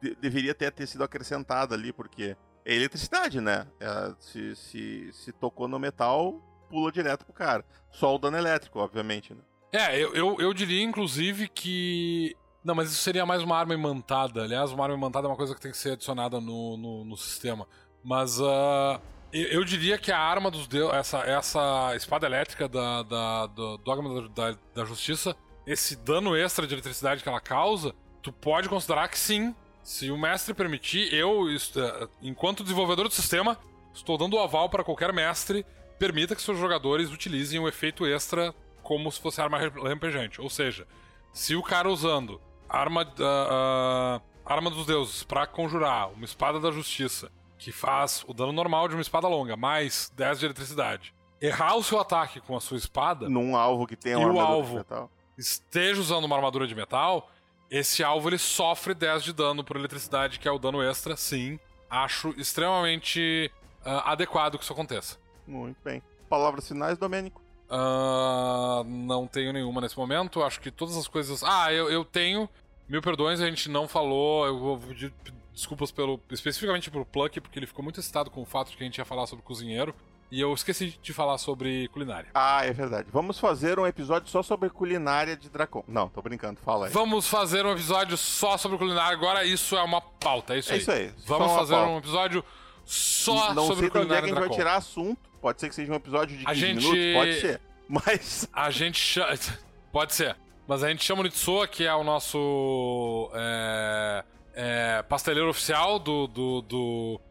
de- 0.01 0.15
deveria 0.17 0.55
ter, 0.55 0.71
ter 0.73 0.87
sido 0.87 1.05
acrescentada 1.05 1.75
ali, 1.75 1.93
porque 1.93 2.37
é 2.65 2.75
eletricidade, 2.75 3.41
né? 3.41 3.67
É, 3.79 4.15
se, 4.19 4.57
se, 4.57 5.13
se 5.13 5.33
tocou 5.33 5.69
no 5.69 5.79
metal, 5.79 6.35
pula 6.69 6.93
direto 6.93 7.25
pro 7.25 7.35
cara. 7.35 7.65
Só 7.91 8.15
o 8.15 8.19
dano 8.19 8.37
elétrico, 8.37 8.79
obviamente, 8.79 9.35
né? 9.35 9.41
É, 9.73 9.97
eu, 9.97 10.15
eu, 10.15 10.37
eu 10.41 10.55
diria, 10.55 10.83
inclusive, 10.83 11.49
que. 11.49 12.37
Não, 12.63 12.75
mas 12.75 12.91
isso 12.91 13.03
seria 13.03 13.25
mais 13.25 13.43
uma 13.43 13.57
arma 13.57 13.73
imantada. 13.73 14.43
Aliás, 14.43 14.73
uma 14.73 14.85
arma 14.85 14.97
imantada 14.97 15.27
é 15.27 15.31
uma 15.31 15.37
coisa 15.37 15.55
que 15.55 15.61
tem 15.61 15.71
que 15.71 15.79
ser 15.79 15.93
adicionada 15.93 16.41
no, 16.41 16.77
no, 16.77 17.05
no 17.05 17.17
sistema. 17.17 17.67
Mas 18.03 18.39
ah, 18.41 19.01
eu, 19.33 19.65
diria 19.65 19.97
que 19.97 20.11
a 20.11 20.19
arma 20.19 20.51
dos 20.51 20.67
deuses, 20.67 20.95
essa, 20.95 21.19
essa 21.21 21.95
espada 21.95 22.27
elétrica 22.27 22.69
da, 22.69 23.03
da, 23.03 23.47
do 23.47 23.79
Dogma 23.79 24.29
da, 24.29 24.57
da 24.75 24.85
Justiça, 24.85 25.37
esse 25.67 25.95
dano 25.97 26.37
extra 26.37 26.67
de 26.67 26.75
eletricidade 26.75 27.23
que 27.23 27.29
ela 27.29 27.41
causa, 27.41 27.95
tu 28.23 28.33
pode 28.33 28.69
considerar 28.69 29.09
que 29.09 29.19
sim. 29.19 29.55
Se 29.83 30.11
o 30.11 30.19
mestre 30.19 30.55
permitir, 30.55 31.13
eu, 31.13 31.47
eh, 31.51 32.09
enquanto 32.23 32.63
desenvolvedor 32.63 33.09
do 33.09 33.15
sistema, 33.15 33.59
estou 33.95 34.17
dando 34.19 34.35
o 34.37 34.41
aval 34.41 34.69
para 34.69 34.85
qualquer 34.85 35.13
mestre 35.13 35.65
permita 35.99 36.35
que 36.35 36.43
seus 36.43 36.59
jogadores 36.59 37.11
utilizem 37.13 37.61
o 37.61 37.69
efeito 37.69 38.07
extra 38.07 38.55
como 38.83 39.11
se 39.13 39.21
fosse 39.21 39.41
arma 39.41 39.59
rampejante. 39.59 40.41
Ou 40.41 40.49
seja, 40.49 40.87
se 41.33 41.55
o 41.55 41.63
cara 41.63 41.91
usando 41.91 42.41
arma, 42.69 43.03
ah, 43.21 44.21
ah, 44.47 44.53
arma 44.55 44.71
dos 44.71 44.87
deuses 44.87 45.23
para 45.23 45.47
conjurar 45.47 46.11
uma 46.13 46.25
espada 46.25 46.59
da 46.61 46.71
justiça, 46.71 47.31
que 47.59 47.71
faz 47.73 48.25
o 48.27 48.33
dano 48.33 48.53
normal 48.53 48.89
de 48.89 48.95
uma 48.95 49.03
espada 49.03 49.29
longa, 49.29 49.57
mais 49.57 50.11
10 50.17 50.39
de 50.41 50.47
eletricidade, 50.47 51.15
errar 51.41 51.77
o 51.77 51.83
seu 51.83 52.01
ataque 52.01 52.41
com 52.41 52.57
a 52.57 52.61
sua 52.61 52.79
espada, 52.79 53.29
Num 53.29 53.55
alvo 53.55 53.87
que 53.87 53.97
tem 53.97 54.13
E 54.13 54.17
uma 54.17 54.25
o 54.25 54.29
armadura 54.41 54.47
de 54.47 54.53
alvo? 54.55 54.77
metal. 54.77 55.11
esteja 55.37 56.01
usando 56.01 56.25
uma 56.25 56.37
armadura 56.37 56.67
de 56.67 56.75
metal, 56.75 57.31
esse 57.71 58.03
alvo 58.03 58.29
ele 58.29 58.39
sofre 58.39 58.93
10 58.95 59.23
de 59.23 59.33
dano 59.33 59.63
por 59.63 59.77
eletricidade, 59.77 60.39
que 60.39 60.49
é 60.49 60.51
o 60.51 60.59
dano 60.59 60.83
extra, 60.83 61.17
sim. 61.17 61.59
Acho 61.89 62.35
extremamente 62.37 63.51
ah, 63.85 64.13
adequado 64.13 64.59
que 64.59 64.65
isso 64.65 64.73
aconteça. 64.73 65.17
Muito 65.47 65.79
bem. 65.85 66.03
Palavras 66.29 66.67
finais, 66.67 66.99
Domênico. 66.99 67.43
Ah, 67.69 68.83
não 68.85 69.27
tenho 69.27 69.53
nenhuma 69.53 69.81
nesse 69.81 69.97
momento. 69.97 70.43
Acho 70.43 70.61
que 70.61 70.71
todas 70.71 70.97
as 70.97 71.07
coisas. 71.07 71.43
Ah, 71.45 71.73
eu, 71.73 71.91
eu 71.91 72.05
tenho. 72.05 72.49
Mil 72.89 73.01
perdões, 73.01 73.41
a 73.41 73.49
gente 73.49 73.69
não 73.69 73.87
falou. 73.87 74.47
Eu 74.47 74.59
vou 74.59 74.79
pedir 74.79 75.13
desculpas 75.53 75.93
pelo. 75.93 76.21
Especificamente 76.31 76.91
pro 76.91 77.05
Pluck, 77.05 77.41
porque 77.41 77.59
ele 77.59 77.67
ficou 77.67 77.85
muito 77.85 78.01
excitado 78.01 78.31
com 78.31 78.43
o 78.43 78.47
fato 78.47 78.71
de 78.71 78.77
que 78.77 78.83
a 78.83 78.87
gente 78.87 78.99
ia 78.99 79.05
falar 79.05 79.27
sobre 79.27 79.45
cozinheiro. 79.45 79.95
E 80.31 80.41
eu 80.41 80.53
esqueci 80.55 80.97
de 81.03 81.13
falar 81.13 81.39
sobre 81.39 81.89
culinária. 81.89 82.31
Ah, 82.35 82.65
é 82.65 82.73
verdade. 82.73 83.09
Vamos 83.13 83.39
fazer 83.41 83.79
um 83.81 83.87
episódio 83.87 84.29
só 84.29 84.43
sobre 84.43 84.71
culinária 84.71 85.37
de 85.37 85.51
Dracon. 85.51 85.83
Não, 85.89 86.09
tô 86.09 86.23
brincando, 86.23 86.61
fala 86.65 86.87
aí. 86.87 86.93
Vamos 86.93 87.27
fazer 87.29 87.67
um 87.67 87.73
episódio 87.73 88.17
só 88.17 88.57
sobre 88.57 88.79
culinária. 88.79 89.13
Agora 89.17 89.45
isso 89.45 89.77
é 89.77 89.83
uma 89.83 90.01
pauta, 90.01 90.55
é 90.55 90.59
isso 90.61 90.71
É 90.71 90.75
aí. 90.75 90.81
isso 90.81 90.91
aí. 90.93 91.13
Vamos 91.27 91.53
fazer 91.53 91.75
pauta. 91.75 91.91
um 91.91 91.99
episódio 91.99 92.45
só 92.85 93.53
Não 93.55 93.67
sobre 93.67 93.89
sei 93.89 93.91
de 93.91 93.99
onde 93.99 94.13
é 94.15 94.21
culinária 94.21 94.23
que 94.23 94.33
a 94.33 94.35
gente 94.37 94.49
vai 94.49 94.57
tirar 94.57 94.77
assunto. 94.77 95.19
Pode 95.41 95.61
ser 95.61 95.69
que 95.69 95.75
seja 95.75 95.91
um 95.93 95.97
episódio 95.97 96.37
de 96.39 96.45
A 96.47 96.51
15 96.51 96.61
gente- 96.61 96.87
minutos, 96.87 97.15
pode 97.15 97.41
ser. 97.41 97.61
Mas 97.89 98.49
A 98.53 98.71
gente 98.71 98.99
chama. 99.01 99.37
Pode 99.91 100.15
ser. 100.15 100.37
Mas 100.69 100.85
a 100.85 100.89
gente 100.91 101.03
chama 101.05 101.23
o 101.23 101.25
Nitsoa, 101.25 101.67
que 101.67 101.85
é 101.85 101.93
o 101.93 102.05
nosso. 102.05 103.29
É, 103.35 104.25
é, 104.55 105.03
pasteleiro 105.09 105.51
oficial 105.51 105.99
do. 105.99 106.29
do, 106.29 106.61
do- 106.63 107.21
é, 107.25 107.30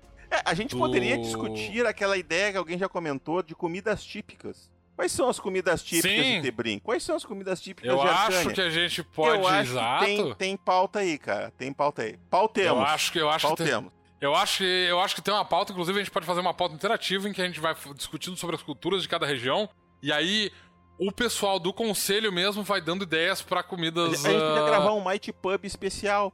a 0.49 0.53
gente 0.53 0.71
Do- 0.71 0.77
poderia 0.79 1.17
discutir 1.17 1.85
aquela 1.85 2.17
ideia 2.17 2.51
que 2.51 2.57
alguém 2.57 2.77
já 2.77 2.89
comentou 2.89 3.41
de 3.43 3.55
comidas 3.55 4.03
típicas. 4.03 4.69
Quais 4.95 5.11
são 5.13 5.29
as 5.29 5.39
comidas 5.39 5.81
típicas 5.81 6.11
Sim. 6.25 6.35
de 6.37 6.41
Tebrim? 6.41 6.79
Quais 6.79 7.01
são 7.03 7.15
as 7.15 7.23
comidas 7.23 7.61
típicas 7.61 7.89
Eu 7.89 7.99
de 7.99 8.07
acho 8.07 8.21
Arcânia? 8.37 8.53
que 8.53 8.61
a 8.61 8.69
gente 8.69 9.01
pode. 9.01 9.39
Eu 9.41 9.47
acho 9.47 9.71
exato. 9.71 10.05
tem, 10.05 10.33
tem 10.33 10.57
pauta 10.57 10.99
aí, 10.99 11.17
cara. 11.17 11.51
Tem 11.57 11.71
pauta 11.71 12.01
aí. 12.01 12.17
Pautemos. 12.29 12.77
eu 12.79 12.83
acho 12.85 13.11
que 13.13 13.19
eu 13.19 13.29
acho 13.29 13.47
que 13.55 13.63
tem, 13.63 13.89
eu 14.19 14.35
acho 14.35 14.57
que 14.57 14.63
eu 14.89 14.99
acho 14.99 15.15
que 15.15 15.21
tem 15.21 15.33
uma 15.33 15.45
pauta, 15.45 15.71
inclusive 15.71 15.97
a 15.97 16.03
gente 16.03 16.11
pode 16.11 16.25
fazer 16.25 16.41
uma 16.41 16.53
pauta 16.53 16.75
interativa 16.75 17.29
em 17.29 17.31
que 17.31 17.41
a 17.41 17.45
gente 17.45 17.61
vai 17.61 17.73
discutindo 17.95 18.35
sobre 18.35 18.57
as 18.57 18.61
culturas 18.61 19.01
de 19.01 19.07
cada 19.07 19.25
região 19.25 19.69
e 20.03 20.11
aí 20.11 20.51
o 20.97 21.13
pessoal 21.13 21.57
do 21.59 21.71
conselho 21.71 22.29
mesmo 22.29 22.61
vai 22.61 22.81
dando 22.81 23.03
ideias 23.03 23.41
pra 23.41 23.61
A 23.61 23.63
comidas 23.63 24.09
gente 24.11 24.21
podia 24.23 24.37
ah, 24.63 24.65
gravar 24.65 24.91
um 24.91 25.05
Mighty 25.07 25.31
Pub 25.31 25.63
especial 25.63 26.33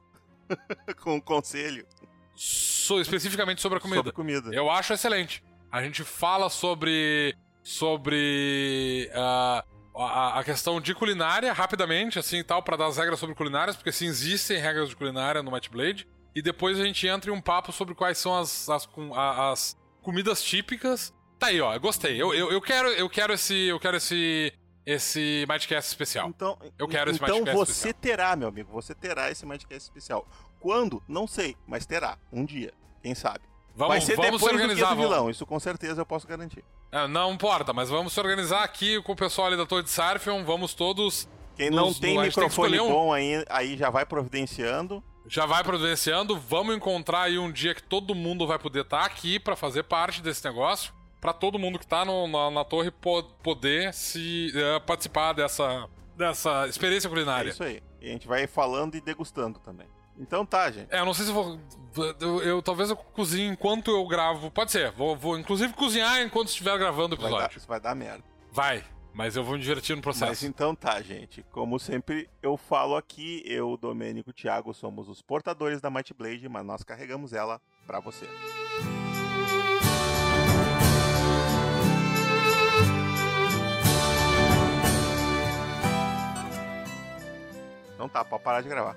com 1.03 1.17
o 1.17 1.21
conselho 1.21 1.85
so- 2.36 2.99
especificamente 2.99 3.62
sobre 3.62 3.78
a 3.78 3.82
comida. 3.82 3.98
sobre 3.99 4.12
comida. 4.12 4.49
Eu 4.53 4.70
acho 4.70 4.94
excelente. 4.94 5.44
A 5.72 5.82
gente 5.82 6.03
fala 6.03 6.49
sobre. 6.49 7.36
sobre. 7.64 9.10
ah, 9.14 9.64
a, 9.98 10.40
a 10.40 10.44
questão 10.44 10.82
de 10.82 10.94
culinária 10.94 11.53
rapidamente, 11.53 12.20
assim 12.20 12.40
e 12.40 12.44
tal, 12.44 12.62
pra 12.62 12.76
dar 12.76 12.88
as 12.88 12.98
regras 12.98 13.18
sobre 13.18 13.34
culinárias, 13.34 13.78
porque 13.78 13.91
sim, 13.94 14.07
existem 14.07 14.57
regras 14.57 14.90
de 14.90 14.95
culinária 14.95 15.41
no 15.41 15.49
Might 15.52 15.70
Blade. 15.70 16.06
E 16.36 16.41
depois 16.41 16.78
a 16.78 16.84
gente 16.84 17.07
entra 17.07 17.32
em 17.32 17.34
um 17.34 17.40
papo 17.40 17.72
sobre 17.72 17.95
quais 17.95 18.18
são 18.18 18.36
as, 18.38 18.68
as, 18.70 18.90
as 19.16 19.78
comidas 20.02 20.44
típicas. 20.44 21.14
Tá 21.40 21.48
aí, 21.48 21.62
ó, 21.62 21.78
gostei. 21.80 22.22
Eu, 22.22 22.34
eu, 22.34 22.52
eu 22.52 22.62
quero, 22.62 22.90
eu 22.90 23.10
quero 23.10 23.34
esse. 23.34 23.53
Eu 23.68 23.80
quero 23.80 23.98
esse. 23.98 24.52
Esse 24.86 25.45
Mightcast 25.49 25.88
especial. 25.90 26.30
Então, 26.30 26.60
Eu 26.78 26.88
quero 26.88 27.10
esse 27.10 27.20
então 27.20 27.44
você 27.44 27.72
especial. 27.72 27.94
terá, 27.99 28.36
meu 28.36 28.48
amigo, 28.48 28.72
você 28.72 28.94
terá 28.94 29.32
esse 29.32 29.44
Mightcast 29.44 29.90
especial. 29.90 30.28
Quando? 30.65 31.03
Não 31.07 31.27
sei, 31.27 31.55
mas 31.67 31.85
terá. 31.85 32.17
Um 32.33 32.43
dia. 32.43 32.73
Quem 33.03 33.13
sabe? 33.13 33.41
Vamos, 33.75 33.93
Vai 33.97 34.01
ser 34.01 34.15
vamos 34.15 34.31
depois 34.31 34.41
se 34.51 34.57
do 34.57 34.61
organizar. 34.63 34.89
do 34.89 34.95
vamos- 34.95 35.05
vilão, 35.11 35.29
isso 35.29 35.45
com 35.45 35.59
certeza 35.59 36.01
eu 36.01 36.05
posso 36.07 36.25
garantir. 36.27 36.65
É, 36.91 37.07
não 37.07 37.33
importa, 37.33 37.71
mas 37.71 37.87
vamos 37.87 38.13
se 38.13 38.19
organizar 38.19 38.63
aqui 38.63 38.99
com 39.03 39.11
o 39.11 39.15
pessoal 39.15 39.45
ali 39.47 39.57
da 39.57 39.65
Torre 39.67 39.83
de 39.83 39.91
Sarfion. 39.91 40.43
Vamos 40.43 40.73
todos 40.73 41.27
Quem 41.55 41.69
Nos- 41.69 41.79
não 41.79 41.87
no- 41.89 41.93
tem 41.93 42.15
tem 42.15 42.19
microfone 42.19 42.75
escolher 42.77 42.81
um. 42.81 42.89
bom 42.91 43.13
aí, 43.13 43.45
aí 43.47 43.77
já 43.77 43.91
vai 43.91 44.07
providenciando. 44.07 45.03
já 45.27 45.45
vai 45.45 45.63
providenciando. 45.63 46.35
Vamos 46.39 46.75
encontrar 46.75 47.21
aí 47.23 47.37
um 47.37 47.51
dia 47.51 47.75
que 47.75 47.83
todo 47.83 48.15
mundo 48.15 48.47
vai 48.47 48.57
poder 48.57 48.81
estar 48.81 49.05
aqui 49.05 49.39
pra 49.39 49.55
fazer 49.55 49.83
parte 49.83 50.19
desse 50.21 50.43
negócio. 50.45 50.91
Pra 51.21 51.31
todo 51.31 51.59
mundo 51.59 51.77
que 51.77 51.85
tá 51.85 52.03
no- 52.03 52.27
na, 52.27 52.49
na 52.49 52.63
torre 52.65 52.89
po- 52.89 53.23
poder 53.43 53.93
se 53.93 54.51
eh, 54.55 54.79
participar 54.79 55.33
dessa, 55.33 55.87
dessa 56.17 56.67
experiência 56.67 57.07
É 57.07 57.09
culinária. 57.09 57.49
isso 57.51 57.63
aí. 57.63 57.83
E 58.01 58.07
a 58.07 58.11
gente 58.11 58.27
vai 58.27 58.47
falando 58.47 58.95
e 58.95 59.01
degustando 59.01 59.59
também. 59.59 59.87
Então 60.17 60.45
tá, 60.45 60.71
gente. 60.71 60.87
É, 60.93 60.99
eu 60.99 61.05
não 61.05 61.13
sei 61.13 61.25
se 61.25 61.31
eu 61.31 61.35
vou. 61.35 61.59
Eu, 62.19 62.41
eu- 62.43 62.61
talvez 62.61 62.89
eu 62.89 62.95
cozinhe 62.95 63.47
enquanto 63.47 63.91
eu 63.91 64.05
gravo. 64.07 64.49
Pode 64.51 64.71
ser. 64.71 64.91
Vou, 64.91 65.15
vou 65.15 65.37
inclusive 65.37 65.73
cozinhar 65.73 66.21
enquanto 66.21 66.49
estiver 66.49 66.77
gravando 66.77 67.15
o 67.15 67.17
Vai 67.17 67.29
dar, 67.29 67.35
episódio. 67.37 67.57
isso 67.57 67.67
vai 67.67 67.79
dar 67.79 67.95
merda. 67.95 68.23
Vai, 68.51 68.83
mas 69.13 69.35
eu 69.35 69.43
vou 69.43 69.55
me 69.55 69.61
divertir 69.61 69.95
no 69.95 70.01
processo. 70.01 70.27
Mas 70.27 70.43
então 70.43 70.73
tá, 70.75 71.01
gente. 71.01 71.43
Como 71.51 71.77
sempre 71.79 72.29
eu 72.41 72.55
falo 72.57 72.95
aqui, 72.95 73.41
eu, 73.45 73.75
Domênico 73.77 74.29
e 74.29 74.33
Thiago 74.33 74.73
somos 74.73 75.09
os 75.09 75.21
portadores 75.21 75.81
da 75.81 75.89
Might 75.89 76.13
Blade, 76.13 76.47
mas 76.47 76.65
nós 76.65 76.83
carregamos 76.83 77.33
ela 77.33 77.59
pra 77.85 77.99
você. 77.99 78.25
Então 87.93 88.09
tá, 88.09 88.23
pode 88.23 88.43
parar 88.43 88.61
de 88.61 88.69
gravar. 88.69 88.95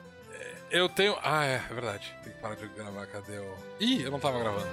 Eu 0.70 0.88
tenho. 0.88 1.16
Ah, 1.22 1.44
é, 1.44 1.54
é 1.54 1.74
verdade. 1.74 2.14
Tem 2.22 2.32
que 2.32 2.38
parar 2.40 2.54
de 2.54 2.66
gravar. 2.68 3.06
Cadê 3.06 3.38
o. 3.38 3.54
Ih, 3.80 4.02
eu 4.02 4.10
não 4.10 4.20
tava 4.20 4.38
gravando. 4.38 4.66